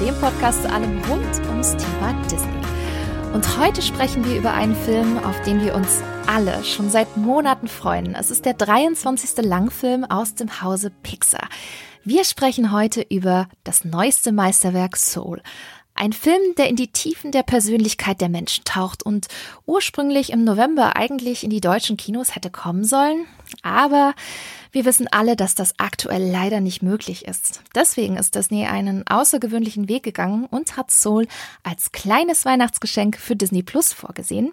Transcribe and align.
dem 0.00 0.18
Podcast 0.18 0.62
zu 0.62 0.72
allem 0.72 0.98
rund 1.04 1.46
ums 1.50 1.76
Thema 1.76 2.14
Disney. 2.30 2.62
Und 3.34 3.58
heute 3.58 3.82
sprechen 3.82 4.24
wir 4.24 4.38
über 4.38 4.54
einen 4.54 4.74
Film, 4.74 5.18
auf 5.18 5.38
den 5.42 5.62
wir 5.62 5.74
uns 5.74 6.00
alle 6.26 6.64
schon 6.64 6.88
seit 6.88 7.18
Monaten 7.18 7.68
freuen. 7.68 8.14
Es 8.14 8.30
ist 8.30 8.46
der 8.46 8.54
23. 8.54 9.44
Langfilm 9.44 10.04
aus 10.04 10.34
dem 10.34 10.62
Hause 10.62 10.90
Pixar. 11.02 11.46
Wir 12.02 12.24
sprechen 12.24 12.72
heute 12.72 13.02
über 13.02 13.46
das 13.62 13.84
neueste 13.84 14.32
Meisterwerk 14.32 14.96
Soul. 14.96 15.42
Ein 15.94 16.14
Film, 16.14 16.54
der 16.56 16.70
in 16.70 16.76
die 16.76 16.90
Tiefen 16.90 17.30
der 17.30 17.42
Persönlichkeit 17.42 18.22
der 18.22 18.30
Menschen 18.30 18.64
taucht 18.64 19.02
und 19.02 19.26
ursprünglich 19.66 20.30
im 20.30 20.44
November 20.44 20.96
eigentlich 20.96 21.44
in 21.44 21.50
die 21.50 21.60
deutschen 21.60 21.98
Kinos 21.98 22.34
hätte 22.34 22.48
kommen 22.48 22.84
sollen. 22.84 23.26
Aber 23.62 24.14
wir 24.72 24.84
wissen 24.84 25.08
alle, 25.10 25.36
dass 25.36 25.54
das 25.54 25.74
aktuell 25.78 26.30
leider 26.30 26.60
nicht 26.60 26.82
möglich 26.82 27.26
ist. 27.26 27.62
Deswegen 27.74 28.16
ist 28.16 28.34
Disney 28.34 28.66
einen 28.66 29.06
außergewöhnlichen 29.06 29.88
Weg 29.88 30.02
gegangen 30.02 30.46
und 30.46 30.76
hat 30.76 30.90
Soul 30.90 31.26
als 31.62 31.92
kleines 31.92 32.44
Weihnachtsgeschenk 32.44 33.16
für 33.16 33.36
Disney 33.36 33.62
Plus 33.62 33.92
vorgesehen, 33.92 34.52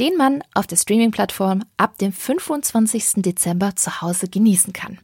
den 0.00 0.16
man 0.16 0.42
auf 0.54 0.66
der 0.66 0.76
Streaming-Plattform 0.76 1.64
ab 1.76 1.98
dem 1.98 2.12
25. 2.12 3.22
Dezember 3.22 3.74
zu 3.74 4.00
Hause 4.00 4.28
genießen 4.28 4.72
kann. 4.72 4.98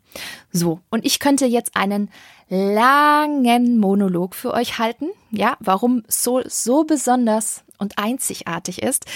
So, 0.52 0.80
und 0.90 1.04
ich 1.04 1.18
könnte 1.18 1.46
jetzt 1.46 1.76
einen 1.76 2.10
langen 2.48 3.78
Monolog 3.78 4.34
für 4.34 4.52
euch 4.52 4.78
halten, 4.78 5.06
ja, 5.30 5.56
warum 5.58 6.04
Soul 6.08 6.44
so 6.48 6.84
besonders 6.84 7.64
und 7.78 7.98
einzigartig 7.98 8.82
ist. 8.82 9.06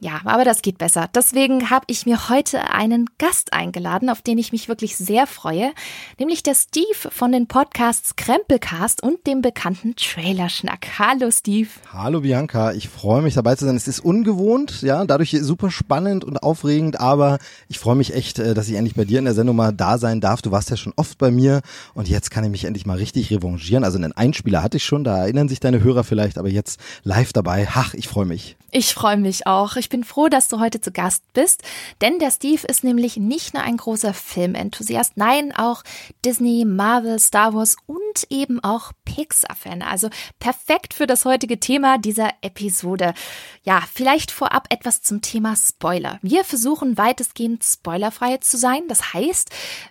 Ja, 0.00 0.20
aber 0.24 0.44
das 0.44 0.60
geht 0.60 0.76
besser. 0.78 1.08
Deswegen 1.14 1.70
habe 1.70 1.84
ich 1.88 2.04
mir 2.04 2.28
heute 2.28 2.70
einen 2.70 3.06
Gast 3.18 3.52
eingeladen, 3.52 4.10
auf 4.10 4.22
den 4.22 4.38
ich 4.38 4.50
mich 4.50 4.68
wirklich 4.68 4.96
sehr 4.96 5.28
freue, 5.28 5.72
nämlich 6.18 6.42
der 6.42 6.54
Steve 6.56 7.10
von 7.10 7.30
den 7.30 7.46
Podcasts 7.46 8.16
Krempelcast 8.16 9.02
und 9.04 9.24
dem 9.26 9.40
bekannten 9.40 9.94
Trailerschnack. 9.94 10.98
Hallo 10.98 11.30
Steve. 11.30 11.68
Hallo 11.92 12.22
Bianca, 12.22 12.72
ich 12.72 12.88
freue 12.88 13.22
mich 13.22 13.34
dabei 13.34 13.54
zu 13.54 13.66
sein. 13.66 13.76
Es 13.76 13.86
ist 13.86 14.00
ungewohnt, 14.00 14.82
ja, 14.82 15.04
dadurch 15.04 15.30
super 15.40 15.70
spannend 15.70 16.24
und 16.24 16.42
aufregend, 16.42 16.98
aber 16.98 17.38
ich 17.68 17.78
freue 17.78 17.96
mich 17.96 18.14
echt, 18.14 18.40
äh, 18.40 18.52
dass 18.52 18.68
ich 18.68 18.74
endlich 18.74 18.96
bei 18.96 19.04
dir 19.04 19.20
in 19.20 19.26
der 19.26 19.34
Sendung 19.34 19.54
mal 19.54 19.72
da 19.72 19.98
sein 19.98 20.20
darf. 20.20 20.42
Du 20.42 20.50
warst 20.50 20.70
ja 20.70 20.76
schon 20.76 20.92
oft 20.96 21.18
bei 21.18 21.30
mir 21.30 21.62
und 21.94 22.08
jetzt 22.08 22.32
kann 22.32 22.42
ich 22.42 22.50
mich 22.50 22.64
endlich 22.64 22.84
mal 22.84 22.96
richtig 22.96 23.30
revanchieren. 23.30 23.84
Also 23.84 23.98
einen 23.98 24.12
Einspieler 24.12 24.62
hatte 24.62 24.78
ich 24.78 24.84
schon, 24.84 25.04
da 25.04 25.18
erinnern 25.18 25.48
sich 25.48 25.60
deine 25.60 25.84
Hörer 25.84 26.02
vielleicht, 26.02 26.36
aber 26.36 26.48
jetzt 26.48 26.80
live 27.04 27.32
dabei. 27.32 27.68
Ach, 27.72 27.94
ich 27.94 28.08
freue 28.08 28.26
mich. 28.26 28.56
Ich 28.76 28.92
freue 28.92 29.16
mich 29.16 29.46
auch. 29.46 29.76
Ich 29.76 29.83
bin 29.88 30.04
froh, 30.04 30.28
dass 30.28 30.48
du 30.48 30.60
heute 30.60 30.80
zu 30.80 30.92
Gast 30.92 31.22
bist, 31.32 31.62
denn 32.00 32.18
der 32.18 32.30
Steve 32.30 32.66
ist 32.66 32.84
nämlich 32.84 33.16
nicht 33.16 33.54
nur 33.54 33.62
ein 33.62 33.76
großer 33.76 34.14
Filmenthusiast, 34.14 35.16
nein, 35.16 35.54
auch 35.54 35.82
Disney, 36.24 36.64
Marvel, 36.64 37.18
Star 37.18 37.54
Wars 37.54 37.76
und 37.86 37.98
eben 38.30 38.62
auch 38.62 38.92
Pixar-Fan. 39.04 39.82
Also 39.82 40.08
perfekt 40.38 40.94
für 40.94 41.06
das 41.06 41.24
heutige 41.24 41.60
Thema 41.60 41.98
dieser 41.98 42.30
Episode. 42.42 43.14
Ja, 43.62 43.82
vielleicht 43.92 44.30
vorab 44.30 44.66
etwas 44.70 45.02
zum 45.02 45.20
Thema 45.20 45.56
Spoiler. 45.56 46.18
Wir 46.22 46.44
versuchen 46.44 46.98
weitestgehend 46.98 47.64
spoilerfrei 47.64 48.38
zu 48.38 48.56
sein. 48.56 48.82
Das 48.88 49.14
heißt, 49.14 49.50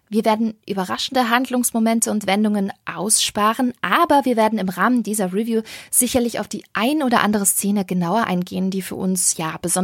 wir 0.09 0.25
werden 0.25 0.53
überraschende 0.67 1.30
Handlungsmomente 1.30 2.11
und 2.11 2.27
Wendungen 2.27 2.71
aussparen, 2.86 3.73
aber 3.81 4.25
wir 4.25 4.38
werden 4.38 4.59
im 4.59 4.69
Rahmen 4.69 5.03
dieser 5.03 5.33
Review 5.33 5.64
sicherlich 5.89 6.39
auf 6.39 6.47
die 6.47 6.64
ein 6.73 7.03
oder 7.03 7.21
andere 7.21 7.45
Szene 7.45 7.83
genauer 7.83 8.25
eingehen, 8.25 8.69
die 8.69 8.81
für 8.81 8.95
uns 8.95 9.38
ja 9.38 9.58
besonders 9.61 9.83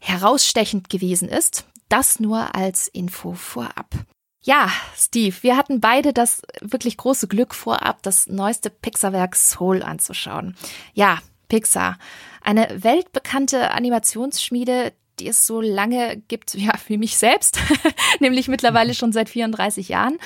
herausstechend 0.00 0.90
gewesen 0.90 1.28
ist. 1.28 1.66
Das 1.88 2.18
nur 2.18 2.54
als 2.54 2.88
Info 2.88 3.34
vorab. 3.34 3.94
Ja, 4.42 4.70
Steve, 4.96 5.34
wir 5.40 5.56
hatten 5.56 5.80
beide 5.80 6.12
das 6.12 6.42
wirklich 6.60 6.96
große 6.96 7.26
Glück 7.26 7.54
vorab, 7.54 8.02
das 8.02 8.28
neueste 8.28 8.70
Pixar-Werk 8.70 9.34
Soul 9.34 9.82
anzuschauen. 9.82 10.56
Ja, 10.94 11.18
Pixar. 11.48 11.98
Eine 12.42 12.68
weltbekannte 12.82 13.72
Animationsschmiede, 13.72 14.92
die 15.18 15.28
es 15.28 15.46
so 15.46 15.60
lange 15.60 16.22
gibt, 16.28 16.54
ja, 16.54 16.72
wie 16.86 16.96
mich 16.96 17.16
selbst, 17.16 17.58
nämlich 18.20 18.46
mittlerweile 18.46 18.94
schon 18.94 19.12
seit 19.12 19.28
34 19.28 19.88
Jahren. 19.88 20.18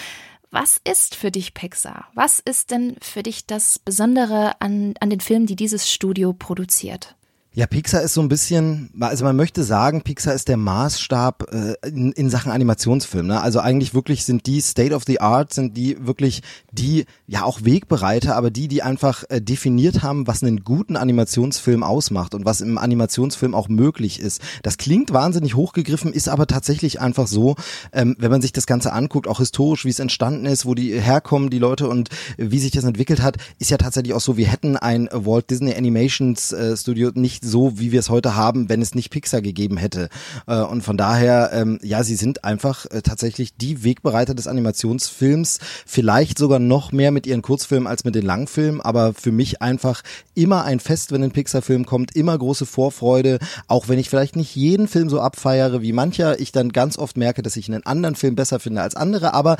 Was 0.50 0.80
ist 0.82 1.14
für 1.14 1.30
dich 1.30 1.54
Pixar? 1.54 2.08
Was 2.12 2.40
ist 2.40 2.72
denn 2.72 2.96
für 3.00 3.22
dich 3.22 3.46
das 3.46 3.78
Besondere 3.78 4.60
an, 4.60 4.94
an 5.00 5.08
den 5.08 5.20
Filmen, 5.20 5.46
die 5.46 5.56
dieses 5.56 5.90
Studio 5.90 6.32
produziert? 6.32 7.14
Ja, 7.52 7.66
Pixar 7.66 8.02
ist 8.02 8.14
so 8.14 8.20
ein 8.20 8.28
bisschen, 8.28 8.90
also 9.00 9.24
man 9.24 9.34
möchte 9.34 9.64
sagen, 9.64 10.02
Pixar 10.02 10.34
ist 10.34 10.46
der 10.46 10.56
Maßstab 10.56 11.52
äh, 11.52 11.88
in, 11.88 12.12
in 12.12 12.30
Sachen 12.30 12.52
Animationsfilm. 12.52 13.26
Ne? 13.26 13.40
Also 13.40 13.58
eigentlich 13.58 13.92
wirklich 13.92 14.24
sind 14.24 14.46
die 14.46 14.60
State 14.60 14.94
of 14.94 15.02
the 15.04 15.20
Art, 15.20 15.52
sind 15.52 15.76
die 15.76 16.06
wirklich 16.06 16.42
die, 16.70 17.06
ja 17.26 17.42
auch 17.42 17.64
Wegbereiter, 17.64 18.36
aber 18.36 18.52
die, 18.52 18.68
die 18.68 18.84
einfach 18.84 19.24
äh, 19.30 19.40
definiert 19.40 20.04
haben, 20.04 20.28
was 20.28 20.44
einen 20.44 20.62
guten 20.62 20.96
Animationsfilm 20.96 21.82
ausmacht 21.82 22.36
und 22.36 22.44
was 22.44 22.60
im 22.60 22.78
Animationsfilm 22.78 23.56
auch 23.56 23.68
möglich 23.68 24.20
ist. 24.20 24.40
Das 24.62 24.78
klingt 24.78 25.12
wahnsinnig 25.12 25.56
hochgegriffen, 25.56 26.12
ist 26.12 26.28
aber 26.28 26.46
tatsächlich 26.46 27.00
einfach 27.00 27.26
so, 27.26 27.56
ähm, 27.92 28.14
wenn 28.20 28.30
man 28.30 28.42
sich 28.42 28.52
das 28.52 28.68
Ganze 28.68 28.92
anguckt, 28.92 29.26
auch 29.26 29.38
historisch, 29.38 29.84
wie 29.84 29.90
es 29.90 29.98
entstanden 29.98 30.46
ist, 30.46 30.66
wo 30.66 30.76
die 30.76 31.00
herkommen, 31.00 31.50
die 31.50 31.58
Leute 31.58 31.88
und 31.88 32.10
wie 32.36 32.60
sich 32.60 32.70
das 32.70 32.84
entwickelt 32.84 33.20
hat, 33.20 33.38
ist 33.58 33.72
ja 33.72 33.76
tatsächlich 33.76 34.14
auch 34.14 34.20
so, 34.20 34.36
wir 34.36 34.46
hätten 34.46 34.76
ein 34.76 35.08
Walt 35.10 35.50
Disney 35.50 35.74
Animations 35.74 36.52
äh, 36.52 36.76
Studio 36.76 37.10
nicht 37.12 37.39
nicht 37.40 37.50
so, 37.50 37.78
wie 37.78 37.92
wir 37.92 38.00
es 38.00 38.10
heute 38.10 38.36
haben, 38.36 38.68
wenn 38.68 38.82
es 38.82 38.94
nicht 38.94 39.10
Pixar 39.10 39.40
gegeben 39.40 39.76
hätte. 39.76 40.08
Äh, 40.46 40.60
und 40.60 40.82
von 40.82 40.96
daher, 40.96 41.50
ähm, 41.52 41.78
ja, 41.82 42.02
sie 42.02 42.16
sind 42.16 42.44
einfach 42.44 42.86
äh, 42.86 43.02
tatsächlich 43.02 43.56
die 43.56 43.84
Wegbereiter 43.84 44.34
des 44.34 44.46
Animationsfilms, 44.46 45.58
vielleicht 45.86 46.38
sogar 46.38 46.58
noch 46.58 46.92
mehr 46.92 47.10
mit 47.10 47.26
ihren 47.26 47.42
Kurzfilmen 47.42 47.86
als 47.86 48.04
mit 48.04 48.14
den 48.14 48.24
Langfilmen, 48.24 48.80
aber 48.80 49.14
für 49.14 49.32
mich 49.32 49.62
einfach 49.62 50.02
immer 50.34 50.64
ein 50.64 50.80
Fest, 50.80 51.12
wenn 51.12 51.22
ein 51.22 51.32
Pixar-Film 51.32 51.86
kommt, 51.86 52.14
immer 52.16 52.36
große 52.36 52.66
Vorfreude, 52.66 53.38
auch 53.68 53.88
wenn 53.88 53.98
ich 53.98 54.10
vielleicht 54.10 54.36
nicht 54.36 54.54
jeden 54.56 54.88
Film 54.88 55.08
so 55.08 55.20
abfeiere 55.20 55.82
wie 55.82 55.92
mancher, 55.92 56.40
ich 56.40 56.52
dann 56.52 56.70
ganz 56.70 56.98
oft 56.98 57.16
merke, 57.16 57.42
dass 57.42 57.56
ich 57.56 57.68
einen 57.68 57.84
anderen 57.86 58.14
Film 58.14 58.34
besser 58.34 58.60
finde 58.60 58.82
als 58.82 58.96
andere, 58.96 59.34
aber 59.34 59.56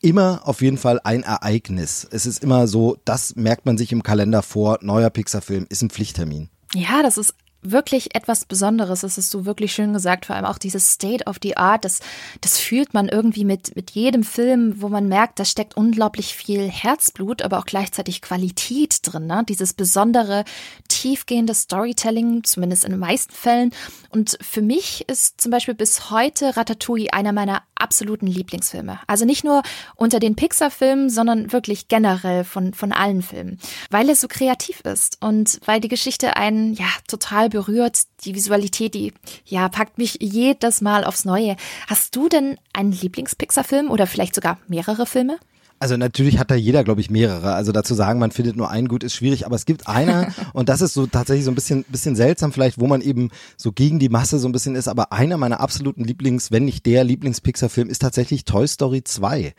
immer 0.00 0.42
auf 0.44 0.62
jeden 0.62 0.78
Fall 0.78 1.00
ein 1.02 1.22
Ereignis. 1.22 2.06
Es 2.10 2.26
ist 2.26 2.42
immer 2.42 2.68
so, 2.68 2.96
das 3.04 3.34
merkt 3.36 3.66
man 3.66 3.78
sich 3.78 3.92
im 3.92 4.02
Kalender 4.02 4.42
vor, 4.42 4.78
neuer 4.82 5.10
Pixar-Film 5.10 5.66
ist 5.68 5.82
ein 5.82 5.90
Pflichttermin. 5.90 6.50
Ja, 6.76 7.02
das 7.02 7.16
ist 7.16 7.34
wirklich 7.70 8.14
etwas 8.14 8.44
Besonderes. 8.44 9.00
Das 9.00 9.16
hast 9.16 9.32
du 9.34 9.44
wirklich 9.44 9.72
schön 9.72 9.92
gesagt. 9.92 10.26
Vor 10.26 10.36
allem 10.36 10.44
auch 10.44 10.58
dieses 10.58 10.92
State 10.92 11.24
of 11.26 11.36
the 11.42 11.56
Art, 11.56 11.84
das, 11.84 12.00
das 12.40 12.58
fühlt 12.58 12.94
man 12.94 13.08
irgendwie 13.08 13.44
mit, 13.44 13.76
mit 13.76 13.92
jedem 13.92 14.22
Film, 14.22 14.80
wo 14.80 14.88
man 14.88 15.08
merkt, 15.08 15.38
da 15.38 15.44
steckt 15.44 15.76
unglaublich 15.76 16.34
viel 16.34 16.68
Herzblut, 16.68 17.42
aber 17.42 17.58
auch 17.58 17.66
gleichzeitig 17.66 18.22
Qualität 18.22 18.98
drin. 19.02 19.26
Ne? 19.26 19.44
Dieses 19.48 19.72
besondere, 19.72 20.44
tiefgehende 20.88 21.54
Storytelling, 21.54 22.44
zumindest 22.44 22.84
in 22.84 22.92
den 22.92 23.00
meisten 23.00 23.32
Fällen. 23.32 23.72
Und 24.10 24.38
für 24.40 24.62
mich 24.62 25.08
ist 25.08 25.40
zum 25.40 25.50
Beispiel 25.50 25.74
bis 25.74 26.10
heute 26.10 26.56
Ratatouille 26.56 27.12
einer 27.12 27.32
meiner 27.32 27.62
absoluten 27.76 28.26
Lieblingsfilme. 28.26 28.98
Also 29.06 29.24
nicht 29.24 29.44
nur 29.44 29.62
unter 29.94 30.18
den 30.18 30.34
Pixar-Filmen, 30.34 31.10
sondern 31.10 31.52
wirklich 31.52 31.88
generell 31.88 32.44
von, 32.44 32.74
von 32.74 32.92
allen 32.92 33.22
Filmen. 33.22 33.58
Weil 33.90 34.08
er 34.08 34.16
so 34.16 34.28
kreativ 34.28 34.80
ist 34.80 35.18
und 35.22 35.60
weil 35.66 35.80
die 35.80 35.88
Geschichte 35.88 36.36
einen 36.36 36.74
ja 36.74 36.86
total 37.06 37.48
berührt. 37.56 38.02
Die 38.24 38.34
Visualität, 38.34 38.92
die 38.92 39.14
ja 39.46 39.70
packt 39.70 39.96
mich 39.96 40.18
jedes 40.20 40.82
Mal 40.82 41.04
aufs 41.04 41.24
Neue. 41.24 41.56
Hast 41.86 42.14
du 42.14 42.28
denn 42.28 42.58
einen 42.74 42.92
Lieblings-Pixar-Film 42.92 43.90
oder 43.90 44.06
vielleicht 44.06 44.34
sogar 44.34 44.58
mehrere 44.68 45.06
Filme? 45.06 45.38
Also 45.78 45.98
natürlich 45.98 46.38
hat 46.38 46.50
da 46.50 46.54
jeder, 46.54 46.84
glaube 46.84 47.02
ich, 47.02 47.10
mehrere. 47.10 47.52
Also 47.52 47.70
dazu 47.70 47.94
sagen, 47.94 48.18
man 48.18 48.30
findet 48.30 48.56
nur 48.56 48.70
einen 48.70 48.88
gut, 48.88 49.04
ist 49.04 49.14
schwierig. 49.14 49.44
Aber 49.44 49.56
es 49.56 49.66
gibt 49.66 49.86
einer 49.86 50.32
und 50.54 50.70
das 50.70 50.80
ist 50.80 50.94
so 50.94 51.06
tatsächlich 51.06 51.44
so 51.44 51.50
ein 51.50 51.54
bisschen, 51.54 51.84
bisschen 51.84 52.16
seltsam 52.16 52.52
vielleicht, 52.52 52.80
wo 52.80 52.86
man 52.86 53.02
eben 53.02 53.30
so 53.58 53.72
gegen 53.72 53.98
die 53.98 54.08
Masse 54.08 54.38
so 54.38 54.48
ein 54.48 54.52
bisschen 54.52 54.74
ist. 54.74 54.88
Aber 54.88 55.12
einer 55.12 55.36
meiner 55.36 55.60
absoluten 55.60 56.04
Lieblings, 56.04 56.50
wenn 56.50 56.64
nicht 56.64 56.86
der 56.86 57.04
Lieblings-Pixar-Film, 57.04 57.90
ist 57.90 58.00
tatsächlich 58.00 58.46
Toy 58.46 58.66
Story 58.66 59.04
2. 59.04 59.52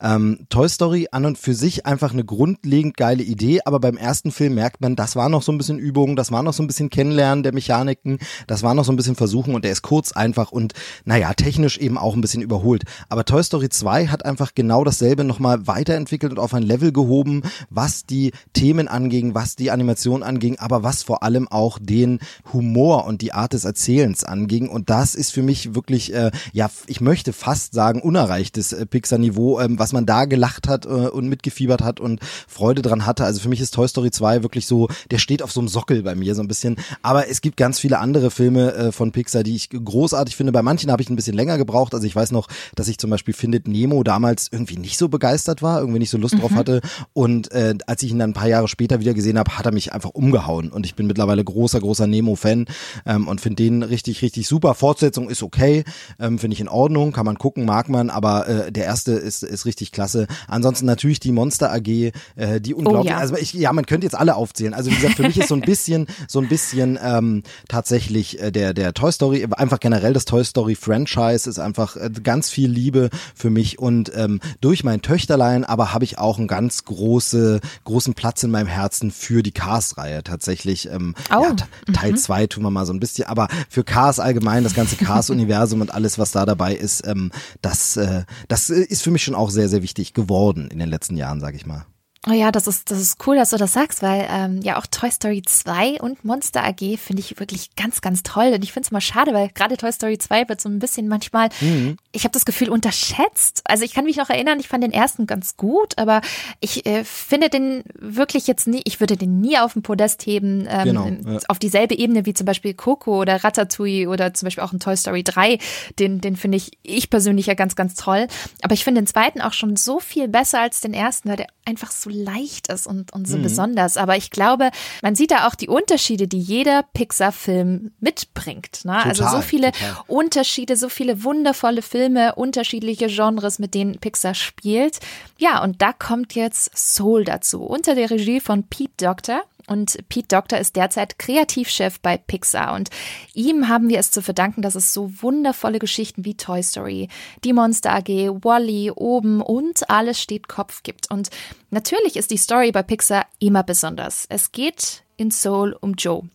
Ähm, 0.00 0.46
Toy 0.48 0.68
Story 0.68 1.08
an 1.10 1.26
und 1.26 1.38
für 1.38 1.54
sich 1.54 1.86
einfach 1.86 2.12
eine 2.12 2.24
grundlegend 2.24 2.96
geile 2.96 3.24
Idee. 3.24 3.60
Aber 3.64 3.80
beim 3.80 3.96
ersten 3.96 4.30
Film 4.30 4.54
merkt 4.54 4.80
man, 4.80 4.94
das 4.94 5.16
war 5.16 5.28
noch 5.28 5.42
so 5.42 5.50
ein 5.50 5.58
bisschen 5.58 5.80
Übung, 5.80 6.14
das 6.14 6.30
war 6.30 6.44
noch 6.44 6.52
so 6.52 6.62
ein 6.62 6.68
bisschen 6.68 6.88
Kennenlernen 6.88 7.42
der 7.42 7.52
Mechaniken, 7.52 8.18
das 8.46 8.62
war 8.62 8.74
noch 8.74 8.84
so 8.84 8.92
ein 8.92 8.96
bisschen 8.96 9.16
Versuchen 9.16 9.54
und 9.54 9.64
der 9.64 9.72
ist 9.72 9.82
kurz 9.82 10.12
einfach 10.12 10.52
und 10.52 10.72
naja, 11.04 11.34
technisch 11.34 11.78
eben 11.78 11.98
auch 11.98 12.14
ein 12.14 12.20
bisschen 12.20 12.42
überholt. 12.42 12.84
Aber 13.08 13.24
Toy 13.24 13.42
Story 13.42 13.68
2 13.68 14.06
hat 14.06 14.24
einfach 14.24 14.54
genau 14.54 14.84
dasselbe 14.84 15.24
nochmal 15.24 15.63
weiterentwickelt 15.66 16.32
und 16.32 16.38
auf 16.38 16.54
ein 16.54 16.62
Level 16.62 16.92
gehoben, 16.92 17.42
was 17.70 18.06
die 18.06 18.32
Themen 18.52 18.88
anging, 18.88 19.34
was 19.34 19.56
die 19.56 19.70
Animation 19.70 20.22
anging, 20.22 20.58
aber 20.58 20.82
was 20.82 21.02
vor 21.02 21.22
allem 21.22 21.48
auch 21.48 21.78
den 21.80 22.20
Humor 22.52 23.06
und 23.06 23.22
die 23.22 23.32
Art 23.32 23.52
des 23.52 23.64
Erzählens 23.64 24.24
anging. 24.24 24.68
Und 24.68 24.90
das 24.90 25.14
ist 25.14 25.30
für 25.30 25.42
mich 25.42 25.74
wirklich, 25.74 26.12
äh, 26.14 26.30
ja, 26.52 26.70
ich 26.86 27.00
möchte 27.00 27.32
fast 27.32 27.74
sagen, 27.74 28.02
unerreichtes 28.02 28.72
äh, 28.72 28.86
Pixar-Niveau, 28.86 29.60
ähm, 29.60 29.78
was 29.78 29.92
man 29.92 30.06
da 30.06 30.24
gelacht 30.24 30.68
hat 30.68 30.86
äh, 30.86 30.88
und 30.88 31.28
mitgefiebert 31.28 31.82
hat 31.82 32.00
und 32.00 32.20
Freude 32.48 32.82
dran 32.82 33.06
hatte. 33.06 33.24
Also 33.24 33.40
für 33.40 33.48
mich 33.48 33.60
ist 33.60 33.74
Toy 33.74 33.88
Story 33.88 34.10
2 34.10 34.42
wirklich 34.42 34.66
so, 34.66 34.88
der 35.10 35.18
steht 35.18 35.42
auf 35.42 35.52
so 35.52 35.60
einem 35.60 35.68
Sockel 35.68 36.02
bei 36.02 36.14
mir 36.14 36.34
so 36.34 36.42
ein 36.42 36.48
bisschen. 36.48 36.76
Aber 37.02 37.28
es 37.28 37.40
gibt 37.40 37.56
ganz 37.56 37.78
viele 37.78 37.98
andere 37.98 38.30
Filme 38.30 38.74
äh, 38.74 38.92
von 38.92 39.12
Pixar, 39.12 39.42
die 39.42 39.56
ich 39.56 39.70
großartig 39.70 40.36
finde. 40.36 40.52
Bei 40.52 40.62
manchen 40.62 40.90
habe 40.90 41.02
ich 41.02 41.10
ein 41.10 41.16
bisschen 41.16 41.36
länger 41.36 41.58
gebraucht. 41.58 41.94
Also 41.94 42.06
ich 42.06 42.14
weiß 42.14 42.32
noch, 42.32 42.48
dass 42.74 42.88
ich 42.88 42.98
zum 42.98 43.10
Beispiel 43.10 43.34
Findet 43.34 43.68
Nemo 43.68 44.02
damals 44.02 44.48
irgendwie 44.50 44.76
nicht 44.76 44.98
so 44.98 45.08
begeistert 45.08 45.53
begeistert 45.54 45.62
war, 45.62 45.80
irgendwie 45.80 45.98
nicht 45.98 46.10
so 46.10 46.18
Lust 46.18 46.34
mhm. 46.34 46.40
drauf 46.40 46.54
hatte. 46.54 46.80
Und 47.12 47.52
äh, 47.52 47.74
als 47.86 48.02
ich 48.02 48.10
ihn 48.10 48.18
dann 48.18 48.30
ein 48.30 48.34
paar 48.34 48.48
Jahre 48.48 48.68
später 48.68 49.00
wieder 49.00 49.14
gesehen 49.14 49.38
habe, 49.38 49.56
hat 49.56 49.66
er 49.66 49.72
mich 49.72 49.92
einfach 49.92 50.10
umgehauen. 50.10 50.70
Und 50.70 50.86
ich 50.86 50.94
bin 50.94 51.06
mittlerweile 51.06 51.44
großer, 51.44 51.80
großer 51.80 52.06
Nemo-Fan 52.06 52.66
ähm, 53.06 53.28
und 53.28 53.40
finde 53.40 53.62
den 53.62 53.82
richtig, 53.82 54.22
richtig 54.22 54.48
super. 54.48 54.74
Fortsetzung 54.74 55.28
ist 55.28 55.42
okay, 55.42 55.84
ähm, 56.18 56.38
finde 56.38 56.54
ich 56.54 56.60
in 56.60 56.68
Ordnung, 56.68 57.12
kann 57.12 57.26
man 57.26 57.38
gucken, 57.38 57.64
mag 57.64 57.88
man, 57.88 58.10
aber 58.10 58.48
äh, 58.48 58.72
der 58.72 58.84
erste 58.84 59.12
ist, 59.12 59.42
ist 59.42 59.66
richtig 59.66 59.92
klasse. 59.92 60.26
Ansonsten 60.48 60.86
natürlich 60.86 61.20
die 61.20 61.32
Monster 61.32 61.72
AG, 61.72 61.88
äh, 61.88 62.12
die 62.60 62.74
unglaublich, 62.74 63.12
oh, 63.12 63.14
ja. 63.14 63.18
also 63.18 63.36
ich, 63.36 63.52
ja, 63.54 63.72
man 63.72 63.86
könnte 63.86 64.06
jetzt 64.06 64.16
alle 64.16 64.36
aufzählen. 64.36 64.74
Also 64.74 64.90
wie 64.90 64.96
gesagt, 64.96 65.14
für 65.16 65.22
mich 65.22 65.38
ist 65.38 65.48
so 65.48 65.54
ein 65.54 65.60
bisschen, 65.66 66.06
so 66.28 66.40
ein 66.40 66.48
bisschen 66.48 66.98
ähm, 67.02 67.42
tatsächlich 67.68 68.40
äh, 68.40 68.50
der, 68.50 68.74
der 68.74 68.94
Toy 68.94 69.12
Story, 69.12 69.46
einfach 69.50 69.80
generell 69.80 70.12
das 70.12 70.24
Toy 70.24 70.44
Story 70.44 70.74
Franchise 70.74 71.48
ist 71.48 71.58
einfach 71.58 71.96
äh, 71.96 72.10
ganz 72.22 72.50
viel 72.50 72.70
Liebe 72.70 73.10
für 73.34 73.50
mich 73.50 73.78
und 73.78 74.12
ähm, 74.14 74.40
durch 74.60 74.84
mein 74.84 75.02
Töchterlein 75.02 75.43
aber 75.64 75.92
habe 75.92 76.04
ich 76.04 76.18
auch 76.18 76.38
einen 76.38 76.48
ganz 76.48 76.84
große, 76.84 77.60
großen 77.84 78.14
Platz 78.14 78.42
in 78.42 78.50
meinem 78.50 78.66
Herzen 78.66 79.10
für 79.10 79.42
die 79.42 79.52
Cars-Reihe 79.52 80.22
tatsächlich. 80.22 80.90
Ähm, 80.90 81.14
oh. 81.30 81.42
ja, 81.42 81.56
Teil 81.92 82.16
2 82.16 82.42
mhm. 82.42 82.48
tun 82.48 82.62
wir 82.64 82.70
mal 82.70 82.86
so 82.86 82.92
ein 82.92 83.00
bisschen, 83.00 83.26
aber 83.26 83.48
für 83.68 83.84
Cars 83.84 84.20
allgemein, 84.20 84.64
das 84.64 84.74
ganze 84.74 84.96
Cars-Universum 84.96 85.80
und 85.80 85.92
alles, 85.92 86.18
was 86.18 86.32
da 86.32 86.46
dabei 86.46 86.74
ist, 86.74 87.06
ähm, 87.06 87.30
das, 87.62 87.96
äh, 87.96 88.24
das 88.48 88.70
ist 88.70 89.02
für 89.02 89.10
mich 89.10 89.24
schon 89.24 89.34
auch 89.34 89.50
sehr, 89.50 89.68
sehr 89.68 89.82
wichtig 89.82 90.14
geworden 90.14 90.68
in 90.70 90.78
den 90.78 90.88
letzten 90.88 91.16
Jahren, 91.16 91.40
sage 91.40 91.56
ich 91.56 91.66
mal. 91.66 91.86
Oh 92.26 92.32
ja, 92.32 92.50
das 92.50 92.66
ist, 92.66 92.90
das 92.90 93.00
ist 93.00 93.26
cool, 93.26 93.36
dass 93.36 93.50
du 93.50 93.58
das 93.58 93.74
sagst, 93.74 94.02
weil 94.02 94.26
ähm, 94.30 94.60
ja 94.62 94.78
auch 94.78 94.86
Toy 94.86 95.10
Story 95.10 95.42
2 95.44 96.00
und 96.00 96.24
Monster 96.24 96.64
AG 96.64 96.96
finde 96.98 97.20
ich 97.20 97.38
wirklich 97.38 97.76
ganz, 97.76 98.00
ganz 98.00 98.22
toll. 98.22 98.52
Und 98.54 98.64
ich 98.64 98.72
finde 98.72 98.86
es 98.86 98.90
mal 98.90 99.02
schade, 99.02 99.34
weil 99.34 99.50
gerade 99.50 99.76
Toy 99.76 99.92
Story 99.92 100.16
2 100.16 100.48
wird 100.48 100.60
so 100.60 100.70
ein 100.70 100.78
bisschen 100.78 101.06
manchmal, 101.06 101.50
mhm. 101.60 101.98
ich 102.12 102.24
habe 102.24 102.32
das 102.32 102.46
Gefühl, 102.46 102.70
unterschätzt. 102.70 103.62
Also 103.64 103.84
ich 103.84 103.92
kann 103.92 104.06
mich 104.06 104.16
noch 104.16 104.30
erinnern, 104.30 104.58
ich 104.58 104.68
fand 104.68 104.82
den 104.82 104.92
ersten 104.92 105.26
ganz 105.26 105.56
gut, 105.58 105.98
aber 105.98 106.22
ich 106.60 106.86
äh, 106.86 107.04
finde 107.04 107.50
den 107.50 107.84
wirklich 107.98 108.46
jetzt 108.46 108.66
nie, 108.66 108.80
ich 108.84 109.00
würde 109.00 109.18
den 109.18 109.40
nie 109.40 109.58
auf 109.58 109.74
den 109.74 109.82
Podest 109.82 110.24
heben, 110.24 110.66
ähm, 110.68 110.84
genau, 110.84 111.06
ja. 111.06 111.40
auf 111.48 111.58
dieselbe 111.58 111.94
Ebene 111.94 112.24
wie 112.24 112.32
zum 112.32 112.46
Beispiel 112.46 112.72
Coco 112.72 113.20
oder 113.20 113.44
Ratatouille 113.44 114.08
oder 114.08 114.32
zum 114.32 114.46
Beispiel 114.46 114.64
auch 114.64 114.72
in 114.72 114.80
Toy 114.80 114.96
Story 114.96 115.24
3. 115.24 115.58
Den, 115.98 116.22
den 116.22 116.36
finde 116.36 116.56
ich, 116.56 116.78
ich 116.82 117.10
persönlich 117.10 117.46
ja 117.46 117.54
ganz, 117.54 117.76
ganz 117.76 117.94
toll. 117.94 118.28
Aber 118.62 118.72
ich 118.72 118.82
finde 118.82 119.02
den 119.02 119.06
zweiten 119.06 119.42
auch 119.42 119.52
schon 119.52 119.76
so 119.76 120.00
viel 120.00 120.28
besser 120.28 120.60
als 120.60 120.80
den 120.80 120.94
ersten, 120.94 121.28
weil 121.28 121.36
der 121.36 121.48
einfach 121.66 121.90
so 121.90 122.13
leicht 122.14 122.68
ist 122.68 122.86
und, 122.86 123.12
und 123.12 123.28
so 123.28 123.36
mhm. 123.38 123.42
besonders. 123.42 123.96
Aber 123.96 124.16
ich 124.16 124.30
glaube, 124.30 124.70
man 125.02 125.14
sieht 125.14 125.30
da 125.30 125.46
auch 125.46 125.54
die 125.54 125.68
Unterschiede, 125.68 126.28
die 126.28 126.38
jeder 126.38 126.82
Pixar-Film 126.94 127.92
mitbringt. 128.00 128.84
Ne? 128.84 128.92
Total, 128.92 129.08
also 129.08 129.28
so 129.28 129.40
viele 129.42 129.72
total. 129.72 129.96
Unterschiede, 130.06 130.76
so 130.76 130.88
viele 130.88 131.24
wundervolle 131.24 131.82
Filme, 131.82 132.34
unterschiedliche 132.34 133.08
Genres, 133.08 133.58
mit 133.58 133.74
denen 133.74 133.98
Pixar 133.98 134.34
spielt. 134.34 135.00
Ja, 135.38 135.62
und 135.62 135.82
da 135.82 135.92
kommt 135.92 136.34
jetzt 136.34 136.70
Soul 136.76 137.24
dazu, 137.24 137.62
unter 137.62 137.94
der 137.94 138.10
Regie 138.10 138.40
von 138.40 138.64
Pete 138.64 139.04
Doctor. 139.04 139.42
Und 139.66 139.96
Pete 140.08 140.28
Doctor 140.28 140.58
ist 140.58 140.76
derzeit 140.76 141.18
Kreativchef 141.18 142.00
bei 142.00 142.16
Pixar 142.16 142.74
und 142.74 142.90
ihm 143.32 143.68
haben 143.68 143.88
wir 143.88 143.98
es 143.98 144.10
zu 144.10 144.22
verdanken, 144.22 144.62
dass 144.62 144.74
es 144.74 144.92
so 144.92 145.10
wundervolle 145.22 145.78
Geschichten 145.78 146.24
wie 146.24 146.36
Toy 146.36 146.62
Story, 146.62 147.08
Die 147.44 147.52
Monster 147.52 147.94
AG, 147.94 148.08
Wally, 148.44 148.90
Oben 148.90 149.40
und 149.40 149.88
Alles 149.88 150.20
steht 150.20 150.48
Kopf 150.48 150.82
gibt. 150.82 151.10
Und 151.10 151.30
natürlich 151.70 152.16
ist 152.16 152.30
die 152.30 152.36
Story 152.36 152.72
bei 152.72 152.82
Pixar 152.82 153.26
immer 153.38 153.62
besonders. 153.62 154.26
Es 154.28 154.52
geht 154.52 155.02
in 155.16 155.30
Soul 155.30 155.76
um 155.80 155.94
Joe. 155.94 156.28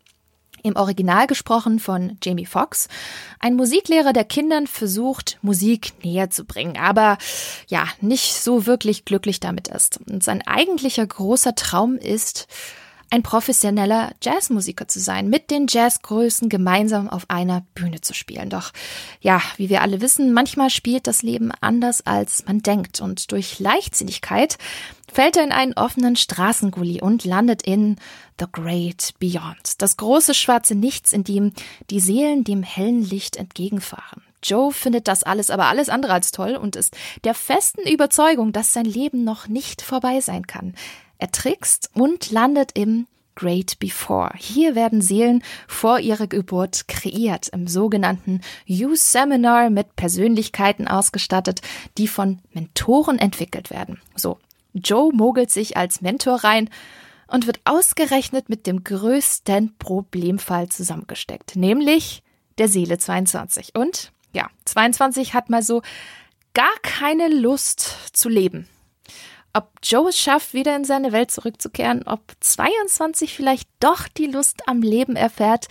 Im 0.62 0.76
Original 0.76 1.28
gesprochen 1.28 1.80
von 1.80 2.18
Jamie 2.22 2.46
Foxx, 2.46 2.90
ein 3.40 3.56
Musiklehrer, 3.56 4.12
der 4.12 4.26
Kindern 4.26 4.68
versucht, 4.68 5.38
Musik 5.42 5.94
näher 6.04 6.30
zu 6.30 6.44
bringen, 6.44 6.78
aber 6.78 7.18
ja, 7.68 7.88
nicht 8.02 8.36
so 8.36 8.66
wirklich 8.66 9.06
glücklich 9.06 9.40
damit 9.40 9.70
ist. 9.70 10.02
Und 10.10 10.22
sein 10.22 10.46
eigentlicher 10.46 11.06
großer 11.06 11.56
Traum 11.56 11.96
ist, 11.96 12.48
ein 13.10 13.24
professioneller 13.24 14.12
Jazzmusiker 14.22 14.88
zu 14.88 15.00
sein, 15.00 15.30
mit 15.30 15.50
den 15.50 15.66
Jazzgrößen 15.68 16.50
gemeinsam 16.50 17.10
auf 17.10 17.30
einer 17.30 17.66
Bühne 17.74 18.02
zu 18.02 18.14
spielen. 18.14 18.50
Doch 18.50 18.72
ja, 19.20 19.42
wie 19.58 19.70
wir 19.70 19.82
alle 19.82 20.02
wissen, 20.02 20.34
manchmal 20.34 20.70
spielt 20.70 21.08
das 21.08 21.24
Leben 21.24 21.52
anders, 21.62 22.06
als 22.06 22.46
man 22.46 22.62
denkt. 22.62 23.02
Und 23.02 23.32
durch 23.32 23.60
Leichtsinnigkeit 23.60 24.58
fällt 25.12 25.38
er 25.38 25.44
in 25.44 25.52
einen 25.52 25.74
offenen 25.74 26.16
Straßengully 26.16 27.02
und 27.02 27.26
landet 27.26 27.64
in 27.64 27.98
The 28.40 28.46
Great 28.52 29.14
Beyond, 29.20 29.82
das 29.82 29.98
große 29.98 30.34
schwarze 30.34 30.76
Nichts, 30.76 31.12
in 31.12 31.24
dem 31.24 31.54
die 31.90 32.00
Seelen 32.00 32.44
dem 32.44 32.64
hellen 32.64 33.04
Licht 33.04 33.36
entgegenfahren. 33.36 34.24
Joe 34.44 34.72
findet 34.72 35.08
das 35.08 35.24
alles 35.24 35.50
aber 35.50 35.66
alles 35.66 35.90
andere 35.90 36.14
als 36.14 36.32
toll 36.32 36.56
und 36.56 36.76
ist 36.76 36.96
der 37.24 37.34
festen 37.34 37.82
Überzeugung, 37.82 38.54
dass 38.54 38.72
sein 38.72 38.86
Leben 38.86 39.24
noch 39.24 39.48
nicht 39.48 39.82
vorbei 39.82 40.22
sein 40.22 40.48
kann. 40.48 40.76
Er 41.20 41.32
trickst 41.32 41.92
und 41.94 42.32
landet 42.32 42.72
im 42.74 43.06
Great 43.36 43.78
Before. 43.80 44.32
Hier 44.38 44.74
werden 44.74 45.02
Seelen 45.02 45.44
vor 45.68 46.00
ihrer 46.00 46.28
Geburt 46.28 46.88
kreiert, 46.88 47.50
im 47.50 47.68
sogenannten 47.68 48.42
Youth 48.66 49.00
Seminar 49.00 49.70
mit 49.70 49.96
Persönlichkeiten 49.96 50.88
ausgestattet, 50.88 51.62
die 51.98 52.08
von 52.08 52.40
Mentoren 52.52 53.20
entwickelt 53.20 53.70
werden. 53.70 54.02
So, 54.16 54.40
Joe 54.74 55.14
mogelt 55.14 55.52
sich 55.52 55.78
als 55.78 56.02
Mentor 56.02 56.44
rein 56.44 56.70
und 57.28 57.48
wird 57.48 57.60
ausgerechnet 57.66 58.50
mit 58.50 58.66
dem 58.66 58.84
größten 58.84 59.78
Problemfall 59.78 60.70
zusammengesteckt, 60.70 61.56
nämlich 61.56 62.24
der 62.58 62.68
Seele 62.68 62.98
22. 62.98 63.76
Und 63.76 64.12
ja, 64.34 64.50
22 64.66 65.34
hat 65.34 65.50
mal 65.50 65.64
so 65.64 65.82
gar 66.54 66.76
keine 66.82 67.28
Lust 67.30 67.96
zu 68.14 68.30
leben. 68.30 68.68
Ob 69.54 69.72
Joe 69.84 70.10
es 70.10 70.18
schafft, 70.18 70.54
wieder 70.54 70.76
in 70.76 70.86
seine 70.86 71.12
Welt 71.12 71.32
zurückzukehren, 71.32 72.04
ob 72.06 72.22
22 72.40 73.34
vielleicht 73.34 73.70
doch 73.80 74.08
die 74.08 74.28
Lust 74.28 74.68
am 74.68 74.82
Leben 74.82 75.16
erfährt, 75.16 75.68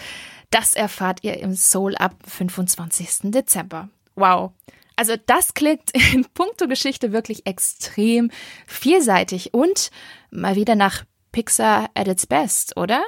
das 0.51 0.75
erfahrt 0.75 1.21
ihr 1.23 1.39
im 1.39 1.55
Soul 1.55 1.95
ab 1.97 2.15
25. 2.27 3.31
Dezember. 3.31 3.89
Wow. 4.15 4.53
Also 4.97 5.15
das 5.27 5.55
klingt 5.55 5.91
in 6.13 6.25
puncto 6.35 6.67
Geschichte 6.67 7.13
wirklich 7.13 7.47
extrem 7.47 8.31
vielseitig 8.67 9.55
und 9.55 9.91
mal 10.31 10.57
wieder 10.57 10.75
nach 10.75 11.05
Pixar 11.31 11.91
at 11.95 12.09
its 12.09 12.27
best, 12.27 12.77
oder? 12.77 13.05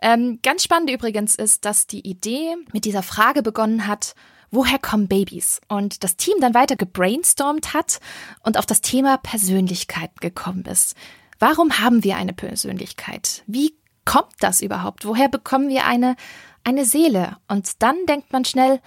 Ähm, 0.00 0.38
ganz 0.42 0.62
spannend 0.62 0.90
übrigens 0.90 1.34
ist, 1.34 1.64
dass 1.64 1.86
die 1.86 2.06
Idee 2.08 2.54
mit 2.72 2.84
dieser 2.84 3.02
Frage 3.02 3.42
begonnen 3.42 3.86
hat, 3.86 4.14
woher 4.52 4.78
kommen 4.78 5.08
Babys? 5.08 5.60
Und 5.66 6.04
das 6.04 6.16
Team 6.16 6.34
dann 6.40 6.54
weiter 6.54 6.76
gebrainstormt 6.76 7.74
hat 7.74 7.98
und 8.44 8.56
auf 8.56 8.66
das 8.66 8.80
Thema 8.80 9.16
Persönlichkeit 9.16 10.20
gekommen 10.20 10.64
ist. 10.66 10.94
Warum 11.40 11.80
haben 11.80 12.04
wir 12.04 12.16
eine 12.16 12.32
Persönlichkeit? 12.32 13.42
Wie 13.48 13.74
kommt 14.04 14.34
das 14.38 14.60
überhaupt? 14.62 15.04
Woher 15.04 15.28
bekommen 15.28 15.68
wir 15.68 15.86
eine, 15.86 16.14
eine 16.62 16.84
Seele? 16.84 17.38
Und 17.48 17.82
dann 17.82 18.06
denkt 18.06 18.32
man 18.32 18.44
schnell, 18.44 18.80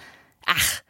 ach, 0.46 0.82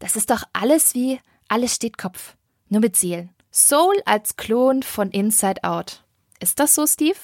das 0.00 0.16
ist 0.16 0.28
doch 0.28 0.42
alles 0.52 0.94
wie 0.94 1.18
alles 1.48 1.74
steht 1.74 1.98
Kopf, 1.98 2.36
nur 2.68 2.80
mit 2.80 2.96
Seelen. 2.96 3.30
Soul 3.52 3.94
als 4.04 4.36
Klon 4.36 4.82
von 4.82 5.10
Inside 5.10 5.62
Out. 5.62 6.02
Ist 6.40 6.58
das 6.58 6.74
so, 6.74 6.86
Steve? 6.86 7.16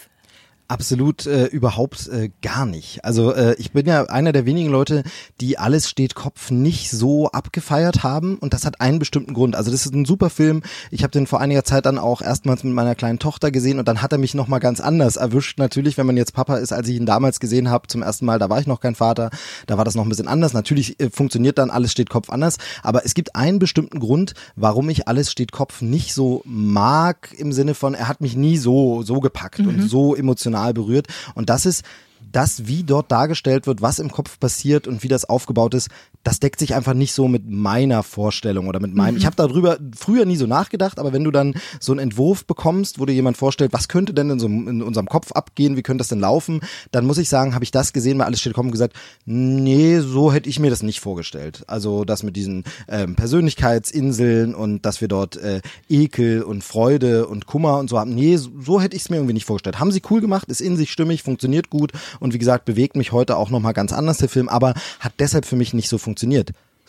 Absolut 0.71 1.27
äh, 1.27 1.47
überhaupt 1.47 2.07
äh, 2.07 2.31
gar 2.43 2.65
nicht. 2.65 3.05
Also 3.05 3.35
äh, 3.35 3.57
ich 3.59 3.73
bin 3.73 3.87
ja 3.87 4.05
einer 4.05 4.31
der 4.31 4.47
wenigen 4.47 4.71
Leute, 4.71 5.03
die 5.41 5.59
alles 5.59 5.91
steht 5.91 6.15
Kopf 6.15 6.53
nicht 6.53 6.93
so 6.93 7.27
abgefeiert 7.33 8.05
haben 8.05 8.39
und 8.39 8.55
das 8.55 8.65
hat 8.65 8.81
einen 8.81 9.00
bestimmten 9.00 9.35
Grund. 9.35 9.57
Also 9.57 9.73
das 9.73 9.85
ist 9.85 9.93
ein 9.93 10.05
super 10.05 10.31
Film. 10.31 10.62
Ich 10.93 11.03
habe 11.03 11.11
den 11.11 11.27
vor 11.27 11.41
einiger 11.41 11.65
Zeit 11.65 11.87
dann 11.87 11.99
auch 11.99 12.23
erstmals 12.23 12.62
mit 12.62 12.73
meiner 12.73 12.95
kleinen 12.95 13.19
Tochter 13.19 13.50
gesehen 13.50 13.81
und 13.81 13.89
dann 13.89 14.00
hat 14.00 14.12
er 14.12 14.19
mich 14.19 14.35
noch 14.35 14.47
mal 14.47 14.61
ganz 14.61 14.81
anders 14.81 15.17
erwischt. 15.17 15.59
Natürlich, 15.59 15.99
wenn 15.99 16.07
man 16.07 16.17
jetzt 16.17 16.35
Papa 16.35 16.59
ist, 16.59 16.73
als 16.73 16.87
ich 16.87 16.95
ihn 16.95 17.05
damals 17.05 17.41
gesehen 17.41 17.69
habe 17.69 17.89
zum 17.89 18.03
ersten 18.03 18.25
Mal, 18.25 18.39
da 18.39 18.49
war 18.49 18.61
ich 18.61 18.69
noch 18.69 18.79
kein 18.79 18.95
Vater, 18.95 19.31
da 19.67 19.77
war 19.77 19.85
das 19.85 19.97
noch 19.97 20.05
ein 20.05 20.09
bisschen 20.09 20.29
anders. 20.29 20.53
Natürlich 20.53 21.00
äh, 21.00 21.11
funktioniert 21.11 21.59
dann 21.59 21.71
alles 21.71 21.91
steht 21.91 22.11
Kopf 22.11 22.31
anders, 22.31 22.59
aber 22.85 23.05
es 23.05 23.15
gibt 23.15 23.35
einen 23.35 23.59
bestimmten 23.59 23.99
Grund, 23.99 24.35
warum 24.55 24.89
ich 24.89 25.09
alles 25.09 25.33
steht 25.33 25.50
Kopf 25.50 25.83
nicht 25.83 26.15
so 26.15 26.43
mag 26.45 27.35
im 27.37 27.53
Sinne 27.53 27.75
von 27.75 27.95
er 27.95 28.07
hat 28.07 28.21
mich 28.21 28.37
nie 28.37 28.57
so 28.57 29.03
so 29.03 29.19
gepackt 29.19 29.59
mhm. 29.59 29.69
und 29.69 29.89
so 29.89 30.15
emotional 30.15 30.60
emotional 30.61 30.75
berührt. 30.75 31.07
Und 31.35 31.50
das 31.50 31.67
ist 31.67 31.85
das, 32.33 32.67
wie 32.67 32.85
dort 32.85 33.11
dargestellt 33.11 33.67
wird, 33.67 33.83
was 33.83 33.99
im 33.99 34.11
Kopf 34.11 34.38
passiert 34.38 34.87
und 34.87 35.02
wie 35.02 35.09
das 35.09 35.25
aufgebaut 35.25 35.75
ist, 35.75 35.88
das 36.23 36.39
deckt 36.39 36.61
sich 36.61 36.75
einfach 36.75 36.93
nicht 36.93 37.15
so 37.15 37.29
mit 37.29 37.49
meiner 37.49 38.03
Vorstellung 38.03 38.69
oder 38.69 38.79
mit 38.79 38.95
meinem. 38.95 39.15
Mhm. 39.15 39.19
Ich 39.19 39.27
habe 39.27 39.37
darüber 39.37 39.79
früher 39.97 40.27
nie 40.27 40.37
so 40.37 40.47
nachgedacht, 40.47 40.99
aber 40.99 41.12
wenn 41.12 41.25
du 41.25 41.31
dann 41.31 41.55
so 41.79 41.93
einen 41.93 41.99
Entwurf 41.99 42.45
bekommst, 42.45 42.99
wo 42.99 43.07
dir 43.07 43.15
jemand 43.15 43.39
vorstellt, 43.39 43.73
was 43.73 43.89
könnte 43.89 44.12
denn 44.12 44.29
in, 44.29 44.39
so, 44.39 44.47
in 44.47 44.83
unserem 44.83 45.07
Kopf 45.07 45.33
abgehen, 45.33 45.77
wie 45.77 45.83
könnte 45.83 46.03
das 46.03 46.09
denn 46.09 46.21
laufen, 46.21 46.61
dann 46.91 47.07
muss 47.07 47.17
ich 47.17 47.31
sagen, 47.31 47.55
habe 47.55 47.65
ich 47.65 47.71
das 47.71 47.95
gesehen, 47.95 48.19
weil 48.19 48.27
alles 48.27 48.41
steht 48.41 48.53
kommen 48.53 48.71
gesagt, 48.71 48.95
nee, 49.25 50.00
so 50.00 50.33
hätte 50.33 50.49
ich 50.50 50.59
mir 50.59 50.69
das 50.69 50.83
nicht 50.83 51.00
vorgestellt. 51.00 51.65
Also 51.67 52.05
das 52.05 52.23
mit 52.23 52.37
diesen 52.37 52.65
ähm, 52.89 53.17
Persönlichkeitsinseln 53.17 54.55
und 54.55 54.85
dass 54.85 55.00
wir 55.00 55.09
dort 55.09 55.37
äh, 55.39 55.62
Ekel 55.89 56.43
und 56.43 56.62
Freude 56.62 57.29
und 57.29 57.47
Kummer 57.47 57.79
und 57.79 57.89
so 57.89 57.99
haben. 57.99 58.15
Nee, 58.15 58.37
so, 58.37 58.50
so 58.61 58.81
hätte 58.81 58.95
ich 58.95 59.03
es 59.03 59.11
mir 59.11 59.17
irgendwie 59.17 59.35
nicht 59.35 59.47
vorgestellt. 59.47 59.81
Haben 59.81 59.93
sie 59.93 60.03
cool 60.11 60.21
gemacht, 60.21 60.49
ist 60.49 60.61
in 60.61 60.77
sich 60.77 60.93
stimmig, 60.93 61.23
funktioniert 61.23 61.71
gut 61.71 61.93
und 62.19 62.35
wie 62.35 62.39
gesagt, 62.39 62.67
bewegt 62.67 62.97
mich 62.97 63.12
heute 63.12 63.39
auch 63.39 63.49
nochmal 63.49 63.73
ganz 63.73 63.93
anders 63.93 64.19
der 64.19 64.29
Film, 64.29 64.50
aber 64.50 64.75
hat 64.99 65.15
deshalb 65.19 65.47
für 65.47 65.57
mich 65.57 65.73
nicht 65.73 65.89
so 65.89 65.97
funktioniert. 65.97 66.10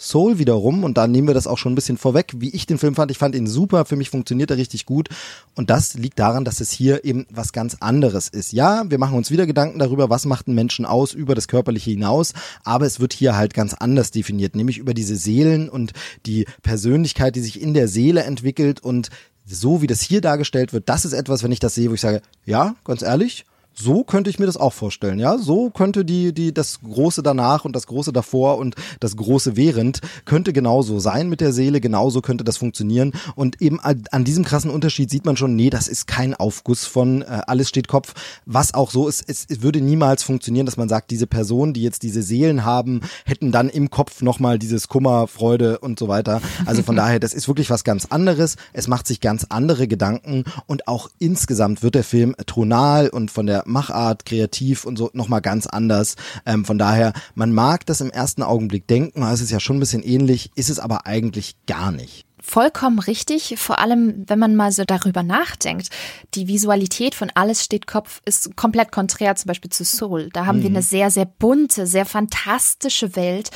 Soul 0.02 0.40
wiederum, 0.40 0.84
und 0.84 0.98
da 0.98 1.06
nehmen 1.06 1.28
wir 1.28 1.36
das 1.36 1.46
auch 1.46 1.60
schon 1.60 1.74
ein 1.74 1.76
bisschen 1.76 1.98
vorweg, 1.98 2.34
wie 2.38 2.50
ich 2.50 2.66
den 2.66 2.80
Film 2.80 2.96
fand. 2.96 3.12
Ich 3.12 3.20
fand 3.20 3.36
ihn 3.36 3.46
super, 3.46 3.86
für 3.86 3.96
mich 3.96 4.10
funktioniert 4.10 4.50
er 4.50 4.58
richtig 4.58 4.88
gut. 4.88 5.10
Und 5.54 5.70
das 5.70 5.94
liegt 5.94 6.18
daran, 6.18 6.44
dass 6.44 6.60
es 6.60 6.72
hier 6.72 7.06
eben 7.06 7.28
was 7.30 7.54
ganz 7.54 7.78
anderes 7.82 8.28
ist. 8.28 8.52
Ja, 8.52 8.84
wir 8.90 8.98
machen 8.98 9.16
uns 9.16 9.30
wieder 9.30 9.46
Gedanken 9.46 9.78
darüber, 9.78 10.10
was 10.10 10.26
macht 10.26 10.48
einen 10.48 10.56
Menschen 10.56 10.86
aus 10.86 11.14
über 11.14 11.36
das 11.36 11.48
Körperliche 11.48 11.92
hinaus, 11.92 12.34
aber 12.64 12.88
es 12.88 13.00
wird 13.00 13.14
hier 13.14 13.36
halt 13.36 13.54
ganz 13.54 13.76
anders 13.76 14.10
definiert, 14.10 14.56
nämlich 14.56 14.80
über 14.80 14.96
diese 14.96 15.16
Seelen 15.16 15.70
und 15.70 15.92
die 16.26 16.48
Persönlichkeit, 16.64 17.36
die 17.36 17.42
sich 17.42 17.62
in 17.62 17.76
der 17.76 17.88
Seele 17.88 18.24
entwickelt 18.24 18.84
und 18.84 19.10
so 19.46 19.84
wie 19.84 19.88
das 19.88 20.02
hier 20.02 20.22
dargestellt 20.22 20.74
wird, 20.74 20.90
das 20.90 21.06
ist 21.06 21.14
etwas, 21.14 21.44
wenn 21.44 21.52
ich 21.52 21.60
das 21.60 21.76
sehe, 21.76 21.92
wo 21.92 21.94
ich 21.94 22.02
sage, 22.02 22.22
ja, 22.46 22.76
ganz 22.86 23.04
ehrlich, 23.04 23.46
so 23.84 24.04
könnte 24.04 24.30
ich 24.30 24.40
mir 24.40 24.46
das 24.46 24.58
auch 24.58 24.74
vorstellen, 24.74 25.20
ja. 25.20 25.38
So 25.38 25.70
könnte 25.70 26.06
die, 26.06 26.34
die, 26.34 26.54
das 26.54 26.80
Große 26.82 27.24
danach 27.24 27.66
und 27.66 27.76
das 27.76 27.88
Große 27.88 28.14
davor 28.14 28.58
und 28.58 28.76
das 29.00 29.16
Große 29.16 29.56
während 29.56 30.02
könnte 30.26 30.54
genauso 30.54 31.00
sein 31.00 31.30
mit 31.30 31.42
der 31.42 31.54
Seele, 31.54 31.82
genauso 31.82 32.22
könnte 32.22 32.44
das 32.44 32.58
funktionieren. 32.58 33.14
Und 33.36 33.62
eben 33.62 33.80
an 33.80 34.24
diesem 34.24 34.46
krassen 34.46 34.72
Unterschied 34.72 35.10
sieht 35.10 35.26
man 35.26 35.38
schon, 35.38 35.56
nee, 35.56 35.70
das 35.70 35.88
ist 35.88 36.08
kein 36.08 36.34
Aufguss 36.34 36.86
von 36.86 37.22
äh, 37.22 37.42
alles 37.48 37.70
steht 37.70 37.88
Kopf. 37.88 38.14
Was 38.46 38.74
auch 38.74 38.92
so 38.92 39.08
ist, 39.08 39.24
es, 39.28 39.46
es 39.50 39.62
würde 39.62 39.82
niemals 39.82 40.24
funktionieren, 40.24 40.66
dass 40.66 40.78
man 40.78 40.90
sagt, 40.90 41.12
diese 41.12 41.28
Personen, 41.28 41.74
die 41.74 41.82
jetzt 41.82 42.04
diese 42.04 42.22
Seelen 42.22 42.66
haben, 42.66 43.02
hätten 43.26 43.52
dann 43.52 43.70
im 43.70 43.90
Kopf 43.90 44.22
nochmal 44.22 44.60
dieses 44.60 44.88
Kummer, 44.88 45.28
Freude 45.28 45.80
und 45.80 46.00
so 46.00 46.08
weiter. 46.08 46.42
Also 46.66 46.84
von 46.84 46.96
daher, 46.98 47.20
das 47.20 47.34
ist 47.34 47.48
wirklich 47.48 47.70
was 47.70 47.84
ganz 47.84 48.06
anderes. 48.06 48.56
Es 48.74 48.88
macht 48.88 49.08
sich 49.08 49.20
ganz 49.22 49.46
andere 49.50 49.88
Gedanken 49.88 50.44
und 50.68 50.88
auch 50.88 51.10
insgesamt 51.20 51.84
wird 51.84 51.96
der 51.96 52.04
Film 52.04 52.36
tonal 52.46 53.10
und 53.10 53.32
von 53.32 53.46
der 53.46 53.64
Machart, 53.72 54.26
kreativ 54.26 54.86
und 54.86 54.98
so 54.98 55.10
nochmal 55.14 55.42
ganz 55.42 55.68
anders. 55.68 56.16
Ähm, 56.46 56.66
von 56.66 56.78
daher, 56.78 57.14
man 57.36 57.54
mag 57.54 57.86
das 57.86 58.02
im 58.02 58.12
ersten 58.12 58.44
Augenblick 58.44 58.88
denken, 58.88 59.24
es 59.24 59.42
ist 59.42 59.52
ja 59.52 59.60
schon 59.60 59.78
ein 59.78 59.82
bisschen 59.82 60.04
ähnlich, 60.04 60.52
ist 60.56 60.70
es 60.70 60.80
aber 60.80 61.06
eigentlich 61.06 61.56
gar 61.66 61.92
nicht. 61.92 62.26
Vollkommen 62.44 62.98
richtig, 62.98 63.56
vor 63.60 63.78
allem 63.78 64.24
wenn 64.28 64.40
man 64.40 64.56
mal 64.56 64.72
so 64.72 64.84
darüber 64.84 65.22
nachdenkt. 65.22 65.90
Die 66.34 66.48
Visualität 66.48 67.14
von 67.14 67.32
Alles 67.36 67.64
steht 67.64 67.86
Kopf 67.86 68.20
ist 68.26 68.56
komplett 68.56 68.92
konträr 68.92 69.36
zum 69.36 69.48
Beispiel 69.48 69.72
zu 69.72 69.86
Soul. 69.86 70.30
Da 70.34 70.48
haben 70.48 70.58
mhm. 70.58 70.64
wir 70.64 70.70
eine 70.72 70.82
sehr, 70.82 71.12
sehr 71.12 71.26
bunte, 71.26 71.86
sehr 71.86 72.06
fantastische 72.06 73.16
Welt. 73.16 73.52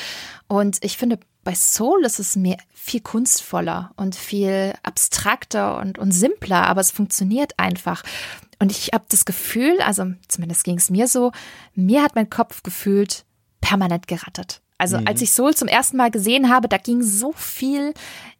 Und 0.47 0.77
ich 0.81 0.97
finde, 0.97 1.17
bei 1.43 1.55
Soul 1.55 2.03
ist 2.05 2.19
es 2.19 2.35
mir 2.35 2.57
viel 2.73 3.01
kunstvoller 3.01 3.91
und 3.95 4.15
viel 4.15 4.73
abstrakter 4.83 5.77
und, 5.77 5.97
und 5.97 6.11
simpler, 6.11 6.67
aber 6.67 6.81
es 6.81 6.91
funktioniert 6.91 7.53
einfach. 7.57 8.03
Und 8.59 8.71
ich 8.71 8.91
habe 8.93 9.05
das 9.09 9.25
Gefühl, 9.25 9.79
also 9.81 10.05
zumindest 10.27 10.63
ging 10.63 10.77
es 10.77 10.89
mir 10.89 11.07
so, 11.07 11.31
mir 11.73 12.03
hat 12.03 12.15
mein 12.15 12.29
Kopf 12.29 12.63
gefühlt 12.63 13.25
permanent 13.61 14.07
gerattert. 14.07 14.61
Also 14.77 14.99
mhm. 14.99 15.07
als 15.07 15.21
ich 15.21 15.31
Soul 15.31 15.55
zum 15.55 15.67
ersten 15.67 15.97
Mal 15.97 16.11
gesehen 16.11 16.49
habe, 16.49 16.67
da 16.67 16.77
ging 16.77 17.01
so 17.01 17.31
viel 17.33 17.93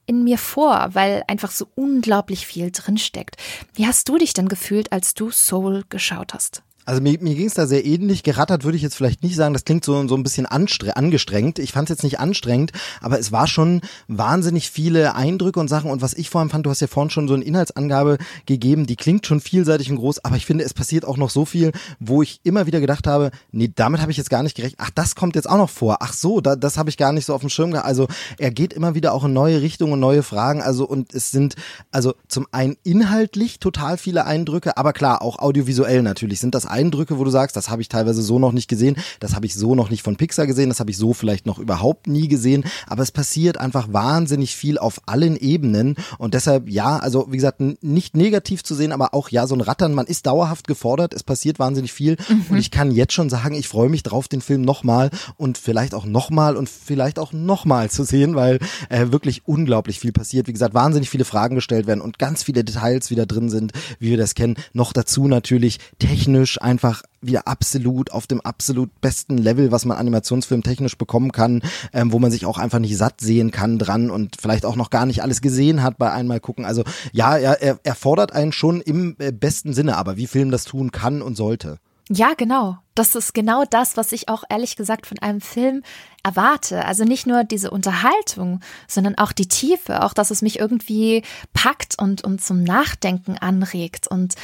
in 0.06 0.24
mir 0.24 0.38
vor, 0.38 0.90
weil 0.94 1.24
einfach 1.28 1.52
so 1.52 1.68
unglaublich 1.76 2.46
viel 2.46 2.72
drinsteckt. 2.72 3.38
Wie 3.74 3.88
hast 3.88 4.08
du 4.08 4.18
dich 4.18 4.34
denn 4.34 4.48
gefühlt, 4.48 4.92
als 4.92 5.14
du 5.14 5.32
Soul 5.32 5.84
geschaut 5.90 6.34
hast? 6.34 6.64
Also 6.86 7.02
mir, 7.02 7.18
mir 7.20 7.36
ging 7.36 7.48
es 7.48 7.56
da 7.56 7.66
sehr 7.66 7.86
ähnlich. 7.86 8.24
Gerattert 8.24 8.64
würde 8.64 8.78
ich 8.78 8.84
jetzt 8.84 8.96
vielleicht 8.96 9.24
nicht 9.24 9.36
sagen. 9.36 9.54
Das 9.54 9.66
klingt 9.66 9.84
so, 9.84 10.08
so 10.08 10.16
ein 10.16 10.24
bisschen 10.24 10.46
angestrengt. 10.46 11.60
Ich 11.60 11.72
fand 11.72 11.90
es 11.90 11.96
jetzt 11.96 12.04
nicht 12.04 12.20
anstrengend, 12.20 12.72
aber 13.02 13.20
es 13.20 13.32
war 13.32 13.48
schon 13.48 13.82
wahnsinnig 14.08 14.70
viele 14.70 15.16
Eindrücke 15.16 15.60
und 15.60 15.68
Sachen. 15.68 15.90
Und 15.90 16.02
was 16.02 16.14
ich 16.14 16.30
vor 16.30 16.42
allem 16.42 16.50
fand, 16.50 16.66
du 16.66 16.70
hast 16.70 16.82
ja 16.82 16.88
vorhin 16.88 17.10
schon 17.10 17.28
so 17.28 17.34
eine 17.34 17.44
Inhaltsangabe 17.44 18.18
gegeben, 18.46 18.86
die 18.86 18.96
klingt 18.96 19.26
schon 19.26 19.42
vielseitig 19.42 19.90
und 19.90 19.98
groß, 19.98 20.24
aber 20.24 20.36
ich 20.36 20.46
finde, 20.46 20.64
es 20.64 20.74
passiert 20.74 21.06
auch 21.06 21.18
noch 21.18 21.30
so 21.30 21.46
viel, 21.46 21.72
wo 22.00 22.22
ich 22.22 22.40
immer 22.44 22.66
wieder 22.68 22.80
gedacht 22.80 23.08
habe, 23.08 23.32
nee, 23.52 23.72
damit 23.74 24.02
habe 24.02 24.12
ich 24.12 24.18
jetzt 24.18 24.30
gar 24.30 24.44
nicht 24.44 24.56
gerechnet. 24.56 24.80
Ach, 24.82 24.92
das 24.94 25.16
kommt 25.16 25.36
jetzt 25.36 25.50
auch 25.50 25.58
noch 25.58 25.70
vor. 25.70 25.98
Ach 26.02 26.14
so, 26.14 26.42
da, 26.42 26.56
das 26.56 26.78
habe 26.78 26.90
ich 26.90 26.98
gar 26.98 27.12
nicht 27.12 27.26
so 27.26 27.34
auf 27.34 27.42
dem 27.42 27.50
Schirm 27.50 27.72
gehabt. 27.72 27.88
Also 27.88 28.08
er 28.38 28.52
geht 28.52 28.74
immer 28.74 28.96
wieder 28.96 29.14
auch 29.14 29.24
in 29.24 29.34
neue 29.34 29.62
Richtungen 29.62 29.94
und 29.94 30.00
neue 30.00 30.24
Fragen. 30.24 30.62
Also 30.62 30.86
und 30.86 31.14
es 31.14 31.32
sind 31.32 31.56
also 31.92 32.14
zum 32.28 32.48
einen 32.52 32.78
inhaltlich 32.84 33.60
total 33.60 33.98
viele 33.98 34.26
Eindrücke, 34.26 34.78
aber 34.78 34.94
klar, 34.94 35.22
auch 35.22 35.40
audiovisuell 35.40 36.02
natürlich 36.02 36.40
sind 36.40 36.54
das 36.54 36.66
Eindrücke, 36.76 37.18
wo 37.18 37.24
du 37.24 37.32
sagst, 37.32 37.56
das 37.56 37.70
habe 37.70 37.82
ich 37.82 37.90
teilweise 37.90 38.22
so 38.22 38.38
noch 38.38 38.52
nicht 38.52 38.68
gesehen, 38.68 38.98
das 39.20 39.34
habe 39.34 39.46
ich 39.46 39.56
so 39.56 39.76
noch 39.76 39.90
nicht 39.90 40.04
von 40.04 40.18
Pixar 40.18 40.46
gesehen, 40.46 40.70
das 40.70 40.80
habe 40.80 40.92
ich 40.92 40.98
so 40.98 41.14
vielleicht 41.14 41.46
noch 41.46 41.58
überhaupt 41.58 42.08
nie 42.08 42.28
gesehen, 42.28 42.66
aber 42.88 43.02
es 43.02 43.12
passiert 43.12 43.58
einfach 43.58 43.92
wahnsinnig 43.92 44.56
viel 44.56 44.78
auf 44.78 45.02
allen 45.06 45.38
Ebenen 45.38 45.96
und 46.18 46.34
deshalb 46.34 46.70
ja, 46.70 46.98
also 46.98 47.28
wie 47.30 47.38
gesagt, 47.38 47.62
nicht 47.82 48.18
negativ 48.18 48.64
zu 48.64 48.76
sehen, 48.76 48.92
aber 48.92 49.14
auch 49.14 49.30
ja, 49.30 49.48
so 49.48 49.56
ein 49.56 49.62
Rattern, 49.62 49.94
man 49.94 50.06
ist 50.06 50.26
dauerhaft 50.26 50.68
gefordert, 50.68 51.14
es 51.14 51.24
passiert 51.24 51.60
wahnsinnig 51.60 51.94
viel 51.94 52.18
mhm. 52.28 52.46
und 52.50 52.58
ich 52.58 52.72
kann 52.72 52.92
jetzt 52.92 53.14
schon 53.14 53.30
sagen, 53.30 53.56
ich 53.56 53.68
freue 53.68 53.90
mich 53.90 54.04
drauf, 54.04 54.28
den 54.28 54.42
Film 54.42 54.62
nochmal 54.62 55.10
und 55.38 55.58
vielleicht 55.58 55.94
auch 55.94 56.06
nochmal 56.06 56.58
und 56.58 56.70
vielleicht 56.70 57.20
auch 57.20 57.32
nochmal 57.32 57.90
zu 57.90 58.04
sehen, 58.04 58.36
weil 58.36 58.60
äh, 58.90 59.12
wirklich 59.12 59.44
unglaublich 59.46 60.00
viel 60.00 60.12
passiert. 60.12 60.48
Wie 60.48 60.54
gesagt, 60.54 60.74
wahnsinnig 60.74 61.10
viele 61.10 61.26
Fragen 61.26 61.56
gestellt 61.56 61.88
werden 61.88 62.02
und 62.02 62.20
ganz 62.20 62.44
viele 62.44 62.64
Details 62.64 63.10
wieder 63.10 63.26
drin 63.26 63.50
sind, 63.50 63.72
wie 64.00 64.10
wir 64.10 64.18
das 64.18 64.36
kennen. 64.36 64.56
Noch 64.74 64.94
dazu 64.94 65.28
natürlich 65.28 65.80
technisch 66.00 66.62
einfach 66.66 67.04
wieder 67.22 67.48
absolut 67.48 68.12
auf 68.12 68.28
dem 68.28 68.42
absolut 68.42 68.90
besten 69.00 69.38
Level, 69.38 69.72
was 69.72 69.86
man 69.86 69.98
Animationsfilm 69.98 70.64
technisch 70.64 70.98
bekommen 70.98 71.32
kann, 71.32 71.62
ähm, 71.94 72.12
wo 72.12 72.20
man 72.20 72.32
sich 72.32 72.46
auch 72.46 72.58
einfach 72.58 72.80
nicht 72.80 72.98
satt 72.98 73.22
sehen 73.22 73.52
kann 73.52 73.78
dran 73.78 74.10
und 74.10 74.36
vielleicht 74.42 74.66
auch 74.66 74.76
noch 74.76 74.90
gar 74.90 75.06
nicht 75.06 75.22
alles 75.22 75.42
gesehen 75.42 75.84
hat 75.84 75.98
bei 75.98 76.12
einmal 76.12 76.40
gucken. 76.40 76.66
Also 76.66 76.84
ja, 77.14 77.38
er, 77.38 77.62
er, 77.62 77.80
er 77.84 77.96
fordert 77.96 78.34
einen 78.34 78.52
schon 78.52 78.82
im 78.82 79.16
äh, 79.20 79.32
besten 79.32 79.74
Sinne, 79.74 79.96
aber 79.96 80.18
wie 80.18 80.28
Film 80.28 80.52
das 80.52 80.66
tun 80.66 80.92
kann 80.92 81.22
und 81.22 81.38
sollte. 81.38 81.78
Ja, 82.10 82.34
genau. 82.36 82.78
Das 82.94 83.16
ist 83.16 83.34
genau 83.34 83.64
das, 83.70 83.98
was 83.98 84.12
ich 84.12 84.30
auch 84.30 84.44
ehrlich 84.50 84.76
gesagt 84.76 85.08
von 85.08 85.20
einem 85.20 85.42
Film 85.42 85.82
erwarte. 86.24 86.86
Also 86.86 87.04
nicht 87.04 87.26
nur 87.26 87.44
diese 87.44 87.72
Unterhaltung, 87.72 88.60
sondern 88.88 89.18
auch 89.18 89.32
die 89.32 89.48
Tiefe, 89.48 90.04
auch 90.04 90.14
dass 90.14 90.32
es 90.32 90.42
mich 90.42 90.60
irgendwie 90.60 91.24
packt 91.54 92.00
und, 92.00 92.24
und 92.24 92.42
zum 92.42 92.64
Nachdenken 92.64 93.38
anregt. 93.38 94.08
Und 94.08 94.36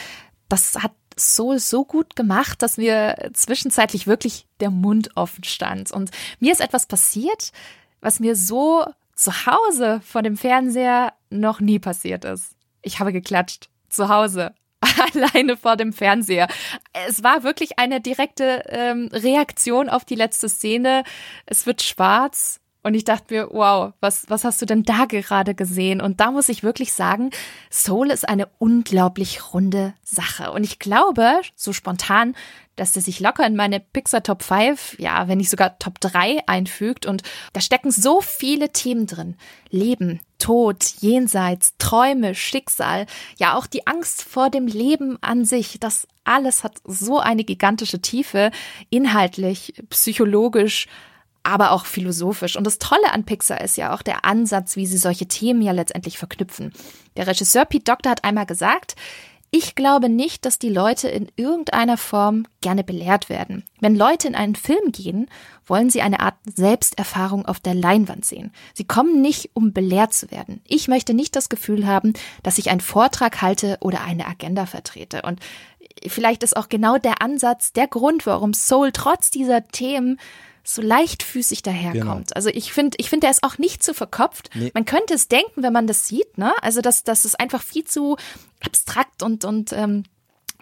das 0.50 0.76
hat 0.76 0.92
Soul 1.22 1.60
so 1.60 1.86
gut 1.86 2.16
gemacht, 2.16 2.62
dass 2.62 2.78
mir 2.78 3.32
zwischenzeitlich 3.34 4.08
wirklich 4.08 4.46
der 4.60 4.72
Mund 4.72 5.12
offen 5.16 5.44
stand. 5.44 5.92
Und 5.92 6.12
mir 6.40 6.52
ist 6.52 6.62
etwas 6.62 6.86
passiert, 6.86 7.52
was 8.02 8.20
mir 8.20 8.36
so 8.36 8.86
zu 9.16 9.46
Hause 9.46 10.02
vor 10.04 10.24
dem 10.24 10.38
Fernseher 10.38 11.14
noch 11.30 11.60
nie 11.60 11.80
passiert 11.80 12.26
ist. 12.26 12.56
Ich 12.82 13.00
habe 13.00 13.14
geklatscht. 13.14 13.70
Zu 13.90 14.10
Hause. 14.10 14.54
Alleine 15.14 15.58
vor 15.58 15.76
dem 15.76 15.94
Fernseher. 15.94 16.48
Es 17.08 17.24
war 17.24 17.44
wirklich 17.44 17.78
eine 17.78 18.02
direkte 18.02 18.64
ähm, 18.68 19.10
Reaktion 19.12 19.90
auf 19.90 20.06
die 20.06 20.16
letzte 20.16 20.50
Szene. 20.50 21.04
Es 21.46 21.66
wird 21.66 21.84
schwarz 21.84 22.60
und 22.84 22.96
ich 22.96 23.04
dachte 23.04 23.34
mir, 23.34 23.50
wow, 23.52 23.94
was, 24.00 24.26
was 24.30 24.44
hast 24.44 24.62
du 24.62 24.66
denn 24.66 24.84
da 24.84 25.06
gerade 25.06 25.54
gesehen? 25.54 26.02
Und 26.02 26.20
da 26.20 26.32
muss 26.32 26.50
ich 26.50 26.64
wirklich 26.64 26.94
sagen, 26.94 27.30
Soul 27.70 28.10
ist 28.10 28.28
eine 28.28 28.48
unglaublich 28.58 29.54
runde 29.54 29.94
Sache. 30.04 30.52
Und 30.52 30.64
ich 30.64 30.80
glaube, 30.80 31.42
so 31.56 31.74
spontan, 31.74 32.36
dass 32.76 32.94
der 32.94 33.04
sich 33.04 33.20
locker 33.20 33.46
in 33.46 33.56
meine 33.56 33.80
Pixar 33.80 34.24
Top 34.24 34.42
5, 34.42 34.98
ja, 34.98 35.28
wenn 35.28 35.38
nicht 35.38 35.52
sogar 35.52 35.78
Top 35.78 36.00
3 36.00 36.48
einfügt. 36.48 37.06
Und 37.06 37.22
da 37.54 37.62
stecken 37.62 37.92
so 37.92 38.22
viele 38.22 38.72
Themen 38.72 39.06
drin. 39.06 39.36
Leben, 39.70 40.20
Tod, 40.40 40.84
Jenseits, 41.02 41.76
Träume, 41.78 42.34
Schicksal, 42.34 43.06
ja 43.38 43.56
auch 43.56 43.68
die 43.68 43.86
Angst 43.86 44.24
vor 44.24 44.50
dem 44.50 44.66
Leben 44.66 45.20
an 45.22 45.46
sich. 45.46 45.80
Das 45.80 46.08
alles 46.24 46.64
hat 46.64 46.78
so 46.84 47.20
eine 47.20 47.44
gigantische 47.44 48.02
Tiefe, 48.02 48.50
inhaltlich, 48.90 49.74
psychologisch, 49.90 50.88
aber 51.44 51.72
auch 51.72 51.86
philosophisch. 51.86 52.56
Und 52.56 52.66
das 52.66 52.80
Tolle 52.80 53.12
an 53.12 53.26
Pixar 53.26 53.62
ist 53.62 53.78
ja 53.78 53.94
auch 53.94 54.02
der 54.02 54.26
Ansatz, 54.26 54.76
wie 54.76 54.86
sie 54.86 54.98
solche 54.98 55.28
Themen 55.28 55.62
ja 55.62 55.72
letztendlich 55.72 56.18
verknüpfen. 56.18 56.74
Der 57.16 57.28
Regisseur 57.28 57.66
Pete 57.66 57.86
Doctor 57.86 58.12
hat 58.12 58.24
einmal 58.24 58.46
gesagt, 58.46 58.96
ich 59.54 59.76
glaube 59.76 60.08
nicht, 60.08 60.46
dass 60.46 60.60
die 60.60 60.70
Leute 60.70 61.10
in 61.10 61.28
irgendeiner 61.36 61.98
Form 61.98 62.48
gerne 62.62 62.86
belehrt 62.86 63.28
werden. 63.28 63.66
Wenn 63.82 63.98
Leute 63.98 64.30
in 64.30 64.36
einen 64.36 64.56
Film 64.56 64.94
gehen, 64.94 65.30
wollen 65.66 65.90
sie 65.90 66.02
eine 66.02 66.22
Art 66.22 66.36
Selbsterfahrung 66.46 67.46
auf 67.46 67.60
der 67.60 67.76
Leinwand 67.76 68.24
sehen. 68.24 68.54
Sie 68.74 68.86
kommen 68.86 69.22
nicht, 69.22 69.50
um 69.54 69.74
belehrt 69.74 70.14
zu 70.14 70.32
werden. 70.32 70.62
Ich 70.66 70.88
möchte 70.88 71.14
nicht 71.14 71.36
das 71.36 71.50
Gefühl 71.50 71.86
haben, 71.86 72.14
dass 72.44 72.60
ich 72.60 72.70
einen 72.70 72.80
Vortrag 72.80 73.42
halte 73.42 73.78
oder 73.82 74.02
eine 74.02 74.26
Agenda 74.26 74.66
vertrete. 74.66 75.24
Und 75.24 75.42
vielleicht 76.08 76.44
ist 76.44 76.56
auch 76.56 76.70
genau 76.70 76.98
der 76.98 77.22
Ansatz 77.22 77.74
der 77.74 77.88
Grund, 77.88 78.26
warum 78.26 78.54
Soul 78.54 78.94
trotz 78.94 79.32
dieser 79.32 79.68
Themen 79.68 80.18
so 80.64 80.82
leichtfüßig 80.82 81.64
daherkommt. 81.64 82.28
Genau. 82.28 82.36
Also 82.36 82.50
ich 82.50 82.74
finde, 82.74 82.98
ich 83.00 83.10
finde, 83.10 83.28
er 83.28 83.32
ist 83.32 83.44
auch 83.44 83.58
nicht 83.58 83.84
zu 83.84 83.94
verkopft. 83.94 84.50
Nee. 84.54 84.72
Man 84.74 84.86
könnte 84.86 85.14
es 85.14 85.28
denken, 85.28 85.64
wenn 85.64 85.74
man 85.74 85.88
das 85.88 86.08
sieht, 86.08 86.38
ne? 86.38 86.54
Also 86.62 86.82
dass, 86.82 87.04
dass 87.04 87.26
es 87.26 87.36
einfach 87.36 87.62
viel 87.62 87.86
zu 87.86 88.18
abstrakt 88.64 89.24
und, 89.24 89.46
und 89.46 89.74
ähm, 89.74 90.04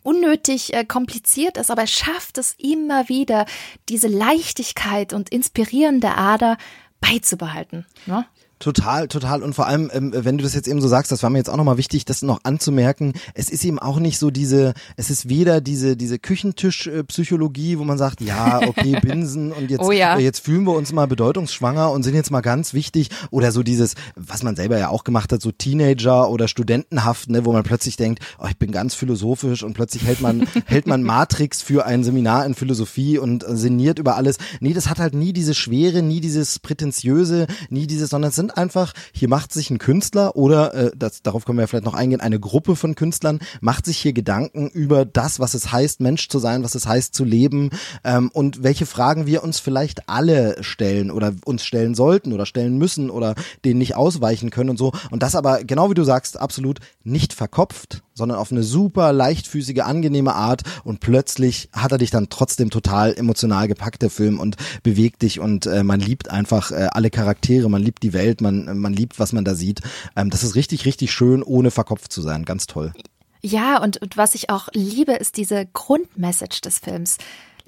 unnötig 0.03 0.73
äh, 0.73 0.85
kompliziert 0.85 1.57
ist, 1.57 1.71
aber 1.71 1.81
er 1.81 1.87
schafft 1.87 2.37
es 2.37 2.55
immer 2.57 3.09
wieder, 3.09 3.45
diese 3.89 4.07
Leichtigkeit 4.07 5.13
und 5.13 5.29
inspirierende 5.29 6.11
Ader 6.15 6.57
beizubehalten. 7.01 7.85
Ne? 8.05 8.25
Total, 8.59 9.07
total. 9.07 9.41
Und 9.41 9.53
vor 9.53 9.67
allem, 9.67 9.89
ähm, 9.93 10.11
wenn 10.13 10.37
du 10.37 10.43
das 10.43 10.53
jetzt 10.53 10.67
eben 10.67 10.81
so 10.81 10.89
sagst, 10.89 11.13
das 11.13 11.23
war 11.23 11.29
mir 11.29 11.37
jetzt 11.37 11.49
auch 11.49 11.55
nochmal 11.55 11.77
wichtig, 11.77 12.03
das 12.03 12.21
noch 12.21 12.41
anzumerken. 12.43 13.13
Es 13.33 13.49
ist 13.49 13.63
eben 13.63 13.79
auch 13.79 13.99
nicht 13.99 14.19
so 14.19 14.31
diese, 14.31 14.73
es 14.97 15.09
ist 15.09 15.29
weder 15.29 15.61
diese, 15.61 15.95
diese 15.95 16.19
Küchentischpsychologie, 16.19 17.79
wo 17.79 17.85
man 17.85 17.97
sagt, 17.97 18.19
ja, 18.19 18.59
okay, 18.67 18.99
Binsen 19.01 19.53
und 19.53 19.71
jetzt, 19.71 19.81
oh 19.81 19.93
ja. 19.93 20.17
äh, 20.17 20.21
jetzt 20.21 20.43
fühlen 20.43 20.65
wir 20.65 20.73
uns 20.73 20.91
mal 20.91 21.07
bedeutungsschwanger 21.07 21.89
und 21.89 22.03
sind 22.03 22.15
jetzt 22.15 22.31
mal 22.31 22.41
ganz 22.41 22.73
wichtig. 22.73 23.09
Oder 23.31 23.53
so 23.53 23.63
dieses, 23.63 23.95
was 24.17 24.43
man 24.43 24.57
selber 24.57 24.77
ja 24.77 24.89
auch 24.89 25.05
gemacht 25.05 25.31
hat, 25.31 25.41
so 25.41 25.53
Teenager 25.53 26.29
oder 26.29 26.49
Studentenhaft, 26.49 27.29
ne, 27.29 27.45
wo 27.45 27.53
man 27.53 27.63
plötzlich 27.63 27.95
denkt, 27.95 28.21
oh, 28.39 28.47
ich 28.49 28.57
bin 28.57 28.73
ganz 28.73 28.93
philosophisch 28.93 29.63
und 29.63 29.73
plötzlich 29.73 30.03
hält 30.03 30.19
man, 30.19 30.45
hält 30.65 30.85
man 30.85 31.01
Matrix 31.01 31.61
für 31.61 31.85
ein 31.85 32.03
Seminar 32.03 32.45
in 32.45 32.55
Philosophie 32.55 33.19
und 33.19 33.47
äh, 33.47 33.55
sinniert 33.55 33.99
über 33.99 34.17
alles. 34.17 34.37
Nee, 34.59 34.73
das 34.73 34.89
hat 34.89 34.99
halt 34.99 35.13
nie 35.13 35.31
diese 35.31 35.53
Schwere, 35.53 36.01
nie 36.01 36.19
dieses 36.19 36.59
Prätentiöse, 36.59 37.47
nie 37.69 37.87
dieses, 37.87 38.09
sondern 38.09 38.29
es 38.29 38.35
sind 38.35 38.48
einfach, 38.51 38.93
hier 39.13 39.29
macht 39.29 39.53
sich 39.53 39.69
ein 39.69 39.77
Künstler 39.77 40.35
oder, 40.35 40.73
äh, 40.73 40.91
das, 40.95 41.21
darauf 41.21 41.45
können 41.45 41.57
wir 41.57 41.67
vielleicht 41.67 41.85
noch 41.85 41.93
eingehen, 41.93 42.21
eine 42.21 42.39
Gruppe 42.39 42.75
von 42.75 42.95
Künstlern 42.95 43.39
macht 43.61 43.85
sich 43.85 43.97
hier 43.97 44.13
Gedanken 44.13 44.67
über 44.67 45.05
das, 45.05 45.39
was 45.39 45.53
es 45.53 45.71
heißt, 45.71 46.01
Mensch 46.01 46.29
zu 46.29 46.39
sein, 46.39 46.63
was 46.63 46.75
es 46.75 46.87
heißt 46.87 47.13
zu 47.13 47.23
leben 47.23 47.69
ähm, 48.03 48.29
und 48.33 48.63
welche 48.63 48.85
Fragen 48.85 49.25
wir 49.25 49.43
uns 49.43 49.59
vielleicht 49.59 50.09
alle 50.09 50.63
stellen 50.63 51.11
oder 51.11 51.33
uns 51.45 51.63
stellen 51.63 51.95
sollten 51.95 52.33
oder 52.33 52.45
stellen 52.45 52.77
müssen 52.77 53.09
oder 53.09 53.35
denen 53.65 53.79
nicht 53.79 53.95
ausweichen 53.95 54.49
können 54.49 54.71
und 54.71 54.77
so. 54.77 54.91
Und 55.11 55.23
das 55.23 55.35
aber, 55.35 55.63
genau 55.63 55.89
wie 55.89 55.95
du 55.95 56.03
sagst, 56.03 56.39
absolut 56.39 56.79
nicht 57.03 57.33
verkopft, 57.33 58.01
sondern 58.19 58.37
auf 58.37 58.51
eine 58.51 58.61
super 58.61 59.11
leichtfüßige, 59.11 59.79
angenehme 59.79 60.35
Art 60.35 60.61
und 60.83 60.99
plötzlich 60.99 61.69
hat 61.73 61.91
er 61.91 61.97
dich 61.97 62.11
dann 62.11 62.29
trotzdem 62.29 62.69
total 62.69 63.15
emotional 63.17 63.67
gepackt, 63.67 64.03
der 64.03 64.11
Film, 64.11 64.39
und 64.39 64.57
bewegt 64.83 65.23
dich 65.23 65.39
und 65.39 65.65
äh, 65.65 65.83
man 65.83 65.99
liebt 65.99 66.29
einfach 66.29 66.71
äh, 66.71 66.89
alle 66.91 67.09
Charaktere, 67.09 67.69
man 67.69 67.81
liebt 67.81 68.03
die 68.03 68.13
Welt, 68.13 68.41
man, 68.41 68.77
man 68.77 68.93
liebt, 68.93 69.19
was 69.19 69.33
man 69.33 69.45
da 69.45 69.55
sieht. 69.55 69.81
Ähm, 70.15 70.29
das 70.29 70.43
ist 70.43 70.55
richtig, 70.55 70.85
richtig 70.85 71.11
schön, 71.11 71.41
ohne 71.41 71.71
verkopft 71.71 72.13
zu 72.13 72.21
sein. 72.21 72.45
Ganz 72.45 72.67
toll. 72.67 72.93
Ja, 73.41 73.81
und, 73.81 73.97
und 73.97 74.17
was 74.17 74.35
ich 74.35 74.49
auch 74.49 74.67
liebe, 74.73 75.13
ist 75.13 75.37
diese 75.37 75.65
Grundmessage 75.65 76.59
des 76.61 76.79
Films. 76.79 77.17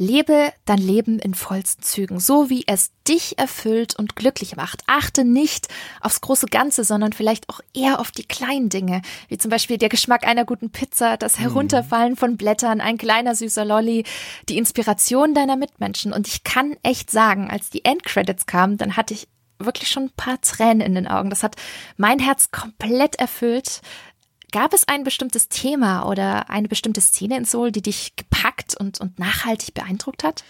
Lebe 0.02 0.52
dein 0.66 0.80
Leben 0.80 1.20
in 1.20 1.36
vollsten 1.36 1.84
Zügen, 1.84 2.20
so 2.20 2.50
wie 2.50 2.64
es 2.66 2.90
dich 3.08 3.38
erfüllt 3.38 3.96
und 3.96 4.16
glücklich 4.16 4.56
macht. 4.56 4.82
Achte 4.88 5.24
nicht 5.24 5.68
aufs 6.02 6.22
große 6.22 6.48
Ganze, 6.48 6.84
sondern 6.84 7.14
vielleicht 7.14 7.50
auch 7.50 7.62
eher 7.76 8.00
auf 8.00 8.10
die 8.10 8.24
kleinen 8.24 8.70
Dinge, 8.70 9.04
wie 9.28 9.38
zum 9.38 9.52
Beispiel 9.52 9.78
der 9.78 9.90
Geschmack 9.90 10.26
einer 10.26 10.44
guten 10.44 10.72
Pizza, 10.72 11.18
das 11.18 11.38
mhm. 11.38 11.44
Herunterfallen 11.44 12.16
von 12.16 12.36
Blättern, 12.36 12.82
ein 12.82 12.98
kleiner 12.98 13.36
süßer 13.36 13.64
Lolli, 13.64 14.04
die 14.50 14.58
Inspiration 14.58 15.36
deiner 15.36 15.56
Mitmenschen. 15.56 16.14
Und 16.14 16.28
ich 16.28 16.44
kann 16.44 16.78
echt 16.82 17.12
sagen, 17.12 17.52
als 17.52 17.70
die 17.70 17.86
Endcredits 17.86 18.48
kamen, 18.48 18.78
dann 18.78 18.98
hatte 18.98 19.14
ich 19.14 19.28
wirklich 19.66 19.90
schon 19.90 20.06
ein 20.06 20.12
paar 20.18 20.42
Tränen 20.42 20.82
in 20.82 20.96
den 20.96 21.08
Augen. 21.08 21.30
Das 21.30 21.44
hat 21.44 21.56
mein 21.98 22.18
Herz 22.18 22.50
komplett 22.50 23.18
erfüllt. 23.18 23.82
Gab 24.52 24.74
es 24.74 24.88
ein 24.88 25.04
bestimmtes 25.04 25.48
Thema 25.48 26.08
oder 26.08 26.50
eine 26.50 26.68
bestimmte 26.68 27.00
Szene 27.02 27.38
in 27.38 27.46
Soul, 27.46 27.72
die 27.72 27.82
dich 27.82 28.16
gepackt 28.18 28.76
und, 28.78 29.00
und 29.00 29.18
nachhaltig 29.18 29.74
beeindruckt 29.74 30.24
hat? 30.24 30.44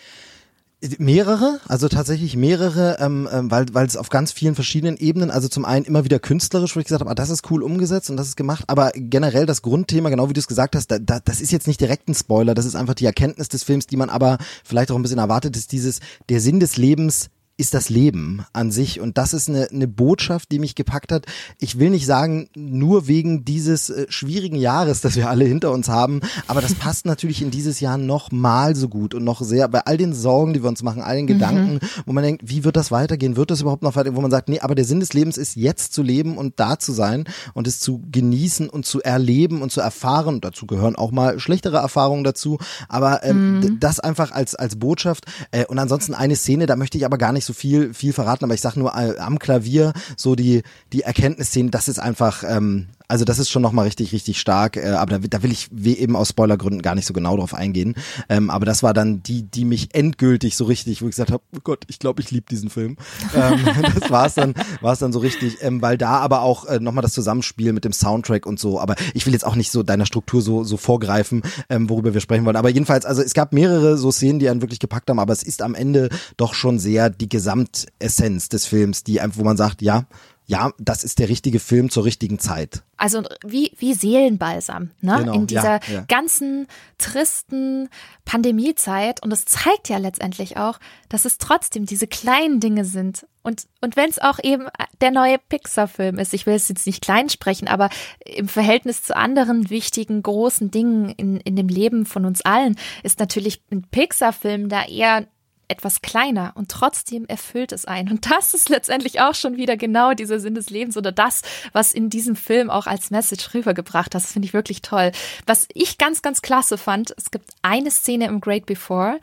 Mehrere, 0.97 1.59
also 1.67 1.87
tatsächlich 1.87 2.35
mehrere, 2.35 2.97
ähm, 2.99 3.29
ähm, 3.31 3.51
weil 3.51 3.67
weil 3.71 3.85
es 3.85 3.95
auf 3.95 4.09
ganz 4.09 4.31
vielen 4.31 4.55
verschiedenen 4.55 4.97
Ebenen, 4.97 5.29
also 5.29 5.47
zum 5.47 5.63
einen 5.63 5.85
immer 5.85 6.05
wieder 6.05 6.17
künstlerisch, 6.17 6.75
wo 6.75 6.79
ich 6.79 6.87
gesagt 6.87 7.01
habe, 7.01 7.11
ah, 7.11 7.15
das 7.15 7.29
ist 7.29 7.51
cool 7.51 7.61
umgesetzt 7.61 8.09
und 8.09 8.17
das 8.17 8.29
ist 8.29 8.35
gemacht, 8.35 8.63
aber 8.65 8.91
generell 8.95 9.45
das 9.45 9.61
Grundthema, 9.61 10.09
genau 10.09 10.27
wie 10.27 10.33
du 10.33 10.39
es 10.39 10.47
gesagt 10.47 10.75
hast, 10.75 10.87
da, 10.87 10.97
da, 10.97 11.19
das 11.19 11.39
ist 11.39 11.51
jetzt 11.51 11.67
nicht 11.67 11.79
direkt 11.79 12.09
ein 12.09 12.15
Spoiler, 12.15 12.55
das 12.55 12.65
ist 12.65 12.73
einfach 12.73 12.95
die 12.95 13.05
Erkenntnis 13.05 13.47
des 13.47 13.63
Films, 13.63 13.85
die 13.85 13.95
man 13.95 14.09
aber 14.09 14.39
vielleicht 14.63 14.89
auch 14.89 14.95
ein 14.95 15.03
bisschen 15.03 15.19
erwartet, 15.19 15.55
ist 15.55 15.71
dieses, 15.71 15.99
der 16.29 16.41
Sinn 16.41 16.59
des 16.59 16.77
Lebens 16.77 17.29
ist 17.61 17.75
das 17.75 17.89
Leben 17.89 18.43
an 18.53 18.71
sich. 18.71 18.99
Und 18.99 19.19
das 19.19 19.33
ist 19.33 19.47
eine, 19.47 19.69
eine 19.69 19.87
Botschaft, 19.87 20.51
die 20.51 20.57
mich 20.57 20.73
gepackt 20.73 21.11
hat. 21.11 21.27
Ich 21.59 21.77
will 21.77 21.91
nicht 21.91 22.07
sagen, 22.07 22.49
nur 22.55 23.07
wegen 23.07 23.45
dieses 23.45 23.91
äh, 23.91 24.07
schwierigen 24.09 24.55
Jahres, 24.55 25.01
das 25.01 25.15
wir 25.15 25.29
alle 25.29 25.45
hinter 25.45 25.71
uns 25.71 25.87
haben, 25.87 26.21
aber 26.47 26.61
das 26.61 26.73
passt 26.73 27.05
natürlich 27.05 27.43
in 27.43 27.51
dieses 27.51 27.79
Jahr 27.79 27.99
noch 27.99 28.31
mal 28.31 28.75
so 28.75 28.89
gut 28.89 29.13
und 29.13 29.23
noch 29.23 29.41
sehr 29.41 29.67
bei 29.67 29.81
all 29.81 29.97
den 29.97 30.13
Sorgen, 30.13 30.53
die 30.53 30.63
wir 30.63 30.69
uns 30.69 30.81
machen, 30.81 31.03
all 31.03 31.15
den 31.17 31.25
mhm. 31.25 31.27
Gedanken, 31.27 31.79
wo 32.07 32.13
man 32.13 32.23
denkt, 32.23 32.41
wie 32.45 32.63
wird 32.63 32.75
das 32.75 32.89
weitergehen? 32.89 33.35
Wird 33.35 33.51
das 33.51 33.61
überhaupt 33.61 33.83
noch 33.83 33.95
weitergehen? 33.95 34.15
Wo 34.15 34.21
man 34.21 34.31
sagt, 34.31 34.49
nee, 34.49 34.59
aber 34.59 34.73
der 34.73 34.85
Sinn 34.85 34.99
des 34.99 35.13
Lebens 35.13 35.37
ist 35.37 35.55
jetzt 35.55 35.93
zu 35.93 36.01
leben 36.01 36.37
und 36.37 36.59
da 36.59 36.79
zu 36.79 36.93
sein 36.93 37.25
und 37.53 37.67
es 37.67 37.79
zu 37.79 38.01
genießen 38.11 38.69
und 38.69 38.87
zu 38.87 39.03
erleben 39.03 39.61
und 39.61 39.71
zu 39.71 39.81
erfahren. 39.81 40.41
Dazu 40.41 40.65
gehören 40.65 40.95
auch 40.95 41.11
mal 41.11 41.39
schlechtere 41.39 41.77
Erfahrungen 41.77 42.23
dazu, 42.23 42.57
aber 42.89 43.23
ähm, 43.23 43.59
mhm. 43.59 43.79
das 43.79 43.99
einfach 43.99 44.31
als 44.31 44.55
als 44.55 44.77
Botschaft. 44.77 45.25
Äh, 45.51 45.65
und 45.67 45.77
ansonsten 45.77 46.15
eine 46.15 46.35
Szene, 46.35 46.65
da 46.65 46.75
möchte 46.75 46.97
ich 46.97 47.05
aber 47.05 47.19
gar 47.19 47.33
nicht 47.33 47.45
so 47.45 47.50
viel, 47.53 47.93
viel 47.93 48.13
verraten, 48.13 48.45
aber 48.45 48.53
ich 48.53 48.61
sag 48.61 48.75
nur 48.75 48.93
äh, 48.95 49.17
am 49.17 49.39
Klavier 49.39 49.93
so 50.17 50.35
die, 50.35 50.63
die 50.93 51.01
Erkenntnisszenen, 51.01 51.71
das 51.71 51.87
ist 51.87 51.99
einfach, 51.99 52.43
ähm, 52.47 52.87
also 53.11 53.25
das 53.25 53.39
ist 53.39 53.49
schon 53.49 53.61
nochmal 53.61 53.85
richtig, 53.85 54.13
richtig 54.13 54.39
stark, 54.39 54.77
äh, 54.77 54.91
aber 54.91 55.19
da, 55.19 55.27
da 55.27 55.43
will 55.43 55.51
ich 55.51 55.67
wie 55.69 55.97
eben 55.97 56.15
aus 56.15 56.29
Spoilergründen 56.29 56.81
gar 56.81 56.95
nicht 56.95 57.05
so 57.05 57.13
genau 57.13 57.35
drauf 57.35 57.53
eingehen. 57.53 57.95
Ähm, 58.29 58.49
aber 58.49 58.65
das 58.65 58.83
war 58.83 58.93
dann 58.93 59.21
die, 59.21 59.43
die 59.43 59.65
mich 59.65 59.93
endgültig 59.93 60.55
so 60.55 60.63
richtig, 60.63 61.01
wo 61.01 61.07
ich 61.07 61.11
gesagt 61.11 61.29
habe, 61.29 61.43
oh 61.53 61.59
Gott, 61.61 61.83
ich 61.87 61.99
glaube, 61.99 62.21
ich 62.21 62.31
liebe 62.31 62.45
diesen 62.49 62.69
Film. 62.69 62.95
ähm, 63.35 63.59
das 63.99 64.09
war 64.09 64.25
es 64.27 64.35
dann, 64.35 64.53
war 64.79 64.93
es 64.93 64.99
dann 64.99 65.11
so 65.11 65.19
richtig, 65.19 65.57
ähm, 65.61 65.81
weil 65.81 65.97
da 65.97 66.19
aber 66.19 66.41
auch 66.41 66.65
äh, 66.65 66.79
nochmal 66.79 67.01
das 67.01 67.11
Zusammenspiel 67.11 67.73
mit 67.73 67.83
dem 67.83 67.91
Soundtrack 67.91 68.45
und 68.45 68.59
so, 68.59 68.79
aber 68.79 68.95
ich 69.13 69.25
will 69.25 69.33
jetzt 69.33 69.45
auch 69.45 69.55
nicht 69.55 69.71
so 69.71 69.83
deiner 69.83 70.05
Struktur 70.05 70.41
so, 70.41 70.63
so 70.63 70.77
vorgreifen, 70.77 71.41
ähm, 71.69 71.89
worüber 71.89 72.13
wir 72.13 72.21
sprechen 72.21 72.45
wollen. 72.45 72.55
Aber 72.55 72.69
jedenfalls, 72.69 73.05
also 73.05 73.21
es 73.21 73.33
gab 73.33 73.51
mehrere 73.51 73.97
so 73.97 74.11
Szenen, 74.11 74.39
die 74.39 74.49
einen 74.49 74.61
wirklich 74.61 74.79
gepackt 74.79 75.09
haben, 75.09 75.19
aber 75.19 75.33
es 75.33 75.43
ist 75.43 75.61
am 75.61 75.75
Ende 75.75 76.07
doch 76.37 76.53
schon 76.53 76.79
sehr 76.79 77.09
die 77.09 77.27
Gesamtessenz 77.27 78.47
des 78.47 78.65
Films, 78.65 79.03
die 79.03 79.19
einfach, 79.19 79.39
wo 79.39 79.43
man 79.43 79.57
sagt, 79.57 79.81
ja, 79.81 80.05
ja, 80.51 80.73
das 80.79 81.05
ist 81.05 81.19
der 81.19 81.29
richtige 81.29 81.59
Film 81.59 81.89
zur 81.89 82.03
richtigen 82.03 82.37
Zeit. 82.37 82.83
Also 82.97 83.23
wie, 83.45 83.71
wie 83.77 83.93
Seelenbalsam, 83.93 84.91
ne? 84.99 85.19
Genau, 85.19 85.33
In 85.33 85.47
dieser 85.47 85.79
ja, 85.87 85.93
ja. 85.93 86.05
ganzen 86.09 86.67
tristen 86.97 87.87
Pandemiezeit. 88.25 89.23
Und 89.23 89.31
es 89.31 89.45
zeigt 89.45 89.87
ja 89.87 89.97
letztendlich 89.97 90.57
auch, 90.57 90.77
dass 91.07 91.23
es 91.23 91.37
trotzdem 91.37 91.85
diese 91.85 92.05
kleinen 92.05 92.59
Dinge 92.59 92.83
sind. 92.83 93.25
Und, 93.43 93.67
und 93.79 93.95
wenn 93.95 94.09
es 94.09 94.19
auch 94.19 94.39
eben 94.43 94.67
der 94.99 95.11
neue 95.11 95.37
Pixar-Film 95.37 96.19
ist, 96.19 96.33
ich 96.33 96.45
will 96.45 96.55
es 96.55 96.67
jetzt 96.67 96.85
nicht 96.85 97.01
klein 97.01 97.29
sprechen, 97.29 97.69
aber 97.69 97.89
im 98.25 98.49
Verhältnis 98.49 99.03
zu 99.03 99.15
anderen 99.15 99.69
wichtigen, 99.69 100.21
großen 100.21 100.69
Dingen 100.69 101.11
in, 101.11 101.37
in 101.37 101.55
dem 101.55 101.69
Leben 101.69 102.05
von 102.05 102.25
uns 102.25 102.41
allen, 102.41 102.75
ist 103.03 103.19
natürlich 103.19 103.61
ein 103.71 103.83
Pixar-Film 103.83 104.67
da 104.67 104.83
eher 104.83 105.27
etwas 105.71 106.01
kleiner 106.01 106.51
und 106.55 106.69
trotzdem 106.69 107.25
erfüllt 107.25 107.71
es 107.71 107.85
einen. 107.85 108.09
Und 108.09 108.29
das 108.29 108.53
ist 108.53 108.69
letztendlich 108.69 109.21
auch 109.21 109.33
schon 109.33 109.57
wieder 109.57 109.77
genau 109.77 110.13
dieser 110.13 110.39
Sinn 110.39 110.55
des 110.55 110.69
Lebens 110.69 110.97
oder 110.97 111.11
das, 111.11 111.41
was 111.71 111.93
in 111.93 112.09
diesem 112.09 112.35
Film 112.35 112.69
auch 112.69 112.85
als 112.87 113.09
Message 113.09 113.53
rübergebracht 113.53 114.13
hat. 114.13 114.15
Das 114.15 114.31
finde 114.31 114.47
ich 114.47 114.53
wirklich 114.53 114.81
toll. 114.81 115.11
Was 115.47 115.67
ich 115.73 115.97
ganz, 115.97 116.21
ganz 116.21 116.41
klasse 116.41 116.77
fand, 116.77 117.13
es 117.17 117.31
gibt 117.31 117.49
eine 117.61 117.89
Szene 117.89 118.25
im 118.25 118.41
Great 118.41 118.65
Before, 118.65 119.19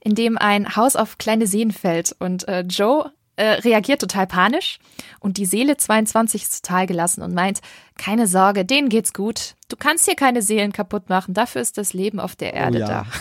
in 0.00 0.14
dem 0.14 0.36
ein 0.36 0.76
Haus 0.76 0.96
auf 0.96 1.18
kleine 1.18 1.46
Seen 1.46 1.70
fällt 1.70 2.14
und 2.18 2.46
äh, 2.48 2.62
Joe 2.62 3.12
äh, 3.36 3.60
reagiert 3.60 4.00
total 4.00 4.26
panisch 4.26 4.78
und 5.20 5.38
die 5.38 5.46
Seele 5.46 5.76
22 5.76 6.42
ist 6.42 6.64
total 6.66 6.86
gelassen 6.86 7.22
und 7.22 7.32
meint, 7.32 7.60
keine 7.96 8.26
Sorge, 8.26 8.64
denen 8.64 8.88
geht's 8.88 9.12
gut. 9.12 9.54
Du 9.68 9.76
kannst 9.78 10.04
hier 10.04 10.16
keine 10.16 10.42
Seelen 10.42 10.70
kaputt 10.72 11.08
machen. 11.08 11.32
Dafür 11.32 11.62
ist 11.62 11.78
das 11.78 11.94
Leben 11.94 12.20
auf 12.20 12.36
der 12.36 12.52
Erde 12.52 12.76
oh 12.76 12.80
ja. 12.80 12.86
da. 12.86 13.06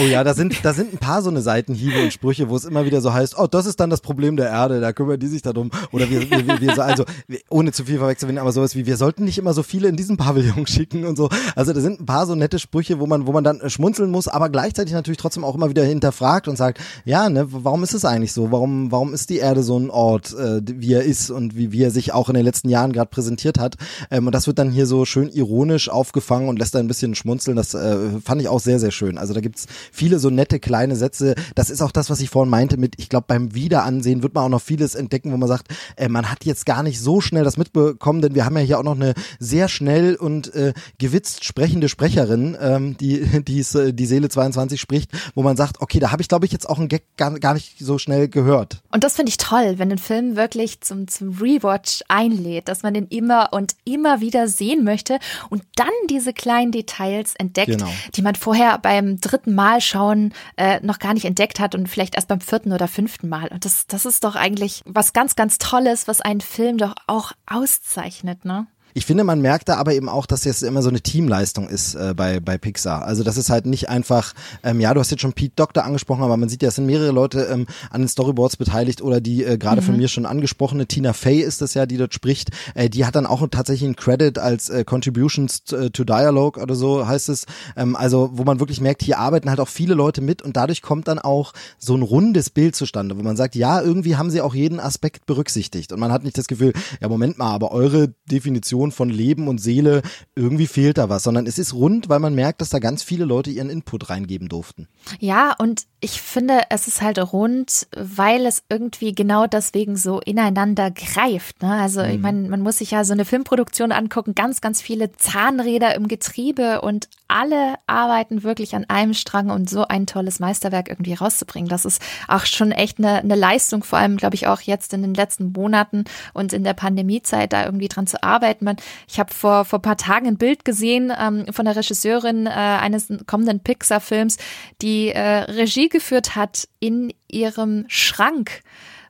Oh 0.00 0.06
ja, 0.06 0.24
da 0.24 0.34
sind, 0.34 0.64
da 0.64 0.72
sind 0.72 0.92
ein 0.92 0.98
paar 0.98 1.22
so 1.22 1.30
eine 1.30 1.40
Seitenhiebe 1.40 2.02
und 2.02 2.12
Sprüche, 2.12 2.48
wo 2.48 2.56
es 2.56 2.64
immer 2.64 2.84
wieder 2.84 3.00
so 3.00 3.12
heißt, 3.12 3.38
oh, 3.38 3.46
das 3.46 3.64
ist 3.64 3.78
dann 3.78 3.90
das 3.90 4.00
Problem 4.00 4.36
der 4.36 4.48
Erde, 4.48 4.80
da 4.80 4.92
kümmern 4.92 5.20
die 5.20 5.28
sich 5.28 5.42
darum. 5.42 5.70
Oder 5.92 6.10
wir, 6.10 6.28
wir, 6.28 6.46
wir, 6.48 6.60
wir 6.60 6.74
so, 6.74 6.82
also, 6.82 7.04
ohne 7.48 7.70
zu 7.70 7.84
viel 7.84 7.98
verwechseln, 7.98 8.38
aber 8.38 8.50
sowas 8.50 8.74
wie, 8.74 8.86
wir 8.86 8.96
sollten 8.96 9.24
nicht 9.24 9.38
immer 9.38 9.54
so 9.54 9.62
viele 9.62 9.86
in 9.86 9.96
diesen 9.96 10.16
Pavillon 10.16 10.66
schicken 10.66 11.04
und 11.04 11.16
so. 11.16 11.28
Also 11.54 11.72
da 11.72 11.80
sind 11.80 12.00
ein 12.00 12.06
paar 12.06 12.26
so 12.26 12.34
nette 12.34 12.58
Sprüche, 12.58 12.98
wo 12.98 13.06
man, 13.06 13.28
wo 13.28 13.32
man 13.32 13.44
dann 13.44 13.60
schmunzeln 13.70 14.10
muss, 14.10 14.26
aber 14.26 14.48
gleichzeitig 14.48 14.94
natürlich 14.94 15.18
trotzdem 15.18 15.44
auch 15.44 15.54
immer 15.54 15.70
wieder 15.70 15.84
hinterfragt 15.84 16.48
und 16.48 16.56
sagt, 16.56 16.80
ja, 17.04 17.28
ne, 17.28 17.46
warum 17.50 17.84
ist 17.84 17.94
es 17.94 18.04
eigentlich 18.04 18.32
so? 18.32 18.50
Warum, 18.50 18.90
warum 18.90 19.14
ist 19.14 19.30
die 19.30 19.38
Erde 19.38 19.62
so 19.62 19.78
ein 19.78 19.90
Ort, 19.90 20.32
äh, 20.32 20.60
wie 20.64 20.94
er 20.94 21.04
ist 21.04 21.30
und 21.30 21.56
wie, 21.56 21.70
wie 21.70 21.82
er 21.82 21.92
sich 21.92 22.12
auch 22.12 22.28
in 22.28 22.34
den 22.34 22.44
letzten 22.44 22.68
Jahren 22.68 22.92
gerade 22.92 23.10
präsentiert 23.10 23.60
hat? 23.60 23.76
Ähm, 24.14 24.26
und 24.26 24.34
das 24.34 24.46
wird 24.46 24.58
dann 24.58 24.70
hier 24.70 24.86
so 24.86 25.04
schön 25.04 25.28
ironisch 25.28 25.88
aufgefangen 25.88 26.48
und 26.48 26.58
lässt 26.58 26.74
da 26.74 26.78
ein 26.78 26.86
bisschen 26.86 27.14
schmunzeln. 27.14 27.56
Das 27.56 27.74
äh, 27.74 28.20
fand 28.24 28.40
ich 28.40 28.48
auch 28.48 28.60
sehr, 28.60 28.78
sehr 28.78 28.92
schön. 28.92 29.18
Also 29.18 29.34
da 29.34 29.40
gibt's 29.40 29.66
viele 29.90 30.20
so 30.20 30.30
nette 30.30 30.60
kleine 30.60 30.94
Sätze. 30.94 31.34
Das 31.56 31.68
ist 31.68 31.82
auch 31.82 31.90
das, 31.90 32.10
was 32.10 32.20
ich 32.20 32.30
vorhin 32.30 32.50
meinte 32.50 32.76
mit, 32.76 32.94
ich 32.98 33.08
glaube, 33.08 33.24
beim 33.26 33.54
Wiederansehen 33.54 34.22
wird 34.22 34.34
man 34.34 34.44
auch 34.44 34.48
noch 34.48 34.62
vieles 34.62 34.94
entdecken, 34.94 35.32
wo 35.32 35.36
man 35.36 35.48
sagt, 35.48 35.68
äh, 35.96 36.08
man 36.08 36.30
hat 36.30 36.44
jetzt 36.44 36.64
gar 36.64 36.84
nicht 36.84 37.00
so 37.00 37.20
schnell 37.20 37.42
das 37.42 37.56
mitbekommen, 37.56 38.22
denn 38.22 38.34
wir 38.34 38.44
haben 38.44 38.56
ja 38.56 38.62
hier 38.62 38.78
auch 38.78 38.84
noch 38.84 38.94
eine 38.94 39.14
sehr 39.40 39.68
schnell 39.68 40.14
und 40.14 40.54
äh, 40.54 40.72
gewitzt 40.98 41.44
sprechende 41.44 41.88
Sprecherin, 41.88 42.56
ähm, 42.60 42.96
die 42.96 43.42
die, 43.42 43.60
äh, 43.60 43.92
die 43.92 44.06
Seele 44.06 44.28
22 44.28 44.80
spricht, 44.80 45.10
wo 45.34 45.42
man 45.42 45.56
sagt, 45.56 45.80
okay, 45.80 45.98
da 45.98 46.12
habe 46.12 46.22
ich, 46.22 46.28
glaube 46.28 46.46
ich, 46.46 46.52
jetzt 46.52 46.68
auch 46.68 46.78
einen 46.78 46.88
Gag 46.88 47.02
gar, 47.16 47.36
gar 47.40 47.54
nicht 47.54 47.78
so 47.80 47.98
schnell 47.98 48.28
gehört. 48.28 48.80
Und 48.92 49.02
das 49.02 49.16
finde 49.16 49.30
ich 49.30 49.38
toll, 49.38 49.74
wenn 49.78 49.90
ein 49.90 49.98
Film 49.98 50.36
wirklich 50.36 50.80
zum, 50.82 51.08
zum 51.08 51.36
Rewatch 51.40 52.02
einlädt, 52.08 52.68
dass 52.68 52.82
man 52.82 52.94
den 52.94 53.08
immer 53.08 53.48
und 53.52 53.74
immer 53.84 54.03
immer 54.04 54.20
wieder 54.20 54.48
sehen 54.48 54.84
möchte 54.84 55.18
und 55.48 55.62
dann 55.76 55.88
diese 56.10 56.32
kleinen 56.32 56.72
Details 56.72 57.34
entdeckt, 57.36 57.70
genau. 57.70 57.90
die 58.14 58.22
man 58.22 58.34
vorher 58.34 58.78
beim 58.78 59.18
dritten 59.18 59.54
Mal 59.54 59.80
schauen 59.80 60.34
äh, 60.56 60.80
noch 60.84 60.98
gar 60.98 61.14
nicht 61.14 61.24
entdeckt 61.24 61.58
hat 61.58 61.74
und 61.74 61.88
vielleicht 61.88 62.16
erst 62.16 62.28
beim 62.28 62.40
vierten 62.40 62.72
oder 62.72 62.86
fünften 62.86 63.28
Mal. 63.28 63.48
Und 63.48 63.64
das, 63.64 63.86
das 63.86 64.04
ist 64.04 64.24
doch 64.24 64.36
eigentlich 64.36 64.82
was 64.84 65.12
ganz, 65.12 65.36
ganz 65.36 65.58
Tolles, 65.58 66.06
was 66.06 66.20
einen 66.20 66.42
Film 66.42 66.76
doch 66.76 66.94
auch 67.06 67.32
auszeichnet, 67.46 68.44
ne? 68.44 68.66
Ich 68.96 69.06
finde, 69.06 69.24
man 69.24 69.40
merkt 69.40 69.68
da 69.68 69.76
aber 69.76 69.92
eben 69.92 70.08
auch, 70.08 70.24
dass 70.24 70.46
es 70.46 70.62
immer 70.62 70.80
so 70.80 70.88
eine 70.88 71.00
Teamleistung 71.00 71.68
ist 71.68 71.96
äh, 71.96 72.14
bei, 72.16 72.38
bei 72.38 72.58
Pixar. 72.58 73.04
Also 73.04 73.24
das 73.24 73.36
ist 73.36 73.50
halt 73.50 73.66
nicht 73.66 73.88
einfach, 73.88 74.34
ähm, 74.62 74.80
ja, 74.80 74.94
du 74.94 75.00
hast 75.00 75.10
jetzt 75.10 75.20
schon 75.20 75.32
Pete 75.32 75.54
Doctor 75.56 75.84
angesprochen, 75.84 76.22
aber 76.22 76.36
man 76.36 76.48
sieht 76.48 76.62
ja, 76.62 76.68
es 76.68 76.76
sind 76.76 76.86
mehrere 76.86 77.10
Leute 77.10 77.48
ähm, 77.50 77.66
an 77.90 78.02
den 78.02 78.08
Storyboards 78.08 78.56
beteiligt 78.56 79.02
oder 79.02 79.20
die 79.20 79.42
äh, 79.42 79.58
gerade 79.58 79.80
mhm. 79.80 79.86
von 79.86 79.96
mir 79.96 80.06
schon 80.06 80.26
angesprochene 80.26 80.86
Tina 80.86 81.12
Fey 81.12 81.40
ist 81.40 81.60
das 81.60 81.74
ja, 81.74 81.86
die 81.86 81.96
dort 81.96 82.14
spricht. 82.14 82.50
Äh, 82.74 82.88
die 82.88 83.04
hat 83.04 83.16
dann 83.16 83.26
auch 83.26 83.44
tatsächlich 83.48 83.84
einen 83.84 83.96
Credit 83.96 84.38
als 84.38 84.70
äh, 84.70 84.84
Contributions 84.84 85.64
to, 85.64 85.76
äh, 85.76 85.90
to 85.90 86.04
Dialogue 86.04 86.62
oder 86.62 86.76
so 86.76 87.04
heißt 87.04 87.30
es. 87.30 87.46
Ähm, 87.76 87.96
also 87.96 88.30
wo 88.34 88.44
man 88.44 88.60
wirklich 88.60 88.80
merkt, 88.80 89.02
hier 89.02 89.18
arbeiten 89.18 89.50
halt 89.50 89.58
auch 89.58 89.68
viele 89.68 89.94
Leute 89.94 90.20
mit 90.20 90.40
und 90.40 90.56
dadurch 90.56 90.82
kommt 90.82 91.08
dann 91.08 91.18
auch 91.18 91.52
so 91.78 91.96
ein 91.96 92.02
rundes 92.02 92.48
Bild 92.48 92.76
zustande, 92.76 93.18
wo 93.18 93.22
man 93.24 93.36
sagt, 93.36 93.56
ja, 93.56 93.82
irgendwie 93.82 94.14
haben 94.14 94.30
sie 94.30 94.40
auch 94.40 94.54
jeden 94.54 94.78
Aspekt 94.78 95.26
berücksichtigt 95.26 95.92
und 95.92 95.98
man 95.98 96.12
hat 96.12 96.22
nicht 96.22 96.38
das 96.38 96.46
Gefühl, 96.46 96.72
ja, 97.00 97.08
Moment 97.08 97.38
mal, 97.38 97.52
aber 97.52 97.72
eure 97.72 98.14
Definition 98.30 98.83
Kombination 98.84 98.92
von 98.92 99.08
Leben 99.08 99.48
und 99.48 99.58
Seele, 99.58 100.02
irgendwie 100.34 100.66
fehlt 100.66 100.98
da 100.98 101.08
was, 101.08 101.22
sondern 101.22 101.46
es 101.46 101.58
ist 101.58 101.74
rund, 101.74 102.08
weil 102.08 102.20
man 102.20 102.34
merkt, 102.34 102.60
dass 102.60 102.68
da 102.68 102.78
ganz 102.78 103.02
viele 103.02 103.24
Leute 103.24 103.50
ihren 103.50 103.70
Input 103.70 104.10
reingeben 104.10 104.48
durften. 104.48 104.88
Ja, 105.20 105.54
und 105.58 105.86
ich 106.00 106.20
finde, 106.20 106.62
es 106.70 106.86
ist 106.86 107.02
halt 107.02 107.18
rund, 107.32 107.86
weil 107.96 108.46
es 108.46 108.62
irgendwie 108.68 109.14
genau 109.14 109.46
deswegen 109.46 109.96
so 109.96 110.20
ineinander 110.20 110.90
greift. 110.90 111.62
Ne? 111.62 111.72
Also 111.72 112.02
mhm. 112.02 112.10
ich 112.10 112.20
meine, 112.20 112.48
man 112.48 112.60
muss 112.60 112.78
sich 112.78 112.90
ja 112.90 113.04
so 113.04 113.12
eine 113.12 113.24
Filmproduktion 113.24 113.92
angucken, 113.92 114.34
ganz, 114.34 114.60
ganz 114.60 114.82
viele 114.82 115.12
Zahnräder 115.12 115.94
im 115.94 116.08
Getriebe 116.08 116.82
und 116.82 117.08
alle 117.26 117.76
arbeiten 117.86 118.42
wirklich 118.42 118.74
an 118.76 118.84
einem 118.88 119.14
Strang, 119.14 119.50
um 119.50 119.66
so 119.66 119.88
ein 119.88 120.06
tolles 120.06 120.40
Meisterwerk 120.40 120.88
irgendwie 120.88 121.14
rauszubringen. 121.14 121.68
Das 121.68 121.84
ist 121.84 122.02
auch 122.28 122.44
schon 122.44 122.70
echt 122.70 122.98
eine, 122.98 123.18
eine 123.18 123.34
Leistung, 123.34 123.82
vor 123.82 123.98
allem, 123.98 124.16
glaube 124.16 124.34
ich, 124.34 124.46
auch 124.46 124.60
jetzt 124.60 124.92
in 124.92 125.02
den 125.02 125.14
letzten 125.14 125.52
Monaten 125.52 126.04
und 126.34 126.52
in 126.52 126.64
der 126.64 126.74
Pandemiezeit 126.74 127.52
da 127.52 127.64
irgendwie 127.64 127.88
dran 127.88 128.06
zu 128.06 128.22
arbeiten. 128.22 128.64
Man, 128.64 128.73
ich 129.08 129.18
habe 129.18 129.32
vor, 129.32 129.64
vor 129.64 129.80
paar 129.80 129.96
Tagen 129.96 130.26
ein 130.26 130.38
Bild 130.38 130.64
gesehen 130.64 131.12
ähm, 131.18 131.46
von 131.50 131.64
der 131.64 131.76
Regisseurin 131.76 132.46
äh, 132.46 132.50
eines 132.50 133.08
kommenden 133.26 133.60
Pixar-Films, 133.60 134.38
die 134.82 135.10
äh, 135.10 135.20
Regie 135.20 135.88
geführt 135.88 136.36
hat 136.36 136.68
in 136.80 137.12
ihrem 137.28 137.84
Schrank 137.88 138.62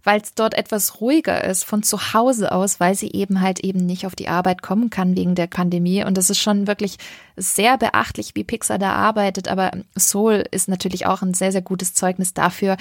weil 0.04 0.20
es 0.20 0.34
dort 0.34 0.54
etwas 0.54 1.00
ruhiger 1.00 1.42
ist 1.42 1.64
von 1.64 1.82
zu 1.82 2.12
Hause 2.12 2.52
aus, 2.52 2.78
weil 2.78 2.94
sie 2.94 3.10
eben 3.12 3.40
halt 3.40 3.60
eben 3.60 3.84
nicht 3.84 4.06
auf 4.06 4.14
die 4.14 4.28
Arbeit 4.28 4.62
kommen 4.62 4.90
kann 4.90 5.16
wegen 5.16 5.34
der 5.34 5.46
Pandemie. 5.46 6.04
Und 6.04 6.16
das 6.16 6.30
ist 6.30 6.38
schon 6.38 6.66
wirklich 6.66 6.98
sehr 7.36 7.78
beachtlich, 7.78 8.32
wie 8.34 8.44
Pixar 8.44 8.78
da 8.78 8.92
arbeitet. 8.92 9.48
Aber 9.48 9.72
Soul 9.98 10.44
ist 10.50 10.68
natürlich 10.68 11.06
auch 11.06 11.22
ein 11.22 11.34
sehr, 11.34 11.52
sehr 11.52 11.62
gutes 11.62 11.94
Zeugnis 11.94 12.34
dafür, 12.34 12.76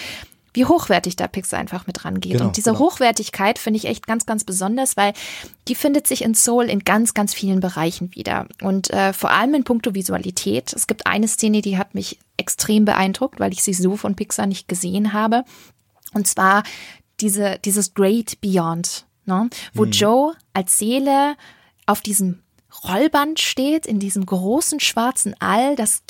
wie 0.53 0.65
hochwertig 0.65 1.15
da 1.15 1.27
Pixar 1.27 1.59
einfach 1.59 1.87
mit 1.87 2.05
rangeht. 2.05 2.33
Genau, 2.33 2.45
und 2.45 2.57
diese 2.57 2.71
genau. 2.71 2.85
Hochwertigkeit 2.85 3.57
finde 3.59 3.77
ich 3.77 3.85
echt 3.85 4.07
ganz, 4.07 4.25
ganz 4.25 4.43
besonders, 4.43 4.95
weil 4.97 5.13
die 5.67 5.75
findet 5.75 6.07
sich 6.07 6.23
in 6.23 6.35
Soul 6.35 6.65
in 6.65 6.79
ganz, 6.79 7.13
ganz 7.13 7.33
vielen 7.33 7.59
Bereichen 7.59 8.13
wieder. 8.15 8.47
Und 8.61 8.91
äh, 8.91 9.13
vor 9.13 9.31
allem 9.31 9.55
in 9.55 9.63
puncto 9.63 9.95
Visualität. 9.95 10.73
Es 10.73 10.87
gibt 10.87 11.07
eine 11.07 11.27
Szene, 11.27 11.61
die 11.61 11.77
hat 11.77 11.95
mich 11.95 12.19
extrem 12.37 12.85
beeindruckt, 12.85 13.39
weil 13.39 13.51
ich 13.51 13.63
sie 13.63 13.73
so 13.73 13.97
von 13.97 14.15
Pixar 14.15 14.45
nicht 14.45 14.67
gesehen 14.67 15.13
habe. 15.13 15.43
Und 16.13 16.27
zwar 16.27 16.63
diese, 17.19 17.59
dieses 17.65 17.93
Great 17.93 18.39
Beyond, 18.41 19.05
ne? 19.25 19.49
wo 19.73 19.85
hm. 19.85 19.91
Joe 19.91 20.33
als 20.53 20.77
Seele 20.77 21.35
auf 21.85 22.01
diesem 22.01 22.43
Rollband 22.83 23.39
steht, 23.39 23.85
in 23.85 23.99
diesem 23.99 24.25
großen 24.25 24.79
schwarzen 24.79 25.35
All, 25.39 25.75
das 25.75 26.05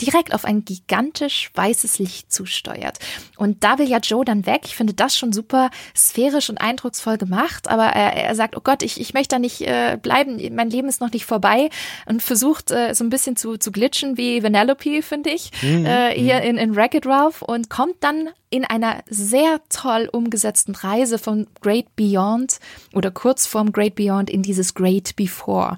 direkt 0.00 0.34
auf 0.34 0.44
ein 0.44 0.64
gigantisch 0.64 1.50
weißes 1.54 1.98
Licht 1.98 2.32
zusteuert. 2.32 2.98
Und 3.36 3.64
da 3.64 3.78
will 3.78 3.88
ja 3.88 3.98
Joe 3.98 4.24
dann 4.24 4.46
weg. 4.46 4.62
Ich 4.64 4.76
finde 4.76 4.94
das 4.94 5.16
schon 5.16 5.32
super 5.32 5.70
sphärisch 5.96 6.50
und 6.50 6.60
eindrucksvoll 6.60 7.18
gemacht, 7.18 7.68
aber 7.68 7.84
er, 7.84 8.14
er 8.14 8.34
sagt, 8.34 8.56
oh 8.56 8.60
Gott, 8.62 8.82
ich, 8.82 9.00
ich 9.00 9.14
möchte 9.14 9.36
da 9.36 9.38
nicht 9.38 9.62
äh, 9.62 9.98
bleiben, 10.00 10.40
mein 10.54 10.70
Leben 10.70 10.88
ist 10.88 11.00
noch 11.00 11.12
nicht 11.12 11.26
vorbei 11.26 11.70
und 12.06 12.22
versucht 12.22 12.70
äh, 12.70 12.94
so 12.94 13.04
ein 13.04 13.10
bisschen 13.10 13.36
zu, 13.36 13.56
zu 13.56 13.72
glitschen 13.72 14.16
wie 14.16 14.42
Vanellope, 14.42 15.02
finde 15.02 15.30
ich, 15.30 15.50
mhm. 15.62 15.86
äh, 15.86 16.10
hier 16.10 16.36
mhm. 16.36 16.42
in, 16.42 16.56
in 16.58 16.76
Wreck-It 16.76 17.06
Ralph 17.06 17.42
und 17.42 17.70
kommt 17.70 17.96
dann 18.00 18.30
in 18.50 18.64
einer 18.64 19.02
sehr 19.08 19.60
toll 19.68 20.08
umgesetzten 20.12 20.74
Reise 20.74 21.18
von 21.18 21.46
Great 21.60 21.96
Beyond 21.96 22.60
oder 22.92 23.10
kurz 23.10 23.46
vorm 23.46 23.72
Great 23.72 23.96
Beyond 23.96 24.30
in 24.30 24.42
dieses 24.42 24.74
Great 24.74 25.16
Before. 25.16 25.76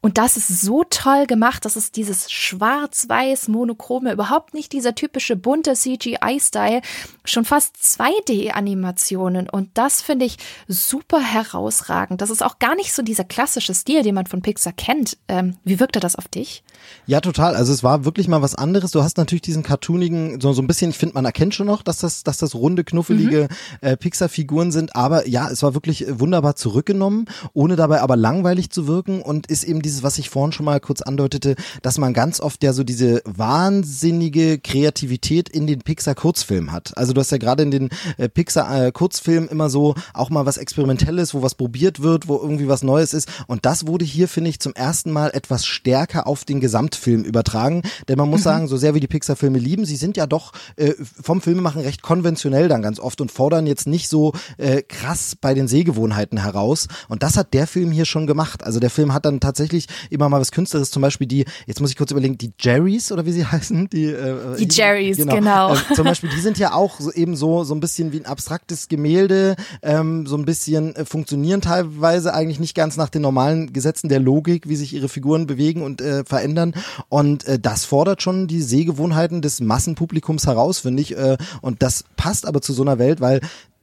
Und 0.00 0.16
das 0.16 0.36
ist 0.36 0.60
so 0.60 0.84
toll 0.88 1.26
gemacht, 1.26 1.64
dass 1.64 1.76
es 1.76 1.90
dieses 1.90 2.30
schwarz-weiß 2.30 3.48
monochrome, 3.48 4.12
überhaupt 4.12 4.54
nicht 4.54 4.72
dieser 4.72 4.94
typische 4.94 5.34
bunte 5.34 5.74
CGI-Style, 5.74 6.82
schon 7.24 7.44
fast 7.44 7.76
2D-Animationen. 7.76 9.50
Und 9.50 9.70
das 9.74 10.00
finde 10.00 10.26
ich 10.26 10.38
super 10.68 11.20
herausragend. 11.20 12.20
Das 12.20 12.30
ist 12.30 12.44
auch 12.44 12.58
gar 12.58 12.76
nicht 12.76 12.92
so 12.92 13.02
dieser 13.02 13.24
klassische 13.24 13.74
Stil, 13.74 14.02
den 14.02 14.14
man 14.14 14.26
von 14.26 14.40
Pixar 14.42 14.72
kennt. 14.72 15.18
Ähm, 15.26 15.56
wie 15.64 15.80
wirkte 15.80 15.98
das 15.98 16.14
auf 16.14 16.28
dich? 16.28 16.62
Ja, 17.06 17.20
total. 17.20 17.56
Also 17.56 17.72
es 17.72 17.82
war 17.82 18.04
wirklich 18.04 18.28
mal 18.28 18.42
was 18.42 18.54
anderes. 18.54 18.92
Du 18.92 19.02
hast 19.02 19.16
natürlich 19.16 19.42
diesen 19.42 19.62
cartoonigen, 19.64 20.40
so, 20.40 20.52
so 20.52 20.62
ein 20.62 20.68
bisschen, 20.68 20.90
ich 20.90 20.98
finde, 20.98 21.14
man 21.14 21.24
erkennt 21.24 21.54
schon 21.54 21.66
noch, 21.66 21.82
dass 21.82 21.98
das, 21.98 22.22
dass 22.22 22.38
das 22.38 22.54
runde, 22.54 22.84
knuffelige 22.84 23.48
mhm. 23.50 23.88
äh, 23.88 23.96
Pixar-Figuren 23.96 24.70
sind. 24.70 24.94
Aber 24.94 25.26
ja, 25.26 25.50
es 25.50 25.62
war 25.62 25.74
wirklich 25.74 26.06
wunderbar 26.08 26.54
zurückgenommen, 26.54 27.26
ohne 27.52 27.74
dabei 27.74 28.00
aber 28.00 28.16
langweilig 28.16 28.70
zu 28.70 28.86
wirken 28.86 29.22
und 29.22 29.48
ist 29.48 29.64
eben 29.64 29.82
dieses, 29.88 30.02
was 30.02 30.18
ich 30.18 30.28
vorhin 30.28 30.52
schon 30.52 30.66
mal 30.66 30.80
kurz 30.80 31.00
andeutete, 31.00 31.56
dass 31.80 31.96
man 31.96 32.12
ganz 32.12 32.40
oft 32.40 32.62
ja 32.62 32.74
so 32.74 32.84
diese 32.84 33.22
wahnsinnige 33.24 34.58
Kreativität 34.58 35.48
in 35.48 35.66
den 35.66 35.80
Pixar-Kurzfilmen 35.80 36.72
hat. 36.72 36.96
Also 36.96 37.14
du 37.14 37.20
hast 37.20 37.32
ja 37.32 37.38
gerade 37.38 37.62
in 37.62 37.70
den 37.70 37.88
äh, 38.18 38.28
Pixar-Kurzfilmen 38.28 39.48
immer 39.48 39.70
so 39.70 39.94
auch 40.12 40.28
mal 40.28 40.44
was 40.44 40.58
Experimentelles, 40.58 41.32
wo 41.32 41.42
was 41.42 41.54
probiert 41.54 42.02
wird, 42.02 42.28
wo 42.28 42.36
irgendwie 42.36 42.68
was 42.68 42.82
Neues 42.82 43.14
ist. 43.14 43.28
Und 43.46 43.64
das 43.64 43.86
wurde 43.86 44.04
hier, 44.04 44.28
finde 44.28 44.50
ich, 44.50 44.60
zum 44.60 44.74
ersten 44.74 45.10
Mal 45.10 45.30
etwas 45.32 45.64
stärker 45.64 46.26
auf 46.26 46.44
den 46.44 46.60
Gesamtfilm 46.60 47.24
übertragen. 47.24 47.82
Denn 48.08 48.18
man 48.18 48.28
muss 48.28 48.40
mhm. 48.40 48.44
sagen, 48.44 48.68
so 48.68 48.76
sehr 48.76 48.94
wie 48.94 49.00
die 49.00 49.06
Pixar-Filme 49.06 49.58
lieben, 49.58 49.86
sie 49.86 49.96
sind 49.96 50.18
ja 50.18 50.26
doch 50.26 50.52
äh, 50.76 50.92
vom 51.00 51.40
Filmemachen 51.40 51.80
recht 51.80 52.02
konventionell 52.02 52.68
dann 52.68 52.82
ganz 52.82 53.00
oft 53.00 53.22
und 53.22 53.32
fordern 53.32 53.66
jetzt 53.66 53.86
nicht 53.86 54.10
so 54.10 54.32
äh, 54.58 54.82
krass 54.82 55.34
bei 55.40 55.54
den 55.54 55.66
Sehgewohnheiten 55.66 56.42
heraus. 56.42 56.88
Und 57.08 57.22
das 57.22 57.38
hat 57.38 57.54
der 57.54 57.66
Film 57.66 57.90
hier 57.90 58.04
schon 58.04 58.26
gemacht. 58.26 58.64
Also 58.64 58.80
der 58.80 58.90
Film 58.90 59.14
hat 59.14 59.24
dann 59.24 59.40
tatsächlich 59.40 59.77
wirklich 59.78 60.10
immer 60.10 60.28
mal 60.28 60.40
was 60.40 60.52
Künstlerisches, 60.52 60.90
zum 60.90 61.02
Beispiel 61.02 61.26
die, 61.26 61.44
jetzt 61.66 61.80
muss 61.80 61.90
ich 61.90 61.96
kurz 61.96 62.10
überlegen, 62.10 62.38
die 62.38 62.52
Jerrys 62.58 63.12
oder 63.12 63.24
wie 63.26 63.32
sie 63.32 63.46
heißen, 63.52 63.88
die, 63.90 64.06
äh, 64.06 64.56
die 64.56 64.68
Jerrys, 64.70 65.16
genau. 65.16 65.34
genau. 65.34 65.74
Äh, 65.74 65.94
zum 65.94 66.04
Beispiel, 66.04 66.30
die 66.30 66.40
sind 66.40 66.58
ja 66.58 66.72
auch 66.72 67.00
so, 67.00 67.12
eben 67.12 67.36
so, 67.36 67.64
so 67.64 67.74
ein 67.74 67.80
bisschen 67.80 68.12
wie 68.12 68.20
ein 68.20 68.26
abstraktes 68.26 68.88
Gemälde, 68.88 69.56
ähm, 69.82 70.26
so 70.26 70.36
ein 70.36 70.44
bisschen 70.44 70.94
äh, 70.96 71.04
funktionieren 71.04 71.60
teilweise 71.60 72.34
eigentlich 72.34 72.60
nicht 72.60 72.74
ganz 72.74 72.96
nach 72.96 73.08
den 73.08 73.22
normalen 73.22 73.72
Gesetzen 73.72 74.08
der 74.08 74.20
Logik, 74.20 74.68
wie 74.68 74.76
sich 74.76 74.94
ihre 74.94 75.08
Figuren 75.08 75.46
bewegen 75.46 75.82
und 75.82 76.00
äh, 76.00 76.24
verändern. 76.24 76.74
Und 77.08 77.46
äh, 77.46 77.58
das 77.58 77.84
fordert 77.84 78.22
schon 78.22 78.46
die 78.46 78.62
Sehgewohnheiten 78.62 79.42
des 79.42 79.60
Massenpublikums 79.60 80.46
heraus, 80.46 80.80
finde 80.80 81.02
ich. 81.02 81.16
Äh, 81.16 81.36
und 81.60 81.82
das 81.82 82.04
passt 82.16 82.46
aber 82.46 82.60
zu 82.60 82.72
so 82.72 82.82
einer 82.82 82.98
Welt, 82.98 83.20
weil 83.20 83.40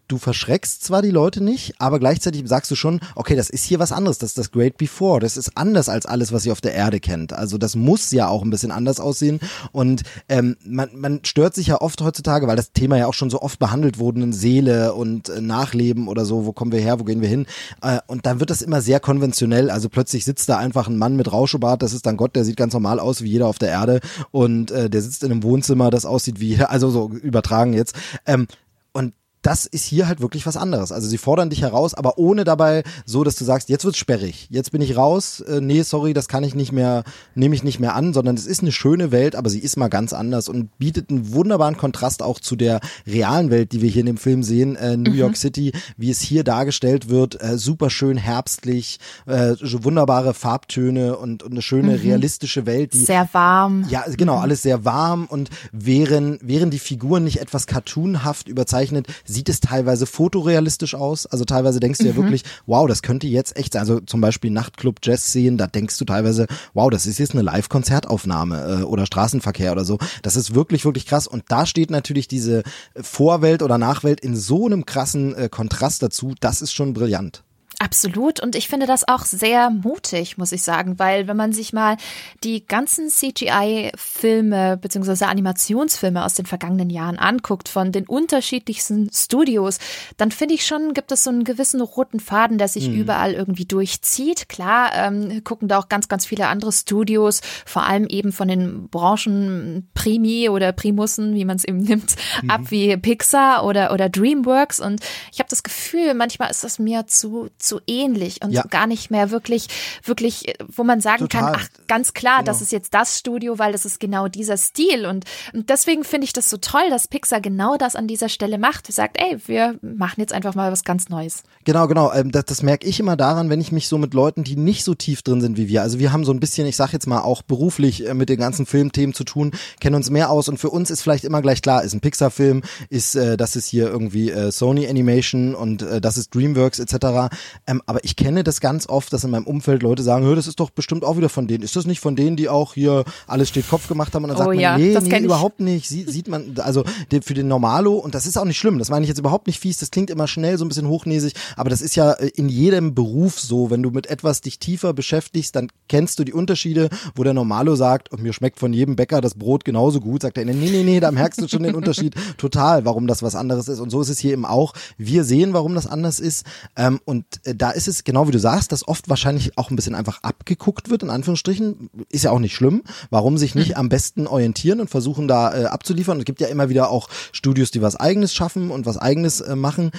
du 0.07 0.17
verschreckst 0.17 0.83
zwar 0.83 1.01
die 1.01 1.11
Leute 1.11 1.43
nicht, 1.43 1.75
aber 1.79 1.99
gleichzeitig 1.99 2.43
sagst 2.47 2.69
du 2.71 2.75
schon, 2.75 2.99
okay, 3.15 3.35
das 3.35 3.49
ist 3.49 3.63
hier 3.63 3.79
was 3.79 3.91
anderes, 3.91 4.17
das 4.17 4.31
ist 4.31 4.37
das 4.37 4.51
Great 4.51 4.77
Before, 4.77 5.19
das 5.19 5.37
ist 5.37 5.57
anders 5.57 5.89
als 5.89 6.05
alles, 6.05 6.31
was 6.31 6.45
ihr 6.45 6.51
auf 6.51 6.61
der 6.61 6.73
Erde 6.73 6.99
kennt. 6.99 7.33
Also 7.33 7.57
das 7.57 7.75
muss 7.75 8.11
ja 8.11 8.27
auch 8.27 8.43
ein 8.43 8.49
bisschen 8.49 8.71
anders 8.71 8.99
aussehen. 8.99 9.39
Und 9.71 10.03
ähm, 10.29 10.57
man, 10.65 10.89
man 10.93 11.19
stört 11.23 11.55
sich 11.55 11.67
ja 11.67 11.81
oft 11.81 12.01
heutzutage, 12.01 12.47
weil 12.47 12.55
das 12.55 12.71
Thema 12.71 12.97
ja 12.97 13.07
auch 13.07 13.13
schon 13.13 13.29
so 13.29 13.41
oft 13.41 13.59
behandelt 13.59 13.99
wurde, 13.99 14.21
in 14.21 14.33
Seele 14.33 14.93
und 14.93 15.29
äh, 15.29 15.41
Nachleben 15.41 16.07
oder 16.07 16.25
so, 16.25 16.45
wo 16.45 16.53
kommen 16.53 16.71
wir 16.71 16.79
her, 16.79 16.99
wo 16.99 17.03
gehen 17.03 17.21
wir 17.21 17.29
hin? 17.29 17.45
Äh, 17.81 17.99
und 18.07 18.25
dann 18.25 18.39
wird 18.39 18.49
das 18.49 18.61
immer 18.61 18.81
sehr 18.81 18.99
konventionell, 18.99 19.69
also 19.69 19.89
plötzlich 19.89 20.25
sitzt 20.25 20.49
da 20.49 20.57
einfach 20.57 20.87
ein 20.87 20.97
Mann 20.97 21.15
mit 21.15 21.31
Rauschebart, 21.31 21.81
das 21.81 21.93
ist 21.93 22.05
dann 22.05 22.17
Gott, 22.17 22.35
der 22.35 22.45
sieht 22.45 22.57
ganz 22.57 22.73
normal 22.73 22.99
aus 22.99 23.21
wie 23.21 23.29
jeder 23.29 23.47
auf 23.47 23.59
der 23.59 23.69
Erde 23.69 23.99
und 24.31 24.71
äh, 24.71 24.89
der 24.89 25.01
sitzt 25.01 25.23
in 25.23 25.31
einem 25.31 25.43
Wohnzimmer, 25.43 25.89
das 25.89 26.05
aussieht 26.05 26.39
wie, 26.39 26.57
also 26.63 26.89
so 26.89 27.09
übertragen 27.09 27.73
jetzt. 27.73 27.95
Ähm, 28.25 28.47
und 28.93 29.13
das 29.45 29.67
ist 29.67 29.85
hier 29.85 30.07
halt 30.07 30.21
wirklich 30.21 30.47
was 30.47 30.57
anderes. 30.57 30.91
Also 30.91 31.07
sie 31.07 31.19
fordern 31.19 31.51
dich 31.51 31.61
heraus, 31.61 31.93
aber 31.93 32.17
ohne 32.17 32.45
dabei 32.45 32.83
so, 33.05 33.23
dass 33.23 33.35
du 33.35 33.45
sagst, 33.45 33.69
jetzt 33.69 33.85
wird's 33.85 33.99
sperrig, 33.99 34.47
jetzt 34.49 34.71
bin 34.71 34.81
ich 34.81 34.97
raus, 34.97 35.39
äh, 35.41 35.61
nee, 35.61 35.83
sorry, 35.83 36.13
das 36.13 36.27
kann 36.27 36.43
ich 36.43 36.55
nicht 36.55 36.71
mehr, 36.71 37.03
nehme 37.35 37.53
ich 37.53 37.63
nicht 37.63 37.79
mehr 37.79 37.93
an, 37.93 38.13
sondern 38.13 38.35
es 38.35 38.47
ist 38.47 38.61
eine 38.61 38.71
schöne 38.71 39.11
Welt, 39.11 39.35
aber 39.35 39.51
sie 39.51 39.59
ist 39.59 39.77
mal 39.77 39.89
ganz 39.89 40.13
anders 40.13 40.49
und 40.49 40.75
bietet 40.79 41.11
einen 41.11 41.31
wunderbaren 41.31 41.77
Kontrast 41.77 42.23
auch 42.23 42.39
zu 42.39 42.55
der 42.55 42.79
realen 43.05 43.51
Welt, 43.51 43.71
die 43.71 43.83
wir 43.83 43.89
hier 43.89 43.99
in 43.99 44.07
dem 44.07 44.17
Film 44.17 44.41
sehen, 44.41 44.75
äh, 44.77 44.97
New 44.97 45.11
mhm. 45.11 45.17
York 45.17 45.37
City, 45.37 45.73
wie 45.95 46.09
es 46.09 46.21
hier 46.21 46.43
dargestellt 46.43 47.09
wird, 47.09 47.39
äh, 47.39 47.59
super 47.59 47.91
schön 47.91 48.17
herbstlich, 48.17 48.99
äh, 49.27 49.53
wunderbare 49.61 50.33
Farbtöne 50.33 51.17
und, 51.17 51.43
und 51.43 51.51
eine 51.51 51.61
schöne 51.61 51.97
mhm. 51.97 52.01
realistische 52.01 52.65
Welt, 52.65 52.93
die 52.93 53.05
sehr 53.05 53.29
warm. 53.31 53.85
Ja, 53.89 54.05
genau, 54.17 54.37
mhm. 54.37 54.41
alles 54.41 54.63
sehr 54.63 54.85
warm 54.85 55.25
und 55.25 55.51
wären 55.71 56.39
wären 56.41 56.71
die 56.71 56.79
Figuren 56.79 57.23
nicht 57.23 57.41
etwas 57.41 57.67
cartoonhaft 57.67 58.47
überzeichnet, 58.47 59.05
sieht 59.35 59.49
es 59.49 59.59
teilweise 59.59 60.05
fotorealistisch 60.05 60.95
aus. 60.95 61.25
Also 61.27 61.45
teilweise 61.45 61.79
denkst 61.79 61.99
du 61.99 62.05
ja 62.05 62.13
mhm. 62.13 62.17
wirklich, 62.17 62.43
wow, 62.65 62.87
das 62.87 63.01
könnte 63.01 63.27
jetzt 63.27 63.55
echt 63.57 63.73
sein. 63.73 63.81
Also 63.81 63.99
zum 63.99 64.21
Beispiel 64.21 64.49
Nachtclub 64.49 64.99
Jazz 65.03 65.31
sehen, 65.31 65.57
da 65.57 65.67
denkst 65.67 65.97
du 65.97 66.05
teilweise, 66.05 66.47
wow, 66.73 66.89
das 66.89 67.05
ist 67.05 67.19
jetzt 67.19 67.33
eine 67.33 67.43
Live-Konzertaufnahme 67.43 68.81
äh, 68.81 68.83
oder 68.83 69.05
Straßenverkehr 69.05 69.71
oder 69.71 69.85
so. 69.85 69.99
Das 70.23 70.35
ist 70.35 70.55
wirklich, 70.55 70.85
wirklich 70.85 71.05
krass. 71.05 71.27
Und 71.27 71.43
da 71.49 71.65
steht 71.65 71.91
natürlich 71.91 72.27
diese 72.27 72.63
Vorwelt 72.99 73.61
oder 73.61 73.77
Nachwelt 73.77 74.21
in 74.21 74.35
so 74.35 74.65
einem 74.65 74.85
krassen 74.85 75.35
äh, 75.35 75.49
Kontrast 75.49 76.01
dazu. 76.01 76.33
Das 76.39 76.61
ist 76.61 76.73
schon 76.73 76.93
brillant. 76.93 77.44
Absolut. 77.79 78.39
Und 78.39 78.55
ich 78.55 78.67
finde 78.69 78.85
das 78.85 79.07
auch 79.07 79.25
sehr 79.25 79.69
mutig, 79.69 80.37
muss 80.37 80.51
ich 80.53 80.63
sagen, 80.63 80.97
weil 80.97 81.27
wenn 81.27 81.35
man 81.35 81.51
sich 81.51 81.73
mal 81.73 81.97
die 82.43 82.65
ganzen 82.65 83.09
CGI-Filme 83.09 84.77
beziehungsweise 84.77 85.27
Animationsfilme 85.27 86.23
aus 86.23 86.35
den 86.35 86.45
vergangenen 86.45 86.89
Jahren 86.89 87.17
anguckt 87.17 87.67
von 87.67 87.91
den 87.91 88.07
unterschiedlichsten 88.07 89.09
Studios, 89.13 89.79
dann 90.15 90.31
finde 90.31 90.55
ich 90.55 90.65
schon, 90.65 90.93
gibt 90.93 91.11
es 91.11 91.23
so 91.23 91.29
einen 91.29 91.43
gewissen 91.43 91.81
roten 91.81 92.19
Faden, 92.19 92.57
der 92.57 92.69
sich 92.69 92.87
mhm. 92.87 92.95
überall 92.95 93.33
irgendwie 93.33 93.65
durchzieht. 93.65 94.47
Klar, 94.47 94.91
ähm, 94.93 95.43
gucken 95.43 95.67
da 95.67 95.77
auch 95.79 95.89
ganz, 95.89 96.07
ganz 96.07 96.25
viele 96.25 96.47
andere 96.47 96.71
Studios, 96.71 97.41
vor 97.65 97.83
allem 97.83 98.07
eben 98.07 98.31
von 98.31 98.47
den 98.47 98.87
Branchen 98.89 99.89
Primi 99.93 100.47
oder 100.49 100.71
Primussen, 100.71 101.35
wie 101.35 101.45
man 101.45 101.57
es 101.57 101.65
eben 101.65 101.79
nimmt, 101.79 102.15
mhm. 102.41 102.49
ab 102.49 102.61
wie 102.69 102.95
Pixar 102.95 103.65
oder, 103.65 103.91
oder 103.91 104.07
DreamWorks. 104.07 104.79
Und 104.79 105.01
ich 105.33 105.39
habe 105.39 105.49
das 105.49 105.63
Gefühl, 105.63 106.13
manchmal 106.13 106.49
ist 106.49 106.63
das 106.63 106.79
mir 106.79 107.05
zu 107.07 107.49
zu 107.65 107.81
ähnlich 107.87 108.41
und 108.43 108.51
ja. 108.51 108.63
gar 108.63 108.87
nicht 108.87 109.11
mehr 109.11 109.31
wirklich, 109.31 109.67
wirklich, 110.03 110.55
wo 110.67 110.83
man 110.83 111.01
sagen 111.01 111.27
Total. 111.27 111.53
kann, 111.53 111.61
ach, 111.61 111.87
ganz 111.87 112.13
klar, 112.13 112.39
genau. 112.39 112.45
das 112.45 112.61
ist 112.61 112.71
jetzt 112.71 112.93
das 112.93 113.19
Studio, 113.19 113.59
weil 113.59 113.71
das 113.71 113.85
ist 113.85 113.99
genau 113.99 114.27
dieser 114.27 114.57
Stil. 114.57 115.05
Und, 115.05 115.25
und 115.53 115.69
deswegen 115.69 116.03
finde 116.03 116.25
ich 116.25 116.33
das 116.33 116.49
so 116.49 116.57
toll, 116.57 116.89
dass 116.89 117.07
Pixar 117.07 117.41
genau 117.41 117.75
das 117.77 117.95
an 117.95 118.07
dieser 118.07 118.29
Stelle 118.29 118.57
macht. 118.57 118.91
Sagt, 118.91 119.17
ey, 119.19 119.37
wir 119.45 119.77
machen 119.81 120.19
jetzt 120.19 120.33
einfach 120.33 120.55
mal 120.55 120.71
was 120.71 120.83
ganz 120.83 121.09
Neues. 121.09 121.43
Genau, 121.65 121.87
genau. 121.87 122.13
Ähm, 122.13 122.31
das, 122.31 122.45
das 122.45 122.63
merke 122.63 122.87
ich 122.87 122.99
immer 122.99 123.15
daran, 123.17 123.49
wenn 123.49 123.59
ich 123.59 123.71
mich 123.71 123.87
so 123.87 123.97
mit 123.97 124.13
Leuten, 124.13 124.43
die 124.43 124.55
nicht 124.55 124.83
so 124.83 124.93
tief 124.93 125.21
drin 125.21 125.41
sind 125.41 125.57
wie 125.57 125.67
wir. 125.67 125.81
Also 125.81 125.99
wir 125.99 126.11
haben 126.11 126.23
so 126.23 126.31
ein 126.31 126.39
bisschen, 126.39 126.67
ich 126.67 126.75
sag 126.75 126.93
jetzt 126.93 127.07
mal, 127.07 127.21
auch 127.21 127.41
beruflich 127.41 128.07
äh, 128.07 128.13
mit 128.13 128.29
den 128.29 128.39
ganzen 128.39 128.65
Filmthemen 128.65 129.13
zu 129.13 129.23
tun, 129.23 129.51
kennen 129.79 129.95
uns 129.95 130.09
mehr 130.09 130.29
aus 130.29 130.47
und 130.49 130.57
für 130.57 130.69
uns 130.69 130.89
ist 130.91 131.01
vielleicht 131.01 131.23
immer 131.23 131.41
gleich 131.41 131.61
klar, 131.61 131.83
ist 131.83 131.93
ein 131.93 132.01
Pixar-Film, 132.01 132.61
ist, 132.89 133.15
äh, 133.15 133.37
das 133.37 133.55
ist 133.55 133.67
hier 133.67 133.87
irgendwie 133.87 134.29
äh, 134.29 134.51
Sony 134.51 134.87
Animation 134.87 135.55
und 135.55 135.81
äh, 135.81 136.01
das 136.01 136.17
ist 136.17 136.33
DreamWorks 136.35 136.79
etc. 136.79 137.33
Ähm, 137.67 137.81
aber 137.85 138.03
ich 138.03 138.15
kenne 138.15 138.43
das 138.43 138.61
ganz 138.61 138.87
oft, 138.87 139.11
dass 139.13 139.23
in 139.23 139.31
meinem 139.31 139.47
Umfeld 139.47 139.83
Leute 139.83 140.03
sagen, 140.03 140.35
das 140.35 140.47
ist 140.47 140.59
doch 140.59 140.69
bestimmt 140.69 141.03
auch 141.03 141.17
wieder 141.17 141.29
von 141.29 141.47
denen. 141.47 141.63
Ist 141.63 141.75
das 141.75 141.85
nicht 141.85 141.99
von 141.99 142.15
denen, 142.15 142.35
die 142.35 142.49
auch 142.49 142.73
hier 142.73 143.03
alles 143.27 143.49
steht 143.49 143.69
Kopf 143.69 143.87
gemacht 143.87 144.13
haben? 144.13 144.23
Und 144.23 144.29
dann 144.29 144.37
oh, 144.37 144.51
sagt 144.51 144.55
man, 144.55 144.81
nee, 144.81 144.97
nee, 144.99 145.19
überhaupt 145.19 145.59
nicht. 145.59 145.87
Sie, 145.87 146.03
sieht 146.03 146.27
man, 146.27 146.55
also 146.59 146.83
für 147.23 147.33
den 147.33 147.47
Normalo, 147.47 147.93
und 147.93 148.15
das 148.15 148.25
ist 148.25 148.37
auch 148.37 148.45
nicht 148.45 148.57
schlimm, 148.57 148.79
das 148.79 148.89
meine 148.89 149.03
ich 149.03 149.09
jetzt 149.09 149.19
überhaupt 149.19 149.47
nicht 149.47 149.59
fies, 149.59 149.77
das 149.77 149.91
klingt 149.91 150.09
immer 150.09 150.27
schnell, 150.27 150.57
so 150.57 150.65
ein 150.65 150.67
bisschen 150.67 150.87
hochnäsig, 150.87 151.33
aber 151.55 151.69
das 151.69 151.81
ist 151.81 151.95
ja 151.95 152.11
äh, 152.13 152.27
in 152.35 152.49
jedem 152.49 152.93
Beruf 152.93 153.39
so, 153.39 153.69
wenn 153.69 153.81
du 153.83 153.91
mit 153.91 154.07
etwas 154.07 154.41
dich 154.41 154.59
tiefer 154.59 154.93
beschäftigst, 154.93 155.55
dann 155.55 155.69
kennst 155.87 156.19
du 156.19 156.23
die 156.23 156.33
Unterschiede, 156.33 156.89
wo 157.15 157.23
der 157.23 157.33
Normalo 157.33 157.75
sagt, 157.75 158.11
und 158.11 158.21
mir 158.21 158.33
schmeckt 158.33 158.59
von 158.59 158.73
jedem 158.73 158.95
Bäcker 158.95 159.21
das 159.21 159.35
Brot 159.35 159.65
genauso 159.65 159.99
gut, 159.99 160.21
sagt 160.21 160.37
er, 160.37 160.45
nee, 160.45 160.53
nee, 160.53 160.83
nee, 160.83 160.99
da 160.99 161.11
merkst 161.11 161.41
du 161.41 161.47
schon 161.47 161.63
den 161.63 161.75
Unterschied 161.75 162.15
total, 162.37 162.85
warum 162.85 163.07
das 163.07 163.23
was 163.23 163.35
anderes 163.35 163.67
ist. 163.67 163.79
Und 163.79 163.89
so 163.89 164.01
ist 164.01 164.09
es 164.09 164.19
hier 164.19 164.33
eben 164.33 164.45
auch. 164.45 164.73
Wir 164.97 165.23
sehen, 165.23 165.53
warum 165.53 165.75
das 165.75 165.87
anders 165.87 166.19
ist. 166.19 166.45
Ähm, 166.75 166.99
und 167.05 167.25
da 167.53 167.71
ist 167.71 167.87
es 167.87 168.03
genau 168.03 168.27
wie 168.27 168.31
du 168.31 168.39
sagst, 168.39 168.71
dass 168.71 168.87
oft 168.87 169.09
wahrscheinlich 169.09 169.57
auch 169.57 169.69
ein 169.69 169.75
bisschen 169.75 169.95
einfach 169.95 170.23
abgeguckt 170.23 170.89
wird, 170.89 171.03
in 171.03 171.09
Anführungsstrichen. 171.09 171.89
Ist 172.09 172.23
ja 172.23 172.31
auch 172.31 172.39
nicht 172.39 172.55
schlimm. 172.55 172.83
Warum 173.09 173.37
sich 173.37 173.55
nicht 173.55 173.77
am 173.77 173.89
besten 173.89 174.27
orientieren 174.27 174.79
und 174.81 174.89
versuchen 174.89 175.27
da 175.27 175.55
äh, 175.55 175.65
abzuliefern? 175.65 176.19
Es 176.19 176.25
gibt 176.25 176.41
ja 176.41 176.47
immer 176.47 176.69
wieder 176.69 176.89
auch 176.89 177.09
Studios, 177.31 177.71
die 177.71 177.81
was 177.81 177.95
eigenes 177.95 178.33
schaffen 178.33 178.71
und 178.71 178.85
was 178.85 178.97
eigenes 178.97 179.41
äh, 179.41 179.55
machen. 179.55 179.91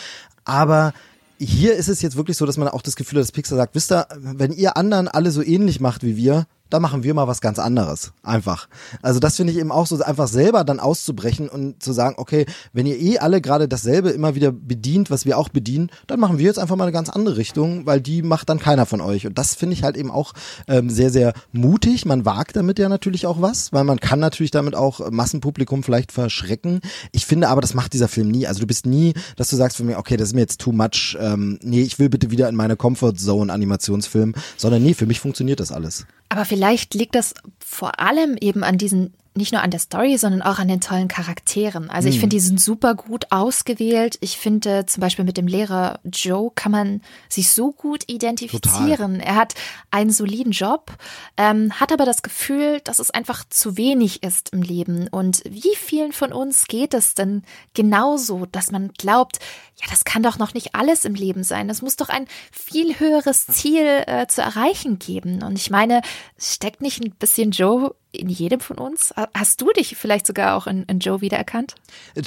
Aber 0.45 0.93
hier 1.39 1.75
ist 1.75 1.89
es 1.89 2.03
jetzt 2.03 2.17
wirklich 2.17 2.37
so, 2.37 2.47
dass 2.47 2.57
man 2.57 2.69
auch 2.69 2.83
das 2.83 2.97
Gefühl 2.97 3.19
hat, 3.19 3.25
dass 3.25 3.33
Pixar 3.33 3.59
sagt, 3.59 3.75
wisst 3.75 3.93
ihr, 3.93 4.07
wenn 4.17 4.53
ihr 4.53 4.77
anderen 4.77 5.07
alle 5.09 5.31
so 5.31 5.43
ähnlich 5.43 5.81
macht 5.81 6.03
wie 6.03 6.17
wir, 6.17 6.47
da 6.71 6.81
machen 6.81 7.03
wir 7.03 7.15
mal 7.15 7.27
was 7.27 7.41
ganz 7.41 7.59
anderes. 7.59 8.13
Einfach. 8.23 8.69
Also 9.03 9.21
das 9.21 9.37
finde 9.37 9.53
ich 9.53 9.59
eben 9.59 9.73
auch 9.73 9.87
so, 9.87 10.01
einfach 10.03 10.29
selber 10.29 10.65
dann 10.65 10.81
auszubrechen 10.81 11.49
und 11.49 11.83
zu 11.83 11.93
sagen, 11.93 12.17
okay, 12.19 12.47
wenn 12.73 12.87
ihr 12.87 13.01
eh 13.01 13.19
alle 13.19 13.41
gerade 13.41 13.69
dasselbe 13.69 14.11
immer 14.11 14.35
wieder 14.35 14.53
bedient, 14.53 15.11
was 15.11 15.27
wir 15.27 15.39
auch 15.39 15.49
bedienen, 15.49 15.91
dann 16.07 16.21
machen 16.21 16.39
wir 16.39 16.47
jetzt 16.47 16.59
einfach 16.59 16.77
mal 16.77 16.85
eine 16.85 16.93
ganz 16.93 17.09
andere 17.09 17.37
Richtung, 17.37 17.87
weil 17.87 18.01
die 18.01 18.23
macht 18.23 18.49
dann 18.49 18.59
keiner 18.59 18.87
von 18.87 19.01
euch. 19.01 19.27
Und 19.27 19.39
das 19.39 19.55
finde 19.55 19.75
ich 19.75 19.83
halt 19.83 19.97
eben 19.97 20.11
auch 20.11 20.33
ähm, 20.69 20.91
sehr, 20.91 21.11
sehr 21.11 21.33
mutig. 21.53 22.05
Man 22.07 22.25
wagt 22.25 22.57
damit 22.57 22.79
ja 22.79 22.89
natürlich 22.89 23.27
auch 23.27 23.41
was, 23.41 23.73
weil 23.73 23.85
man 23.85 24.01
kann 24.01 24.19
natürlich 24.19 24.51
damit 24.51 24.75
auch 24.75 25.11
Massenpublikum 25.11 25.83
vielleicht 25.83 26.13
verschrecken. 26.13 26.81
Ich 27.13 27.27
finde 27.27 27.49
aber, 27.49 27.61
das 27.61 27.75
macht 27.75 27.93
dieser 27.93 28.09
Film 28.09 28.29
nie. 28.29 28.47
Also 28.47 28.61
du 28.61 28.67
bist 28.67 28.87
nie, 28.87 29.15
dass 29.37 29.49
du 29.49 29.57
sagst 29.57 29.77
für 29.77 29.85
mich, 29.85 29.97
okay, 29.97 30.17
das 30.17 30.29
ist 30.29 30.35
mir 30.35 30.41
jetzt 30.41 30.61
too 30.61 30.73
much. 30.73 31.17
Ähm, 31.21 31.59
nee, 31.63 31.83
ich 31.83 31.99
will 31.99 32.09
bitte 32.09 32.31
wieder 32.31 32.49
in 32.49 32.57
meine 32.57 32.77
Comfort 32.77 33.15
Zone 33.17 33.53
Animationsfilm, 33.53 34.35
sondern 34.57 34.83
nee, 34.83 34.95
für 34.95 35.07
mich 35.07 35.21
funktioniert 35.21 35.61
das 35.61 35.73
alles. 35.73 36.07
Aber 36.29 36.45
vielleicht 36.45 36.95
liegt 36.95 37.15
das 37.15 37.35
vor 37.59 38.01
allem 38.01 38.37
eben 38.41 38.65
an 38.65 38.79
diesen 38.79 39.15
nicht 39.37 39.53
nur 39.53 39.63
an 39.63 39.71
der 39.71 39.81
Story, 39.81 40.19
sondern 40.19 40.43
auch 40.43 40.59
an 40.59 40.69
den 40.69 40.81
tollen 40.81 41.09
Charakteren. 41.09 41.91
Also 41.91 42.09
ich 42.09 42.17
mhm. 42.17 42.21
finde, 42.21 42.37
die 42.37 42.41
sind 42.41 42.61
super 42.61 42.95
gut 42.95 43.27
ausgewählt. 43.31 44.19
Ich 44.21 44.39
finde 44.39 44.87
zum 44.87 45.01
Beispiel 45.01 45.25
mit 45.25 45.37
dem 45.37 45.47
Lehrer 45.47 46.01
Joe 46.05 46.51
kann 46.55 46.73
man 46.73 47.01
sich 47.29 47.51
so 47.51 47.73
gut 47.73 48.05
identifizieren. 48.07 49.19
Total. 49.19 49.21
Er 49.21 49.37
hat 49.37 49.55
einen 49.91 50.11
soliden 50.11 50.53
Job, 50.53 50.93
ähm, 51.37 51.73
hat 51.79 51.93
aber 51.93 52.05
das 52.05 52.23
Gefühl, 52.23 52.81
dass 52.85 52.99
es 52.99 53.11
einfach 53.11 53.45
zu 53.49 53.77
wenig 53.77 54.23
ist 54.23 54.51
im 54.53 54.63
Leben. 54.63 55.09
Und 55.09 55.43
wie 55.49 55.77
vielen 55.77 56.13
von 56.13 56.33
uns 56.33 56.67
geht 56.67 56.95
es 56.95 57.15
denn 57.15 57.43
genauso, 57.75 58.47
dass 58.47 58.71
man 58.71 58.93
glaubt, 58.93 59.39
ja, 59.81 59.87
das 59.91 60.05
kann 60.05 60.23
doch 60.23 60.39
noch 60.39 60.55
nicht 60.55 60.75
alles 60.75 61.05
im 61.05 61.15
Leben 61.15 61.45
sein. 61.45 61.69
Es 61.69 61.83
muss 61.83 61.97
doch 61.97 62.09
ein 62.09 62.27
viel 62.51 62.99
höheres 62.99 63.47
Ziel 63.47 64.05
äh, 64.07 64.27
zu 64.27 64.41
erreichen 64.41 64.99
geben. 64.99 65.43
Und 65.43 65.59
ich 65.59 65.71
meine, 65.71 66.01
steckt 66.39 66.81
nicht 66.81 67.03
ein 67.03 67.11
bisschen 67.11 67.51
Joe 67.51 67.95
in 68.17 68.29
jedem 68.29 68.61
von 68.61 68.79
uns? 68.79 69.15
Hast 69.35 69.61
du 69.61 69.71
dich 69.73 69.97
vielleicht 69.97 70.27
sogar 70.27 70.57
auch 70.57 70.67
in, 70.67 70.85
in 70.85 70.99
Joe 70.99 71.21
wiedererkannt? 71.21 71.75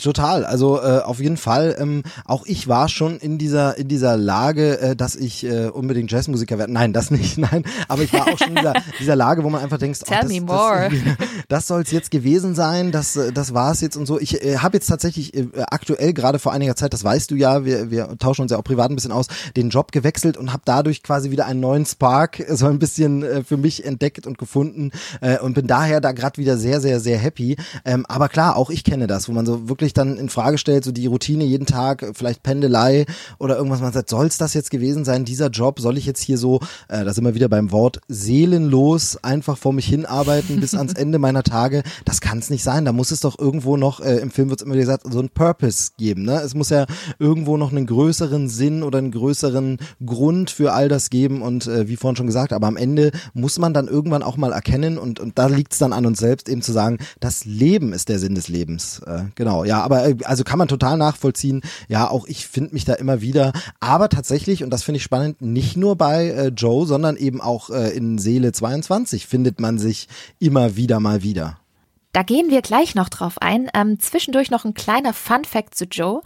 Total. 0.02 0.46
Also 0.46 0.82
äh, 0.82 1.00
auf 1.00 1.20
jeden 1.20 1.38
Fall. 1.38 1.76
Ähm, 1.80 2.04
auch 2.26 2.46
ich 2.46 2.68
war 2.68 2.90
schon 2.90 3.18
in 3.18 3.38
dieser 3.38 3.78
in 3.78 3.88
dieser 3.88 4.18
Lage, 4.18 4.80
äh, 4.80 4.96
dass 4.96 5.16
ich 5.16 5.46
äh, 5.46 5.68
unbedingt 5.68 6.12
Jazzmusiker 6.12 6.58
werde. 6.58 6.72
Nein, 6.74 6.94
das 6.94 7.12
nicht. 7.12 7.38
Nein, 7.38 7.64
aber 7.88 8.04
ich 8.04 8.14
war 8.14 8.28
auch 8.28 8.38
schon 8.38 8.50
in 8.50 8.56
dieser, 8.56 8.74
dieser 9.00 9.16
Lage, 9.16 9.44
wo 9.44 9.50
man 9.50 9.62
einfach 9.62 9.78
denkt, 9.78 10.00
oh, 10.06 10.10
das, 10.10 10.28
das, 10.28 10.94
das 11.48 11.68
soll 11.68 11.82
es 11.82 11.92
jetzt 11.92 12.12
gewesen 12.12 12.56
sein. 12.56 12.92
Das 12.92 13.16
äh, 13.16 13.32
das 13.32 13.54
war 13.54 13.72
es 13.72 13.82
jetzt 13.82 13.96
und 13.96 14.06
so. 14.06 14.20
Ich 14.20 14.44
äh, 14.44 14.58
habe 14.58 14.78
jetzt 14.78 14.88
tatsächlich 14.88 15.34
äh, 15.36 15.48
aktuell 15.70 16.14
gerade 16.14 16.40
vor 16.40 16.52
einiger 16.52 16.76
Zeit, 16.76 16.94
das 16.94 17.04
weißt 17.04 17.32
du 17.32 17.36
ja, 17.36 17.66
wir 17.66 17.92
wir 17.92 18.18
tauschen 18.18 18.44
uns 18.44 18.52
ja 18.52 18.58
auch 18.58 18.64
privat 18.64 18.92
ein 18.92 18.96
bisschen 18.96 19.12
aus, 19.12 19.28
den 19.56 19.70
Job 19.70 19.92
gewechselt 19.92 20.38
und 20.38 20.54
habe 20.54 20.64
dadurch 20.66 21.04
quasi 21.04 21.32
wieder 21.32 21.46
einen 21.46 21.60
neuen 21.60 21.86
Spark 21.86 22.44
so 22.50 22.68
ein 22.68 22.80
bisschen 22.80 23.24
äh, 23.24 23.44
für 23.44 23.58
mich 23.58 23.86
entdeckt 23.86 24.28
und 24.28 24.38
gefunden 24.38 24.92
äh, 25.22 25.40
und 25.40 25.54
bin 25.54 25.68
da 25.68 25.79
daher 25.80 26.02
da 26.02 26.12
gerade 26.12 26.38
wieder 26.38 26.58
sehr, 26.58 26.82
sehr, 26.82 27.00
sehr 27.00 27.18
happy. 27.18 27.56
Ähm, 27.86 28.06
aber 28.08 28.28
klar, 28.28 28.58
auch 28.58 28.70
ich 28.70 28.84
kenne 28.84 29.08
das, 29.08 29.30
wo 29.30 29.32
man 29.32 29.46
so 29.46 29.70
wirklich 29.70 29.94
dann 29.94 30.18
in 30.18 30.28
Frage 30.28 30.58
stellt, 30.58 30.84
so 30.84 30.92
die 30.92 31.06
Routine 31.06 31.46
jeden 31.46 31.66
Tag, 31.66 32.06
vielleicht 32.14 32.44
Pendelei 32.44 33.06
oder 33.38 33.56
irgendwas, 33.56 33.80
man 33.80 33.94
sagt, 33.94 34.10
soll 34.10 34.26
es 34.28 34.38
das 34.38 34.54
jetzt 34.54 34.72
gewesen 34.72 35.06
sein, 35.06 35.24
dieser 35.24 35.48
Job, 35.48 35.80
soll 35.80 35.98
ich 35.98 36.06
jetzt 36.06 36.22
hier 36.22 36.38
so, 36.38 36.60
äh, 36.90 37.06
da 37.06 37.14
sind 37.14 37.24
wir 37.24 37.34
wieder 37.34 37.48
beim 37.48 37.72
Wort, 37.72 38.02
seelenlos 38.10 39.24
einfach 39.24 39.58
vor 39.58 39.72
mich 39.72 39.86
hinarbeiten 39.86 40.60
bis 40.60 40.76
ans 40.76 40.94
Ende 41.00 41.18
meiner 41.18 41.44
Tage, 41.44 41.84
das 42.04 42.20
kann 42.20 42.40
es 42.40 42.50
nicht 42.50 42.64
sein, 42.64 42.84
da 42.84 42.92
muss 42.92 43.12
es 43.12 43.22
doch 43.22 43.40
irgendwo 43.40 43.78
noch, 43.78 44.02
äh, 44.02 44.18
im 44.18 44.32
Film 44.32 44.50
wird 44.50 44.60
es 44.60 44.66
immer 44.66 44.76
gesagt, 44.76 45.06
so 45.10 45.20
ein 45.22 45.30
Purpose 45.30 45.92
geben, 45.98 46.24
ne? 46.24 46.42
Es 46.42 46.56
muss 46.56 46.70
ja 46.70 46.88
irgendwo 47.20 47.56
noch 47.56 47.72
einen 47.72 47.86
größeren 47.86 48.50
Sinn 48.50 48.84
oder 48.84 48.98
einen 48.98 49.12
größeren 49.12 49.78
Grund 50.06 50.50
für 50.50 50.74
all 50.74 50.90
das 50.90 51.10
geben 51.10 51.42
und 51.42 51.68
äh, 51.68 51.88
wie 51.88 51.96
vorhin 51.96 52.18
schon 52.18 52.28
gesagt, 52.28 52.52
aber 52.52 52.68
am 52.68 52.76
Ende 52.76 53.12
muss 53.34 53.60
man 53.60 53.74
dann 53.74 53.88
irgendwann 53.88 54.24
auch 54.24 54.36
mal 54.36 54.52
erkennen 54.52 54.98
und, 54.98 55.22
und 55.22 55.38
da 55.38 55.48
liegt 55.48 55.69
liegt 55.70 55.74
es 55.76 55.80
dann 55.80 55.94
an 55.94 56.08
uns 56.08 56.18
selbst, 56.18 56.50
eben 56.50 56.64
zu 56.64 56.72
sagen, 56.72 56.98
das 57.20 57.46
Leben 57.46 57.94
ist 57.94 58.10
der 58.10 58.18
Sinn 58.18 58.34
des 58.34 58.48
Lebens. 58.48 59.02
Äh, 59.06 59.26
genau, 59.36 59.64
ja, 59.64 59.84
aber 59.84 60.08
äh, 60.08 60.16
also 60.24 60.44
kann 60.44 60.58
man 60.58 60.68
total 60.68 60.98
nachvollziehen. 60.98 61.62
Ja, 61.88 62.10
auch 62.10 62.26
ich 62.26 62.48
finde 62.48 62.74
mich 62.74 62.86
da 62.86 62.96
immer 62.96 63.22
wieder. 63.22 63.54
Aber 63.80 64.10
tatsächlich, 64.10 64.64
und 64.64 64.72
das 64.72 64.82
finde 64.82 64.98
ich 64.98 65.04
spannend, 65.04 65.44
nicht 65.44 65.78
nur 65.78 65.96
bei 65.96 66.30
äh, 66.30 66.48
Joe, 66.48 66.88
sondern 66.88 67.18
eben 67.18 67.40
auch 67.40 67.70
äh, 67.70 67.96
in 67.96 68.18
Seele 68.18 68.52
22 68.52 69.28
findet 69.28 69.60
man 69.60 69.78
sich 69.78 70.08
immer 70.40 70.76
wieder 70.76 71.00
mal 71.00 71.22
wieder. 71.22 71.60
Da 72.14 72.24
gehen 72.24 72.50
wir 72.50 72.64
gleich 72.64 72.96
noch 72.96 73.10
drauf 73.10 73.40
ein. 73.40 73.70
Ähm, 73.76 74.00
zwischendurch 74.00 74.50
noch 74.50 74.66
ein 74.66 74.74
kleiner 74.74 75.14
Fun 75.14 75.46
Fact 75.46 75.76
zu 75.76 75.86
Joe, 75.86 76.22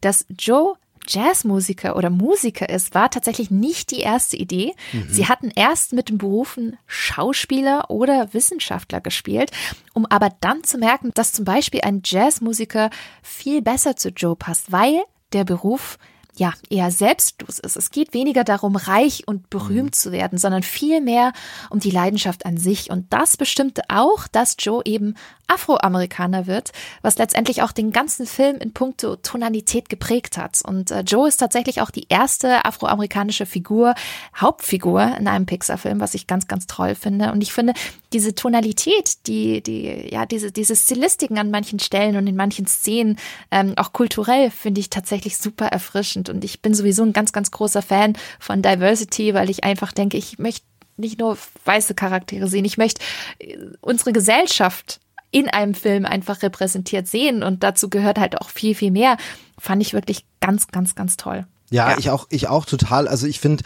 dass 0.00 0.24
Joe 0.30 0.76
Jazzmusiker 1.06 1.96
oder 1.96 2.10
Musiker 2.10 2.68
ist, 2.68 2.94
war 2.94 3.10
tatsächlich 3.10 3.50
nicht 3.50 3.90
die 3.90 4.00
erste 4.00 4.36
Idee. 4.36 4.74
Mhm. 4.92 5.06
Sie 5.08 5.26
hatten 5.26 5.50
erst 5.54 5.92
mit 5.92 6.08
den 6.08 6.18
Berufen 6.18 6.76
Schauspieler 6.86 7.90
oder 7.90 8.32
Wissenschaftler 8.34 9.00
gespielt, 9.00 9.50
um 9.94 10.06
aber 10.06 10.30
dann 10.40 10.64
zu 10.64 10.78
merken, 10.78 11.10
dass 11.14 11.32
zum 11.32 11.44
Beispiel 11.44 11.80
ein 11.82 12.02
Jazzmusiker 12.04 12.90
viel 13.22 13.62
besser 13.62 13.96
zu 13.96 14.10
Joe 14.10 14.36
passt, 14.36 14.72
weil 14.72 15.02
der 15.32 15.44
Beruf 15.44 15.98
ja, 16.38 16.52
eher 16.68 16.90
selbstlos 16.90 17.58
ist. 17.58 17.76
Es 17.76 17.90
geht 17.90 18.12
weniger 18.12 18.44
darum, 18.44 18.76
reich 18.76 19.26
und 19.26 19.48
berühmt 19.50 19.90
mhm. 19.90 19.92
zu 19.92 20.12
werden, 20.12 20.38
sondern 20.38 20.62
vielmehr 20.62 21.32
um 21.70 21.80
die 21.80 21.90
Leidenschaft 21.90 22.44
an 22.44 22.58
sich. 22.58 22.90
Und 22.90 23.12
das 23.12 23.36
bestimmte 23.36 23.82
auch, 23.88 24.28
dass 24.28 24.56
Joe 24.58 24.82
eben 24.84 25.14
Afroamerikaner 25.48 26.46
wird, 26.46 26.72
was 27.02 27.18
letztendlich 27.18 27.62
auch 27.62 27.72
den 27.72 27.92
ganzen 27.92 28.26
Film 28.26 28.56
in 28.58 28.72
puncto 28.72 29.16
Tonalität 29.16 29.88
geprägt 29.88 30.36
hat. 30.36 30.60
Und 30.62 30.90
äh, 30.90 31.00
Joe 31.00 31.28
ist 31.28 31.38
tatsächlich 31.38 31.80
auch 31.80 31.90
die 31.90 32.06
erste 32.08 32.64
afroamerikanische 32.64 33.46
Figur, 33.46 33.94
Hauptfigur 34.36 35.16
in 35.18 35.28
einem 35.28 35.46
Pixar-Film, 35.46 36.00
was 36.00 36.14
ich 36.14 36.26
ganz, 36.26 36.48
ganz 36.48 36.66
toll 36.66 36.94
finde. 36.94 37.32
Und 37.32 37.42
ich 37.42 37.52
finde, 37.52 37.72
diese 38.12 38.34
Tonalität, 38.34 39.26
die, 39.26 39.62
die, 39.62 40.08
ja, 40.10 40.26
diese, 40.26 40.52
diese 40.52 40.76
Stilistiken 40.76 41.38
an 41.38 41.50
manchen 41.50 41.78
Stellen 41.78 42.16
und 42.16 42.26
in 42.26 42.36
manchen 42.36 42.66
Szenen, 42.66 43.18
ähm, 43.50 43.74
auch 43.76 43.92
kulturell, 43.92 44.50
finde 44.50 44.80
ich 44.80 44.90
tatsächlich 44.90 45.36
super 45.36 45.66
erfrischend. 45.66 46.28
Und 46.28 46.44
ich 46.44 46.62
bin 46.62 46.74
sowieso 46.74 47.02
ein 47.02 47.12
ganz, 47.12 47.32
ganz 47.32 47.50
großer 47.50 47.82
Fan 47.82 48.16
von 48.38 48.62
Diversity, 48.62 49.34
weil 49.34 49.50
ich 49.50 49.64
einfach 49.64 49.92
denke, 49.92 50.16
ich 50.16 50.38
möchte 50.38 50.64
nicht 50.96 51.18
nur 51.18 51.36
weiße 51.64 51.94
Charaktere 51.94 52.48
sehen, 52.48 52.64
ich 52.64 52.78
möchte 52.78 53.02
äh, 53.38 53.56
unsere 53.80 54.12
Gesellschaft 54.12 55.00
in 55.30 55.48
einem 55.48 55.74
Film 55.74 56.06
einfach 56.06 56.42
repräsentiert 56.42 57.08
sehen. 57.08 57.42
Und 57.42 57.62
dazu 57.62 57.90
gehört 57.90 58.18
halt 58.18 58.40
auch 58.40 58.48
viel, 58.48 58.74
viel 58.74 58.90
mehr. 58.90 59.16
Fand 59.58 59.82
ich 59.82 59.92
wirklich 59.92 60.24
ganz, 60.40 60.68
ganz, 60.68 60.94
ganz 60.94 61.16
toll. 61.16 61.46
Ja, 61.70 61.90
ja, 61.90 61.98
ich 61.98 62.10
auch, 62.10 62.26
ich 62.30 62.48
auch 62.48 62.64
total. 62.64 63.08
Also 63.08 63.26
ich 63.26 63.40
finde, 63.40 63.64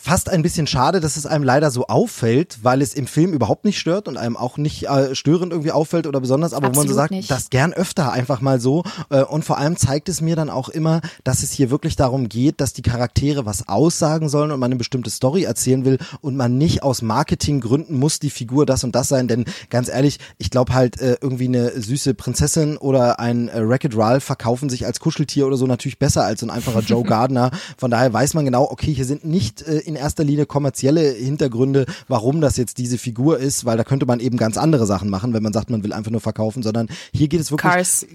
fast 0.00 0.30
ein 0.30 0.42
bisschen 0.42 0.66
schade, 0.66 1.00
dass 1.00 1.16
es 1.16 1.26
einem 1.26 1.44
leider 1.44 1.70
so 1.70 1.86
auffällt, 1.86 2.58
weil 2.62 2.82
es 2.82 2.94
im 2.94 3.06
Film 3.06 3.32
überhaupt 3.32 3.64
nicht 3.64 3.78
stört 3.78 4.06
und 4.06 4.16
einem 4.16 4.36
auch 4.36 4.56
nicht 4.56 4.84
äh, 4.88 5.14
störend 5.14 5.52
irgendwie 5.52 5.72
auffällt 5.72 6.06
oder 6.06 6.20
besonders, 6.20 6.52
aber 6.52 6.68
Absolut 6.68 6.76
wo 6.76 6.80
man 6.80 6.88
so 6.88 6.94
sagt, 6.94 7.10
nicht. 7.10 7.30
das 7.30 7.50
gern 7.50 7.72
öfter 7.72 8.12
einfach 8.12 8.40
mal 8.40 8.60
so. 8.60 8.84
Äh, 9.10 9.22
und 9.22 9.44
vor 9.44 9.58
allem 9.58 9.76
zeigt 9.76 10.08
es 10.08 10.20
mir 10.20 10.36
dann 10.36 10.50
auch 10.50 10.68
immer, 10.68 11.00
dass 11.24 11.42
es 11.42 11.52
hier 11.52 11.70
wirklich 11.70 11.96
darum 11.96 12.28
geht, 12.28 12.60
dass 12.60 12.72
die 12.72 12.82
Charaktere 12.82 13.44
was 13.44 13.68
aussagen 13.68 14.28
sollen 14.28 14.52
und 14.52 14.60
man 14.60 14.70
eine 14.70 14.78
bestimmte 14.78 15.10
Story 15.10 15.42
erzählen 15.44 15.84
will 15.84 15.98
und 16.20 16.36
man 16.36 16.58
nicht 16.58 16.82
aus 16.82 17.02
Marketinggründen 17.02 17.98
muss 17.98 18.20
die 18.20 18.30
Figur 18.30 18.66
das 18.66 18.84
und 18.84 18.94
das 18.94 19.08
sein, 19.08 19.26
denn 19.26 19.44
ganz 19.68 19.88
ehrlich, 19.88 20.18
ich 20.38 20.50
glaube 20.50 20.74
halt 20.74 21.00
äh, 21.00 21.16
irgendwie 21.20 21.48
eine 21.48 21.80
süße 21.80 22.14
Prinzessin 22.14 22.76
oder 22.76 23.18
ein 23.18 23.48
äh, 23.48 23.68
Wreck-It 23.68 23.96
Ralph 23.96 24.24
verkaufen 24.24 24.70
sich 24.70 24.86
als 24.86 25.00
Kuscheltier 25.00 25.46
oder 25.46 25.56
so 25.56 25.66
natürlich 25.66 25.98
besser 25.98 26.24
als 26.24 26.42
ein 26.42 26.50
einfacher 26.50 26.80
Joe 26.80 27.02
Gardner. 27.12 27.50
Von 27.76 27.90
daher 27.90 28.12
weiß 28.12 28.34
man 28.34 28.44
genau, 28.44 28.70
okay, 28.70 28.92
hier 28.92 29.04
sind 29.06 29.24
nicht 29.24 29.62
äh, 29.72 29.78
in 29.78 29.96
erster 29.96 30.24
Linie 30.24 30.46
kommerzielle 30.46 31.10
Hintergründe, 31.12 31.86
warum 32.08 32.40
das 32.40 32.56
jetzt 32.56 32.78
diese 32.78 32.98
Figur 32.98 33.38
ist, 33.38 33.64
weil 33.64 33.76
da 33.76 33.84
könnte 33.84 34.06
man 34.06 34.20
eben 34.20 34.36
ganz 34.36 34.56
andere 34.56 34.86
Sachen 34.86 35.10
machen, 35.10 35.32
wenn 35.32 35.42
man 35.42 35.52
sagt, 35.52 35.70
man 35.70 35.82
will 35.82 35.92
einfach 35.92 36.10
nur 36.10 36.20
verkaufen, 36.20 36.62
sondern 36.62 36.88
hier 37.12 37.28
geht 37.28 37.40
es 37.40 37.50
wirklich, 37.50 37.72
Cars. 37.72 38.06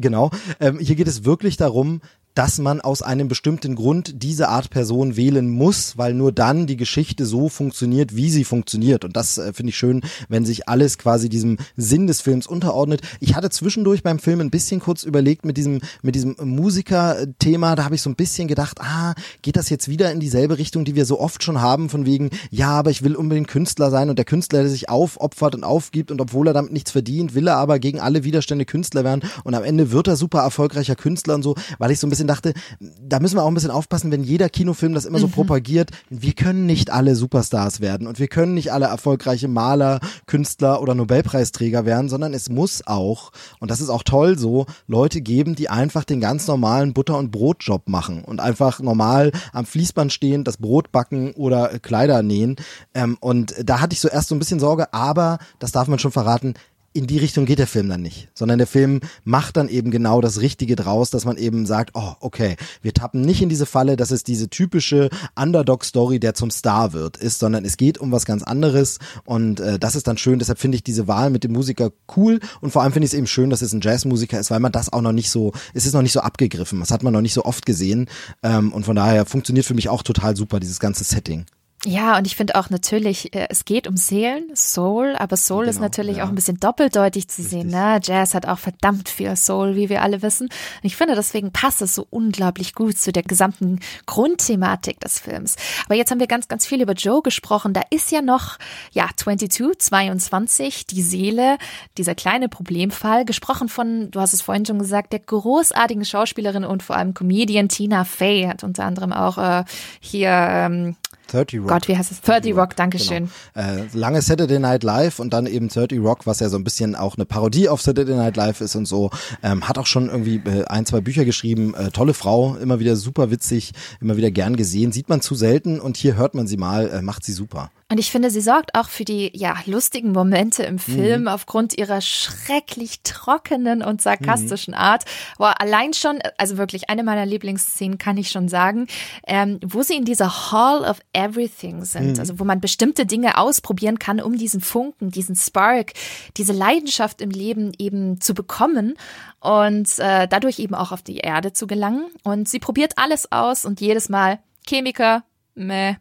genau, 0.00 0.30
ähm, 0.60 0.78
hier 0.78 0.96
geht 0.96 1.08
es 1.08 1.24
wirklich 1.24 1.56
darum, 1.56 2.00
dass 2.34 2.58
man 2.58 2.80
aus 2.80 3.02
einem 3.02 3.28
bestimmten 3.28 3.74
Grund 3.76 4.22
diese 4.22 4.48
Art 4.48 4.70
Person 4.70 5.16
wählen 5.16 5.48
muss, 5.48 5.96
weil 5.96 6.14
nur 6.14 6.32
dann 6.32 6.66
die 6.66 6.76
Geschichte 6.76 7.26
so 7.26 7.48
funktioniert, 7.48 8.16
wie 8.16 8.30
sie 8.30 8.44
funktioniert. 8.44 9.04
Und 9.04 9.16
das 9.16 9.38
äh, 9.38 9.52
finde 9.52 9.70
ich 9.70 9.76
schön, 9.76 10.02
wenn 10.28 10.44
sich 10.44 10.68
alles 10.68 10.98
quasi 10.98 11.28
diesem 11.28 11.58
Sinn 11.76 12.06
des 12.06 12.20
Films 12.20 12.46
unterordnet. 12.46 13.02
Ich 13.20 13.34
hatte 13.34 13.50
zwischendurch 13.50 14.02
beim 14.02 14.18
Film 14.18 14.40
ein 14.40 14.50
bisschen 14.50 14.80
kurz 14.80 15.04
überlegt 15.04 15.44
mit 15.44 15.56
diesem, 15.56 15.80
mit 16.02 16.14
diesem 16.14 16.36
Musiker-Thema, 16.40 17.76
da 17.76 17.84
habe 17.84 17.94
ich 17.94 18.02
so 18.02 18.10
ein 18.10 18.16
bisschen 18.16 18.48
gedacht, 18.48 18.80
ah, 18.80 19.14
geht 19.42 19.56
das 19.56 19.70
jetzt 19.70 19.88
wieder 19.88 20.10
in 20.10 20.20
dieselbe 20.20 20.58
Richtung, 20.58 20.84
die 20.84 20.94
wir 20.94 21.06
so 21.06 21.20
oft 21.20 21.42
schon 21.42 21.60
haben, 21.60 21.88
von 21.88 22.06
wegen, 22.06 22.30
ja, 22.50 22.70
aber 22.70 22.90
ich 22.90 23.02
will 23.02 23.14
unbedingt 23.14 23.48
Künstler 23.48 23.90
sein 23.90 24.10
und 24.10 24.18
der 24.18 24.24
Künstler, 24.24 24.60
der 24.60 24.70
sich 24.70 24.88
aufopfert 24.88 25.54
und 25.54 25.64
aufgibt 25.64 26.10
und 26.10 26.20
obwohl 26.20 26.48
er 26.48 26.52
damit 26.52 26.72
nichts 26.72 26.90
verdient, 26.90 27.34
will 27.34 27.46
er 27.46 27.56
aber 27.56 27.78
gegen 27.78 28.00
alle 28.00 28.24
Widerstände 28.24 28.64
Künstler 28.64 29.04
werden 29.04 29.22
und 29.44 29.54
am 29.54 29.64
Ende 29.64 29.92
wird 29.92 30.08
er 30.08 30.16
super 30.16 30.40
erfolgreicher 30.40 30.96
Künstler 30.96 31.34
und 31.34 31.42
so, 31.42 31.54
weil 31.78 31.90
ich 31.90 32.00
so 32.00 32.06
ein 32.06 32.10
bisschen 32.10 32.23
bisschen 32.24 32.52
dachte, 32.52 32.54
da 32.80 33.20
müssen 33.20 33.36
wir 33.36 33.42
auch 33.42 33.48
ein 33.48 33.54
bisschen 33.54 33.70
aufpassen, 33.70 34.10
wenn 34.10 34.24
jeder 34.24 34.48
Kinofilm 34.48 34.94
das 34.94 35.04
immer 35.04 35.18
so 35.18 35.26
mhm. 35.26 35.32
propagiert. 35.32 35.90
Wir 36.10 36.32
können 36.32 36.66
nicht 36.66 36.90
alle 36.90 37.16
Superstars 37.16 37.80
werden 37.80 38.06
und 38.06 38.18
wir 38.18 38.28
können 38.28 38.54
nicht 38.54 38.72
alle 38.72 38.86
erfolgreiche 38.86 39.48
Maler, 39.48 40.00
Künstler 40.26 40.80
oder 40.80 40.94
Nobelpreisträger 40.94 41.86
werden, 41.86 42.08
sondern 42.08 42.34
es 42.34 42.48
muss 42.48 42.86
auch, 42.86 43.32
und 43.60 43.70
das 43.70 43.80
ist 43.80 43.88
auch 43.88 44.02
toll 44.02 44.38
so, 44.38 44.66
Leute 44.86 45.20
geben, 45.20 45.54
die 45.54 45.68
einfach 45.68 46.04
den 46.04 46.20
ganz 46.20 46.46
normalen 46.46 46.94
Butter- 46.94 47.18
und 47.18 47.30
Brotjob 47.30 47.88
machen 47.88 48.24
und 48.24 48.40
einfach 48.40 48.80
normal 48.80 49.32
am 49.52 49.66
Fließband 49.66 50.12
stehen, 50.12 50.44
das 50.44 50.56
Brot 50.56 50.92
backen 50.92 51.32
oder 51.32 51.78
Kleider 51.80 52.22
nähen. 52.22 52.56
Ähm, 52.94 53.16
und 53.20 53.54
da 53.62 53.80
hatte 53.80 53.94
ich 53.94 54.00
so 54.00 54.08
erst 54.08 54.28
so 54.28 54.34
ein 54.34 54.38
bisschen 54.38 54.60
Sorge, 54.60 54.92
aber 54.92 55.38
das 55.58 55.72
darf 55.72 55.88
man 55.88 55.98
schon 55.98 56.12
verraten, 56.12 56.54
in 56.94 57.08
die 57.08 57.18
Richtung 57.18 57.44
geht 57.44 57.58
der 57.58 57.66
Film 57.66 57.88
dann 57.88 58.02
nicht, 58.02 58.28
sondern 58.34 58.58
der 58.58 58.68
Film 58.68 59.00
macht 59.24 59.56
dann 59.56 59.68
eben 59.68 59.90
genau 59.90 60.20
das 60.20 60.40
Richtige 60.40 60.76
draus, 60.76 61.10
dass 61.10 61.24
man 61.24 61.36
eben 61.36 61.66
sagt, 61.66 61.90
oh, 61.94 62.12
okay, 62.20 62.56
wir 62.82 62.94
tappen 62.94 63.20
nicht 63.20 63.42
in 63.42 63.48
diese 63.48 63.66
Falle, 63.66 63.96
dass 63.96 64.12
es 64.12 64.22
diese 64.22 64.48
typische 64.48 65.10
Underdog-Story, 65.34 66.20
der 66.20 66.34
zum 66.34 66.52
Star 66.52 66.92
wird, 66.92 67.16
ist, 67.16 67.40
sondern 67.40 67.64
es 67.64 67.76
geht 67.76 67.98
um 67.98 68.12
was 68.12 68.24
ganz 68.26 68.44
anderes 68.44 69.00
und 69.24 69.58
äh, 69.58 69.80
das 69.80 69.96
ist 69.96 70.06
dann 70.06 70.18
schön. 70.18 70.38
Deshalb 70.38 70.60
finde 70.60 70.76
ich 70.76 70.84
diese 70.84 71.08
Wahl 71.08 71.30
mit 71.30 71.42
dem 71.42 71.52
Musiker 71.52 71.90
cool 72.16 72.38
und 72.60 72.70
vor 72.70 72.82
allem 72.82 72.92
finde 72.92 73.06
ich 73.06 73.12
es 73.12 73.18
eben 73.18 73.26
schön, 73.26 73.50
dass 73.50 73.60
es 73.60 73.72
ein 73.72 73.80
Jazzmusiker 73.80 74.38
ist, 74.38 74.52
weil 74.52 74.60
man 74.60 74.70
das 74.70 74.92
auch 74.92 75.02
noch 75.02 75.12
nicht 75.12 75.30
so, 75.30 75.52
es 75.74 75.86
ist 75.86 75.94
noch 75.94 76.02
nicht 76.02 76.12
so 76.12 76.20
abgegriffen, 76.20 76.78
das 76.78 76.92
hat 76.92 77.02
man 77.02 77.12
noch 77.12 77.22
nicht 77.22 77.34
so 77.34 77.44
oft 77.44 77.66
gesehen 77.66 78.06
ähm, 78.44 78.72
und 78.72 78.84
von 78.84 78.94
daher 78.94 79.26
funktioniert 79.26 79.66
für 79.66 79.74
mich 79.74 79.88
auch 79.88 80.04
total 80.04 80.36
super 80.36 80.60
dieses 80.60 80.78
ganze 80.78 81.02
Setting. 81.02 81.44
Ja, 81.86 82.16
und 82.16 82.26
ich 82.26 82.34
finde 82.34 82.54
auch 82.54 82.70
natürlich, 82.70 83.34
äh, 83.34 83.46
es 83.50 83.66
geht 83.66 83.86
um 83.86 83.96
Seelen, 83.96 84.44
Soul, 84.56 85.16
aber 85.16 85.36
Soul 85.36 85.64
genau, 85.64 85.70
ist 85.70 85.80
natürlich 85.80 86.16
ja. 86.18 86.24
auch 86.24 86.28
ein 86.28 86.34
bisschen 86.34 86.58
doppeldeutig 86.58 87.28
zu 87.28 87.42
Richtig. 87.42 87.60
sehen. 87.60 87.68
Ne? 87.68 88.00
Jazz 88.02 88.34
hat 88.34 88.46
auch 88.46 88.58
verdammt 88.58 89.10
viel 89.10 89.36
Soul, 89.36 89.76
wie 89.76 89.90
wir 89.90 90.00
alle 90.00 90.22
wissen. 90.22 90.46
Und 90.46 90.84
ich 90.84 90.96
finde, 90.96 91.14
deswegen 91.14 91.52
passt 91.52 91.82
es 91.82 91.94
so 91.94 92.06
unglaublich 92.08 92.74
gut 92.74 92.96
zu 92.96 93.12
der 93.12 93.22
gesamten 93.22 93.80
Grundthematik 94.06 94.98
des 95.00 95.18
Films. 95.18 95.56
Aber 95.84 95.94
jetzt 95.94 96.10
haben 96.10 96.20
wir 96.20 96.26
ganz, 96.26 96.48
ganz 96.48 96.66
viel 96.66 96.80
über 96.80 96.94
Joe 96.94 97.20
gesprochen. 97.20 97.74
Da 97.74 97.82
ist 97.90 98.10
ja 98.10 98.22
noch, 98.22 98.58
ja, 98.92 99.08
22, 99.14 99.78
22, 99.78 100.86
die 100.86 101.02
Seele, 101.02 101.58
dieser 101.98 102.14
kleine 102.14 102.48
Problemfall, 102.48 103.26
gesprochen 103.26 103.68
von, 103.68 104.10
du 104.10 104.20
hast 104.20 104.32
es 104.32 104.40
vorhin 104.40 104.64
schon 104.64 104.78
gesagt, 104.78 105.12
der 105.12 105.20
großartigen 105.20 106.06
Schauspielerin 106.06 106.64
und 106.64 106.82
vor 106.82 106.96
allem 106.96 107.12
Comedian 107.12 107.68
Tina 107.68 108.04
Fey 108.04 108.44
hat 108.44 108.64
unter 108.64 108.84
anderem 108.84 109.12
auch 109.12 109.36
äh, 109.36 109.64
hier 110.00 110.30
ähm, 110.30 110.96
30 111.28 111.60
Rock. 111.60 111.68
Gott, 111.68 111.88
wie 111.88 111.96
heißt 111.96 112.12
es? 112.12 112.20
30 112.20 112.52
Rock, 112.52 112.60
Rock 112.60 112.76
Dankeschön. 112.76 113.30
Genau. 113.54 113.66
Äh, 113.66 113.86
lange 113.92 114.22
Saturday 114.22 114.58
Night 114.58 114.82
Live 114.82 115.18
und 115.18 115.32
dann 115.32 115.46
eben 115.46 115.68
30 115.68 116.00
Rock, 116.00 116.26
was 116.26 116.40
ja 116.40 116.48
so 116.48 116.56
ein 116.56 116.64
bisschen 116.64 116.94
auch 116.94 117.16
eine 117.16 117.24
Parodie 117.24 117.68
auf 117.68 117.82
Saturday 117.82 118.14
Night 118.14 118.36
Live 118.36 118.60
ist 118.60 118.74
und 118.76 118.86
so. 118.86 119.10
Ähm, 119.42 119.68
hat 119.68 119.78
auch 119.78 119.86
schon 119.86 120.08
irgendwie 120.08 120.40
äh, 120.44 120.64
ein, 120.66 120.86
zwei 120.86 121.00
Bücher 121.00 121.24
geschrieben. 121.24 121.74
Äh, 121.74 121.90
tolle 121.90 122.14
Frau, 122.14 122.56
immer 122.56 122.78
wieder 122.80 122.96
super 122.96 123.30
witzig, 123.30 123.72
immer 124.00 124.16
wieder 124.16 124.30
gern 124.30 124.56
gesehen. 124.56 124.92
Sieht 124.92 125.08
man 125.08 125.20
zu 125.20 125.34
selten 125.34 125.80
und 125.80 125.96
hier 125.96 126.16
hört 126.16 126.34
man 126.34 126.46
sie 126.46 126.56
mal, 126.56 126.88
äh, 126.90 127.02
macht 127.02 127.24
sie 127.24 127.32
super. 127.32 127.70
Und 127.94 128.00
ich 128.00 128.10
finde, 128.10 128.28
sie 128.28 128.40
sorgt 128.40 128.74
auch 128.74 128.88
für 128.88 129.04
die 129.04 129.30
ja 129.34 129.54
lustigen 129.66 130.10
Momente 130.10 130.64
im 130.64 130.80
Film 130.80 131.20
mhm. 131.22 131.28
aufgrund 131.28 131.78
ihrer 131.78 132.00
schrecklich 132.00 133.04
trockenen 133.04 133.84
und 133.84 134.02
sarkastischen 134.02 134.74
mhm. 134.74 134.80
Art. 134.80 135.04
Boah, 135.38 135.54
allein 135.60 135.92
schon, 135.92 136.18
also 136.36 136.58
wirklich 136.58 136.90
eine 136.90 137.04
meiner 137.04 137.24
Lieblingsszenen 137.24 137.96
kann 137.96 138.16
ich 138.16 138.30
schon 138.30 138.48
sagen, 138.48 138.88
ähm, 139.28 139.60
wo 139.64 139.82
sie 139.82 139.94
in 139.94 140.04
dieser 140.04 140.50
Hall 140.50 140.82
of 140.82 140.98
Everything 141.12 141.84
sind, 141.84 142.14
mhm. 142.14 142.18
also 142.18 142.40
wo 142.40 142.44
man 142.44 142.60
bestimmte 142.60 143.06
Dinge 143.06 143.38
ausprobieren 143.38 144.00
kann, 144.00 144.20
um 144.20 144.36
diesen 144.36 144.60
Funken, 144.60 145.12
diesen 145.12 145.36
Spark, 145.36 145.92
diese 146.36 146.52
Leidenschaft 146.52 147.20
im 147.20 147.30
Leben 147.30 147.70
eben 147.78 148.20
zu 148.20 148.34
bekommen 148.34 148.94
und 149.38 150.00
äh, 150.00 150.26
dadurch 150.26 150.58
eben 150.58 150.74
auch 150.74 150.90
auf 150.90 151.02
die 151.02 151.18
Erde 151.18 151.52
zu 151.52 151.68
gelangen. 151.68 152.06
Und 152.24 152.48
sie 152.48 152.58
probiert 152.58 152.94
alles 152.98 153.30
aus 153.30 153.64
und 153.64 153.80
jedes 153.80 154.08
Mal 154.08 154.40
Chemiker, 154.66 155.22
meh, 155.54 155.94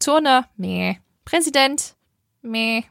Turner, 0.00 0.48
meh. 0.56 0.96
Präsident, 1.28 1.94
meh. 2.40 2.84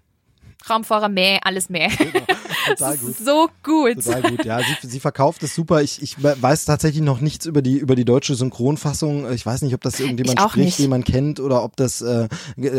Raumfahrer, 0.69 1.09
meh, 1.09 1.39
alles 1.43 1.69
meh. 1.69 1.89
Genau. 1.89 2.25
Total 2.69 2.97
gut. 2.97 3.15
so 3.17 3.49
gut. 3.63 4.03
Total 4.03 4.21
gut, 4.23 4.45
ja. 4.45 4.59
Sie, 4.59 4.87
sie 4.87 4.99
verkauft 4.99 5.43
es 5.43 5.55
super. 5.55 5.81
Ich, 5.81 6.01
ich 6.01 6.21
weiß 6.21 6.65
tatsächlich 6.65 7.03
noch 7.03 7.21
nichts 7.21 7.45
über 7.45 7.61
die, 7.61 7.77
über 7.77 7.95
die 7.95 8.05
deutsche 8.05 8.35
Synchronfassung. 8.35 9.31
Ich 9.31 9.45
weiß 9.45 9.61
nicht, 9.61 9.73
ob 9.73 9.81
das 9.81 9.99
irgendjemand 9.99 10.39
spricht, 10.39 10.65
nicht. 10.65 10.79
den 10.79 10.89
man 10.89 11.03
kennt, 11.03 11.39
oder 11.39 11.63
ob 11.63 11.75
das 11.75 12.01
äh, 12.01 12.27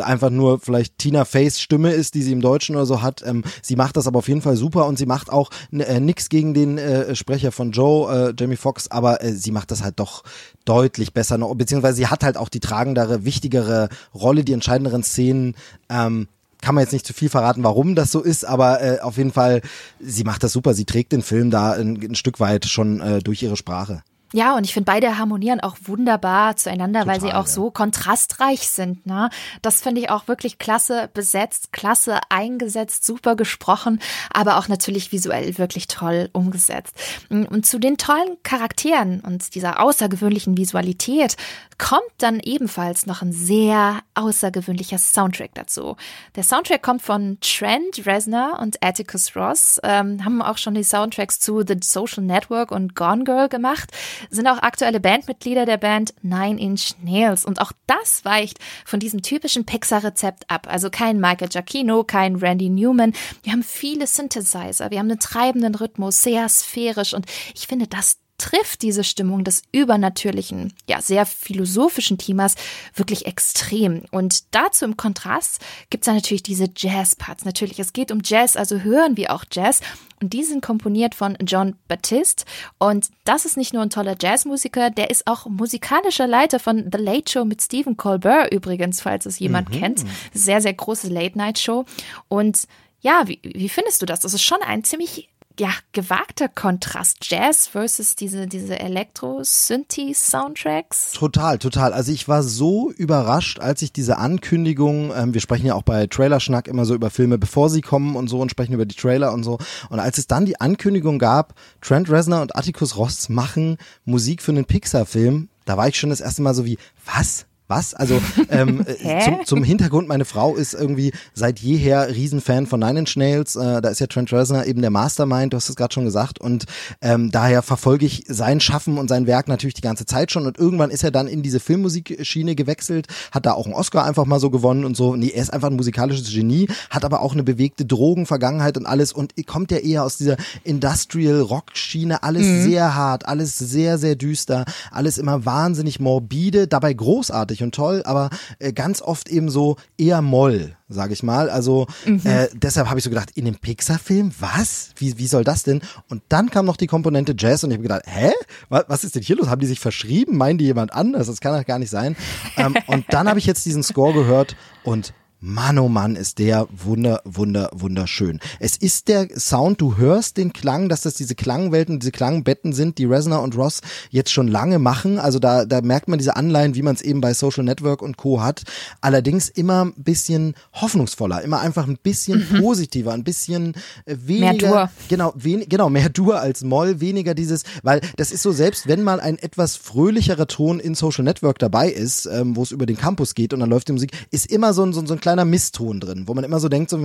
einfach 0.02 0.30
nur 0.30 0.60
vielleicht 0.60 0.98
Tina 0.98 1.24
Fays 1.24 1.60
Stimme 1.60 1.92
ist, 1.92 2.14
die 2.14 2.22
sie 2.22 2.32
im 2.32 2.40
Deutschen 2.40 2.76
oder 2.76 2.86
so 2.86 3.02
hat. 3.02 3.22
Ähm, 3.26 3.44
sie 3.62 3.76
macht 3.76 3.96
das 3.96 4.06
aber 4.06 4.18
auf 4.18 4.28
jeden 4.28 4.42
Fall 4.42 4.56
super 4.56 4.86
und 4.86 4.98
sie 4.98 5.06
macht 5.06 5.30
auch 5.30 5.50
äh, 5.72 6.00
nichts 6.00 6.28
gegen 6.28 6.54
den 6.54 6.78
äh, 6.78 7.14
Sprecher 7.14 7.52
von 7.52 7.72
Joe, 7.72 8.30
äh, 8.30 8.34
Jamie 8.38 8.56
Foxx, 8.56 8.88
aber 8.88 9.22
äh, 9.22 9.32
sie 9.32 9.50
macht 9.50 9.70
das 9.70 9.82
halt 9.82 9.98
doch 10.00 10.24
deutlich 10.64 11.12
besser 11.12 11.38
noch, 11.38 11.54
beziehungsweise 11.54 11.96
sie 11.96 12.06
hat 12.08 12.22
halt 12.22 12.36
auch 12.36 12.48
die 12.48 12.60
tragendere, 12.60 13.24
wichtigere 13.24 13.88
Rolle, 14.14 14.44
die 14.44 14.52
entscheidenderen 14.52 15.02
Szenen. 15.02 15.54
Ähm, 15.88 16.28
kann 16.60 16.74
man 16.74 16.82
jetzt 16.82 16.92
nicht 16.92 17.06
zu 17.06 17.12
viel 17.12 17.28
verraten, 17.28 17.62
warum 17.62 17.94
das 17.94 18.10
so 18.10 18.22
ist, 18.22 18.44
aber 18.44 18.82
äh, 18.82 19.00
auf 19.00 19.16
jeden 19.16 19.32
Fall, 19.32 19.62
sie 20.00 20.24
macht 20.24 20.42
das 20.42 20.52
super. 20.52 20.74
Sie 20.74 20.84
trägt 20.84 21.12
den 21.12 21.22
Film 21.22 21.50
da 21.50 21.72
ein, 21.72 21.96
ein 22.02 22.14
Stück 22.14 22.40
weit 22.40 22.66
schon 22.66 23.00
äh, 23.00 23.20
durch 23.20 23.42
ihre 23.42 23.56
Sprache. 23.56 24.02
Ja, 24.34 24.56
und 24.56 24.64
ich 24.64 24.74
finde, 24.74 24.84
beide 24.84 25.16
harmonieren 25.16 25.60
auch 25.60 25.76
wunderbar 25.84 26.56
zueinander, 26.56 27.00
Total, 27.00 27.14
weil 27.14 27.20
sie 27.20 27.34
auch 27.34 27.46
ja. 27.46 27.52
so 27.52 27.70
kontrastreich 27.70 28.68
sind. 28.68 29.06
Ne? 29.06 29.30
Das 29.62 29.80
finde 29.80 30.02
ich 30.02 30.10
auch 30.10 30.28
wirklich 30.28 30.58
klasse 30.58 31.08
besetzt, 31.14 31.72
klasse 31.72 32.20
eingesetzt, 32.28 33.06
super 33.06 33.36
gesprochen, 33.36 34.00
aber 34.30 34.58
auch 34.58 34.68
natürlich 34.68 35.12
visuell 35.12 35.56
wirklich 35.56 35.86
toll 35.86 36.28
umgesetzt. 36.32 36.94
Und 37.30 37.64
zu 37.64 37.78
den 37.78 37.96
tollen 37.96 38.36
Charakteren 38.42 39.20
und 39.20 39.54
dieser 39.54 39.80
außergewöhnlichen 39.80 40.58
Visualität 40.58 41.36
kommt 41.78 42.02
dann 42.18 42.40
ebenfalls 42.40 43.06
noch 43.06 43.22
ein 43.22 43.32
sehr 43.32 44.00
außergewöhnlicher 44.14 44.98
Soundtrack 44.98 45.54
dazu. 45.54 45.96
Der 46.34 46.42
Soundtrack 46.42 46.82
kommt 46.82 47.02
von 47.02 47.38
Trent 47.40 48.04
Reznor 48.04 48.58
und 48.60 48.82
Atticus 48.82 49.34
Ross, 49.36 49.80
ähm, 49.84 50.24
haben 50.24 50.42
auch 50.42 50.58
schon 50.58 50.74
die 50.74 50.82
Soundtracks 50.82 51.40
zu 51.40 51.62
The 51.66 51.76
Social 51.82 52.24
Network 52.24 52.72
und 52.72 52.94
Gone 52.94 53.24
Girl 53.24 53.48
gemacht 53.48 53.92
sind 54.30 54.46
auch 54.46 54.58
aktuelle 54.58 55.00
Bandmitglieder 55.00 55.66
der 55.66 55.76
Band 55.76 56.14
Nine 56.22 56.60
Inch 56.60 56.94
Nails. 57.02 57.44
Und 57.44 57.60
auch 57.60 57.72
das 57.86 58.24
weicht 58.24 58.58
von 58.84 59.00
diesem 59.00 59.22
typischen 59.22 59.64
Pixar-Rezept 59.64 60.50
ab. 60.50 60.66
Also 60.70 60.90
kein 60.90 61.20
Michael 61.20 61.48
Giacchino, 61.48 62.04
kein 62.04 62.36
Randy 62.36 62.68
Newman. 62.68 63.12
Wir 63.42 63.52
haben 63.52 63.62
viele 63.62 64.06
Synthesizer, 64.06 64.90
wir 64.90 64.98
haben 64.98 65.10
einen 65.10 65.20
treibenden 65.20 65.74
Rhythmus, 65.74 66.22
sehr 66.22 66.48
sphärisch. 66.48 67.14
Und 67.14 67.26
ich 67.54 67.66
finde, 67.66 67.86
das 67.86 68.18
trifft 68.38 68.82
diese 68.82 69.04
Stimmung 69.04 69.44
des 69.44 69.62
übernatürlichen, 69.72 70.72
ja, 70.88 71.02
sehr 71.02 71.26
philosophischen 71.26 72.18
Themas 72.18 72.54
wirklich 72.94 73.26
extrem. 73.26 74.04
Und 74.10 74.54
dazu 74.54 74.84
im 74.84 74.96
Kontrast 74.96 75.60
gibt 75.90 76.04
es 76.04 76.06
dann 76.06 76.14
natürlich 76.14 76.44
diese 76.44 76.68
Jazz-Parts. 76.74 77.44
Natürlich, 77.44 77.78
es 77.78 77.92
geht 77.92 78.10
um 78.10 78.20
Jazz, 78.24 78.56
also 78.56 78.80
hören 78.80 79.16
wir 79.16 79.34
auch 79.34 79.44
Jazz. 79.50 79.80
Und 80.20 80.32
die 80.32 80.44
sind 80.44 80.62
komponiert 80.62 81.14
von 81.14 81.36
John 81.46 81.76
Baptiste. 81.86 82.44
Und 82.78 83.08
das 83.24 83.44
ist 83.44 83.56
nicht 83.56 83.72
nur 83.72 83.82
ein 83.82 83.90
toller 83.90 84.16
Jazzmusiker, 84.20 84.90
der 84.90 85.10
ist 85.10 85.26
auch 85.26 85.46
musikalischer 85.46 86.26
Leiter 86.26 86.58
von 86.58 86.90
The 86.92 86.98
Late 86.98 87.30
Show 87.30 87.44
mit 87.44 87.62
Stephen 87.62 87.96
Colbert 87.96 88.52
übrigens, 88.52 89.00
falls 89.00 89.26
es 89.26 89.38
jemand 89.38 89.68
mhm. 89.70 89.74
kennt. 89.74 90.04
Sehr, 90.32 90.60
sehr 90.60 90.74
große 90.74 91.08
Late-Night-Show. 91.08 91.84
Und 92.28 92.66
ja, 93.00 93.22
wie, 93.26 93.38
wie 93.42 93.68
findest 93.68 94.02
du 94.02 94.06
das? 94.06 94.20
Das 94.20 94.34
ist 94.34 94.42
schon 94.42 94.62
ein 94.62 94.82
ziemlich 94.82 95.28
ja, 95.58 95.70
gewagter 95.92 96.48
Kontrast. 96.48 97.18
Jazz 97.22 97.66
versus 97.66 98.16
diese, 98.16 98.46
diese 98.46 98.78
Elektro-Synthi-Soundtracks. 98.78 101.12
Total, 101.12 101.58
total. 101.58 101.92
Also 101.92 102.12
ich 102.12 102.28
war 102.28 102.42
so 102.42 102.90
überrascht, 102.92 103.60
als 103.60 103.82
ich 103.82 103.92
diese 103.92 104.16
Ankündigung, 104.18 105.12
ähm, 105.14 105.34
wir 105.34 105.40
sprechen 105.40 105.66
ja 105.66 105.74
auch 105.74 105.82
bei 105.82 106.06
Trailerschnack 106.06 106.68
immer 106.68 106.84
so 106.84 106.94
über 106.94 107.10
Filme, 107.10 107.38
bevor 107.38 107.70
sie 107.70 107.80
kommen 107.80 108.14
und 108.16 108.28
so 108.28 108.40
und 108.40 108.50
sprechen 108.50 108.74
über 108.74 108.86
die 108.86 108.94
Trailer 108.94 109.32
und 109.32 109.42
so. 109.42 109.58
Und 109.90 109.98
als 109.98 110.18
es 110.18 110.28
dann 110.28 110.46
die 110.46 110.60
Ankündigung 110.60 111.18
gab, 111.18 111.54
Trent 111.80 112.08
Reznor 112.10 112.42
und 112.42 112.54
Atticus 112.54 112.96
Ross 112.96 113.28
machen 113.28 113.78
Musik 114.04 114.42
für 114.42 114.52
einen 114.52 114.64
Pixar-Film, 114.64 115.48
da 115.64 115.76
war 115.76 115.88
ich 115.88 115.98
schon 115.98 116.10
das 116.10 116.20
erste 116.20 116.42
Mal 116.42 116.54
so 116.54 116.64
wie, 116.64 116.78
was? 117.04 117.47
Was? 117.68 117.92
Also 117.92 118.20
ähm, 118.48 118.84
äh, 119.02 119.20
zum, 119.20 119.44
zum 119.44 119.62
Hintergrund, 119.62 120.08
meine 120.08 120.24
Frau 120.24 120.56
ist 120.56 120.72
irgendwie 120.72 121.12
seit 121.34 121.58
jeher 121.58 122.08
Riesenfan 122.08 122.66
von 122.66 122.80
Nine 122.80 123.00
Inch 123.00 123.14
Nails. 123.16 123.56
Äh, 123.56 123.82
da 123.82 123.90
ist 123.90 124.00
ja 124.00 124.06
Trent 124.06 124.32
Reznor 124.32 124.64
eben 124.64 124.80
der 124.80 124.90
Mastermind, 124.90 125.52
du 125.52 125.58
hast 125.58 125.68
es 125.68 125.76
gerade 125.76 125.92
schon 125.92 126.06
gesagt. 126.06 126.40
Und 126.40 126.64
ähm, 127.02 127.30
daher 127.30 127.60
verfolge 127.60 128.06
ich 128.06 128.24
sein 128.26 128.60
Schaffen 128.60 128.96
und 128.96 129.08
sein 129.08 129.26
Werk 129.26 129.48
natürlich 129.48 129.74
die 129.74 129.82
ganze 129.82 130.06
Zeit 130.06 130.32
schon. 130.32 130.46
Und 130.46 130.56
irgendwann 130.56 130.90
ist 130.90 131.04
er 131.04 131.10
dann 131.10 131.28
in 131.28 131.42
diese 131.42 131.60
Filmmusikschiene 131.60 132.54
gewechselt, 132.54 133.06
hat 133.32 133.44
da 133.44 133.52
auch 133.52 133.66
einen 133.66 133.74
Oscar 133.74 134.06
einfach 134.06 134.24
mal 134.24 134.40
so 134.40 134.48
gewonnen 134.48 134.86
und 134.86 134.96
so. 134.96 135.14
Nee, 135.14 135.32
er 135.34 135.42
ist 135.42 135.52
einfach 135.52 135.68
ein 135.68 135.76
musikalisches 135.76 136.32
Genie, 136.32 136.68
hat 136.88 137.04
aber 137.04 137.20
auch 137.20 137.34
eine 137.34 137.42
bewegte 137.42 137.84
Drogenvergangenheit 137.84 138.78
und 138.78 138.86
alles 138.86 139.12
und 139.12 139.34
kommt 139.46 139.70
ja 139.72 139.78
eher 139.78 140.04
aus 140.04 140.16
dieser 140.16 140.38
Industrial-Rock-Schiene. 140.64 142.22
Alles 142.22 142.46
mhm. 142.46 142.62
sehr 142.62 142.94
hart, 142.94 143.28
alles 143.28 143.58
sehr, 143.58 143.98
sehr 143.98 144.16
düster, 144.16 144.64
alles 144.90 145.18
immer 145.18 145.44
wahnsinnig 145.44 146.00
morbide, 146.00 146.66
dabei 146.66 146.94
großartig 146.94 147.57
großartig 147.58 147.62
und 147.62 147.74
toll, 147.74 148.02
aber 148.04 148.30
äh, 148.58 148.72
ganz 148.72 149.02
oft 149.02 149.28
eben 149.28 149.50
so 149.50 149.76
eher 149.96 150.22
Moll, 150.22 150.76
sage 150.88 151.12
ich 151.12 151.22
mal. 151.22 151.50
Also 151.50 151.86
mhm. 152.06 152.20
äh, 152.24 152.48
deshalb 152.54 152.88
habe 152.88 152.98
ich 152.98 153.04
so 153.04 153.10
gedacht, 153.10 153.30
in 153.34 153.44
dem 153.44 153.56
Pixar-Film, 153.56 154.32
was? 154.38 154.90
Wie, 154.96 155.18
wie 155.18 155.26
soll 155.26 155.44
das 155.44 155.62
denn? 155.62 155.82
Und 156.08 156.22
dann 156.28 156.50
kam 156.50 156.66
noch 156.66 156.76
die 156.76 156.86
Komponente 156.86 157.34
Jazz 157.36 157.64
und 157.64 157.70
ich 157.70 157.76
habe 157.76 157.82
gedacht, 157.82 158.02
hä? 158.06 158.30
Was, 158.68 158.84
was 158.88 159.04
ist 159.04 159.14
denn 159.14 159.22
hier 159.22 159.36
los? 159.36 159.48
Haben 159.48 159.60
die 159.60 159.66
sich 159.66 159.80
verschrieben? 159.80 160.36
Meinen 160.36 160.58
die 160.58 160.64
jemand 160.64 160.92
anders? 160.92 161.26
Das 161.26 161.40
kann 161.40 161.58
doch 161.58 161.66
gar 161.66 161.78
nicht 161.78 161.90
sein. 161.90 162.16
ähm, 162.56 162.74
und 162.86 163.06
dann 163.10 163.28
habe 163.28 163.38
ich 163.38 163.46
jetzt 163.46 163.64
diesen 163.66 163.82
Score 163.82 164.12
gehört 164.12 164.56
und 164.84 165.12
Mann, 165.40 165.78
oh 165.78 165.88
Mann, 165.88 166.16
ist 166.16 166.40
der 166.40 166.66
wunder, 166.72 167.20
wunder, 167.24 167.70
wunderschön. 167.72 168.40
Es 168.58 168.76
ist 168.76 169.06
der 169.06 169.28
Sound, 169.38 169.80
du 169.80 169.96
hörst 169.96 170.36
den 170.36 170.52
Klang, 170.52 170.88
dass 170.88 171.02
das 171.02 171.14
diese 171.14 171.36
Klangwelten, 171.36 172.00
diese 172.00 172.10
Klangbetten 172.10 172.72
sind, 172.72 172.98
die 172.98 173.04
Reznor 173.04 173.42
und 173.42 173.56
Ross 173.56 173.80
jetzt 174.10 174.32
schon 174.32 174.48
lange 174.48 174.80
machen. 174.80 175.20
Also 175.20 175.38
da, 175.38 175.64
da 175.64 175.80
merkt 175.80 176.08
man 176.08 176.18
diese 176.18 176.34
Anleihen, 176.34 176.74
wie 176.74 176.82
man 176.82 176.96
es 176.96 177.02
eben 177.02 177.20
bei 177.20 177.34
Social 177.34 177.62
Network 177.62 178.02
und 178.02 178.16
Co. 178.16 178.42
hat. 178.42 178.64
Allerdings 179.00 179.48
immer 179.48 179.84
ein 179.84 179.92
bisschen 179.96 180.54
hoffnungsvoller, 180.72 181.42
immer 181.42 181.60
einfach 181.60 181.86
ein 181.86 181.98
bisschen 182.02 182.44
mhm. 182.50 182.60
positiver, 182.60 183.12
ein 183.12 183.22
bisschen 183.22 183.74
äh, 184.06 184.16
weniger. 184.24 184.50
Mehr 184.50 184.70
Dur. 184.72 184.90
Genau, 185.08 185.32
wen, 185.36 185.68
genau, 185.68 185.88
mehr 185.88 186.08
Dur 186.08 186.40
als 186.40 186.64
Moll, 186.64 186.98
weniger 186.98 187.34
dieses, 187.34 187.62
weil 187.84 188.00
das 188.16 188.32
ist 188.32 188.42
so, 188.42 188.50
selbst 188.50 188.88
wenn 188.88 189.04
mal 189.04 189.20
ein 189.20 189.38
etwas 189.38 189.76
fröhlicherer 189.76 190.48
Ton 190.48 190.80
in 190.80 190.96
Social 190.96 191.22
Network 191.22 191.60
dabei 191.60 191.90
ist, 191.90 192.26
ähm, 192.26 192.56
wo 192.56 192.64
es 192.64 192.72
über 192.72 192.86
den 192.86 192.96
Campus 192.96 193.36
geht 193.36 193.54
und 193.54 193.60
dann 193.60 193.70
läuft 193.70 193.86
die 193.86 193.92
Musik, 193.92 194.10
ist 194.32 194.50
immer 194.50 194.74
so 194.74 194.82
ein, 194.82 194.92
so, 194.92 195.06
so 195.06 195.14
ein 195.14 195.20
kleiner 195.28 195.44
Misston 195.44 196.00
drin, 196.00 196.24
wo 196.26 196.32
man 196.32 196.42
immer 196.42 196.58
so 196.58 196.70
denkt, 196.70 196.88
so, 196.88 196.98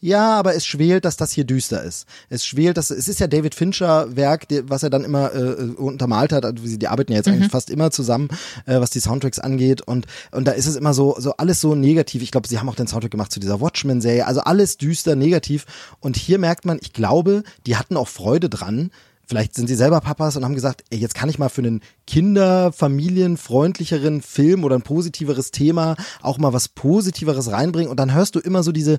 ja, 0.00 0.38
aber 0.38 0.54
es 0.54 0.66
schwelt, 0.66 1.06
dass 1.06 1.16
das 1.16 1.32
hier 1.32 1.44
düster 1.44 1.82
ist. 1.82 2.06
Es 2.28 2.44
schwelt, 2.44 2.76
dass 2.76 2.90
es 2.90 3.08
ist 3.08 3.20
ja 3.20 3.26
David 3.26 3.54
Fincher 3.54 4.14
Werk, 4.16 4.48
was 4.64 4.82
er 4.82 4.90
dann 4.90 5.02
immer 5.02 5.34
äh, 5.34 5.54
untermalt 5.76 6.32
hat. 6.32 6.44
Also, 6.44 6.62
die 6.62 6.88
arbeiten 6.88 7.12
ja 7.12 7.18
jetzt 7.18 7.26
mhm. 7.26 7.34
eigentlich 7.34 7.50
fast 7.50 7.70
immer 7.70 7.90
zusammen, 7.90 8.28
äh, 8.66 8.80
was 8.80 8.90
die 8.90 9.00
Soundtracks 9.00 9.38
angeht 9.38 9.80
und 9.80 10.06
und 10.30 10.46
da 10.46 10.52
ist 10.52 10.66
es 10.66 10.76
immer 10.76 10.92
so 10.92 11.16
so 11.18 11.32
alles 11.38 11.60
so 11.62 11.74
negativ. 11.74 12.22
Ich 12.22 12.30
glaube, 12.30 12.48
sie 12.48 12.58
haben 12.58 12.68
auch 12.68 12.74
den 12.74 12.86
Soundtrack 12.86 13.10
gemacht 13.10 13.32
zu 13.32 13.40
dieser 13.40 13.60
Watchmen-Serie. 13.60 14.26
Also 14.26 14.40
alles 14.40 14.76
düster, 14.76 15.16
negativ. 15.16 15.64
Und 16.00 16.16
hier 16.16 16.38
merkt 16.38 16.66
man, 16.66 16.78
ich 16.82 16.92
glaube, 16.92 17.44
die 17.66 17.76
hatten 17.76 17.96
auch 17.96 18.08
Freude 18.08 18.50
dran, 18.50 18.90
Vielleicht 19.30 19.54
sind 19.54 19.68
sie 19.68 19.76
selber 19.76 20.00
Papas 20.00 20.36
und 20.36 20.44
haben 20.44 20.56
gesagt, 20.56 20.82
ey, 20.90 20.98
jetzt 20.98 21.14
kann 21.14 21.28
ich 21.28 21.38
mal 21.38 21.48
für 21.48 21.60
einen 21.60 21.82
Kinder-, 22.04 22.72
Familienfreundlicheren 22.72 24.22
Film 24.22 24.64
oder 24.64 24.74
ein 24.74 24.82
positiveres 24.82 25.52
Thema 25.52 25.94
auch 26.20 26.38
mal 26.38 26.52
was 26.52 26.66
Positiveres 26.66 27.52
reinbringen. 27.52 27.88
Und 27.88 28.00
dann 28.00 28.12
hörst 28.12 28.34
du 28.34 28.40
immer 28.40 28.64
so 28.64 28.72
diese 28.72 28.98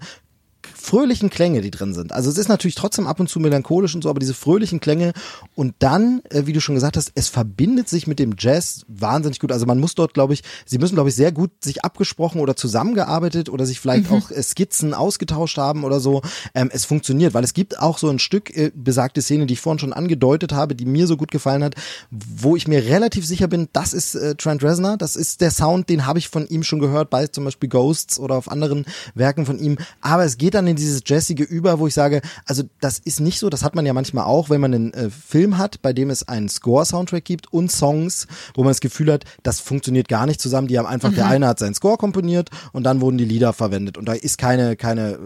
fröhlichen 0.67 1.29
Klänge, 1.29 1.61
die 1.61 1.71
drin 1.71 1.93
sind. 1.93 2.11
Also 2.11 2.29
es 2.29 2.37
ist 2.37 2.47
natürlich 2.47 2.75
trotzdem 2.75 3.07
ab 3.07 3.19
und 3.19 3.29
zu 3.29 3.39
melancholisch 3.39 3.95
und 3.95 4.03
so, 4.03 4.09
aber 4.09 4.19
diese 4.19 4.33
fröhlichen 4.33 4.79
Klänge 4.79 5.13
und 5.55 5.75
dann, 5.79 6.21
äh, 6.29 6.45
wie 6.45 6.53
du 6.53 6.61
schon 6.61 6.75
gesagt 6.75 6.97
hast, 6.97 7.11
es 7.15 7.29
verbindet 7.29 7.89
sich 7.89 8.07
mit 8.07 8.19
dem 8.19 8.35
Jazz 8.37 8.85
wahnsinnig 8.87 9.39
gut. 9.39 9.51
Also 9.51 9.65
man 9.65 9.79
muss 9.79 9.95
dort, 9.95 10.13
glaube 10.13 10.33
ich, 10.33 10.43
sie 10.65 10.77
müssen, 10.77 10.95
glaube 10.95 11.09
ich, 11.09 11.15
sehr 11.15 11.31
gut 11.31 11.51
sich 11.63 11.83
abgesprochen 11.83 12.41
oder 12.41 12.55
zusammengearbeitet 12.55 13.49
oder 13.49 13.65
sich 13.65 13.79
vielleicht 13.79 14.09
mhm. 14.09 14.17
auch 14.17 14.31
äh, 14.31 14.41
Skizzen 14.41 14.93
ausgetauscht 14.93 15.57
haben 15.57 15.83
oder 15.83 15.99
so. 15.99 16.21
Ähm, 16.53 16.69
es 16.73 16.85
funktioniert, 16.85 17.33
weil 17.33 17.43
es 17.43 17.53
gibt 17.53 17.79
auch 17.79 17.97
so 17.97 18.09
ein 18.09 18.19
Stück 18.19 18.55
äh, 18.55 18.71
besagte 18.73 19.21
Szene, 19.21 19.45
die 19.45 19.53
ich 19.53 19.61
vorhin 19.61 19.79
schon 19.79 19.93
angedeutet 19.93 20.53
habe, 20.53 20.75
die 20.75 20.85
mir 20.85 21.07
so 21.07 21.17
gut 21.17 21.31
gefallen 21.31 21.63
hat, 21.63 21.75
wo 22.09 22.55
ich 22.55 22.67
mir 22.67 22.83
relativ 22.85 23.25
sicher 23.25 23.47
bin, 23.47 23.69
das 23.73 23.93
ist 23.93 24.15
äh, 24.15 24.35
Trent 24.35 24.63
Reznor, 24.63 24.97
das 24.97 25.15
ist 25.15 25.41
der 25.41 25.51
Sound, 25.51 25.89
den 25.89 26.05
habe 26.05 26.19
ich 26.19 26.29
von 26.29 26.47
ihm 26.47 26.63
schon 26.63 26.79
gehört 26.79 27.09
bei 27.09 27.27
zum 27.27 27.45
Beispiel 27.45 27.69
Ghosts 27.69 28.19
oder 28.19 28.35
auf 28.35 28.51
anderen 28.51 28.85
Werken 29.15 29.45
von 29.45 29.59
ihm. 29.59 29.77
Aber 30.01 30.23
es 30.23 30.37
geht 30.37 30.50
dann 30.53 30.67
in 30.67 30.75
dieses 30.75 31.01
Jazzige 31.05 31.43
über, 31.43 31.79
wo 31.79 31.87
ich 31.87 31.93
sage, 31.93 32.21
also 32.45 32.63
das 32.79 32.99
ist 32.99 33.19
nicht 33.19 33.39
so, 33.39 33.49
das 33.49 33.63
hat 33.63 33.75
man 33.75 33.85
ja 33.85 33.93
manchmal 33.93 34.25
auch, 34.25 34.49
wenn 34.49 34.61
man 34.61 34.73
einen 34.73 34.93
äh, 34.93 35.09
Film 35.09 35.57
hat, 35.57 35.81
bei 35.81 35.93
dem 35.93 36.09
es 36.09 36.27
einen 36.27 36.49
Score-Soundtrack 36.49 37.25
gibt 37.25 37.51
und 37.51 37.71
Songs, 37.71 38.27
wo 38.55 38.63
man 38.63 38.71
das 38.71 38.81
Gefühl 38.81 39.11
hat, 39.11 39.25
das 39.43 39.59
funktioniert 39.59 40.07
gar 40.07 40.25
nicht 40.25 40.41
zusammen. 40.41 40.67
Die 40.67 40.77
haben 40.77 40.85
einfach, 40.85 41.11
mhm. 41.11 41.15
der 41.15 41.27
eine 41.27 41.47
hat 41.47 41.59
seinen 41.59 41.73
Score 41.73 41.97
komponiert 41.97 42.49
und 42.71 42.83
dann 42.83 43.01
wurden 43.01 43.17
die 43.17 43.25
Lieder 43.25 43.53
verwendet. 43.53 43.97
Und 43.97 44.05
da 44.05 44.13
ist 44.13 44.37
keine, 44.37 44.75
keine 44.75 45.19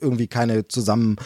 irgendwie 0.00 0.28
keine 0.28 0.68
zusammen 0.68 1.16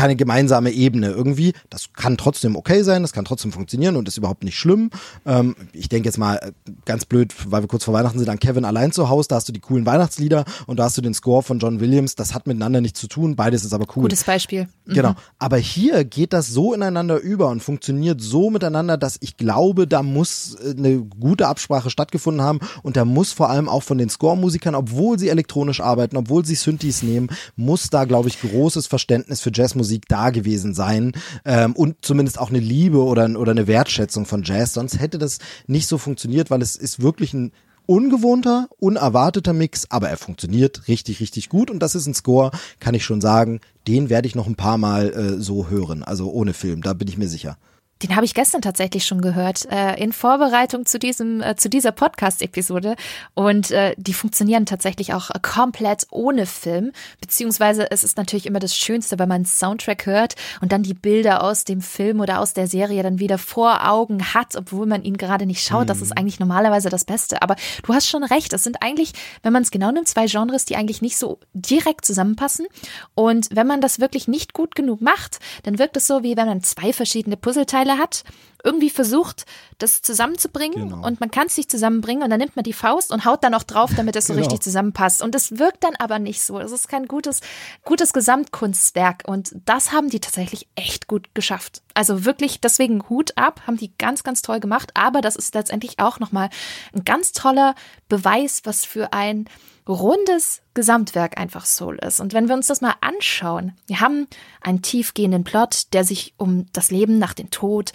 keine 0.00 0.16
gemeinsame 0.16 0.70
Ebene 0.70 1.10
irgendwie. 1.10 1.52
Das 1.68 1.92
kann 1.92 2.16
trotzdem 2.16 2.56
okay 2.56 2.82
sein, 2.82 3.02
das 3.02 3.12
kann 3.12 3.26
trotzdem 3.26 3.52
funktionieren 3.52 3.96
und 3.96 4.08
ist 4.08 4.16
überhaupt 4.16 4.44
nicht 4.44 4.58
schlimm. 4.58 4.88
Ähm, 5.26 5.54
ich 5.74 5.90
denke 5.90 6.08
jetzt 6.08 6.16
mal 6.16 6.36
äh, 6.36 6.52
ganz 6.86 7.04
blöd, 7.04 7.34
weil 7.44 7.62
wir 7.62 7.68
kurz 7.68 7.84
vor 7.84 7.92
Weihnachten 7.92 8.18
sind, 8.18 8.30
an 8.30 8.38
Kevin 8.38 8.64
allein 8.64 8.92
zu 8.92 9.10
Hause, 9.10 9.28
da 9.28 9.36
hast 9.36 9.48
du 9.48 9.52
die 9.52 9.60
coolen 9.60 9.84
Weihnachtslieder 9.84 10.46
und 10.66 10.78
da 10.78 10.84
hast 10.84 10.96
du 10.96 11.02
den 11.02 11.12
Score 11.12 11.42
von 11.42 11.58
John 11.58 11.80
Williams. 11.80 12.14
Das 12.14 12.32
hat 12.32 12.46
miteinander 12.46 12.80
nichts 12.80 12.98
zu 12.98 13.08
tun, 13.08 13.36
beides 13.36 13.62
ist 13.62 13.74
aber 13.74 13.84
cool. 13.94 14.04
Gutes 14.04 14.24
Beispiel. 14.24 14.68
Mhm. 14.86 14.94
Genau. 14.94 15.14
Aber 15.38 15.58
hier 15.58 16.04
geht 16.04 16.32
das 16.32 16.48
so 16.48 16.72
ineinander 16.72 17.18
über 17.18 17.48
und 17.48 17.62
funktioniert 17.62 18.22
so 18.22 18.48
miteinander, 18.48 18.96
dass 18.96 19.18
ich 19.20 19.36
glaube, 19.36 19.86
da 19.86 20.02
muss 20.02 20.56
äh, 20.64 20.70
eine 20.78 20.96
gute 20.96 21.46
Absprache 21.46 21.90
stattgefunden 21.90 22.42
haben 22.42 22.60
und 22.82 22.96
da 22.96 23.04
muss 23.04 23.34
vor 23.34 23.50
allem 23.50 23.68
auch 23.68 23.82
von 23.82 23.98
den 23.98 24.08
Score-Musikern, 24.08 24.74
obwohl 24.74 25.18
sie 25.18 25.28
elektronisch 25.28 25.82
arbeiten, 25.82 26.16
obwohl 26.16 26.46
sie 26.46 26.54
Synthes 26.54 27.02
nehmen, 27.02 27.28
muss 27.56 27.90
da, 27.90 28.06
glaube 28.06 28.30
ich, 28.30 28.40
großes 28.40 28.86
Verständnis 28.86 29.42
für 29.42 29.50
Jazzmusik 29.52 29.89
Musik 29.90 30.06
da 30.06 30.30
gewesen 30.30 30.72
sein 30.72 31.12
ähm, 31.44 31.74
und 31.74 31.96
zumindest 32.02 32.38
auch 32.38 32.50
eine 32.50 32.60
Liebe 32.60 33.02
oder, 33.02 33.28
oder 33.36 33.50
eine 33.50 33.66
Wertschätzung 33.66 34.24
von 34.24 34.44
Jazz. 34.44 34.74
Sonst 34.74 35.00
hätte 35.00 35.18
das 35.18 35.40
nicht 35.66 35.88
so 35.88 35.98
funktioniert, 35.98 36.48
weil 36.48 36.62
es 36.62 36.76
ist 36.76 37.02
wirklich 37.02 37.34
ein 37.34 37.50
ungewohnter, 37.86 38.68
unerwarteter 38.78 39.52
Mix, 39.52 39.86
aber 39.90 40.08
er 40.08 40.16
funktioniert 40.16 40.86
richtig, 40.86 41.18
richtig 41.18 41.48
gut 41.48 41.72
und 41.72 41.80
das 41.80 41.96
ist 41.96 42.06
ein 42.06 42.14
Score, 42.14 42.52
kann 42.78 42.94
ich 42.94 43.04
schon 43.04 43.20
sagen, 43.20 43.60
den 43.88 44.10
werde 44.10 44.28
ich 44.28 44.36
noch 44.36 44.46
ein 44.46 44.54
paar 44.54 44.78
Mal 44.78 45.10
äh, 45.12 45.40
so 45.40 45.68
hören, 45.68 46.04
also 46.04 46.30
ohne 46.30 46.52
Film, 46.52 46.82
da 46.82 46.92
bin 46.92 47.08
ich 47.08 47.18
mir 47.18 47.28
sicher. 47.28 47.58
Den 48.02 48.16
habe 48.16 48.24
ich 48.24 48.34
gestern 48.34 48.62
tatsächlich 48.62 49.04
schon 49.04 49.20
gehört, 49.20 49.66
äh, 49.70 49.94
in 50.02 50.12
Vorbereitung 50.12 50.86
zu 50.86 50.98
diesem, 50.98 51.42
äh, 51.42 51.56
zu 51.56 51.68
dieser 51.68 51.92
Podcast-Episode. 51.92 52.96
Und 53.34 53.70
äh, 53.70 53.94
die 53.98 54.14
funktionieren 54.14 54.66
tatsächlich 54.66 55.12
auch 55.12 55.30
komplett 55.42 56.06
ohne 56.10 56.46
Film. 56.46 56.92
Beziehungsweise 57.20 57.90
es 57.90 58.02
ist 58.02 58.16
natürlich 58.16 58.46
immer 58.46 58.58
das 58.58 58.76
Schönste, 58.76 59.18
wenn 59.18 59.28
man 59.28 59.36
einen 59.36 59.44
Soundtrack 59.44 60.06
hört 60.06 60.34
und 60.60 60.72
dann 60.72 60.82
die 60.82 60.94
Bilder 60.94 61.42
aus 61.42 61.64
dem 61.64 61.82
Film 61.82 62.20
oder 62.20 62.40
aus 62.40 62.54
der 62.54 62.66
Serie 62.66 63.02
dann 63.02 63.18
wieder 63.18 63.38
vor 63.38 63.86
Augen 63.88 64.34
hat, 64.34 64.56
obwohl 64.56 64.86
man 64.86 65.02
ihn 65.02 65.16
gerade 65.16 65.46
nicht 65.46 65.62
schaut. 65.62 65.84
Mhm. 65.84 65.88
Das 65.88 66.00
ist 66.00 66.10
mhm. 66.10 66.18
eigentlich 66.18 66.40
normalerweise 66.40 66.88
das 66.88 67.04
Beste. 67.04 67.42
Aber 67.42 67.56
du 67.82 67.92
hast 67.92 68.08
schon 68.08 68.24
recht. 68.24 68.52
Es 68.52 68.64
sind 68.64 68.82
eigentlich, 68.82 69.12
wenn 69.42 69.52
man 69.52 69.62
es 69.62 69.70
genau 69.70 69.90
nimmt, 69.90 70.08
zwei 70.08 70.26
Genres, 70.26 70.64
die 70.64 70.76
eigentlich 70.76 71.02
nicht 71.02 71.18
so 71.18 71.38
direkt 71.52 72.04
zusammenpassen. 72.04 72.66
Und 73.14 73.48
wenn 73.52 73.66
man 73.66 73.80
das 73.80 74.00
wirklich 74.00 74.26
nicht 74.26 74.54
gut 74.54 74.74
genug 74.74 75.00
macht, 75.00 75.38
dann 75.64 75.78
wirkt 75.78 75.96
es 75.96 76.06
so, 76.06 76.22
wie 76.22 76.36
wenn 76.36 76.46
man 76.46 76.62
zwei 76.62 76.92
verschiedene 76.92 77.36
Puzzleteile 77.36 77.89
hat, 77.98 78.24
irgendwie 78.64 78.90
versucht, 78.90 79.46
das 79.78 80.02
zusammenzubringen 80.02 80.90
genau. 80.90 81.06
und 81.06 81.20
man 81.20 81.30
kann 81.30 81.46
es 81.46 81.56
nicht 81.56 81.70
zusammenbringen 81.70 82.22
und 82.22 82.30
dann 82.30 82.38
nimmt 82.38 82.56
man 82.56 82.62
die 82.62 82.72
Faust 82.72 83.10
und 83.10 83.24
haut 83.24 83.42
dann 83.42 83.52
noch 83.52 83.62
drauf, 83.62 83.90
damit 83.96 84.16
es 84.16 84.26
so 84.26 84.34
genau. 84.34 84.44
richtig 84.44 84.62
zusammenpasst. 84.62 85.22
Und 85.22 85.34
es 85.34 85.58
wirkt 85.58 85.82
dann 85.84 85.96
aber 85.96 86.18
nicht 86.18 86.42
so. 86.42 86.58
Es 86.58 86.72
ist 86.72 86.88
kein 86.88 87.06
gutes, 87.06 87.40
gutes 87.84 88.12
Gesamtkunstwerk 88.12 89.22
und 89.26 89.54
das 89.64 89.92
haben 89.92 90.10
die 90.10 90.20
tatsächlich 90.20 90.68
echt 90.74 91.06
gut 91.06 91.34
geschafft. 91.34 91.82
Also 91.94 92.24
wirklich, 92.24 92.60
deswegen 92.60 93.08
Hut 93.08 93.32
ab, 93.36 93.62
haben 93.66 93.76
die 93.76 93.92
ganz, 93.96 94.22
ganz 94.22 94.42
toll 94.42 94.60
gemacht. 94.60 94.90
Aber 94.94 95.20
das 95.20 95.36
ist 95.36 95.54
letztendlich 95.54 95.98
auch 95.98 96.18
nochmal 96.18 96.50
ein 96.94 97.04
ganz 97.04 97.32
toller 97.32 97.74
Beweis, 98.08 98.62
was 98.64 98.84
für 98.84 99.12
ein 99.12 99.48
rundes 99.90 100.62
Gesamtwerk 100.74 101.38
einfach 101.38 101.66
Soul 101.66 101.98
ist. 101.98 102.20
Und 102.20 102.32
wenn 102.32 102.48
wir 102.48 102.54
uns 102.54 102.66
das 102.66 102.80
mal 102.80 102.94
anschauen, 103.00 103.72
wir 103.86 104.00
haben 104.00 104.26
einen 104.60 104.82
tiefgehenden 104.82 105.44
Plot, 105.44 105.92
der 105.92 106.04
sich 106.04 106.34
um 106.36 106.66
das 106.72 106.90
Leben 106.90 107.18
nach 107.18 107.34
dem 107.34 107.50
Tod, 107.50 107.92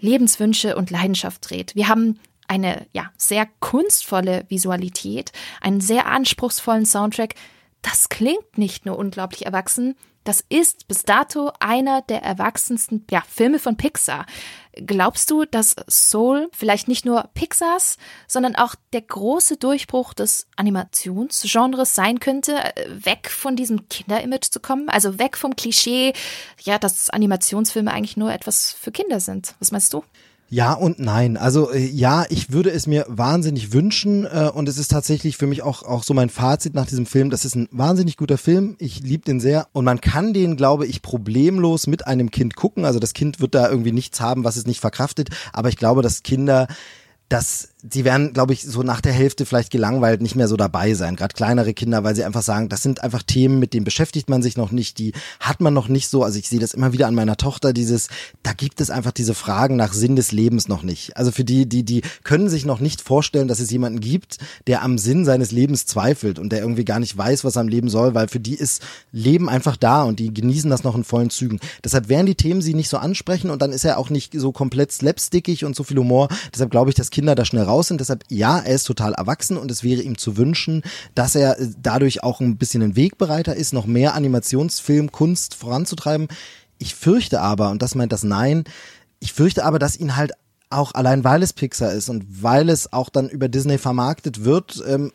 Lebenswünsche 0.00 0.76
und 0.76 0.90
Leidenschaft 0.90 1.48
dreht. 1.50 1.74
Wir 1.74 1.88
haben 1.88 2.18
eine 2.48 2.86
ja 2.92 3.10
sehr 3.16 3.46
kunstvolle 3.60 4.44
Visualität, 4.48 5.32
einen 5.60 5.80
sehr 5.80 6.06
anspruchsvollen 6.06 6.86
Soundtrack. 6.86 7.34
Das 7.82 8.08
klingt 8.08 8.58
nicht 8.58 8.86
nur 8.86 8.98
unglaublich 8.98 9.46
erwachsen, 9.46 9.96
das 10.26 10.44
ist 10.48 10.88
bis 10.88 11.04
dato 11.04 11.52
einer 11.60 12.02
der 12.02 12.20
erwachsensten 12.22 13.06
ja, 13.10 13.22
Filme 13.28 13.60
von 13.60 13.76
Pixar. 13.76 14.26
Glaubst 14.76 15.30
du, 15.30 15.46
dass 15.46 15.74
Soul 15.88 16.48
vielleicht 16.52 16.86
nicht 16.86 17.06
nur 17.06 17.30
Pixars, 17.32 17.96
sondern 18.28 18.56
auch 18.56 18.74
der 18.92 19.00
große 19.00 19.56
Durchbruch 19.56 20.12
des 20.12 20.48
Animationsgenres 20.56 21.94
sein 21.94 22.20
könnte, 22.20 22.56
weg 22.88 23.30
von 23.30 23.56
diesem 23.56 23.88
Kinderimage 23.88 24.50
zu 24.50 24.60
kommen? 24.60 24.90
Also 24.90 25.18
weg 25.18 25.38
vom 25.38 25.56
Klischee, 25.56 26.12
ja, 26.62 26.78
dass 26.78 27.08
Animationsfilme 27.08 27.90
eigentlich 27.90 28.18
nur 28.18 28.32
etwas 28.32 28.72
für 28.72 28.92
Kinder 28.92 29.18
sind. 29.18 29.54
Was 29.60 29.72
meinst 29.72 29.94
du? 29.94 30.04
Ja 30.48 30.74
und 30.74 31.00
nein. 31.00 31.36
Also 31.36 31.72
äh, 31.72 31.84
ja, 31.84 32.24
ich 32.28 32.52
würde 32.52 32.70
es 32.70 32.86
mir 32.86 33.04
wahnsinnig 33.08 33.72
wünschen 33.72 34.24
äh, 34.24 34.50
und 34.52 34.68
es 34.68 34.78
ist 34.78 34.92
tatsächlich 34.92 35.36
für 35.36 35.48
mich 35.48 35.62
auch 35.62 35.82
auch 35.82 36.04
so 36.04 36.14
mein 36.14 36.30
Fazit 36.30 36.74
nach 36.74 36.86
diesem 36.86 37.06
Film. 37.06 37.30
Das 37.30 37.44
ist 37.44 37.56
ein 37.56 37.68
wahnsinnig 37.72 38.16
guter 38.16 38.38
Film. 38.38 38.76
Ich 38.78 39.00
liebe 39.00 39.24
den 39.24 39.40
sehr 39.40 39.66
und 39.72 39.84
man 39.84 40.00
kann 40.00 40.32
den, 40.32 40.56
glaube 40.56 40.86
ich, 40.86 41.02
problemlos 41.02 41.88
mit 41.88 42.06
einem 42.06 42.30
Kind 42.30 42.54
gucken. 42.54 42.84
Also 42.84 43.00
das 43.00 43.12
Kind 43.12 43.40
wird 43.40 43.56
da 43.56 43.68
irgendwie 43.68 43.92
nichts 43.92 44.20
haben, 44.20 44.44
was 44.44 44.56
es 44.56 44.66
nicht 44.66 44.80
verkraftet. 44.80 45.30
Aber 45.52 45.68
ich 45.68 45.76
glaube, 45.76 46.02
dass 46.02 46.22
Kinder 46.22 46.68
das 47.28 47.70
sie 47.82 48.04
werden, 48.04 48.32
glaube 48.32 48.54
ich, 48.54 48.62
so 48.62 48.82
nach 48.82 49.00
der 49.00 49.12
Hälfte 49.12 49.44
vielleicht 49.44 49.70
gelangweilt 49.70 50.22
nicht 50.22 50.34
mehr 50.34 50.48
so 50.48 50.56
dabei 50.56 50.94
sein. 50.94 51.14
Gerade 51.14 51.34
kleinere 51.34 51.74
Kinder, 51.74 52.04
weil 52.04 52.16
sie 52.16 52.24
einfach 52.24 52.42
sagen, 52.42 52.68
das 52.68 52.82
sind 52.82 53.02
einfach 53.02 53.22
Themen, 53.22 53.58
mit 53.58 53.74
denen 53.74 53.84
beschäftigt 53.84 54.30
man 54.30 54.42
sich 54.42 54.56
noch 54.56 54.70
nicht, 54.70 54.98
die 54.98 55.12
hat 55.40 55.60
man 55.60 55.74
noch 55.74 55.88
nicht 55.88 56.08
so. 56.08 56.22
Also 56.22 56.38
ich 56.38 56.48
sehe 56.48 56.58
das 56.58 56.74
immer 56.74 56.92
wieder 56.92 57.06
an 57.06 57.14
meiner 57.14 57.36
Tochter, 57.36 57.72
dieses, 57.72 58.08
da 58.42 58.54
gibt 58.54 58.80
es 58.80 58.90
einfach 58.90 59.12
diese 59.12 59.34
Fragen 59.34 59.76
nach 59.76 59.92
Sinn 59.92 60.16
des 60.16 60.32
Lebens 60.32 60.68
noch 60.68 60.82
nicht. 60.82 61.16
Also 61.16 61.30
für 61.30 61.44
die, 61.44 61.68
die, 61.68 61.84
die 61.84 62.02
können 62.24 62.48
sich 62.48 62.64
noch 62.64 62.80
nicht 62.80 63.02
vorstellen, 63.02 63.46
dass 63.46 63.60
es 63.60 63.70
jemanden 63.70 64.00
gibt, 64.00 64.38
der 64.66 64.82
am 64.82 64.96
Sinn 64.96 65.24
seines 65.24 65.52
Lebens 65.52 65.84
zweifelt 65.84 66.38
und 66.38 66.50
der 66.50 66.60
irgendwie 66.60 66.84
gar 66.84 66.98
nicht 66.98 67.16
weiß, 67.16 67.44
was 67.44 67.56
er 67.56 67.60
am 67.60 67.68
Leben 67.68 67.90
soll, 67.90 68.14
weil 68.14 68.28
für 68.28 68.40
die 68.40 68.54
ist 68.54 68.82
Leben 69.12 69.50
einfach 69.50 69.76
da 69.76 70.02
und 70.02 70.18
die 70.18 70.32
genießen 70.32 70.70
das 70.70 70.82
noch 70.82 70.96
in 70.96 71.04
vollen 71.04 71.30
Zügen. 71.30 71.60
Deshalb 71.84 72.08
werden 72.08 72.26
die 72.26 72.36
Themen 72.36 72.62
sie 72.62 72.74
nicht 72.74 72.88
so 72.88 72.96
ansprechen 72.96 73.50
und 73.50 73.60
dann 73.60 73.72
ist 73.72 73.84
er 73.84 73.98
auch 73.98 74.08
nicht 74.08 74.32
so 74.34 74.50
komplett 74.50 74.92
slapstickig 74.92 75.64
und 75.64 75.76
so 75.76 75.84
viel 75.84 75.98
Humor. 75.98 76.28
Deshalb 76.54 76.70
glaube 76.70 76.90
ich, 76.90 76.96
dass 76.96 77.10
Kinder 77.10 77.34
da 77.34 77.44
schnell 77.44 77.65
raus 77.66 77.88
sind. 77.88 78.00
Deshalb, 78.00 78.24
ja, 78.28 78.58
er 78.58 78.74
ist 78.74 78.84
total 78.84 79.14
erwachsen 79.14 79.56
und 79.56 79.70
es 79.70 79.82
wäre 79.82 80.02
ihm 80.02 80.18
zu 80.18 80.36
wünschen, 80.36 80.82
dass 81.14 81.34
er 81.34 81.58
äh, 81.58 81.68
dadurch 81.80 82.22
auch 82.22 82.40
ein 82.40 82.56
bisschen 82.56 82.82
ein 82.82 82.96
Wegbereiter 82.96 83.54
ist, 83.54 83.72
noch 83.72 83.86
mehr 83.86 84.14
Animationsfilmkunst 84.14 85.54
voranzutreiben. 85.54 86.28
Ich 86.78 86.94
fürchte 86.94 87.40
aber, 87.40 87.70
und 87.70 87.82
das 87.82 87.94
meint 87.94 88.12
das 88.12 88.22
Nein, 88.22 88.64
ich 89.18 89.32
fürchte 89.32 89.64
aber, 89.64 89.78
dass 89.78 89.96
ihn 89.96 90.16
halt 90.16 90.32
auch 90.68 90.94
allein 90.94 91.22
weil 91.22 91.42
es 91.42 91.52
Pixar 91.52 91.92
ist 91.92 92.08
und 92.08 92.24
weil 92.42 92.68
es 92.68 92.92
auch 92.92 93.08
dann 93.08 93.28
über 93.28 93.48
Disney 93.48 93.78
vermarktet 93.78 94.44
wird, 94.44 94.82
ähm, 94.88 95.12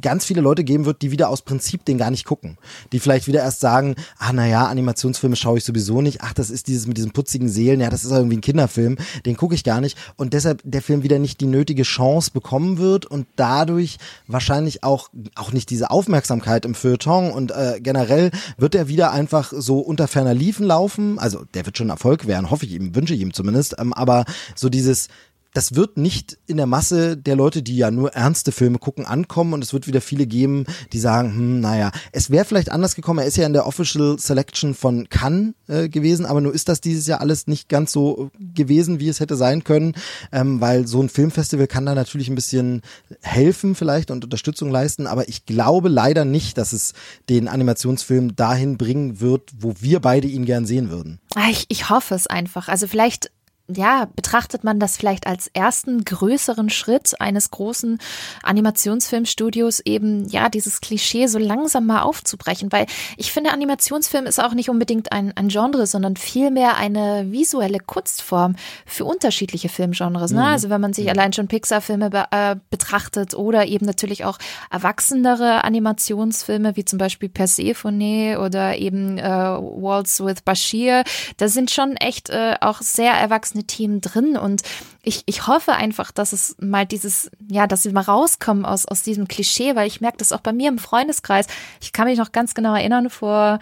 ganz 0.00 0.26
viele 0.26 0.42
Leute 0.42 0.62
geben 0.62 0.84
wird, 0.84 1.00
die 1.00 1.10
wieder 1.10 1.30
aus 1.30 1.42
Prinzip 1.42 1.86
den 1.86 1.96
gar 1.96 2.10
nicht 2.10 2.26
gucken. 2.26 2.58
Die 2.92 3.00
vielleicht 3.00 3.26
wieder 3.26 3.40
erst 3.40 3.60
sagen, 3.60 3.94
ah 4.18 4.32
naja, 4.34 4.66
Animationsfilme 4.66 5.36
schaue 5.36 5.56
ich 5.56 5.64
sowieso 5.64 6.02
nicht, 6.02 6.20
ach, 6.20 6.34
das 6.34 6.50
ist 6.50 6.68
dieses 6.68 6.86
mit 6.86 6.98
diesen 6.98 7.12
putzigen 7.12 7.48
Seelen, 7.48 7.80
ja, 7.80 7.88
das 7.88 8.04
ist 8.04 8.10
irgendwie 8.10 8.36
ein 8.36 8.42
Kinderfilm, 8.42 8.98
den 9.24 9.36
gucke 9.36 9.54
ich 9.54 9.64
gar 9.64 9.80
nicht. 9.80 9.96
Und 10.16 10.34
deshalb 10.34 10.60
der 10.64 10.82
Film 10.82 11.02
wieder 11.02 11.18
nicht 11.18 11.40
die 11.40 11.46
nötige 11.46 11.82
Chance 11.82 12.30
bekommen 12.30 12.76
wird 12.76 13.06
und 13.06 13.26
dadurch 13.36 13.96
wahrscheinlich 14.26 14.84
auch, 14.84 15.08
auch 15.34 15.52
nicht 15.52 15.70
diese 15.70 15.90
Aufmerksamkeit 15.90 16.66
im 16.66 16.74
Feuilleton 16.74 17.32
und 17.32 17.52
äh, 17.52 17.80
generell 17.80 18.30
wird 18.58 18.74
er 18.74 18.88
wieder 18.88 19.12
einfach 19.12 19.52
so 19.56 19.78
unter 19.78 20.08
ferner 20.08 20.34
Liefen 20.34 20.66
laufen. 20.66 21.18
Also 21.18 21.44
der 21.54 21.64
wird 21.64 21.78
schon 21.78 21.88
Erfolg 21.88 22.26
werden, 22.26 22.50
hoffe 22.50 22.66
ich 22.66 22.72
ihm, 22.72 22.94
wünsche 22.94 23.14
ich 23.14 23.20
ihm 23.20 23.32
zumindest, 23.32 23.76
ähm, 23.78 23.94
aber 23.94 24.26
so 24.54 24.68
dieses, 24.74 25.08
das 25.54 25.76
wird 25.76 25.96
nicht 25.96 26.36
in 26.46 26.56
der 26.56 26.66
Masse 26.66 27.16
der 27.16 27.36
Leute, 27.36 27.62
die 27.62 27.76
ja 27.76 27.90
nur 27.90 28.12
ernste 28.12 28.50
Filme 28.52 28.78
gucken, 28.78 29.06
ankommen 29.06 29.54
und 29.54 29.62
es 29.62 29.72
wird 29.72 29.86
wieder 29.86 30.00
viele 30.00 30.26
geben, 30.26 30.66
die 30.92 30.98
sagen, 30.98 31.32
hm, 31.32 31.60
naja, 31.60 31.92
es 32.10 32.28
wäre 32.28 32.44
vielleicht 32.44 32.70
anders 32.70 32.96
gekommen. 32.96 33.20
Er 33.20 33.26
ist 33.26 33.36
ja 33.36 33.46
in 33.46 33.52
der 33.52 33.66
Official 33.66 34.18
Selection 34.18 34.74
von 34.74 35.08
Cannes 35.08 35.54
äh, 35.68 35.88
gewesen, 35.88 36.26
aber 36.26 36.40
nur 36.40 36.52
ist 36.52 36.68
das 36.68 36.80
dieses 36.80 37.06
Jahr 37.06 37.20
alles 37.20 37.46
nicht 37.46 37.68
ganz 37.68 37.92
so 37.92 38.30
gewesen, 38.36 38.98
wie 38.98 39.08
es 39.08 39.20
hätte 39.20 39.36
sein 39.36 39.62
können, 39.62 39.94
ähm, 40.32 40.60
weil 40.60 40.88
so 40.88 41.00
ein 41.00 41.08
Filmfestival 41.08 41.68
kann 41.68 41.86
da 41.86 41.94
natürlich 41.94 42.28
ein 42.28 42.34
bisschen 42.34 42.82
helfen 43.22 43.76
vielleicht 43.76 44.10
und 44.10 44.24
Unterstützung 44.24 44.70
leisten, 44.70 45.06
aber 45.06 45.28
ich 45.28 45.46
glaube 45.46 45.88
leider 45.88 46.24
nicht, 46.24 46.58
dass 46.58 46.72
es 46.72 46.94
den 47.28 47.46
Animationsfilm 47.46 48.34
dahin 48.34 48.76
bringen 48.76 49.20
wird, 49.20 49.52
wo 49.56 49.74
wir 49.78 50.00
beide 50.00 50.26
ihn 50.26 50.44
gern 50.44 50.66
sehen 50.66 50.90
würden. 50.90 51.20
Ah, 51.36 51.48
ich, 51.48 51.66
ich 51.68 51.90
hoffe 51.90 52.16
es 52.16 52.26
einfach. 52.26 52.68
Also 52.68 52.88
vielleicht 52.88 53.30
ja, 53.66 54.08
betrachtet 54.14 54.62
man 54.62 54.78
das 54.78 54.98
vielleicht 54.98 55.26
als 55.26 55.48
ersten 55.54 56.04
größeren 56.04 56.68
Schritt 56.68 57.18
eines 57.18 57.50
großen 57.50 57.98
Animationsfilmstudios 58.42 59.80
eben, 59.80 60.28
ja, 60.28 60.50
dieses 60.50 60.82
Klischee 60.82 61.28
so 61.28 61.38
langsam 61.38 61.86
mal 61.86 62.02
aufzubrechen, 62.02 62.70
weil 62.72 62.84
ich 63.16 63.32
finde, 63.32 63.52
Animationsfilm 63.52 64.26
ist 64.26 64.38
auch 64.38 64.52
nicht 64.52 64.68
unbedingt 64.68 65.12
ein, 65.12 65.34
ein 65.34 65.48
Genre, 65.48 65.86
sondern 65.86 66.16
vielmehr 66.16 66.76
eine 66.76 67.32
visuelle 67.32 67.78
Kunstform 67.80 68.56
für 68.84 69.06
unterschiedliche 69.06 69.70
Filmgenres. 69.70 70.32
Ne? 70.32 70.40
Mhm. 70.40 70.46
Also 70.46 70.68
wenn 70.68 70.82
man 70.82 70.92
sich 70.92 71.08
allein 71.08 71.32
schon 71.32 71.48
Pixar-Filme 71.48 72.10
be 72.10 72.24
äh, 72.32 72.56
betrachtet 72.68 73.32
oder 73.34 73.66
eben 73.66 73.86
natürlich 73.86 74.26
auch 74.26 74.38
erwachsenere 74.70 75.64
Animationsfilme, 75.64 76.76
wie 76.76 76.84
zum 76.84 76.98
Beispiel 76.98 77.30
Persephone 77.30 78.36
oder 78.36 78.76
eben 78.76 79.16
äh, 79.16 79.24
Waltz 79.24 80.20
with 80.20 80.42
Bashir, 80.42 81.04
da 81.38 81.48
sind 81.48 81.70
schon 81.70 81.96
echt 81.96 82.28
äh, 82.28 82.56
auch 82.60 82.82
sehr 82.82 83.12
erwachsene 83.12 83.53
erwachsene 83.54 83.64
Themen 83.64 84.00
drin 84.00 84.36
und 84.36 84.62
ich, 85.02 85.22
ich 85.26 85.46
hoffe 85.46 85.72
einfach, 85.72 86.10
dass 86.10 86.32
es 86.32 86.56
mal 86.60 86.86
dieses, 86.86 87.30
ja, 87.48 87.66
dass 87.66 87.82
sie 87.82 87.92
mal 87.92 88.02
rauskommen 88.02 88.64
aus, 88.64 88.86
aus 88.86 89.02
diesem 89.02 89.28
Klischee, 89.28 89.76
weil 89.76 89.86
ich 89.86 90.00
merke 90.00 90.18
das 90.18 90.32
auch 90.32 90.40
bei 90.40 90.52
mir 90.52 90.68
im 90.68 90.78
Freundeskreis. 90.78 91.46
Ich 91.80 91.92
kann 91.92 92.06
mich 92.06 92.18
noch 92.18 92.32
ganz 92.32 92.54
genau 92.54 92.74
erinnern, 92.74 93.10
vor 93.10 93.58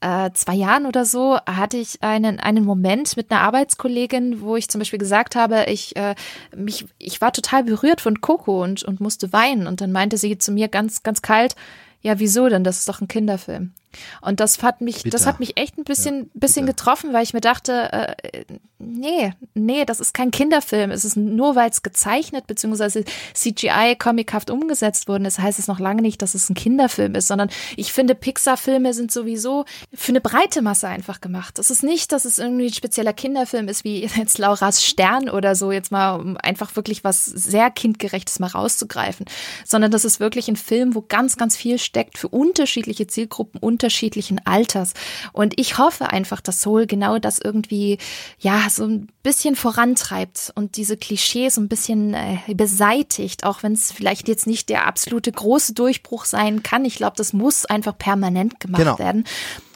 äh, 0.00 0.30
zwei 0.32 0.54
Jahren 0.54 0.86
oder 0.86 1.04
so 1.04 1.38
hatte 1.46 1.76
ich 1.76 2.02
einen, 2.02 2.38
einen 2.38 2.64
Moment 2.64 3.16
mit 3.16 3.30
einer 3.30 3.40
Arbeitskollegin, 3.40 4.40
wo 4.40 4.56
ich 4.56 4.68
zum 4.68 4.78
Beispiel 4.78 5.00
gesagt 5.00 5.34
habe, 5.34 5.64
ich, 5.68 5.96
äh, 5.96 6.14
mich, 6.56 6.86
ich 6.98 7.20
war 7.20 7.32
total 7.32 7.64
berührt 7.64 8.00
von 8.00 8.20
Coco 8.20 8.62
und, 8.62 8.84
und 8.84 9.00
musste 9.00 9.32
weinen. 9.32 9.66
Und 9.66 9.80
dann 9.80 9.92
meinte 9.92 10.16
sie 10.16 10.38
zu 10.38 10.52
mir 10.52 10.68
ganz, 10.68 11.02
ganz 11.02 11.22
kalt, 11.22 11.56
ja, 12.00 12.20
wieso 12.20 12.48
denn? 12.48 12.62
Das 12.62 12.78
ist 12.78 12.88
doch 12.88 13.00
ein 13.00 13.08
Kinderfilm. 13.08 13.72
Und 14.20 14.40
das 14.40 14.62
hat 14.62 14.80
mich, 14.80 15.02
Bitter. 15.02 15.10
das 15.10 15.26
hat 15.26 15.40
mich 15.40 15.56
echt 15.56 15.78
ein 15.78 15.84
bisschen, 15.84 16.18
ja, 16.18 16.26
bisschen 16.34 16.66
getroffen, 16.66 17.12
weil 17.12 17.22
ich 17.22 17.32
mir 17.32 17.40
dachte, 17.40 17.92
äh, 17.92 18.44
nee, 18.78 19.32
nee, 19.54 19.84
das 19.84 20.00
ist 20.00 20.14
kein 20.14 20.30
Kinderfilm. 20.30 20.90
Es 20.90 21.04
ist 21.04 21.16
nur, 21.16 21.56
weil 21.56 21.70
es 21.70 21.82
gezeichnet 21.82 22.46
bzw. 22.46 23.04
CGI 23.34 23.96
comichaft 23.98 24.50
umgesetzt 24.50 25.08
worden 25.08 25.24
ist, 25.24 25.38
heißt 25.38 25.58
es 25.58 25.66
noch 25.66 25.80
lange 25.80 26.02
nicht, 26.02 26.22
dass 26.22 26.34
es 26.34 26.48
ein 26.48 26.54
Kinderfilm 26.54 27.14
ist, 27.14 27.28
sondern 27.28 27.50
ich 27.76 27.92
finde, 27.92 28.14
Pixar-Filme 28.14 28.94
sind 28.94 29.10
sowieso 29.10 29.64
für 29.92 30.12
eine 30.12 30.20
breite 30.20 30.62
Masse 30.62 30.88
einfach 30.88 31.20
gemacht. 31.20 31.58
Es 31.58 31.70
ist 31.70 31.82
nicht, 31.82 32.12
dass 32.12 32.24
es 32.24 32.38
irgendwie 32.38 32.66
ein 32.66 32.74
spezieller 32.74 33.12
Kinderfilm 33.12 33.68
ist, 33.68 33.84
wie 33.84 34.04
jetzt 34.16 34.38
Lauras 34.38 34.84
Stern 34.84 35.28
oder 35.28 35.54
so, 35.54 35.72
jetzt 35.72 35.90
mal, 35.90 36.16
um 36.16 36.36
einfach 36.36 36.76
wirklich 36.76 37.04
was 37.04 37.24
sehr 37.24 37.70
kindgerechtes 37.70 38.38
mal 38.38 38.48
rauszugreifen, 38.48 39.26
sondern 39.64 39.90
das 39.90 40.04
ist 40.04 40.20
wirklich 40.20 40.48
ein 40.48 40.56
Film, 40.56 40.94
wo 40.94 41.02
ganz, 41.02 41.36
ganz 41.36 41.56
viel 41.56 41.78
steckt 41.78 42.18
für 42.18 42.28
unterschiedliche 42.28 43.06
Zielgruppen 43.06 43.60
und 43.60 43.77
unterschiedlichen 43.78 44.44
Alters. 44.44 44.92
Und 45.32 45.54
ich 45.56 45.78
hoffe 45.78 46.10
einfach, 46.10 46.40
dass 46.40 46.60
Soul 46.60 46.86
genau 46.86 47.20
das 47.20 47.38
irgendwie, 47.38 47.98
ja, 48.40 48.66
so 48.68 48.84
ein 48.84 49.08
bisschen 49.22 49.54
vorantreibt 49.54 50.52
und 50.56 50.76
diese 50.76 50.96
Klischees 50.96 51.56
ein 51.58 51.68
bisschen 51.68 52.14
äh, 52.14 52.38
beseitigt, 52.54 53.44
auch 53.44 53.62
wenn 53.62 53.72
es 53.74 53.92
vielleicht 53.92 54.26
jetzt 54.26 54.48
nicht 54.48 54.68
der 54.68 54.86
absolute 54.86 55.30
große 55.30 55.74
Durchbruch 55.74 56.24
sein 56.24 56.64
kann. 56.64 56.84
Ich 56.84 56.96
glaube, 56.96 57.16
das 57.16 57.32
muss 57.32 57.66
einfach 57.66 57.96
permanent 57.96 58.58
gemacht 58.58 58.82
genau. 58.82 58.98
werden. 58.98 59.24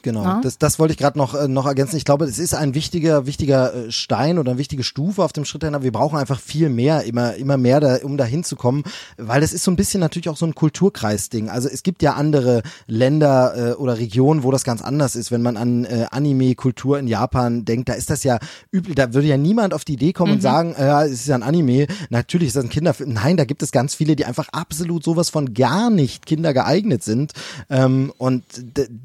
Genau, 0.03 0.23
ja? 0.23 0.41
das, 0.43 0.57
das 0.57 0.79
wollte 0.79 0.91
ich 0.91 0.97
gerade 0.97 1.17
noch, 1.17 1.33
äh, 1.33 1.47
noch 1.47 1.65
ergänzen. 1.65 1.95
Ich 1.95 2.03
glaube, 2.03 2.25
es 2.25 2.37
ist 2.37 2.53
ein 2.53 2.75
wichtiger, 2.75 3.25
wichtiger 3.25 3.73
äh, 3.73 3.91
Stein 3.91 4.37
oder 4.37 4.51
eine 4.51 4.59
wichtige 4.59 4.83
Stufe 4.83 5.23
auf 5.23 5.31
dem 5.31 5.45
Schritt 5.45 5.63
dahin. 5.63 5.81
Wir 5.81 5.93
brauchen 5.93 6.19
einfach 6.19 6.41
viel 6.41 6.67
mehr, 6.67 7.03
immer, 7.03 7.35
immer 7.35 7.55
mehr, 7.55 7.79
da, 7.79 7.99
um 8.03 8.17
da 8.17 8.25
hinzukommen, 8.25 8.83
weil 9.17 9.39
das 9.39 9.53
ist 9.53 9.63
so 9.63 9.71
ein 9.71 9.77
bisschen 9.77 10.01
natürlich 10.01 10.27
auch 10.27 10.35
so 10.35 10.45
ein 10.45 10.55
Kulturkreisding. 10.55 11.49
Also 11.49 11.69
es 11.69 11.83
gibt 11.83 12.03
ja 12.03 12.15
andere 12.15 12.63
Länder 12.85 13.71
äh, 13.71 13.73
oder 13.75 13.97
Regionen, 13.97 14.43
wo 14.43 14.51
das 14.51 14.65
ganz 14.65 14.81
anders 14.81 15.15
ist. 15.15 15.31
Wenn 15.31 15.41
man 15.41 15.55
an 15.55 15.85
äh, 15.85 16.05
Anime-Kultur 16.11 16.99
in 16.99 17.07
Japan 17.07 17.63
denkt, 17.63 17.87
da 17.87 17.93
ist 17.93 18.09
das 18.09 18.25
ja 18.25 18.39
übel. 18.71 18.95
Da 18.95 19.13
würde 19.13 19.29
ja 19.29 19.37
niemand 19.37 19.73
auf 19.73 19.85
die 19.85 19.93
Idee 19.93 20.11
kommen 20.11 20.31
mhm. 20.31 20.35
und 20.35 20.41
sagen, 20.41 20.75
äh, 20.75 21.05
es 21.05 21.13
ist 21.13 21.27
ja 21.27 21.35
ein 21.35 21.43
Anime. 21.43 21.87
Natürlich 22.09 22.49
ist 22.49 22.57
das 22.57 22.65
ein 22.65 22.69
Kinderfilm. 22.69 23.13
Nein, 23.13 23.37
da 23.37 23.45
gibt 23.45 23.63
es 23.63 23.71
ganz 23.71 23.95
viele, 23.95 24.17
die 24.17 24.25
einfach 24.25 24.49
absolut 24.49 25.01
sowas 25.01 25.29
von 25.29 25.53
gar 25.53 25.89
nicht 25.89 26.25
kindergeeignet 26.25 27.03
sind. 27.03 27.31
Ähm, 27.69 28.11
und 28.17 28.43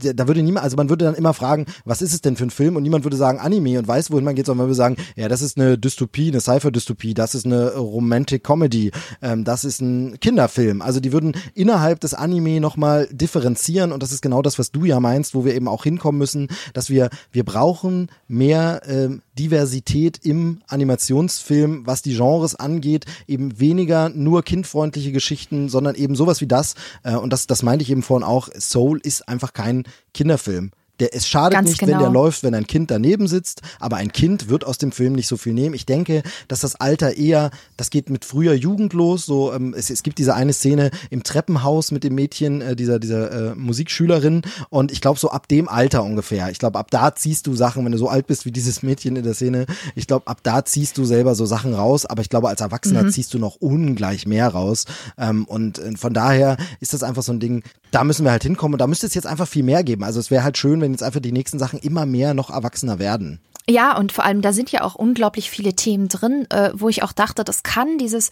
da 0.01 0.27
würde 0.27 0.43
niemand, 0.43 0.65
also 0.65 0.77
man 0.77 0.88
würde 0.89 1.05
dann 1.05 1.15
immer 1.15 1.35
fragen, 1.35 1.67
was 1.85 2.03
ist 2.03 2.13
es 2.13 2.21
denn 2.21 2.37
für 2.37 2.45
ein 2.45 2.51
Film? 2.51 2.77
Und 2.77 2.83
niemand 2.83 3.05
würde 3.05 3.17
sagen 3.17 3.39
Anime 3.39 3.79
und 3.79 3.89
weiß, 3.89 4.11
wohin 4.11 4.25
man 4.25 4.35
geht, 4.35 4.47
sondern 4.47 4.65
man 4.65 4.69
würde 4.69 4.77
sagen, 4.77 4.97
ja, 5.17 5.29
das 5.29 5.43
ist 5.43 5.59
eine 5.59 5.79
Dystopie, 5.79 6.29
eine 6.29 6.41
Cypher-Dystopie, 6.41 7.15
das 7.15 7.35
ist 7.35 7.47
eine 7.47 7.75
Romantic 7.75 8.45
Comedy, 8.45 8.91
ähm, 9.23 9.45
das 9.45 9.65
ist 9.65 9.81
ein 9.81 10.19
Kinderfilm. 10.21 10.83
Also 10.83 11.01
die 11.01 11.13
würden 11.13 11.35
innerhalb 11.55 12.01
des 12.01 12.15
Anime 12.15 12.61
nochmal 12.61 13.09
differenzieren 13.11 13.93
und 13.93 14.03
das 14.03 14.13
ist 14.13 14.23
genau 14.23 14.43
das, 14.43 14.59
was 14.59 14.71
du 14.71 14.85
ja 14.85 15.01
meinst, 15.01 15.35
wo 15.35 15.45
wir 15.45 15.55
eben 15.55 15.69
auch 15.69 15.85
hinkommen 15.85 16.19
müssen, 16.19 16.49
dass 16.73 16.91
wir, 16.91 17.11
wir 17.33 17.45
brauchen 17.45 18.09
mehr 18.27 18.83
ähm, 18.87 19.23
Diversität 19.39 20.19
im 20.25 20.63
Animationsfilm, 20.67 21.87
was 21.87 22.03
die 22.03 22.17
Genres 22.17 22.55
angeht, 22.57 23.07
eben 23.27 23.61
weniger 23.61 24.09
nur 24.09 24.43
kindfreundliche 24.43 25.13
Geschichten, 25.13 25.69
sondern 25.69 25.95
eben 25.95 26.15
sowas 26.15 26.41
wie 26.41 26.47
das. 26.47 26.75
Äh, 27.05 27.15
und 27.17 27.33
das, 27.33 27.47
das 27.47 27.63
meinte 27.63 27.83
ich 27.83 27.91
eben 27.91 28.03
vorhin 28.03 28.27
auch. 28.27 28.49
Soul 28.59 29.01
ist 29.03 29.29
einfach 29.29 29.53
kein 29.53 29.85
Kinderfilm. 30.13 30.73
Der, 31.01 31.15
es 31.15 31.29
schadet 31.29 31.53
Ganz 31.53 31.69
nicht, 31.69 31.79
genau. 31.81 31.93
wenn 31.93 31.99
der 31.99 32.09
genau. 32.09 32.23
läuft, 32.25 32.43
wenn 32.43 32.55
ein 32.55 32.67
Kind 32.67 32.91
daneben 32.91 33.29
sitzt, 33.29 33.63
aber 33.79 33.97
ein 33.97 34.13
Kind 34.13 34.49
wird 34.49 34.65
aus 34.65 34.79
dem 34.79 34.93
Film 34.93 35.13
nicht 35.13 35.29
so 35.29 35.37
viel 35.37 35.55
nehmen. 35.55 35.75
Ich 35.75 35.87
denke, 35.87 36.23
dass 36.49 36.61
das 36.61 36.77
Alter 36.77 37.17
eher, 37.17 37.51
das 37.77 37.91
geht 37.91 38.11
mit 38.11 38.25
früher 38.25 38.55
Jugend 38.55 38.93
los. 38.93 39.27
So, 39.27 39.53
ähm, 39.53 39.75
es, 39.77 39.91
es 39.91 40.03
gibt 40.03 40.19
diese 40.19 40.35
eine 40.35 40.53
Szene 40.53 40.91
im 41.11 41.23
Treppenhaus 41.23 41.91
mit 41.91 42.05
dem 42.05 42.15
Mädchen, 42.15 42.61
äh, 42.61 42.77
dieser, 42.77 42.99
dieser 42.99 43.53
äh, 43.53 43.55
Musikschülerin. 43.55 44.43
Und 44.71 44.93
ich 44.93 45.01
glaube, 45.01 45.19
so 45.19 45.31
ab 45.31 45.49
dem 45.49 45.69
Alter 45.69 46.03
ungefähr. 46.03 46.51
Ich 46.51 46.59
glaube, 46.59 46.79
ab 46.79 46.91
da 46.91 47.15
ziehst 47.15 47.47
du 47.47 47.55
Sachen, 47.55 47.85
wenn 47.85 47.93
du 47.93 47.99
so 47.99 48.09
alt 48.09 48.27
bist 48.27 48.45
wie 48.45 48.53
dieses 48.53 48.83
Mädchen 48.83 49.17
in 49.17 49.25
der 49.25 49.35
Szene. 49.35 49.67
Ich 49.95 50.07
glaube, 50.07 50.27
ab 50.27 50.41
da 50.43 50.65
ziehst 50.65 50.99
du 50.99 51.05
selber 51.05 51.35
so 51.35 51.47
Sachen 51.47 51.75
raus. 51.75 52.07
Aber 52.07 52.23
ich 52.23 52.29
glaube, 52.29 52.49
als 52.49 52.61
Erwachsener 52.61 53.05
mhm. 53.05 53.11
ziehst 53.11 53.35
du 53.35 53.39
noch 53.39 53.57
ungleich 53.57 54.27
mehr 54.27 54.49
raus. 54.49 54.85
Ähm, 55.17 55.45
und 55.45 55.79
äh, 55.79 55.97
von 55.97 56.13
daher 56.13 56.57
ist 56.81 56.93
das 56.93 57.03
einfach 57.03 57.23
so 57.23 57.33
ein 57.33 57.41
Ding, 57.41 57.63
da 57.91 58.05
müssen 58.05 58.25
wir 58.25 58.33
halt 58.33 58.43
hinkommen. 58.43 58.75
Und 58.75 58.81
da 58.81 58.87
müsste 58.87 59.07
es 59.07 59.15
jetzt 59.15 59.27
einfach 59.27 59.49
viel 59.49 59.63
mehr 59.63 59.85
geben. 59.85 60.05
Also 60.05 60.21
es 60.21 60.31
wäre 60.31 60.45
halt 60.45 60.59
schön, 60.59 60.81
wenn 60.81 60.88
wenn 60.89 60.95
jetzt 60.95 61.03
einfach 61.03 61.21
die 61.21 61.33
nächsten 61.33 61.59
Sachen 61.59 61.79
immer 61.79 62.07
mehr 62.07 62.33
noch 62.33 62.49
erwachsener 62.49 62.99
werden. 62.99 63.41
Ja, 63.69 63.97
und 63.99 64.13
vor 64.13 64.25
allem, 64.25 64.41
da 64.41 64.55
sind 64.55 64.73
ja 64.73 64.83
auch 64.83 64.95
unglaublich 64.95 65.51
viele 65.51 65.75
Themen 65.75 66.09
drin, 66.09 66.47
äh, 66.51 66.71
wo 66.73 66.89
ich 66.89 67.03
auch 67.03 67.13
dachte, 67.13 67.45
das 67.45 67.63
kann 67.63 67.99
dieses 67.99 68.31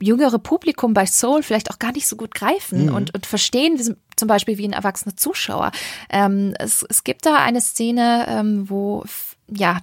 jüngere 0.00 0.38
Publikum 0.38 0.94
bei 0.94 1.06
Soul 1.06 1.42
vielleicht 1.42 1.70
auch 1.72 1.80
gar 1.80 1.90
nicht 1.90 2.06
so 2.06 2.14
gut 2.14 2.34
greifen 2.34 2.86
mhm. 2.86 2.94
und, 2.94 3.14
und 3.14 3.26
verstehen, 3.26 3.80
zum 4.14 4.28
Beispiel 4.28 4.58
wie 4.58 4.68
ein 4.68 4.72
erwachsener 4.72 5.16
Zuschauer. 5.16 5.72
Ähm, 6.08 6.54
es, 6.60 6.86
es 6.88 7.02
gibt 7.02 7.26
da 7.26 7.34
eine 7.36 7.60
Szene, 7.60 8.26
ähm, 8.28 8.70
wo 8.70 9.04
ja 9.50 9.78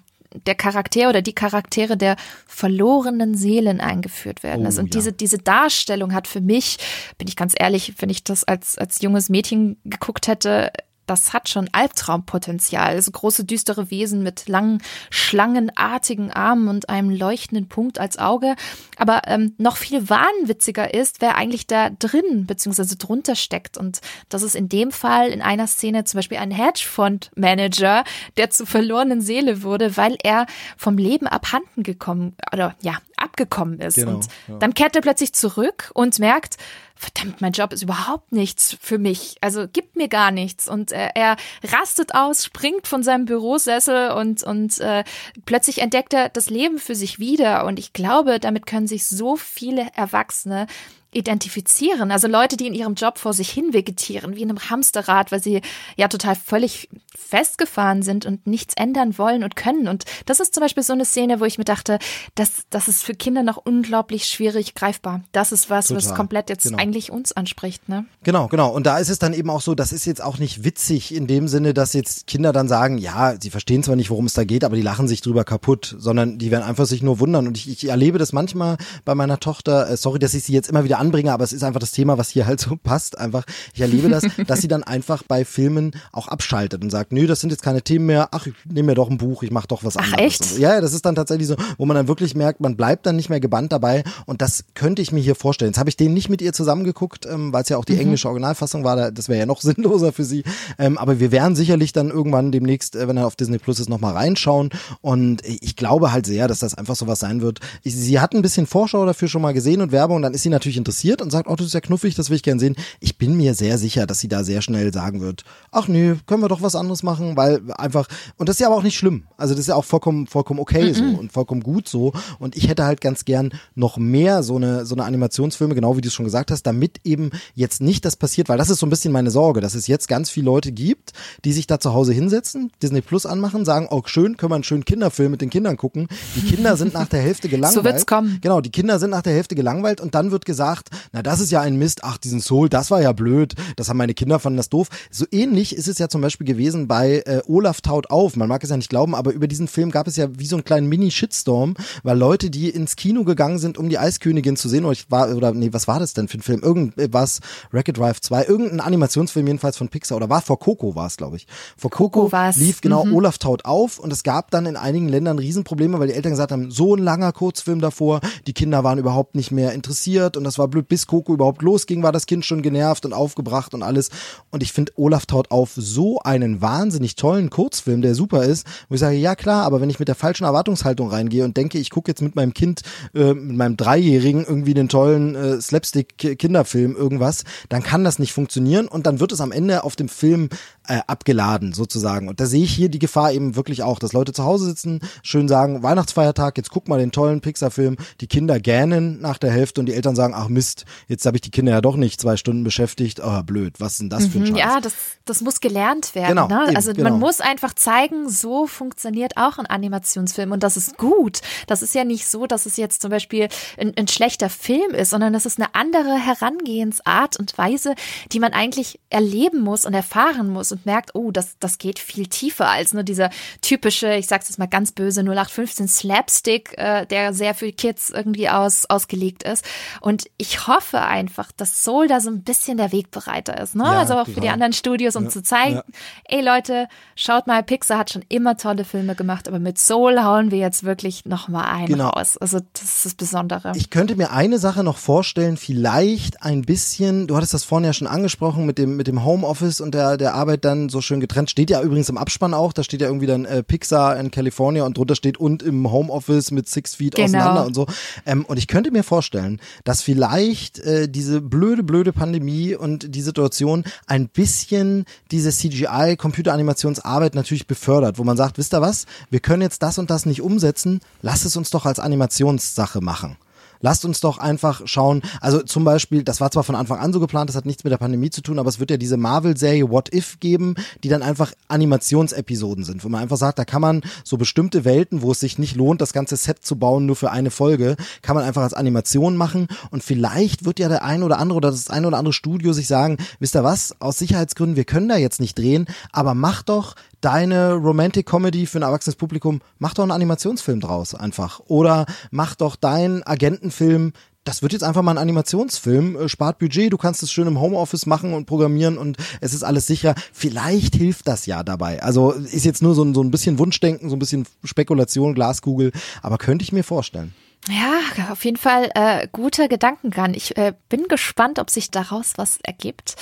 der 0.45 0.55
Charakter 0.55 1.09
oder 1.09 1.21
die 1.21 1.33
Charaktere 1.33 1.97
der 1.97 2.15
verlorenen 2.47 3.35
Seelen 3.35 3.81
eingeführt 3.81 4.43
werden. 4.43 4.63
Oh, 4.63 4.67
also 4.67 4.81
und 4.81 4.93
ja. 4.93 4.99
diese, 4.99 5.11
diese 5.11 5.37
Darstellung 5.37 6.13
hat 6.13 6.27
für 6.27 6.41
mich, 6.41 6.77
bin 7.17 7.27
ich 7.27 7.35
ganz 7.35 7.53
ehrlich, 7.57 7.93
wenn 7.99 8.09
ich 8.09 8.23
das 8.23 8.43
als, 8.45 8.77
als 8.77 9.01
junges 9.01 9.29
Mädchen 9.29 9.77
geguckt 9.83 10.27
hätte, 10.27 10.71
das 11.05 11.33
hat 11.33 11.49
schon 11.49 11.69
Albtraumpotenzial. 11.71 12.93
Also 12.93 13.11
große 13.11 13.45
düstere 13.45 13.89
Wesen 13.91 14.23
mit 14.23 14.47
langen, 14.47 14.81
schlangenartigen 15.09 16.31
Armen 16.31 16.67
und 16.67 16.89
einem 16.89 17.09
leuchtenden 17.09 17.67
Punkt 17.67 17.99
als 17.99 18.17
Auge. 18.17 18.55
Aber 18.97 19.21
ähm, 19.27 19.55
noch 19.57 19.77
viel 19.77 20.09
wahnwitziger 20.09 20.93
ist, 20.93 21.21
wer 21.21 21.35
eigentlich 21.35 21.67
da 21.67 21.89
drin 21.89 22.45
bzw. 22.45 22.95
drunter 22.97 23.35
steckt. 23.35 23.77
Und 23.77 24.01
das 24.29 24.43
ist 24.43 24.55
in 24.55 24.69
dem 24.69 24.91
Fall 24.91 25.29
in 25.29 25.41
einer 25.41 25.67
Szene 25.67 26.03
zum 26.03 26.19
Beispiel 26.19 26.37
ein 26.37 26.51
Hedgefondsmanager, 26.51 28.03
der 28.37 28.49
zur 28.49 28.67
verlorenen 28.67 29.21
Seele 29.21 29.63
wurde, 29.63 29.97
weil 29.97 30.17
er 30.23 30.45
vom 30.77 30.97
Leben 30.97 31.27
abhanden 31.27 31.83
gekommen 31.83 32.35
oder 32.51 32.75
ja, 32.81 32.97
abgekommen 33.23 33.79
ist. 33.79 33.95
Genau, 33.95 34.15
und 34.15 34.27
ja. 34.47 34.57
dann 34.57 34.73
kehrt 34.73 34.95
er 34.95 35.01
plötzlich 35.01 35.33
zurück 35.33 35.91
und 35.93 36.19
merkt, 36.19 36.57
verdammt, 36.95 37.41
mein 37.41 37.53
Job 37.53 37.73
ist 37.73 37.81
überhaupt 37.81 38.31
nichts 38.31 38.77
für 38.79 38.97
mich. 38.97 39.37
Also 39.41 39.67
gibt 39.67 39.95
mir 39.95 40.07
gar 40.07 40.31
nichts. 40.31 40.67
Und 40.67 40.91
äh, 40.91 41.09
er 41.15 41.35
rastet 41.63 42.15
aus, 42.15 42.45
springt 42.45 42.87
von 42.87 43.03
seinem 43.03 43.25
Bürosessel 43.25 44.11
und, 44.11 44.43
und 44.43 44.79
äh, 44.79 45.03
plötzlich 45.45 45.79
entdeckt 45.79 46.13
er 46.13 46.29
das 46.29 46.49
Leben 46.49 46.77
für 46.79 46.95
sich 46.95 47.19
wieder. 47.19 47.65
Und 47.65 47.79
ich 47.79 47.93
glaube, 47.93 48.39
damit 48.39 48.65
können 48.65 48.87
sich 48.87 49.05
so 49.05 49.35
viele 49.35 49.87
Erwachsene 49.95 50.67
identifizieren. 51.15 52.11
Also 52.11 52.27
Leute, 52.27 52.57
die 52.57 52.67
in 52.67 52.73
ihrem 52.73 52.95
Job 52.95 53.17
vor 53.17 53.33
sich 53.33 53.49
hin 53.49 53.73
vegetieren, 53.73 54.35
wie 54.35 54.41
in 54.41 54.49
einem 54.49 54.69
Hamsterrad, 54.69 55.31
weil 55.31 55.41
sie 55.41 55.61
ja 55.95 56.07
total 56.07 56.35
völlig 56.35 56.89
festgefahren 57.15 58.03
sind 58.03 58.25
und 58.25 58.45
nichts 58.45 58.73
ändern 58.75 59.17
wollen 59.17 59.43
und 59.43 59.55
können. 59.55 59.87
Und 59.87 60.05
das 60.25 60.39
ist 60.39 60.53
zum 60.53 60.61
Beispiel 60.61 60.83
so 60.83 60.93
eine 60.93 61.05
Szene, 61.05 61.39
wo 61.39 61.45
ich 61.45 61.57
mir 61.57 61.63
dachte, 61.63 61.99
das, 62.35 62.63
das 62.69 62.87
ist 62.87 63.03
für 63.03 63.13
Kinder 63.13 63.43
noch 63.43 63.57
unglaublich 63.57 64.25
schwierig 64.25 64.75
greifbar. 64.75 65.21
Das 65.31 65.51
ist 65.51 65.69
was, 65.69 65.87
total. 65.87 66.03
was 66.03 66.15
komplett 66.15 66.49
jetzt 66.49 66.63
genau. 66.65 66.77
eigentlich 66.77 67.11
uns 67.11 67.31
anspricht. 67.31 67.89
Ne? 67.89 68.05
Genau, 68.23 68.47
genau. 68.47 68.71
Und 68.71 68.85
da 68.85 68.97
ist 68.97 69.09
es 69.09 69.19
dann 69.19 69.33
eben 69.33 69.49
auch 69.49 69.61
so, 69.61 69.75
das 69.75 69.91
ist 69.91 70.05
jetzt 70.05 70.21
auch 70.23 70.37
nicht 70.37 70.63
witzig 70.63 71.13
in 71.13 71.27
dem 71.27 71.47
Sinne, 71.47 71.73
dass 71.73 71.93
jetzt 71.93 72.27
Kinder 72.27 72.53
dann 72.53 72.67
sagen, 72.67 72.97
ja, 72.97 73.35
sie 73.39 73.49
verstehen 73.49 73.83
zwar 73.83 73.95
nicht, 73.95 74.09
worum 74.09 74.25
es 74.25 74.33
da 74.33 74.43
geht, 74.43 74.63
aber 74.63 74.75
die 74.75 74.81
lachen 74.81 75.07
sich 75.07 75.21
drüber 75.21 75.43
kaputt, 75.43 75.95
sondern 75.97 76.37
die 76.37 76.51
werden 76.51 76.63
einfach 76.63 76.85
sich 76.85 77.03
nur 77.03 77.19
wundern. 77.19 77.47
Und 77.47 77.57
ich, 77.57 77.69
ich 77.69 77.89
erlebe 77.89 78.17
das 78.17 78.33
manchmal 78.33 78.77
bei 79.05 79.15
meiner 79.15 79.39
Tochter, 79.39 79.89
äh, 79.89 79.97
sorry, 79.97 80.19
dass 80.19 80.33
ich 80.33 80.43
sie 80.43 80.53
jetzt 80.53 80.69
immer 80.69 80.83
wieder 80.83 80.99
anbringe, 81.03 81.33
aber 81.33 81.43
es 81.43 81.53
ist 81.53 81.63
einfach 81.63 81.79
das 81.79 81.91
Thema, 81.91 82.17
was 82.17 82.29
hier 82.29 82.45
halt 82.45 82.59
so 82.59 82.77
passt. 82.81 83.17
Einfach, 83.17 83.43
ich 83.73 83.81
erlebe 83.81 84.09
das, 84.09 84.23
dass 84.47 84.61
sie 84.61 84.67
dann 84.67 84.83
einfach 84.83 85.23
bei 85.23 85.45
Filmen 85.45 85.91
auch 86.11 86.27
abschaltet 86.27 86.83
und 86.83 86.89
sagt, 86.89 87.11
nö, 87.11 87.27
das 87.27 87.41
sind 87.41 87.49
jetzt 87.49 87.63
keine 87.63 87.81
Themen 87.81 88.05
mehr. 88.05 88.29
Ach, 88.31 88.47
ich 88.47 88.53
nehme 88.65 88.87
mir 88.87 88.95
doch 88.95 89.09
ein 89.09 89.17
Buch, 89.17 89.43
ich 89.43 89.51
mache 89.51 89.67
doch 89.67 89.83
was 89.83 89.97
anderes. 89.97 90.15
Ach, 90.17 90.23
echt? 90.23 90.45
So. 90.45 90.59
Ja, 90.59 90.79
das 90.79 90.93
ist 90.93 91.05
dann 91.05 91.15
tatsächlich 91.15 91.47
so, 91.47 91.55
wo 91.77 91.85
man 91.85 91.95
dann 91.95 92.07
wirklich 92.07 92.35
merkt, 92.35 92.61
man 92.61 92.77
bleibt 92.77 93.05
dann 93.05 93.15
nicht 93.15 93.29
mehr 93.29 93.39
gebannt 93.39 93.71
dabei 93.71 94.03
und 94.25 94.41
das 94.41 94.63
könnte 94.73 95.01
ich 95.01 95.11
mir 95.11 95.19
hier 95.19 95.35
vorstellen. 95.35 95.71
Jetzt 95.71 95.79
habe 95.79 95.89
ich 95.89 95.97
den 95.97 96.13
nicht 96.13 96.29
mit 96.29 96.41
ihr 96.41 96.53
zusammengeguckt, 96.53 97.25
ähm, 97.25 97.51
weil 97.51 97.63
es 97.63 97.69
ja 97.69 97.77
auch 97.77 97.85
die 97.85 97.93
mhm. 97.93 98.01
englische 98.01 98.27
Originalfassung 98.27 98.83
war, 98.83 99.11
das 99.11 99.29
wäre 99.29 99.39
ja 99.39 99.45
noch 99.45 99.61
sinnloser 99.61 100.13
für 100.13 100.23
sie. 100.23 100.43
Ähm, 100.79 100.97
aber 100.97 101.19
wir 101.19 101.31
werden 101.31 101.55
sicherlich 101.55 101.93
dann 101.93 102.09
irgendwann 102.09 102.51
demnächst, 102.51 102.95
äh, 102.95 103.07
wenn 103.07 103.17
er 103.17 103.27
auf 103.27 103.35
Disney 103.35 103.57
Plus 103.57 103.79
ist, 103.79 103.89
nochmal 103.89 104.13
reinschauen 104.13 104.69
und 105.01 105.41
ich 105.45 105.75
glaube 105.75 106.11
halt 106.11 106.25
sehr, 106.25 106.47
dass 106.47 106.59
das 106.59 106.73
einfach 106.73 106.95
sowas 106.95 107.19
sein 107.19 107.41
wird. 107.41 107.59
Ich, 107.83 107.95
sie 107.95 108.19
hat 108.19 108.33
ein 108.33 108.41
bisschen 108.41 108.67
Vorschau 108.67 109.05
dafür 109.05 109.27
schon 109.27 109.41
mal 109.41 109.53
gesehen 109.53 109.81
und 109.81 109.91
Werbung, 109.91 110.21
dann 110.21 110.33
ist 110.33 110.43
sie 110.43 110.49
natürlich 110.49 110.77
interessiert 110.77 110.92
und 111.21 111.31
sagt, 111.31 111.47
oh, 111.47 111.55
das 111.55 111.67
ist 111.67 111.73
ja 111.73 111.81
knuffig, 111.81 112.15
das 112.15 112.29
will 112.29 112.35
ich 112.35 112.43
gern 112.43 112.59
sehen. 112.59 112.75
Ich 112.99 113.17
bin 113.17 113.35
mir 113.35 113.53
sehr 113.53 113.77
sicher, 113.77 114.05
dass 114.05 114.19
sie 114.19 114.27
da 114.27 114.43
sehr 114.43 114.61
schnell 114.61 114.93
sagen 114.93 115.21
wird, 115.21 115.43
ach 115.71 115.87
nö, 115.87 116.15
können 116.27 116.41
wir 116.41 116.49
doch 116.49 116.61
was 116.61 116.75
anderes 116.75 117.03
machen, 117.03 117.35
weil 117.35 117.61
einfach, 117.77 118.07
und 118.37 118.49
das 118.49 118.57
ist 118.57 118.59
ja 118.59 118.67
aber 118.67 118.77
auch 118.77 118.83
nicht 118.83 118.97
schlimm. 118.97 119.23
Also 119.37 119.53
das 119.53 119.61
ist 119.61 119.67
ja 119.67 119.75
auch 119.75 119.85
vollkommen, 119.85 120.27
vollkommen 120.27 120.59
okay 120.59 120.91
-mm. 120.91 120.93
so 120.93 121.19
und 121.19 121.31
vollkommen 121.31 121.61
gut 121.61 121.87
so. 121.87 122.13
Und 122.39 122.55
ich 122.55 122.67
hätte 122.67 122.85
halt 122.85 123.01
ganz 123.01 123.25
gern 123.25 123.51
noch 123.75 123.97
mehr 123.97 124.43
so 124.43 124.55
eine, 124.55 124.85
so 124.85 124.95
eine 124.95 125.05
Animationsfilme, 125.05 125.75
genau 125.75 125.97
wie 125.97 126.01
du 126.01 126.07
es 126.07 126.13
schon 126.13 126.25
gesagt 126.25 126.51
hast, 126.51 126.63
damit 126.63 126.99
eben 127.03 127.31
jetzt 127.55 127.81
nicht 127.81 128.05
das 128.05 128.15
passiert, 128.15 128.49
weil 128.49 128.57
das 128.57 128.69
ist 128.69 128.79
so 128.79 128.85
ein 128.85 128.89
bisschen 128.89 129.11
meine 129.11 129.31
Sorge, 129.31 129.61
dass 129.61 129.75
es 129.75 129.87
jetzt 129.87 130.07
ganz 130.07 130.29
viele 130.29 130.45
Leute 130.45 130.71
gibt, 130.71 131.13
die 131.45 131.53
sich 131.53 131.67
da 131.67 131.79
zu 131.79 131.93
Hause 131.93 132.13
hinsetzen, 132.13 132.71
Disney 132.81 133.01
Plus 133.01 133.25
anmachen, 133.25 133.65
sagen, 133.65 133.87
oh 133.89 134.01
schön, 134.05 134.37
können 134.37 134.51
wir 134.51 134.55
einen 134.55 134.63
schönen 134.63 134.85
Kinderfilm 134.85 135.31
mit 135.31 135.41
den 135.41 135.49
Kindern 135.49 135.77
gucken. 135.77 136.07
Die 136.35 136.41
Kinder 136.41 136.77
sind 136.77 136.93
nach 136.93 137.07
der 137.07 137.21
Hälfte 137.21 137.49
gelangweilt. 137.49 137.73
So 137.73 137.83
wird's 137.83 138.05
kommen. 138.05 138.39
Genau, 138.41 138.61
die 138.61 138.71
Kinder 138.71 138.99
sind 138.99 139.11
nach 139.11 139.21
der 139.21 139.33
Hälfte 139.33 139.55
gelangweilt 139.55 140.01
und 140.01 140.15
dann 140.15 140.31
wird 140.31 140.45
gesagt, 140.45 140.82
na 141.11 141.21
das 141.21 141.39
ist 141.39 141.51
ja 141.51 141.61
ein 141.61 141.77
Mist, 141.77 142.03
ach 142.03 142.17
diesen 142.17 142.41
Soul, 142.41 142.69
das 142.69 142.91
war 142.91 143.01
ja 143.01 143.11
blöd, 143.11 143.55
das 143.75 143.89
haben 143.89 143.97
meine 143.97 144.13
Kinder 144.13 144.39
fanden 144.39 144.57
das 144.57 144.69
doof. 144.69 144.89
So 145.11 145.25
ähnlich 145.31 145.75
ist 145.75 145.87
es 145.87 145.97
ja 145.97 146.09
zum 146.09 146.21
Beispiel 146.21 146.45
gewesen 146.45 146.87
bei 146.87 147.23
äh, 147.25 147.41
Olaf 147.47 147.81
taut 147.81 148.09
auf. 148.09 148.35
Man 148.35 148.49
mag 148.49 148.63
es 148.63 148.69
ja 148.69 148.77
nicht 148.77 148.89
glauben, 148.89 149.15
aber 149.15 149.31
über 149.31 149.47
diesen 149.47 149.67
Film 149.67 149.91
gab 149.91 150.07
es 150.07 150.15
ja 150.15 150.27
wie 150.37 150.45
so 150.45 150.55
einen 150.55 150.63
kleinen 150.63 150.87
Mini-Shitstorm, 150.87 151.75
weil 152.03 152.17
Leute, 152.17 152.49
die 152.49 152.69
ins 152.69 152.95
Kino 152.95 153.23
gegangen 153.23 153.59
sind, 153.59 153.77
um 153.77 153.89
die 153.89 153.97
Eiskönigin 153.97 154.55
zu 154.55 154.69
sehen, 154.69 154.85
oder 154.85 154.93
ich 154.93 155.09
war, 155.09 155.35
oder 155.35 155.53
nee, 155.53 155.71
was 155.71 155.87
war 155.87 155.99
das 155.99 156.13
denn 156.13 156.27
für 156.27 156.37
ein 156.37 156.41
Film? 156.41 156.61
Irgendwas, 156.61 157.39
Wreck-It 157.71 157.97
Drive 157.97 158.21
2, 158.21 158.45
irgendein 158.45 158.79
Animationsfilm 158.79 159.47
jedenfalls 159.47 159.77
von 159.77 159.89
Pixar 159.89 160.17
oder 160.17 160.29
war 160.29 160.41
vor 160.41 160.59
Coco 160.59 160.95
war 160.95 161.07
es, 161.07 161.17
glaube 161.17 161.37
ich. 161.37 161.47
Vor 161.77 161.91
Coco, 161.91 162.31
war's. 162.31 162.57
lief 162.57 162.81
genau 162.81 163.05
mhm. 163.05 163.15
Olaf 163.15 163.37
taut 163.37 163.65
auf 163.65 163.99
und 163.99 164.11
es 164.11 164.23
gab 164.23 164.51
dann 164.51 164.65
in 164.65 164.75
einigen 164.75 165.09
Ländern 165.09 165.39
Riesenprobleme, 165.39 165.99
weil 165.99 166.07
die 166.07 166.13
Eltern 166.13 166.31
gesagt 166.31 166.51
haben, 166.51 166.71
so 166.71 166.95
ein 166.95 167.03
langer 167.03 167.31
Kurzfilm 167.31 167.79
davor, 167.79 168.21
die 168.47 168.53
Kinder 168.53 168.83
waren 168.83 168.97
überhaupt 168.97 169.35
nicht 169.35 169.51
mehr 169.51 169.73
interessiert 169.73 170.37
und 170.37 170.43
das 170.43 170.57
war 170.57 170.62
blöd, 170.67 170.87
bis 170.87 171.07
Coco 171.07 171.33
überhaupt 171.33 171.61
losging, 171.61 172.03
war 172.03 172.11
das 172.11 172.25
Kind 172.25 172.45
schon 172.45 172.61
genervt 172.61 173.05
und 173.05 173.13
aufgebracht 173.13 173.73
und 173.73 173.83
alles. 173.83 174.09
Und 174.51 174.63
ich 174.63 174.73
finde 174.73 174.91
Olaf 174.95 175.25
taut 175.25 175.51
auf 175.51 175.71
so 175.75 176.19
einen 176.19 176.61
wahnsinnig 176.61 177.15
tollen 177.15 177.49
Kurzfilm, 177.49 178.01
der 178.01 178.15
super 178.15 178.43
ist, 178.43 178.65
wo 178.89 178.95
ich 178.95 179.01
sage, 179.01 179.15
ja 179.17 179.35
klar, 179.35 179.65
aber 179.65 179.81
wenn 179.81 179.89
ich 179.89 179.99
mit 179.99 180.07
der 180.07 180.15
falschen 180.15 180.45
Erwartungshaltung 180.45 181.09
reingehe 181.09 181.43
und 181.43 181.57
denke, 181.57 181.77
ich 181.77 181.89
gucke 181.89 182.11
jetzt 182.11 182.21
mit 182.21 182.35
meinem 182.35 182.53
Kind, 182.53 182.81
äh, 183.13 183.33
mit 183.33 183.57
meinem 183.57 183.77
Dreijährigen 183.77 184.45
irgendwie 184.45 184.73
den 184.73 184.89
tollen 184.89 185.35
äh, 185.35 185.61
Slapstick-Kinderfilm 185.61 186.95
irgendwas, 186.95 187.43
dann 187.69 187.83
kann 187.83 188.03
das 188.03 188.19
nicht 188.19 188.33
funktionieren 188.33 188.87
und 188.87 189.05
dann 189.05 189.19
wird 189.19 189.31
es 189.31 189.41
am 189.41 189.51
Ende 189.51 189.83
auf 189.83 189.95
dem 189.95 190.09
Film 190.09 190.49
äh, 190.87 190.99
abgeladen 191.07 191.73
sozusagen. 191.73 192.27
Und 192.27 192.39
da 192.39 192.45
sehe 192.45 192.63
ich 192.63 192.73
hier 192.73 192.89
die 192.89 192.99
Gefahr 192.99 193.31
eben 193.31 193.55
wirklich 193.55 193.83
auch, 193.83 193.99
dass 193.99 194.13
Leute 194.13 194.33
zu 194.33 194.43
Hause 194.43 194.65
sitzen, 194.65 194.99
schön 195.21 195.47
sagen, 195.47 195.81
Weihnachtsfeiertag, 195.81 196.57
jetzt 196.57 196.71
guck 196.71 196.87
mal 196.87 196.99
den 196.99 197.11
tollen 197.11 197.41
Pixar-Film, 197.41 197.97
die 198.19 198.27
Kinder 198.27 198.59
gähnen 198.59 199.21
nach 199.21 199.37
der 199.37 199.51
Hälfte 199.51 199.79
und 199.79 199.85
die 199.85 199.93
Eltern 199.93 200.15
sagen, 200.15 200.33
ach 200.35 200.49
Mist, 200.49 200.85
jetzt 201.07 201.25
habe 201.25 201.37
ich 201.37 201.41
die 201.41 201.51
Kinder 201.51 201.71
ja 201.71 201.81
doch 201.81 201.95
nicht 201.95 202.19
zwei 202.19 202.35
Stunden 202.35 202.63
beschäftigt, 202.63 203.21
oh 203.23 203.43
blöd, 203.43 203.79
was 203.79 203.93
ist 203.93 204.01
denn 204.01 204.09
das 204.09 204.27
für 204.27 204.39
ein 204.39 204.41
mhm, 204.41 204.47
Scheiß? 204.47 204.57
Ja, 204.57 204.81
das, 204.81 204.93
das 205.25 205.41
muss 205.41 205.61
gelernt 205.61 206.15
werden. 206.15 206.35
Genau, 206.35 206.47
ne? 206.47 206.67
eben, 206.67 206.75
also 206.75 206.93
genau. 206.93 207.11
man 207.11 207.19
muss 207.19 207.39
einfach 207.39 207.73
zeigen, 207.73 208.29
so 208.29 208.67
funktioniert 208.67 209.37
auch 209.37 209.59
ein 209.59 209.65
Animationsfilm 209.65 210.51
und 210.51 210.63
das 210.63 210.75
ist 210.75 210.97
gut. 210.97 211.39
Das 211.67 211.81
ist 211.81 211.95
ja 211.95 212.03
nicht 212.03 212.27
so, 212.27 212.45
dass 212.45 212.65
es 212.65 212.75
jetzt 212.75 213.01
zum 213.01 213.09
Beispiel 213.09 213.47
ein, 213.77 213.93
ein 213.97 214.09
schlechter 214.09 214.49
Film 214.49 214.91
ist, 214.91 215.11
sondern 215.11 215.31
das 215.31 215.45
ist 215.45 215.59
eine 215.59 215.73
andere 215.75 216.17
Herangehensart 216.17 217.39
und 217.39 217.57
Weise, 217.57 217.95
die 218.33 218.39
man 218.39 218.51
eigentlich 218.51 218.99
erleben 219.09 219.61
muss 219.61 219.85
und 219.85 219.93
erfahren 219.93 220.49
muss 220.49 220.72
und 220.73 220.85
merkt, 220.85 221.11
oh, 221.13 221.31
das, 221.31 221.57
das 221.59 221.77
geht 221.77 221.99
viel 221.99 222.27
tiefer 222.27 222.67
als 222.67 222.93
nur 222.93 223.03
dieser 223.03 223.29
typische, 223.61 224.13
ich 224.15 224.27
sag's 224.27 224.49
jetzt 224.49 224.57
mal 224.57 224.67
ganz 224.67 224.91
böse, 224.91 225.21
0815 225.21 225.87
Slapstick, 225.87 226.77
äh, 226.77 227.05
der 227.05 227.33
sehr 227.33 227.53
für 227.53 227.71
Kids 227.71 228.09
irgendwie 228.09 228.49
aus, 228.49 228.85
ausgelegt 228.87 229.43
ist. 229.43 229.63
Und 230.01 230.25
ich 230.37 230.67
hoffe 230.67 231.01
einfach, 231.01 231.51
dass 231.51 231.83
Soul 231.83 232.07
da 232.07 232.19
so 232.19 232.29
ein 232.29 232.43
bisschen 232.43 232.77
der 232.77 232.91
Wegbereiter 232.91 233.59
ist, 233.61 233.75
ne? 233.75 233.83
Ja, 233.83 233.99
also 233.99 234.15
auch 234.15 234.27
für 234.27 234.41
die 234.41 234.49
anderen 234.49 234.73
Studios, 234.73 235.15
um 235.15 235.25
ja, 235.25 235.29
zu 235.29 235.43
zeigen, 235.43 235.75
ja. 235.75 235.83
ey 236.25 236.43
Leute, 236.43 236.87
schaut 237.15 237.47
mal, 237.47 237.63
Pixar 237.63 237.97
hat 237.97 238.11
schon 238.11 238.23
immer 238.29 238.57
tolle 238.57 238.85
Filme 238.85 239.15
gemacht, 239.15 239.47
aber 239.47 239.59
mit 239.59 239.77
Soul 239.77 240.23
hauen 240.23 240.51
wir 240.51 240.57
jetzt 240.57 240.83
wirklich 240.83 241.25
nochmal 241.25 241.65
einen 241.65 241.87
genau. 241.87 242.09
raus. 242.09 242.37
Also 242.37 242.59
das 242.73 242.83
ist 242.83 243.05
das 243.05 243.13
Besondere. 243.13 243.73
Ich 243.75 243.89
könnte 243.89 244.15
mir 244.15 244.31
eine 244.31 244.57
Sache 244.57 244.83
noch 244.83 244.97
vorstellen, 244.97 245.57
vielleicht 245.57 246.41
ein 246.41 246.63
bisschen, 246.63 247.27
du 247.27 247.35
hattest 247.35 247.53
das 247.53 247.63
vorhin 247.63 247.85
ja 247.85 247.93
schon 247.93 248.07
angesprochen 248.07 248.65
mit 248.65 248.77
dem, 248.77 248.97
mit 248.97 249.07
dem 249.07 249.23
Homeoffice 249.23 249.81
und 249.81 249.93
der, 249.93 250.17
der 250.17 250.33
Arbeit 250.33 250.62
dann 250.65 250.89
so 250.89 251.01
schön 251.01 251.19
getrennt. 251.19 251.49
Steht 251.49 251.69
ja 251.69 251.81
übrigens 251.81 252.09
im 252.09 252.17
Abspann 252.17 252.53
auch, 252.53 252.73
da 252.73 252.83
steht 252.83 253.01
ja 253.01 253.07
irgendwie 253.07 253.27
dann 253.27 253.45
äh, 253.45 253.63
Pixar 253.63 254.19
in 254.19 254.31
California 254.31 254.85
und 254.85 254.97
drunter 254.97 255.15
steht 255.15 255.37
und 255.37 255.63
im 255.63 255.91
Homeoffice 255.91 256.51
mit 256.51 256.67
Six 256.67 256.95
Feet 256.95 257.15
genau. 257.15 257.25
auseinander 257.25 257.65
und 257.65 257.73
so. 257.73 257.87
Ähm, 258.25 258.45
und 258.45 258.57
ich 258.57 258.67
könnte 258.67 258.91
mir 258.91 259.03
vorstellen, 259.03 259.59
dass 259.83 260.01
vielleicht 260.01 260.79
äh, 260.79 261.07
diese 261.07 261.41
blöde, 261.41 261.83
blöde 261.83 262.13
Pandemie 262.13 262.75
und 262.75 263.13
die 263.15 263.21
Situation 263.21 263.83
ein 264.07 264.27
bisschen 264.27 265.05
diese 265.31 265.51
CGI-Computeranimationsarbeit 265.51 267.35
natürlich 267.35 267.67
befördert, 267.67 268.17
wo 268.17 268.23
man 268.23 268.37
sagt, 268.37 268.57
wisst 268.57 268.73
ihr 268.73 268.81
was, 268.81 269.05
wir 269.29 269.39
können 269.39 269.61
jetzt 269.61 269.83
das 269.83 269.97
und 269.97 270.09
das 270.09 270.25
nicht 270.25 270.41
umsetzen, 270.41 270.99
lass 271.21 271.45
es 271.45 271.55
uns 271.55 271.69
doch 271.69 271.85
als 271.85 271.99
Animationssache 271.99 273.01
machen 273.01 273.37
lasst 273.83 274.05
uns 274.05 274.21
doch 274.21 274.39
einfach 274.39 274.81
schauen, 274.85 275.21
also 275.41 275.61
zum 275.61 275.83
Beispiel, 275.83 276.23
das 276.23 276.41
war 276.41 276.49
zwar 276.49 276.63
von 276.63 276.75
Anfang 276.75 276.97
an 276.97 277.13
so 277.13 277.19
geplant, 277.19 277.49
das 277.49 277.55
hat 277.55 277.67
nichts 277.67 277.83
mit 277.83 277.91
der 277.91 277.97
Pandemie 277.97 278.31
zu 278.31 278.41
tun, 278.41 278.57
aber 278.57 278.69
es 278.69 278.79
wird 278.79 278.89
ja 278.89 278.97
diese 278.97 279.17
Marvel-Serie 279.17 279.91
What 279.91 280.11
If 280.11 280.39
geben, 280.39 280.75
die 281.03 281.09
dann 281.09 281.21
einfach 281.21 281.51
Animationsepisoden 281.67 282.83
sind, 282.83 283.03
wo 283.03 283.09
man 283.09 283.21
einfach 283.21 283.37
sagt, 283.37 283.59
da 283.59 283.65
kann 283.65 283.81
man 283.81 284.01
so 284.23 284.37
bestimmte 284.37 284.85
Welten, 284.85 285.21
wo 285.21 285.31
es 285.33 285.41
sich 285.41 285.59
nicht 285.59 285.75
lohnt, 285.75 286.01
das 286.01 286.13
ganze 286.13 286.37
Set 286.37 286.65
zu 286.65 286.77
bauen, 286.77 287.05
nur 287.05 287.17
für 287.17 287.29
eine 287.29 287.51
Folge, 287.51 287.97
kann 288.21 288.35
man 288.35 288.45
einfach 288.45 288.63
als 288.63 288.73
Animation 288.73 289.35
machen. 289.35 289.67
Und 289.91 290.03
vielleicht 290.03 290.63
wird 290.65 290.79
ja 290.79 290.87
der 290.87 291.03
ein 291.03 291.21
oder 291.21 291.37
andere 291.37 291.57
oder 291.57 291.71
das 291.71 291.89
ein 291.89 292.05
oder 292.05 292.17
andere 292.17 292.33
Studio 292.33 292.71
sich 292.71 292.87
sagen, 292.87 293.17
wisst 293.39 293.55
ihr 293.55 293.63
was, 293.63 293.93
aus 293.99 294.17
Sicherheitsgründen, 294.17 294.77
wir 294.77 294.85
können 294.85 295.09
da 295.09 295.17
jetzt 295.17 295.41
nicht 295.41 295.57
drehen, 295.57 295.87
aber 296.11 296.33
mach 296.33 296.63
doch 296.63 296.95
deine 297.23 297.73
Romantic 297.73 298.25
Comedy 298.27 298.65
für 298.65 298.79
ein 298.79 298.83
erwachsenes 298.83 299.15
Publikum, 299.15 299.61
mach 299.79 299.93
doch 299.93 300.03
einen 300.03 300.11
Animationsfilm 300.11 300.81
draus 300.81 301.15
einfach. 301.15 301.61
Oder 301.67 302.05
mach 302.31 302.55
doch 302.55 302.75
deinen 302.75 303.23
Agentenfilm, 303.23 304.13
das 304.43 304.61
wird 304.61 304.73
jetzt 304.73 304.83
einfach 304.83 305.01
mal 305.01 305.11
ein 305.11 305.17
Animationsfilm, 305.17 306.17
äh, 306.17 306.29
spart 306.29 306.59
Budget, 306.59 306.91
du 306.91 306.97
kannst 306.97 307.23
es 307.23 307.31
schön 307.31 307.47
im 307.47 307.61
Homeoffice 307.61 308.05
machen 308.05 308.33
und 308.33 308.45
programmieren 308.45 308.97
und 308.97 309.17
es 309.39 309.53
ist 309.53 309.63
alles 309.63 309.87
sicher. 309.87 310.15
Vielleicht 310.33 310.95
hilft 310.95 311.27
das 311.27 311.45
ja 311.45 311.63
dabei. 311.63 312.03
Also 312.03 312.31
ist 312.31 312.65
jetzt 312.65 312.83
nur 312.83 312.93
so 312.93 313.03
ein, 313.03 313.13
so 313.13 313.23
ein 313.23 313.31
bisschen 313.31 313.57
Wunschdenken, 313.57 314.09
so 314.09 314.15
ein 314.15 314.19
bisschen 314.19 314.45
Spekulation, 314.63 315.33
Glaskugel, 315.33 315.91
aber 316.21 316.37
könnte 316.37 316.63
ich 316.63 316.73
mir 316.73 316.83
vorstellen. 316.83 317.33
Ja, 317.69 318.01
auf 318.29 318.43
jeden 318.43 318.57
Fall 318.57 318.89
äh, 318.93 319.25
guter 319.31 319.69
Gedankengang. 319.69 320.33
Ich 320.33 320.57
äh, 320.57 320.73
bin 320.89 321.07
gespannt, 321.07 321.59
ob 321.59 321.69
sich 321.69 321.91
daraus 321.91 322.33
was 322.35 322.59
ergibt. 322.61 323.15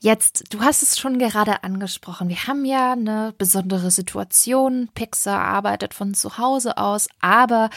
Jetzt, 0.00 0.44
du 0.48 0.62
hast 0.62 0.82
es 0.82 0.98
schon 0.98 1.18
gerade 1.18 1.62
angesprochen. 1.62 2.30
Wir 2.30 2.46
haben 2.46 2.64
ja 2.64 2.92
eine 2.92 3.34
besondere 3.36 3.90
Situation. 3.90 4.88
Pixar 4.94 5.44
arbeitet 5.44 5.92
von 5.92 6.14
zu 6.14 6.38
Hause 6.38 6.78
aus, 6.78 7.08
aber 7.20 7.68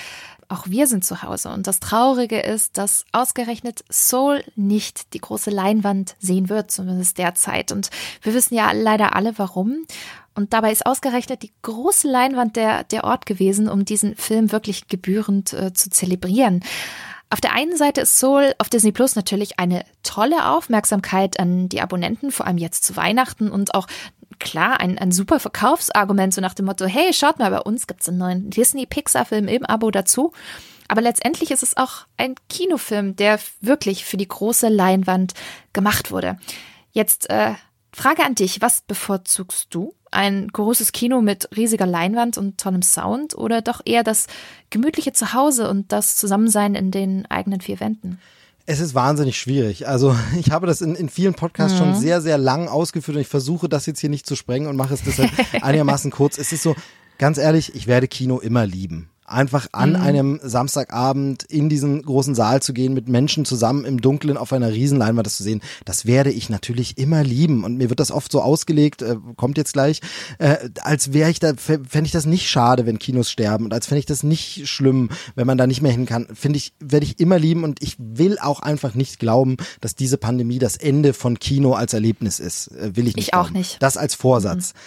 auch 0.48 0.68
wir 0.68 0.88
sind 0.88 1.04
zu 1.04 1.22
Hause. 1.22 1.50
Und 1.50 1.68
das 1.68 1.82
Traurige 1.82 2.40
ist, 2.40 2.78
dass 2.78 3.04
ausgerechnet 3.12 3.84
Soul 3.92 4.42
nicht 4.56 5.14
die 5.14 5.20
große 5.20 5.50
Leinwand 5.50 6.16
sehen 6.20 6.48
wird, 6.48 6.72
zumindest 6.72 7.18
derzeit. 7.18 7.74
Und 7.74 7.90
wir 8.22 8.34
wissen 8.34 8.56
ja 8.56 8.72
leider 8.72 9.18
alle 9.18 9.38
warum. 9.38 9.86
Und 10.36 10.54
dabei 10.54 10.72
ist 10.72 10.86
ausgerechnet 10.86 11.44
die 11.44 11.54
große 11.62 12.10
Leinwand 12.10 12.56
der, 12.56 12.84
der 12.84 13.06
Ort 13.06 13.26
gewesen, 13.26 13.70
um 13.70 13.86
diesen 13.86 14.16
Film 14.16 14.52
wirklich 14.52 14.88
gebührend 14.88 15.54
äh, 15.54 15.74
zu 15.74 15.90
zelebrieren. 15.90 16.64
Auf 17.30 17.42
der 17.42 17.54
einen 17.54 17.76
Seite 17.76 18.02
ist 18.02 18.20
Soul 18.20 18.54
auf 18.60 18.70
Disney 18.70 18.92
Plus 18.92 19.16
natürlich 19.16 19.60
eine 19.60 19.84
tolle 20.04 20.50
Aufmerksamkeit 20.50 21.40
an 21.40 21.70
die 21.70 21.82
Abonnenten, 21.82 22.32
vor 22.32 22.46
allem 22.46 22.58
jetzt 22.58 22.84
zu 22.84 22.96
Weihnachten 22.96 23.50
und 23.50 23.74
auch 23.74 23.88
klar 24.40 24.80
ein, 24.80 24.98
ein 24.98 25.12
super 25.12 25.40
Verkaufsargument, 25.40 26.34
so 26.34 26.42
nach 26.42 26.54
dem 26.54 26.66
Motto, 26.66 26.86
hey, 26.86 27.14
schaut 27.14 27.40
mal, 27.40 27.50
bei 27.50 27.62
uns 27.62 27.88
gibt's 27.88 28.08
einen 28.08 28.18
neuen 28.18 28.50
Disney-Pixar-Film 28.50 29.48
im 29.48 29.66
Abo 29.66 29.90
dazu. 29.90 30.34
Aber 30.88 31.02
letztendlich 31.02 31.50
ist 31.52 31.64
es 31.64 31.78
auch 31.78 32.06
ein 32.18 32.36
Kinofilm, 32.48 33.16
der 33.16 33.40
wirklich 33.60 34.06
für 34.06 34.18
die 34.18 34.28
große 34.28 34.70
Leinwand 34.70 35.34
gemacht 35.74 36.12
wurde. 36.12 36.38
Jetzt 36.92 37.30
äh, 37.30 37.54
Frage 37.92 38.24
an 38.24 38.36
dich, 38.36 38.62
was 38.62 38.82
bevorzugst 38.82 39.68
du? 39.72 39.96
Ein 40.16 40.48
großes 40.48 40.92
Kino 40.94 41.22
mit 41.22 41.50
riesiger 41.56 41.86
Leinwand 41.86 42.38
und 42.38 42.58
tollem 42.58 42.82
Sound 42.82 43.38
oder 43.38 43.62
doch 43.62 43.82
eher 43.84 44.04
das 44.04 44.28
gemütliche 44.70 45.12
Zuhause 45.12 45.70
und 45.70 45.92
das 45.92 46.16
Zusammensein 46.16 46.74
in 46.74 46.90
den 46.92 47.26
eigenen 47.26 47.60
vier 47.60 47.80
Wänden? 47.80 48.20
Es 48.66 48.80
ist 48.80 48.96
wahnsinnig 48.96 49.38
schwierig. 49.38 49.88
Also 49.88 50.16
ich 50.40 50.52
habe 50.52 50.68
das 50.68 50.82
in, 50.82 50.96
in 50.96 51.10
vielen 51.10 51.34
Podcasts 51.34 51.74
mhm. 51.74 51.84
schon 51.84 51.96
sehr, 51.96 52.22
sehr 52.22 52.38
lang 52.38 52.68
ausgeführt 52.68 53.18
und 53.18 53.22
ich 53.22 53.28
versuche 53.28 53.68
das 53.68 53.86
jetzt 53.86 54.00
hier 54.00 54.10
nicht 54.10 54.26
zu 54.26 54.36
sprengen 54.36 54.68
und 54.68 54.78
mache 54.78 54.94
es 54.94 55.04
deshalb 55.04 55.32
einigermaßen 55.62 56.12
kurz. 56.12 56.38
Es 56.38 56.52
ist 56.52 56.64
so, 56.64 56.76
ganz 57.18 57.38
ehrlich, 57.38 57.76
ich 57.76 57.88
werde 57.88 58.08
Kino 58.08 58.40
immer 58.40 58.66
lieben 58.66 59.10
einfach 59.26 59.68
an 59.72 59.92
mhm. 59.92 59.96
einem 59.96 60.40
Samstagabend 60.44 61.44
in 61.44 61.68
diesen 61.68 62.02
großen 62.04 62.36
Saal 62.36 62.62
zu 62.62 62.74
gehen, 62.74 62.94
mit 62.94 63.10
Menschen 63.10 63.44
zusammen 63.44 63.84
im 63.84 64.00
Dunkeln 64.00 64.38
auf 64.38 64.54
einer 64.54 64.72
Riesenleinwand 64.72 65.26
das 65.26 65.38
zu 65.38 65.44
sehen, 65.44 65.62
das 65.84 66.06
werde 66.06 66.32
ich 66.32 66.50
natürlich 66.50 66.98
immer 66.98 67.24
lieben. 67.24 67.64
Und 67.64 67.78
mir 67.78 67.90
wird 67.90 68.00
das 68.00 68.12
oft 68.12 68.32
so 68.32 68.42
ausgelegt, 68.42 69.02
äh, 69.02 69.18
kommt 69.36 69.58
jetzt 69.58 69.74
gleich, 69.74 70.02
äh, 70.38 70.70
als 70.82 71.14
wäre 71.14 71.32
ich 71.32 71.40
da, 71.40 71.54
fände 71.56 72.06
ich 72.06 72.12
das 72.12 72.26
nicht 72.26 72.50
schade, 72.50 72.86
wenn 72.86 73.00
Kinos 73.00 73.32
sterben 73.32 73.66
und 73.66 73.74
als 73.74 73.88
fände 73.88 74.00
ich 74.00 74.06
das 74.06 74.24
nicht 74.24 74.68
schlimm, 74.68 75.10
wenn 75.36 75.48
man 75.48 75.58
da 75.58 75.66
nicht 75.66 75.82
mehr 75.82 75.92
hin 75.92 76.06
kann. 76.06 76.28
Finde 76.34 76.58
ich, 76.58 76.74
werde 76.80 77.06
ich 77.06 77.20
immer 77.20 77.40
lieben 77.40 77.64
und 77.64 77.82
ich 77.82 77.96
will 77.98 78.38
auch 78.40 78.60
einfach 78.60 78.94
nicht 78.94 79.20
glauben, 79.20 79.58
dass 79.82 79.96
diese 79.96 80.18
Pandemie 80.18 80.60
das 80.60 80.78
Ende 80.78 81.14
von 81.14 81.40
Kino 81.40 81.74
als 81.74 81.94
Erlebnis 81.94 82.40
ist. 82.40 82.68
Äh, 82.68 82.96
will 82.96 83.08
ich 83.08 83.16
nicht. 83.16 83.26
Ich 83.26 83.32
glauben. 83.32 83.50
auch 83.50 83.52
nicht. 83.52 83.82
Das 83.82 83.98
als 83.98 84.14
Vorsatz. 84.14 84.74
Mhm. 84.74 84.80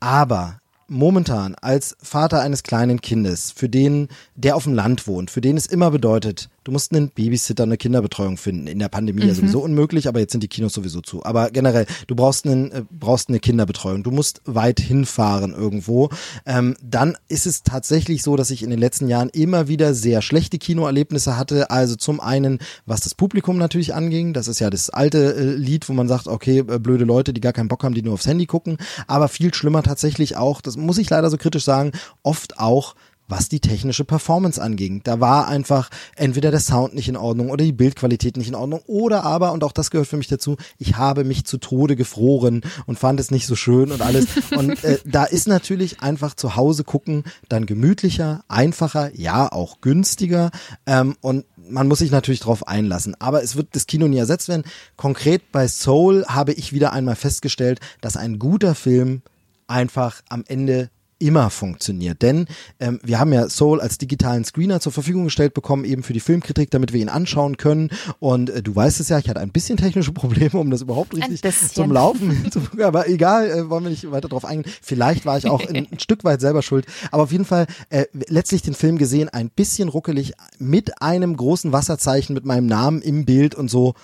Aber 0.00 0.60
momentan 0.88 1.54
als 1.54 1.96
Vater 2.02 2.40
eines 2.40 2.62
kleinen 2.62 3.00
Kindes, 3.00 3.52
für 3.52 3.68
den, 3.68 4.08
der 4.34 4.56
auf 4.56 4.64
dem 4.64 4.74
Land 4.74 5.06
wohnt, 5.06 5.30
für 5.30 5.40
den 5.40 5.56
es 5.56 5.66
immer 5.66 5.90
bedeutet, 5.90 6.48
du 6.68 6.72
musst 6.72 6.92
einen 6.92 7.08
Babysitter, 7.08 7.62
eine 7.62 7.78
Kinderbetreuung 7.78 8.36
finden. 8.36 8.66
In 8.66 8.78
der 8.78 8.90
Pandemie 8.90 9.22
mhm. 9.22 9.28
ja 9.28 9.34
sowieso 9.34 9.60
unmöglich, 9.60 10.06
aber 10.06 10.20
jetzt 10.20 10.32
sind 10.32 10.42
die 10.42 10.48
Kinos 10.48 10.74
sowieso 10.74 11.00
zu. 11.00 11.24
Aber 11.24 11.50
generell, 11.50 11.86
du 12.08 12.14
brauchst, 12.14 12.44
einen, 12.44 12.70
äh, 12.70 12.82
brauchst 12.90 13.30
eine 13.30 13.40
Kinderbetreuung. 13.40 14.02
Du 14.02 14.10
musst 14.10 14.42
weit 14.44 14.78
hinfahren 14.78 15.54
irgendwo. 15.54 16.10
Ähm, 16.44 16.76
dann 16.82 17.16
ist 17.28 17.46
es 17.46 17.62
tatsächlich 17.62 18.22
so, 18.22 18.36
dass 18.36 18.50
ich 18.50 18.62
in 18.62 18.68
den 18.68 18.78
letzten 18.78 19.08
Jahren 19.08 19.30
immer 19.30 19.66
wieder 19.68 19.94
sehr 19.94 20.20
schlechte 20.20 20.58
Kinoerlebnisse 20.58 21.38
hatte. 21.38 21.70
Also 21.70 21.96
zum 21.96 22.20
einen, 22.20 22.58
was 22.84 23.00
das 23.00 23.14
Publikum 23.14 23.56
natürlich 23.56 23.94
anging. 23.94 24.34
Das 24.34 24.46
ist 24.46 24.58
ja 24.58 24.68
das 24.68 24.90
alte 24.90 25.36
äh, 25.36 25.54
Lied, 25.54 25.88
wo 25.88 25.94
man 25.94 26.06
sagt, 26.06 26.26
okay, 26.26 26.58
äh, 26.58 26.78
blöde 26.78 27.06
Leute, 27.06 27.32
die 27.32 27.40
gar 27.40 27.54
keinen 27.54 27.68
Bock 27.68 27.82
haben, 27.82 27.94
die 27.94 28.02
nur 28.02 28.12
aufs 28.12 28.26
Handy 28.26 28.44
gucken. 28.44 28.76
Aber 29.06 29.28
viel 29.28 29.54
schlimmer 29.54 29.82
tatsächlich 29.82 30.36
auch, 30.36 30.60
das 30.60 30.76
muss 30.76 30.98
ich 30.98 31.08
leider 31.08 31.30
so 31.30 31.38
kritisch 31.38 31.64
sagen, 31.64 31.92
oft 32.22 32.58
auch 32.58 32.94
was 33.28 33.48
die 33.48 33.60
technische 33.60 34.04
Performance 34.04 34.60
anging. 34.60 35.02
Da 35.04 35.20
war 35.20 35.48
einfach 35.48 35.90
entweder 36.16 36.50
der 36.50 36.60
Sound 36.60 36.94
nicht 36.94 37.08
in 37.08 37.16
Ordnung 37.16 37.50
oder 37.50 37.64
die 37.64 37.72
Bildqualität 37.72 38.36
nicht 38.36 38.48
in 38.48 38.54
Ordnung 38.54 38.80
oder 38.86 39.24
aber, 39.24 39.52
und 39.52 39.62
auch 39.62 39.72
das 39.72 39.90
gehört 39.90 40.08
für 40.08 40.16
mich 40.16 40.28
dazu, 40.28 40.56
ich 40.78 40.96
habe 40.96 41.24
mich 41.24 41.44
zu 41.44 41.58
Tode 41.58 41.94
gefroren 41.94 42.62
und 42.86 42.98
fand 42.98 43.20
es 43.20 43.30
nicht 43.30 43.46
so 43.46 43.54
schön 43.54 43.92
und 43.92 44.02
alles. 44.02 44.26
Und 44.58 44.82
äh, 44.82 44.98
da 45.04 45.24
ist 45.24 45.46
natürlich 45.46 46.00
einfach 46.00 46.34
zu 46.34 46.56
Hause 46.56 46.82
gucken 46.82 47.24
dann 47.48 47.66
gemütlicher, 47.66 48.44
einfacher, 48.48 49.10
ja 49.14 49.50
auch 49.52 49.80
günstiger 49.80 50.50
ähm, 50.86 51.16
und 51.20 51.44
man 51.56 51.86
muss 51.86 51.98
sich 51.98 52.10
natürlich 52.10 52.40
darauf 52.40 52.66
einlassen. 52.66 53.14
Aber 53.20 53.42
es 53.42 53.56
wird 53.56 53.68
das 53.72 53.86
Kino 53.86 54.08
nie 54.08 54.18
ersetzt 54.18 54.48
werden. 54.48 54.64
Konkret 54.96 55.52
bei 55.52 55.68
Soul 55.68 56.24
habe 56.26 56.52
ich 56.52 56.72
wieder 56.72 56.92
einmal 56.92 57.16
festgestellt, 57.16 57.80
dass 58.00 58.16
ein 58.16 58.38
guter 58.38 58.74
Film 58.74 59.22
einfach 59.66 60.22
am 60.28 60.44
Ende 60.46 60.90
immer 61.18 61.50
funktioniert. 61.50 62.22
Denn 62.22 62.46
ähm, 62.80 63.00
wir 63.02 63.18
haben 63.18 63.32
ja 63.32 63.48
Soul 63.48 63.80
als 63.80 63.98
digitalen 63.98 64.44
Screener 64.44 64.80
zur 64.80 64.92
Verfügung 64.92 65.24
gestellt 65.24 65.54
bekommen, 65.54 65.84
eben 65.84 66.02
für 66.02 66.12
die 66.12 66.20
Filmkritik, 66.20 66.70
damit 66.70 66.92
wir 66.92 67.00
ihn 67.00 67.08
anschauen 67.08 67.56
können. 67.56 67.90
Und 68.20 68.50
äh, 68.50 68.62
du 68.62 68.74
weißt 68.74 69.00
es 69.00 69.08
ja, 69.08 69.18
ich 69.18 69.28
hatte 69.28 69.40
ein 69.40 69.50
bisschen 69.50 69.76
technische 69.76 70.12
Probleme, 70.18 70.58
um 70.58 70.70
das 70.70 70.82
überhaupt 70.82 71.16
richtig 71.16 71.42
zum 71.72 71.92
Laufen 71.92 72.50
zu 72.50 72.60
Aber 72.82 73.08
egal, 73.08 73.50
äh, 73.50 73.70
wollen 73.70 73.84
wir 73.84 73.90
nicht 73.90 74.10
weiter 74.10 74.28
drauf 74.28 74.44
eingehen. 74.44 74.72
Vielleicht 74.82 75.26
war 75.26 75.38
ich 75.38 75.46
auch 75.46 75.66
ein, 75.66 75.88
ein 75.90 75.98
Stück 75.98 76.24
weit 76.24 76.40
selber 76.40 76.62
schuld. 76.62 76.86
Aber 77.10 77.24
auf 77.24 77.32
jeden 77.32 77.44
Fall 77.44 77.66
äh, 77.90 78.06
letztlich 78.12 78.62
den 78.62 78.74
Film 78.74 78.98
gesehen, 78.98 79.28
ein 79.28 79.50
bisschen 79.50 79.88
ruckelig, 79.88 80.34
mit 80.58 81.02
einem 81.02 81.36
großen 81.36 81.72
Wasserzeichen 81.72 82.34
mit 82.34 82.44
meinem 82.44 82.66
Namen 82.66 83.02
im 83.02 83.24
Bild 83.24 83.54
und 83.54 83.68
so. 83.70 83.94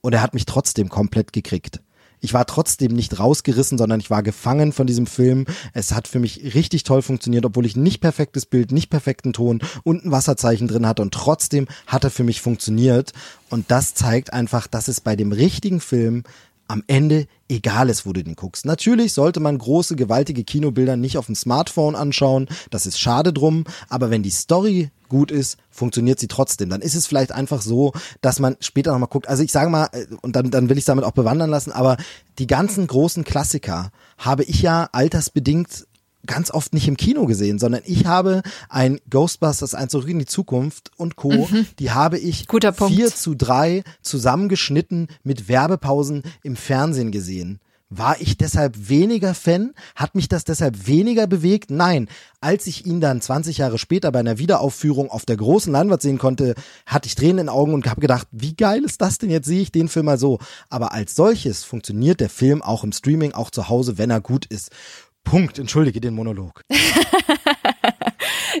Und 0.00 0.12
er 0.12 0.22
hat 0.22 0.34
mich 0.34 0.44
trotzdem 0.44 0.88
komplett 0.88 1.32
gekriegt 1.32 1.80
ich 2.24 2.32
war 2.32 2.46
trotzdem 2.46 2.92
nicht 2.92 3.18
rausgerissen, 3.18 3.76
sondern 3.76 4.00
ich 4.00 4.08
war 4.08 4.22
gefangen 4.22 4.72
von 4.72 4.86
diesem 4.86 5.06
Film. 5.06 5.44
Es 5.74 5.92
hat 5.92 6.08
für 6.08 6.18
mich 6.18 6.54
richtig 6.54 6.82
toll 6.82 7.02
funktioniert, 7.02 7.44
obwohl 7.44 7.66
ich 7.66 7.76
nicht 7.76 8.00
perfektes 8.00 8.46
Bild, 8.46 8.72
nicht 8.72 8.88
perfekten 8.88 9.34
Ton 9.34 9.60
und 9.82 10.04
ein 10.04 10.10
Wasserzeichen 10.10 10.66
drin 10.66 10.86
hatte 10.86 11.02
und 11.02 11.12
trotzdem 11.12 11.66
hat 11.86 12.02
er 12.02 12.10
für 12.10 12.24
mich 12.24 12.40
funktioniert. 12.40 13.12
Und 13.50 13.70
das 13.70 13.92
zeigt 13.92 14.32
einfach, 14.32 14.66
dass 14.66 14.88
es 14.88 15.02
bei 15.02 15.16
dem 15.16 15.32
richtigen 15.32 15.80
Film 15.80 16.24
am 16.68 16.82
Ende 16.86 17.26
egal 17.48 17.90
ist, 17.90 18.06
wo 18.06 18.12
du 18.12 18.24
den 18.24 18.36
guckst. 18.36 18.64
Natürlich 18.64 19.12
sollte 19.12 19.40
man 19.40 19.58
große, 19.58 19.96
gewaltige 19.96 20.44
Kinobilder 20.44 20.96
nicht 20.96 21.18
auf 21.18 21.26
dem 21.26 21.34
Smartphone 21.34 21.94
anschauen. 21.94 22.48
Das 22.70 22.86
ist 22.86 22.98
schade 22.98 23.32
drum. 23.32 23.64
Aber 23.88 24.10
wenn 24.10 24.22
die 24.22 24.30
Story 24.30 24.90
gut 25.08 25.30
ist, 25.30 25.58
funktioniert 25.70 26.18
sie 26.18 26.28
trotzdem. 26.28 26.70
Dann 26.70 26.80
ist 26.80 26.94
es 26.94 27.06
vielleicht 27.06 27.32
einfach 27.32 27.62
so, 27.62 27.92
dass 28.20 28.40
man 28.40 28.56
später 28.60 28.92
nochmal 28.92 29.08
guckt. 29.08 29.28
Also 29.28 29.42
ich 29.42 29.52
sage 29.52 29.70
mal, 29.70 29.88
äh, 29.92 30.06
und 30.22 30.36
dann, 30.36 30.50
dann 30.50 30.68
will 30.68 30.78
ich 30.78 30.84
damit 30.84 31.04
auch 31.04 31.12
bewandern 31.12 31.50
lassen, 31.50 31.72
aber 31.72 31.96
die 32.38 32.46
ganzen 32.46 32.86
großen 32.86 33.24
Klassiker 33.24 33.90
habe 34.18 34.44
ich 34.44 34.62
ja 34.62 34.88
altersbedingt 34.92 35.86
ganz 36.26 36.50
oft 36.50 36.74
nicht 36.74 36.88
im 36.88 36.96
Kino 36.96 37.26
gesehen, 37.26 37.58
sondern 37.58 37.82
ich 37.84 38.06
habe 38.06 38.42
ein 38.68 39.00
Ghostbusters, 39.10 39.74
ein 39.74 39.88
Zurück 39.88 40.08
in 40.08 40.18
die 40.18 40.26
Zukunft 40.26 40.90
und 40.96 41.16
Co., 41.16 41.30
mhm. 41.32 41.66
die 41.78 41.90
habe 41.90 42.18
ich 42.18 42.46
Guter 42.48 42.72
Punkt. 42.72 42.94
4 42.94 43.14
zu 43.14 43.34
3 43.34 43.82
zusammengeschnitten 44.02 45.08
mit 45.22 45.48
Werbepausen 45.48 46.22
im 46.42 46.56
Fernsehen 46.56 47.10
gesehen. 47.10 47.60
War 47.96 48.20
ich 48.20 48.36
deshalb 48.36 48.88
weniger 48.88 49.34
Fan? 49.34 49.72
Hat 49.94 50.14
mich 50.14 50.28
das 50.28 50.44
deshalb 50.44 50.88
weniger 50.88 51.26
bewegt? 51.26 51.70
Nein. 51.70 52.08
Als 52.40 52.66
ich 52.66 52.86
ihn 52.86 53.00
dann 53.00 53.20
20 53.20 53.58
Jahre 53.58 53.78
später 53.78 54.10
bei 54.10 54.18
einer 54.18 54.38
Wiederaufführung 54.38 55.10
auf 55.10 55.24
der 55.24 55.36
großen 55.36 55.72
Leinwand 55.72 56.02
sehen 56.02 56.18
konnte, 56.18 56.54
hatte 56.86 57.06
ich 57.06 57.14
Tränen 57.14 57.38
in 57.38 57.46
den 57.46 57.48
Augen 57.50 57.72
und 57.72 57.86
habe 57.86 58.00
gedacht, 58.00 58.26
wie 58.32 58.56
geil 58.56 58.82
ist 58.84 59.00
das 59.00 59.18
denn? 59.18 59.30
Jetzt 59.30 59.46
sehe 59.46 59.62
ich 59.62 59.70
den 59.70 59.88
Film 59.88 60.06
mal 60.06 60.18
so. 60.18 60.38
Aber 60.70 60.92
als 60.92 61.14
solches 61.14 61.62
funktioniert 61.62 62.20
der 62.20 62.30
Film 62.30 62.62
auch 62.62 62.84
im 62.84 62.92
Streaming, 62.92 63.32
auch 63.32 63.50
zu 63.50 63.68
Hause, 63.68 63.96
wenn 63.96 64.10
er 64.10 64.20
gut 64.20 64.46
ist. 64.46 64.70
Punkt. 65.24 65.58
Entschuldige 65.58 66.00
den 66.00 66.14
Monolog. 66.14 66.60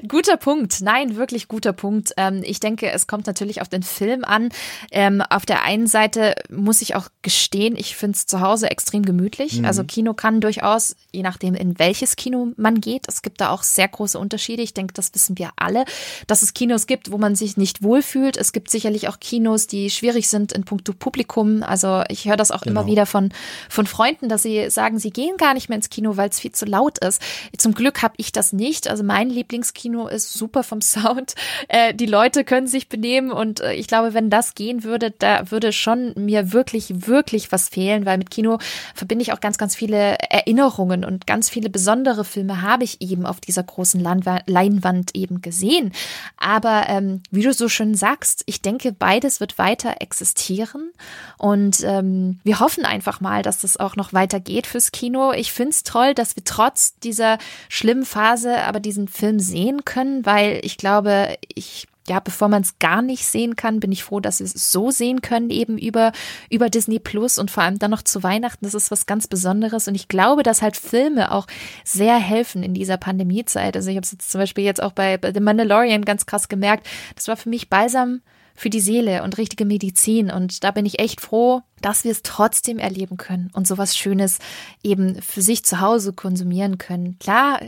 guter 0.08 0.36
Punkt. 0.36 0.80
Nein, 0.80 1.16
wirklich 1.16 1.48
guter 1.48 1.72
Punkt. 1.72 2.12
Ähm, 2.16 2.42
ich 2.44 2.60
denke, 2.60 2.90
es 2.90 3.06
kommt 3.06 3.26
natürlich 3.26 3.60
auf 3.60 3.68
den 3.68 3.82
Film 3.82 4.24
an. 4.24 4.50
Ähm, 4.90 5.22
auf 5.22 5.46
der 5.46 5.62
einen 5.62 5.86
Seite 5.86 6.34
muss 6.50 6.82
ich 6.82 6.94
auch 6.94 7.08
gestehen, 7.22 7.76
ich 7.76 7.96
finde 7.96 8.16
es 8.16 8.26
zu 8.26 8.40
Hause 8.40 8.70
extrem 8.70 9.04
gemütlich. 9.04 9.58
Mhm. 9.58 9.64
Also 9.64 9.84
Kino 9.84 10.14
kann 10.14 10.40
durchaus, 10.40 10.96
je 11.12 11.22
nachdem, 11.22 11.54
in 11.54 11.78
welches 11.78 12.16
Kino 12.16 12.52
man 12.56 12.80
geht, 12.80 13.06
es 13.08 13.22
gibt 13.22 13.40
da 13.40 13.50
auch 13.50 13.62
sehr 13.62 13.88
große 13.88 14.18
Unterschiede. 14.18 14.62
Ich 14.62 14.74
denke, 14.74 14.94
das 14.94 15.14
wissen 15.14 15.38
wir 15.38 15.50
alle, 15.56 15.84
dass 16.26 16.42
es 16.42 16.54
Kinos 16.54 16.86
gibt, 16.86 17.10
wo 17.10 17.18
man 17.18 17.34
sich 17.34 17.56
nicht 17.56 17.82
wohlfühlt. 17.82 18.36
Es 18.36 18.52
gibt 18.52 18.70
sicherlich 18.70 19.08
auch 19.08 19.20
Kinos, 19.20 19.66
die 19.66 19.90
schwierig 19.90 20.28
sind 20.28 20.52
in 20.52 20.64
puncto 20.64 20.92
Publikum. 20.92 21.62
Also 21.62 22.02
ich 22.08 22.26
höre 22.26 22.36
das 22.36 22.50
auch 22.50 22.62
genau. 22.62 22.80
immer 22.80 22.90
wieder 22.90 23.06
von, 23.06 23.30
von 23.68 23.86
Freunden, 23.86 24.28
dass 24.28 24.42
sie 24.42 24.70
sagen, 24.70 24.98
sie 24.98 25.10
gehen 25.10 25.36
gar 25.36 25.54
nicht 25.54 25.68
mehr 25.68 25.76
ins 25.76 25.90
Kino, 25.90 26.16
weil 26.16 26.28
es 26.28 26.40
viel 26.40 26.52
zu 26.52 26.64
laut 26.64 26.98
ist. 26.98 27.20
Zum 27.56 27.74
Glück 27.74 28.02
habe 28.02 28.14
ich 28.16 28.32
das 28.32 28.52
nicht. 28.52 28.88
Also 28.88 29.04
mein 29.04 29.30
Lieblingskino 29.30 29.83
ist 30.08 30.32
super 30.32 30.62
vom 30.62 30.80
Sound. 30.80 31.34
Äh, 31.68 31.94
die 31.94 32.06
Leute 32.06 32.44
können 32.44 32.66
sich 32.66 32.88
benehmen 32.88 33.30
und 33.30 33.60
äh, 33.60 33.74
ich 33.74 33.86
glaube, 33.86 34.14
wenn 34.14 34.30
das 34.30 34.54
gehen 34.54 34.84
würde, 34.84 35.10
da 35.10 35.50
würde 35.50 35.72
schon 35.72 36.12
mir 36.16 36.52
wirklich, 36.52 37.06
wirklich 37.06 37.52
was 37.52 37.68
fehlen, 37.68 38.06
weil 38.06 38.18
mit 38.18 38.30
Kino 38.30 38.58
verbinde 38.94 39.22
ich 39.22 39.32
auch 39.32 39.40
ganz, 39.40 39.58
ganz 39.58 39.74
viele 39.74 40.18
Erinnerungen 40.18 41.04
und 41.04 41.26
ganz 41.26 41.50
viele 41.50 41.70
besondere 41.70 42.24
Filme 42.24 42.62
habe 42.62 42.84
ich 42.84 43.00
eben 43.00 43.26
auf 43.26 43.40
dieser 43.40 43.62
großen 43.62 44.00
Leinwand 44.00 45.14
eben 45.14 45.42
gesehen. 45.42 45.92
Aber 46.36 46.84
ähm, 46.88 47.22
wie 47.30 47.42
du 47.42 47.52
so 47.52 47.68
schön 47.68 47.94
sagst, 47.94 48.42
ich 48.46 48.62
denke, 48.62 48.92
beides 48.92 49.40
wird 49.40 49.58
weiter 49.58 49.96
existieren 50.00 50.92
und 51.38 51.82
ähm, 51.84 52.40
wir 52.44 52.60
hoffen 52.60 52.84
einfach 52.84 53.20
mal, 53.20 53.42
dass 53.42 53.60
das 53.60 53.76
auch 53.76 53.96
noch 53.96 54.12
weitergeht 54.12 54.66
fürs 54.66 54.92
Kino. 54.92 55.32
Ich 55.32 55.52
finde 55.52 55.70
es 55.70 55.82
toll, 55.82 56.14
dass 56.14 56.36
wir 56.36 56.44
trotz 56.44 56.98
dieser 57.00 57.38
schlimmen 57.68 58.04
Phase 58.04 58.62
aber 58.62 58.80
diesen 58.80 59.08
Film 59.08 59.38
sehen 59.40 59.73
können, 59.84 60.24
weil 60.26 60.60
ich 60.62 60.76
glaube, 60.76 61.36
ich 61.54 61.88
ja, 62.06 62.20
bevor 62.20 62.48
man 62.48 62.62
es 62.62 62.78
gar 62.78 63.00
nicht 63.00 63.24
sehen 63.24 63.56
kann, 63.56 63.80
bin 63.80 63.90
ich 63.90 64.04
froh, 64.04 64.20
dass 64.20 64.40
wir 64.40 64.46
es 64.46 64.70
so 64.70 64.90
sehen 64.90 65.22
können, 65.22 65.48
eben 65.48 65.78
über, 65.78 66.12
über 66.50 66.68
Disney 66.68 66.98
Plus 66.98 67.38
und 67.38 67.50
vor 67.50 67.62
allem 67.62 67.78
dann 67.78 67.90
noch 67.90 68.02
zu 68.02 68.22
Weihnachten. 68.22 68.66
Das 68.66 68.74
ist 68.74 68.90
was 68.90 69.06
ganz 69.06 69.26
Besonderes. 69.26 69.88
Und 69.88 69.94
ich 69.94 70.08
glaube, 70.08 70.42
dass 70.42 70.60
halt 70.60 70.76
Filme 70.76 71.32
auch 71.32 71.46
sehr 71.82 72.16
helfen 72.16 72.62
in 72.62 72.74
dieser 72.74 72.98
Pandemiezeit. 72.98 73.74
Also 73.74 73.88
ich 73.88 73.96
habe 73.96 74.04
es 74.04 74.12
jetzt 74.12 74.30
zum 74.30 74.40
Beispiel 74.40 74.64
jetzt 74.64 74.82
auch 74.82 74.92
bei, 74.92 75.16
bei 75.16 75.32
The 75.32 75.40
Mandalorian 75.40 76.04
ganz 76.04 76.26
krass 76.26 76.48
gemerkt. 76.48 76.86
Das 77.14 77.26
war 77.28 77.36
für 77.36 77.48
mich 77.48 77.70
balsam 77.70 78.20
für 78.54 78.70
die 78.70 78.80
Seele 78.80 79.22
und 79.22 79.38
richtige 79.38 79.64
Medizin. 79.64 80.30
Und 80.30 80.62
da 80.62 80.72
bin 80.72 80.84
ich 80.84 80.98
echt 80.98 81.22
froh, 81.22 81.62
dass 81.84 82.04
wir 82.04 82.12
es 82.12 82.22
trotzdem 82.22 82.78
erleben 82.78 83.18
können 83.18 83.50
und 83.52 83.66
sowas 83.66 83.96
Schönes 83.96 84.38
eben 84.82 85.20
für 85.20 85.42
sich 85.42 85.64
zu 85.64 85.80
Hause 85.80 86.14
konsumieren 86.14 86.78
können. 86.78 87.18
Klar, 87.18 87.60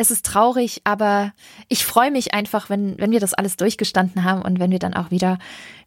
es 0.00 0.10
ist 0.10 0.24
traurig, 0.24 0.80
aber 0.84 1.32
ich 1.68 1.84
freue 1.84 2.10
mich 2.10 2.32
einfach, 2.32 2.70
wenn, 2.70 2.96
wenn 2.98 3.10
wir 3.10 3.20
das 3.20 3.34
alles 3.34 3.56
durchgestanden 3.56 4.24
haben 4.24 4.40
und 4.40 4.58
wenn 4.58 4.70
wir 4.70 4.78
dann 4.78 4.94
auch 4.94 5.10
wieder, 5.10 5.38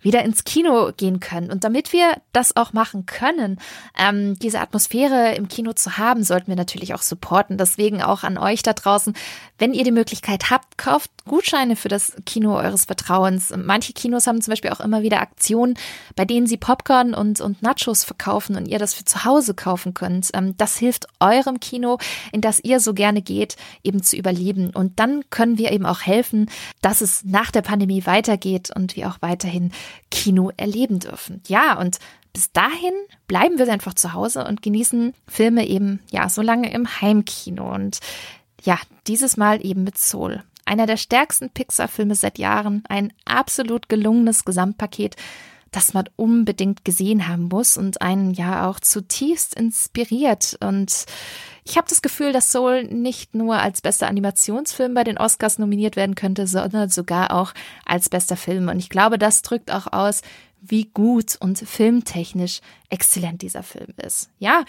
wieder 0.02 0.24
ins 0.24 0.44
Kino 0.44 0.92
gehen 0.96 1.20
können. 1.20 1.50
Und 1.50 1.64
damit 1.64 1.94
wir 1.94 2.22
das 2.32 2.56
auch 2.56 2.74
machen 2.74 3.08
können, 3.08 3.58
ähm, 3.98 4.38
diese 4.38 4.60
Atmosphäre 4.60 5.34
im 5.34 5.48
Kino 5.48 5.74
zu 5.74 5.98
haben, 5.98 6.24
sollten 6.24 6.50
wir 6.50 6.56
natürlich 6.56 6.94
auch 6.94 7.02
supporten. 7.02 7.58
Deswegen 7.58 8.04
auch 8.04 8.24
an 8.24 8.38
euch 8.38 8.62
da 8.62 8.74
draußen, 8.74 9.16
wenn 9.58 9.74
ihr 9.74 9.84
die 9.84 9.92
Möglichkeit 9.92 10.52
habt, 10.52 10.78
kauft 10.78 11.10
Gutscheine 11.26 11.76
für 11.76 11.90
das 11.90 12.14
Kino 12.26 12.56
eures 12.56 12.86
Vertrauens. 12.86 13.54
Manche 13.56 13.94
Kinos 13.94 14.28
haben 14.28 14.42
zum 14.42 14.52
Beispiel 14.52 14.72
auch 14.72 14.82
immer 14.82 15.02
wieder 15.02 15.22
Aktionen, 15.22 15.76
bei 16.16 16.26
denen 16.26 16.46
sie 16.46 16.58
Popcorn 16.58 17.16
und, 17.16 17.42
und 17.42 17.53
Nachos 17.62 18.04
verkaufen 18.04 18.56
und 18.56 18.68
ihr 18.68 18.80
das 18.80 18.94
für 18.94 19.06
zu 19.06 19.26
Hause 19.26 19.54
kaufen 19.54 19.94
könnt. 19.94 20.30
Ähm, 20.34 20.56
das 20.58 20.78
hilft 20.78 21.08
eurem 21.20 21.60
Kino, 21.60 21.98
in 22.32 22.42
das 22.42 22.60
ihr 22.60 22.80
so 22.80 22.94
gerne 22.94 23.22
geht, 23.22 23.56
eben 23.84 24.02
zu 24.02 24.16
überleben. 24.16 24.72
Und 24.72 25.00
dann 25.00 25.24
können 25.30 25.58
wir 25.58 25.72
eben 25.72 25.86
auch 25.86 26.02
helfen, 26.02 26.50
dass 26.82 27.02
es 27.02 27.24
nach 27.24 27.52
der 27.52 27.62
Pandemie 27.62 28.06
weitergeht 28.06 28.72
und 28.76 28.96
wir 28.96 29.10
auch 29.10 29.18
weiterhin 29.22 29.72
Kino 30.12 30.52
erleben 30.58 31.00
dürfen. 31.00 31.42
Ja, 31.48 31.80
und 31.80 32.00
bis 32.34 32.52
dahin 32.52 32.94
bleiben 33.28 33.60
wir 33.60 33.72
einfach 33.72 33.94
zu 33.94 34.14
Hause 34.14 34.46
und 34.46 34.64
genießen 34.64 35.14
Filme 35.28 35.68
eben, 35.68 36.00
ja, 36.12 36.30
so 36.30 36.42
lange 36.42 36.74
im 36.74 37.02
Heimkino. 37.02 37.72
Und 37.74 38.00
ja, 38.64 38.80
dieses 39.08 39.38
Mal 39.38 39.64
eben 39.64 39.84
mit 39.84 39.98
Soul. 39.98 40.44
Einer 40.66 40.86
der 40.86 40.98
stärksten 40.98 41.50
Pixar-Filme 41.50 42.16
seit 42.16 42.40
Jahren, 42.40 42.84
ein 42.88 43.14
absolut 43.26 43.90
gelungenes 43.90 44.46
Gesamtpaket, 44.46 45.16
das 45.74 45.94
man 45.94 46.06
unbedingt 46.16 46.86
gesehen 46.86 47.28
haben 47.28 47.50
muss 47.50 47.78
und 47.78 48.02
einen 48.02 48.34
ja 48.34 48.70
auch 48.70 48.80
zutiefst 48.80 49.56
inspiriert. 49.56 50.56
Und 50.62 51.06
ich 51.66 51.78
habe 51.78 51.90
das 51.90 52.02
Gefühl, 52.02 52.32
dass 52.32 52.52
Soul 52.52 52.84
nicht 52.84 53.36
nur 53.36 53.58
als 53.58 53.82
bester 53.82 54.08
Animationsfilm 54.08 54.94
bei 54.94 55.04
den 55.04 55.18
Oscars 55.18 55.60
nominiert 55.60 55.96
werden 55.96 56.16
könnte, 56.16 56.48
sondern 56.48 56.90
sogar 56.90 57.34
auch 57.34 57.54
als 57.86 58.08
bester 58.10 58.38
Film. 58.38 58.70
Und 58.70 58.80
ich 58.80 58.90
glaube, 58.90 59.18
das 59.18 59.42
drückt 59.42 59.72
auch 59.72 59.92
aus, 59.92 60.22
wie 60.62 60.86
gut 60.86 61.36
und 61.40 61.58
filmtechnisch 61.58 62.62
exzellent 62.90 63.42
dieser 63.42 63.64
Film 63.64 63.94
ist. 63.98 64.30
Ja, 64.40 64.64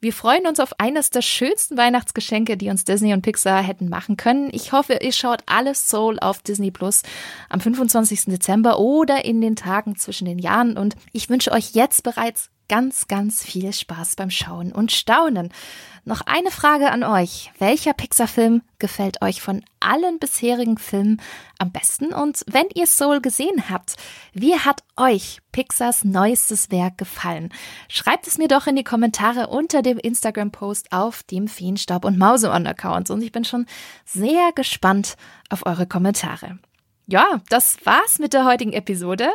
wir 0.00 0.12
freuen 0.14 0.46
uns 0.46 0.60
auf 0.60 0.80
eines 0.80 1.10
der 1.10 1.20
schönsten 1.20 1.76
Weihnachtsgeschenke, 1.76 2.56
die 2.56 2.70
uns 2.70 2.84
Disney 2.84 3.12
und 3.12 3.22
Pixar 3.22 3.62
hätten 3.62 3.88
machen 3.88 4.16
können. 4.16 4.48
Ich 4.52 4.72
hoffe, 4.72 4.98
ihr 5.02 5.12
schaut 5.12 5.42
alles 5.46 5.88
Soul 5.88 6.18
auf 6.18 6.40
Disney 6.40 6.70
Plus 6.70 7.02
am 7.50 7.60
25. 7.60 8.24
Dezember 8.26 8.78
oder 8.78 9.24
in 9.26 9.40
den 9.42 9.56
Tagen 9.56 9.96
zwischen 9.96 10.24
den 10.24 10.38
Jahren. 10.38 10.78
Und 10.78 10.96
ich 11.12 11.28
wünsche 11.28 11.52
euch 11.52 11.72
jetzt 11.74 12.02
bereits 12.02 12.50
ganz, 12.70 13.08
ganz 13.08 13.44
viel 13.44 13.72
Spaß 13.72 14.14
beim 14.14 14.30
Schauen 14.30 14.70
und 14.70 14.92
Staunen. 14.92 15.52
Noch 16.04 16.20
eine 16.20 16.52
Frage 16.52 16.92
an 16.92 17.02
euch. 17.02 17.50
Welcher 17.58 17.94
Pixar-Film 17.94 18.62
gefällt 18.78 19.22
euch 19.22 19.42
von 19.42 19.64
allen 19.80 20.20
bisherigen 20.20 20.78
Filmen 20.78 21.20
am 21.58 21.72
besten? 21.72 22.14
Und 22.14 22.44
wenn 22.46 22.68
ihr 22.72 22.86
Soul 22.86 23.20
gesehen 23.20 23.68
habt, 23.68 23.96
wie 24.34 24.54
hat 24.54 24.84
euch 24.96 25.40
Pixars 25.50 26.04
neuestes 26.04 26.70
Werk 26.70 26.96
gefallen? 26.96 27.52
Schreibt 27.88 28.28
es 28.28 28.38
mir 28.38 28.46
doch 28.46 28.68
in 28.68 28.76
die 28.76 28.84
Kommentare 28.84 29.48
unter 29.48 29.82
dem 29.82 29.98
Instagram-Post 29.98 30.92
auf 30.92 31.24
dem 31.24 31.48
Feenstaub 31.48 32.04
und 32.04 32.18
Mauseon-Account. 32.18 33.10
Und 33.10 33.20
ich 33.22 33.32
bin 33.32 33.44
schon 33.44 33.66
sehr 34.04 34.52
gespannt 34.54 35.16
auf 35.48 35.66
eure 35.66 35.88
Kommentare. 35.88 36.60
Ja, 37.08 37.40
das 37.48 37.84
war's 37.84 38.20
mit 38.20 38.32
der 38.32 38.44
heutigen 38.44 38.72
Episode. 38.72 39.28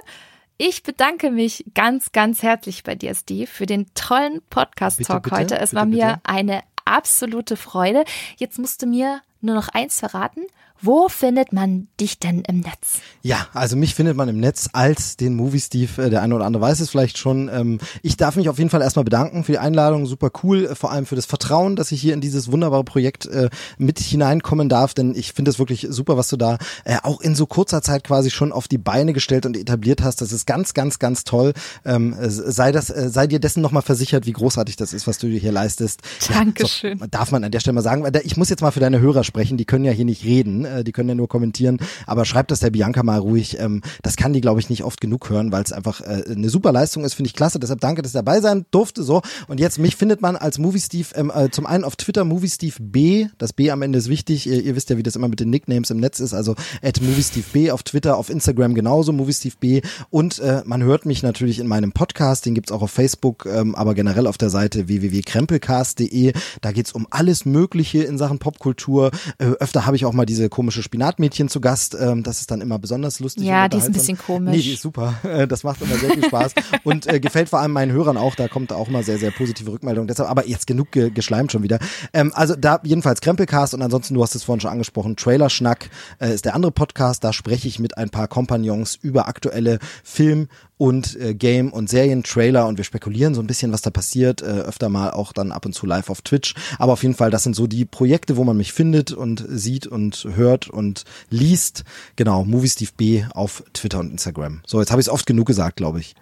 Ich 0.57 0.83
bedanke 0.83 1.31
mich 1.31 1.65
ganz, 1.73 2.13
ganz 2.13 2.41
herzlich 2.41 2.83
bei 2.83 2.95
dir, 2.95 3.13
Steve, 3.13 3.45
für 3.47 3.65
den 3.65 3.87
tollen 3.93 4.41
Podcast-Talk 4.49 5.29
heute. 5.31 5.59
Es 5.59 5.71
bitte, 5.71 5.75
war 5.75 5.85
mir 5.85 6.07
bitte. 6.07 6.19
eine 6.23 6.63
absolute 6.85 7.57
Freude. 7.57 8.05
Jetzt 8.37 8.57
musst 8.57 8.81
du 8.81 8.85
mir 8.85 9.21
nur 9.41 9.55
noch 9.55 9.67
eins 9.67 9.99
verraten. 9.99 10.43
Wo 10.85 11.07
findet 11.09 11.51
man 11.51 11.87
dich 11.99 12.19
denn 12.19 12.41
im 12.41 12.59
Netz? 12.59 12.99
Ja, 13.23 13.47
also 13.55 13.75
mich 13.75 13.95
findet 13.95 14.15
man 14.15 14.29
im 14.29 14.39
Netz 14.39 14.69
als 14.71 15.17
den 15.17 15.35
Movie 15.35 15.59
Steve. 15.59 16.03
Äh, 16.03 16.09
der 16.11 16.21
eine 16.21 16.35
oder 16.35 16.45
andere 16.45 16.61
weiß 16.61 16.79
es 16.79 16.91
vielleicht 16.91 17.17
schon. 17.17 17.49
Ähm, 17.49 17.79
ich 18.03 18.17
darf 18.17 18.35
mich 18.35 18.49
auf 18.49 18.59
jeden 18.59 18.69
Fall 18.69 18.83
erstmal 18.83 19.03
bedanken 19.03 19.43
für 19.43 19.53
die 19.53 19.57
Einladung. 19.57 20.05
Super 20.05 20.29
cool. 20.43 20.67
Äh, 20.67 20.75
vor 20.75 20.91
allem 20.91 21.07
für 21.07 21.15
das 21.15 21.25
Vertrauen, 21.25 21.75
dass 21.75 21.91
ich 21.91 21.99
hier 21.99 22.13
in 22.13 22.21
dieses 22.21 22.51
wunderbare 22.51 22.83
Projekt 22.83 23.25
äh, 23.25 23.49
mit 23.79 23.97
hineinkommen 23.97 24.69
darf. 24.69 24.93
Denn 24.93 25.15
ich 25.15 25.33
finde 25.33 25.49
es 25.49 25.57
wirklich 25.57 25.87
super, 25.89 26.17
was 26.17 26.29
du 26.29 26.37
da 26.37 26.59
auch 27.01 27.21
in 27.21 27.33
so 27.33 27.47
kurzer 27.47 27.81
Zeit 27.81 28.03
quasi 28.03 28.29
schon 28.29 28.51
auf 28.51 28.67
die 28.67 28.77
Beine 28.77 29.13
gestellt 29.13 29.47
und 29.47 29.57
etabliert 29.57 30.03
hast. 30.03 30.21
Das 30.21 30.31
ist 30.31 30.45
ganz, 30.45 30.75
ganz, 30.75 30.99
ganz 30.99 31.23
toll. 31.23 31.53
Ähm, 31.83 32.15
sei 32.19 32.71
das, 32.71 32.87
sei 32.87 33.25
dir 33.25 33.39
dessen 33.39 33.61
nochmal 33.61 33.81
versichert, 33.81 34.25
wie 34.27 34.33
großartig 34.33 34.75
das 34.75 34.93
ist, 34.93 35.07
was 35.07 35.17
du 35.17 35.27
hier 35.27 35.51
leistest. 35.51 36.01
Dankeschön. 36.29 36.99
Ja, 36.99 37.05
so, 37.05 37.09
darf 37.09 37.31
man 37.31 37.43
an 37.43 37.51
der 37.51 37.59
Stelle 37.59 37.73
mal 37.73 37.81
sagen. 37.81 38.05
Ich 38.23 38.37
muss 38.37 38.49
jetzt 38.49 38.61
mal 38.61 38.71
für 38.71 38.79
deine 38.79 38.99
Hörer 38.99 39.23
sprechen. 39.23 39.57
Die 39.57 39.65
können 39.65 39.85
ja 39.85 39.91
hier 39.91 40.05
nicht 40.05 40.23
reden 40.23 40.65
äh, 40.75 40.83
die 40.83 40.91
können 40.91 41.09
ja 41.09 41.15
nur 41.15 41.27
kommentieren. 41.27 41.79
Aber 42.05 42.25
schreibt 42.25 42.51
das 42.51 42.59
der 42.59 42.69
Bianca 42.69 43.03
mal 43.03 43.19
ruhig. 43.19 43.57
Ähm, 43.59 43.81
das 44.03 44.15
kann 44.15 44.33
die, 44.33 44.41
glaube 44.41 44.59
ich, 44.59 44.69
nicht 44.69 44.83
oft 44.83 45.01
genug 45.01 45.29
hören, 45.29 45.51
weil 45.51 45.63
es 45.63 45.71
einfach 45.71 46.01
äh, 46.01 46.23
eine 46.29 46.49
super 46.49 46.71
Leistung 46.71 47.03
ist, 47.03 47.13
finde 47.13 47.27
ich 47.27 47.35
klasse. 47.35 47.59
Deshalb 47.59 47.81
danke, 47.81 48.01
dass 48.01 48.15
ihr 48.15 48.19
dabei 48.23 48.41
sein 48.41 48.65
durfte. 48.71 49.03
So, 49.03 49.21
und 49.47 49.59
jetzt, 49.59 49.79
mich 49.79 49.95
findet 49.95 50.21
man 50.21 50.35
als 50.35 50.59
Movie 50.59 50.79
Steve 50.79 51.07
ähm, 51.15 51.31
äh, 51.33 51.49
zum 51.49 51.65
einen 51.65 51.83
auf 51.83 51.95
Twitter 51.95 52.25
Movie 52.25 52.49
Steve 52.49 52.75
B. 52.79 53.27
Das 53.37 53.53
B 53.53 53.71
am 53.71 53.81
Ende 53.81 53.99
ist 53.99 54.09
wichtig. 54.09 54.47
Ihr, 54.47 54.61
ihr 54.61 54.75
wisst 54.75 54.89
ja, 54.89 54.97
wie 54.97 55.03
das 55.03 55.15
immer 55.15 55.27
mit 55.27 55.39
den 55.39 55.49
Nicknames 55.49 55.89
im 55.89 55.99
Netz 55.99 56.19
ist. 56.19 56.33
Also 56.33 56.55
at 56.81 57.01
Movie 57.01 57.23
Steve 57.23 57.45
B 57.51 57.71
auf 57.71 57.83
Twitter, 57.83 58.17
auf 58.17 58.29
Instagram 58.29 58.75
genauso, 58.75 59.11
Movie 59.11 59.33
Steve 59.33 59.55
B. 59.59 59.81
Und 60.09 60.39
äh, 60.39 60.61
man 60.65 60.83
hört 60.83 61.05
mich 61.05 61.23
natürlich 61.23 61.59
in 61.59 61.67
meinem 61.67 61.91
Podcast, 61.91 62.45
den 62.45 62.55
gibt's 62.55 62.71
auch 62.71 62.81
auf 62.81 62.91
Facebook, 62.91 63.45
ähm, 63.45 63.75
aber 63.75 63.93
generell 63.93 64.27
auf 64.27 64.37
der 64.37 64.49
Seite 64.49 64.87
www.krempelcast.de. 64.87 66.33
Da 66.61 66.71
geht's 66.71 66.91
um 66.91 67.07
alles 67.09 67.45
Mögliche 67.45 68.03
in 68.03 68.17
Sachen 68.17 68.39
Popkultur. 68.39 69.11
Äh, 69.37 69.45
öfter 69.59 69.85
habe 69.85 69.95
ich 69.95 70.05
auch 70.05 70.13
mal 70.13 70.25
diese 70.25 70.49
komische 70.49 70.64
Spinatmädchen 70.71 71.49
zu 71.49 71.61
Gast. 71.61 71.95
Ähm, 71.99 72.23
das 72.23 72.39
ist 72.39 72.51
dann 72.51 72.61
immer 72.61 72.79
besonders 72.79 73.19
lustig. 73.19 73.45
Ja, 73.45 73.67
die 73.67 73.77
ist 73.77 73.85
ein 73.85 73.93
bisschen 73.93 74.17
komisch. 74.17 74.55
Nee, 74.55 74.61
die 74.61 74.73
ist 74.73 74.81
super. 74.81 75.15
Das 75.47 75.63
macht 75.63 75.81
immer 75.81 75.95
sehr 75.95 76.11
viel 76.11 76.25
Spaß 76.25 76.53
und 76.83 77.07
äh, 77.07 77.19
gefällt 77.19 77.49
vor 77.49 77.59
allem 77.59 77.71
meinen 77.71 77.91
Hörern 77.91 78.17
auch. 78.17 78.35
Da 78.35 78.47
kommt 78.47 78.71
auch 78.71 78.89
mal 78.89 79.03
sehr, 79.03 79.17
sehr 79.17 79.31
positive 79.31 79.71
Rückmeldungen. 79.71 80.07
Deshalb 80.07 80.29
aber 80.29 80.47
jetzt 80.47 80.65
genug 80.65 80.91
ge 80.91 81.09
geschleimt 81.09 81.51
schon 81.51 81.61
wieder. 81.61 81.77
Ähm, 82.13 82.31
also 82.33 82.55
da 82.55 82.79
jedenfalls 82.83 83.21
Krempelcast 83.21 83.73
und 83.73 83.81
ansonsten, 83.81 84.13
du 84.13 84.23
hast 84.23 84.33
es 84.33 84.43
vorhin 84.43 84.61
schon 84.61 84.71
angesprochen, 84.71 85.15
Trailerschnack 85.15 85.89
äh, 86.19 86.33
ist 86.33 86.45
der 86.45 86.55
andere 86.55 86.71
Podcast. 86.71 87.23
Da 87.23 87.33
spreche 87.33 87.67
ich 87.67 87.79
mit 87.79 87.97
ein 87.97 88.09
paar 88.09 88.27
Kompagnons 88.27 88.95
über 88.95 89.27
aktuelle 89.27 89.79
Film- 90.03 90.47
und 90.77 91.19
äh, 91.19 91.33
Game- 91.33 91.71
und 91.71 91.89
Serien-Trailer 91.89 92.67
und 92.67 92.77
wir 92.77 92.83
spekulieren 92.83 93.33
so 93.33 93.41
ein 93.41 93.47
bisschen, 93.47 93.71
was 93.71 93.81
da 93.81 93.89
passiert, 93.89 94.41
äh, 94.41 94.45
öfter 94.45 94.89
mal 94.89 95.11
auch 95.11 95.31
dann 95.31 95.51
ab 95.51 95.65
und 95.65 95.73
zu 95.73 95.85
live 95.85 96.09
auf 96.09 96.21
Twitch. 96.21 96.53
Aber 96.79 96.93
auf 96.93 97.03
jeden 97.03 97.15
Fall, 97.15 97.31
das 97.31 97.43
sind 97.43 97.55
so 97.55 97.67
die 97.67 97.85
Projekte, 97.85 98.37
wo 98.37 98.43
man 98.43 98.57
mich 98.57 98.73
findet 98.73 99.11
und 99.11 99.45
sieht 99.47 99.87
und 99.87 100.27
hört 100.35 100.67
und 100.67 101.05
liest. 101.29 101.83
Genau, 102.15 102.43
Movie 102.43 102.69
Steve 102.69 102.91
B 102.97 103.23
auf 103.33 103.63
Twitter 103.73 103.99
und 103.99 104.11
Instagram. 104.11 104.61
So, 104.65 104.79
jetzt 104.79 104.91
habe 104.91 105.01
ich 105.01 105.07
es 105.07 105.13
oft 105.13 105.25
genug 105.25 105.47
gesagt, 105.47 105.77
glaube 105.77 105.99
ich. 105.99 106.15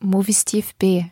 Movie 0.00 0.34
Steve 0.34 0.66
B. 0.78 1.04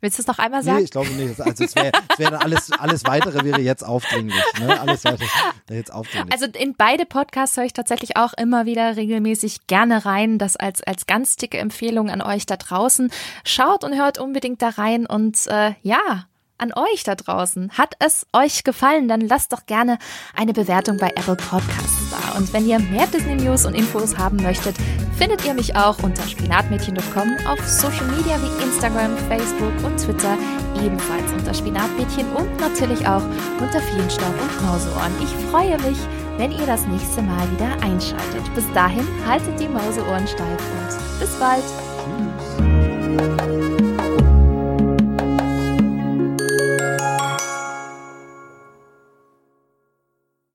Willst 0.00 0.18
du 0.18 0.22
es 0.22 0.26
noch 0.26 0.38
einmal 0.38 0.62
sagen? 0.62 0.78
Nee, 0.78 0.84
ich 0.84 0.90
glaube 0.90 1.10
nicht. 1.10 1.40
Also 1.40 1.64
es 1.64 1.74
wäre 1.74 1.92
wär 2.16 2.42
alles, 2.42 2.72
alles 2.72 3.04
weitere 3.04 3.44
wäre 3.44 3.60
jetzt 3.60 3.84
aufdringlich. 3.84 4.42
Ne? 4.58 4.80
Alles 4.80 5.04
weitere 5.04 5.26
wäre 5.66 5.78
jetzt 5.78 5.92
aufdringlich. 5.92 6.32
Also 6.32 6.46
in 6.46 6.74
beide 6.74 7.04
Podcasts 7.04 7.56
höre 7.56 7.64
ich 7.64 7.74
tatsächlich 7.74 8.16
auch 8.16 8.32
immer 8.34 8.64
wieder 8.64 8.96
regelmäßig 8.96 9.66
gerne 9.66 10.06
rein. 10.06 10.38
Das 10.38 10.56
als, 10.56 10.82
als 10.82 11.06
ganz 11.06 11.36
dicke 11.36 11.58
Empfehlung 11.58 12.08
an 12.08 12.22
euch 12.22 12.46
da 12.46 12.56
draußen. 12.56 13.10
Schaut 13.44 13.84
und 13.84 13.94
hört 13.94 14.18
unbedingt 14.18 14.62
da 14.62 14.70
rein 14.70 15.06
und 15.06 15.46
äh, 15.48 15.74
ja, 15.82 16.26
an 16.60 16.72
euch 16.74 17.04
da 17.04 17.14
draußen. 17.14 17.72
Hat 17.72 17.94
es 17.98 18.26
euch 18.32 18.64
gefallen, 18.64 19.08
dann 19.08 19.20
lasst 19.20 19.52
doch 19.52 19.66
gerne 19.66 19.98
eine 20.36 20.52
Bewertung 20.52 20.96
bei 20.98 21.08
Apple 21.08 21.36
Podcasts 21.36 22.10
da. 22.10 22.38
Und 22.38 22.52
wenn 22.52 22.68
ihr 22.68 22.78
mehr 22.78 23.06
Disney 23.06 23.36
News 23.36 23.66
und 23.66 23.74
Infos 23.74 24.16
haben 24.18 24.36
möchtet, 24.36 24.76
findet 25.16 25.44
ihr 25.44 25.54
mich 25.54 25.76
auch 25.76 26.02
unter 26.02 26.22
spinatmädchen.com 26.22 27.46
auf 27.46 27.66
Social 27.66 28.06
Media 28.06 28.36
wie 28.40 28.64
Instagram, 28.64 29.16
Facebook 29.28 29.72
und 29.84 29.96
Twitter 29.98 30.36
ebenfalls 30.82 31.32
unter 31.32 31.54
Spinatmädchen 31.54 32.30
und 32.32 32.60
natürlich 32.60 33.06
auch 33.06 33.22
unter 33.60 33.80
Feenstaub 33.80 34.34
und 34.40 34.66
Mauseohren. 34.66 35.12
Ich 35.22 35.50
freue 35.50 35.78
mich, 35.78 35.98
wenn 36.36 36.52
ihr 36.52 36.66
das 36.66 36.86
nächste 36.86 37.22
Mal 37.22 37.50
wieder 37.52 37.72
einschaltet. 37.82 38.54
Bis 38.54 38.64
dahin 38.72 39.06
haltet 39.26 39.58
die 39.60 39.68
Mauseohren 39.68 40.26
steif 40.26 40.40
und 40.48 41.20
bis 41.20 41.36
bald. 41.38 41.64
Tschüss. 42.58 43.89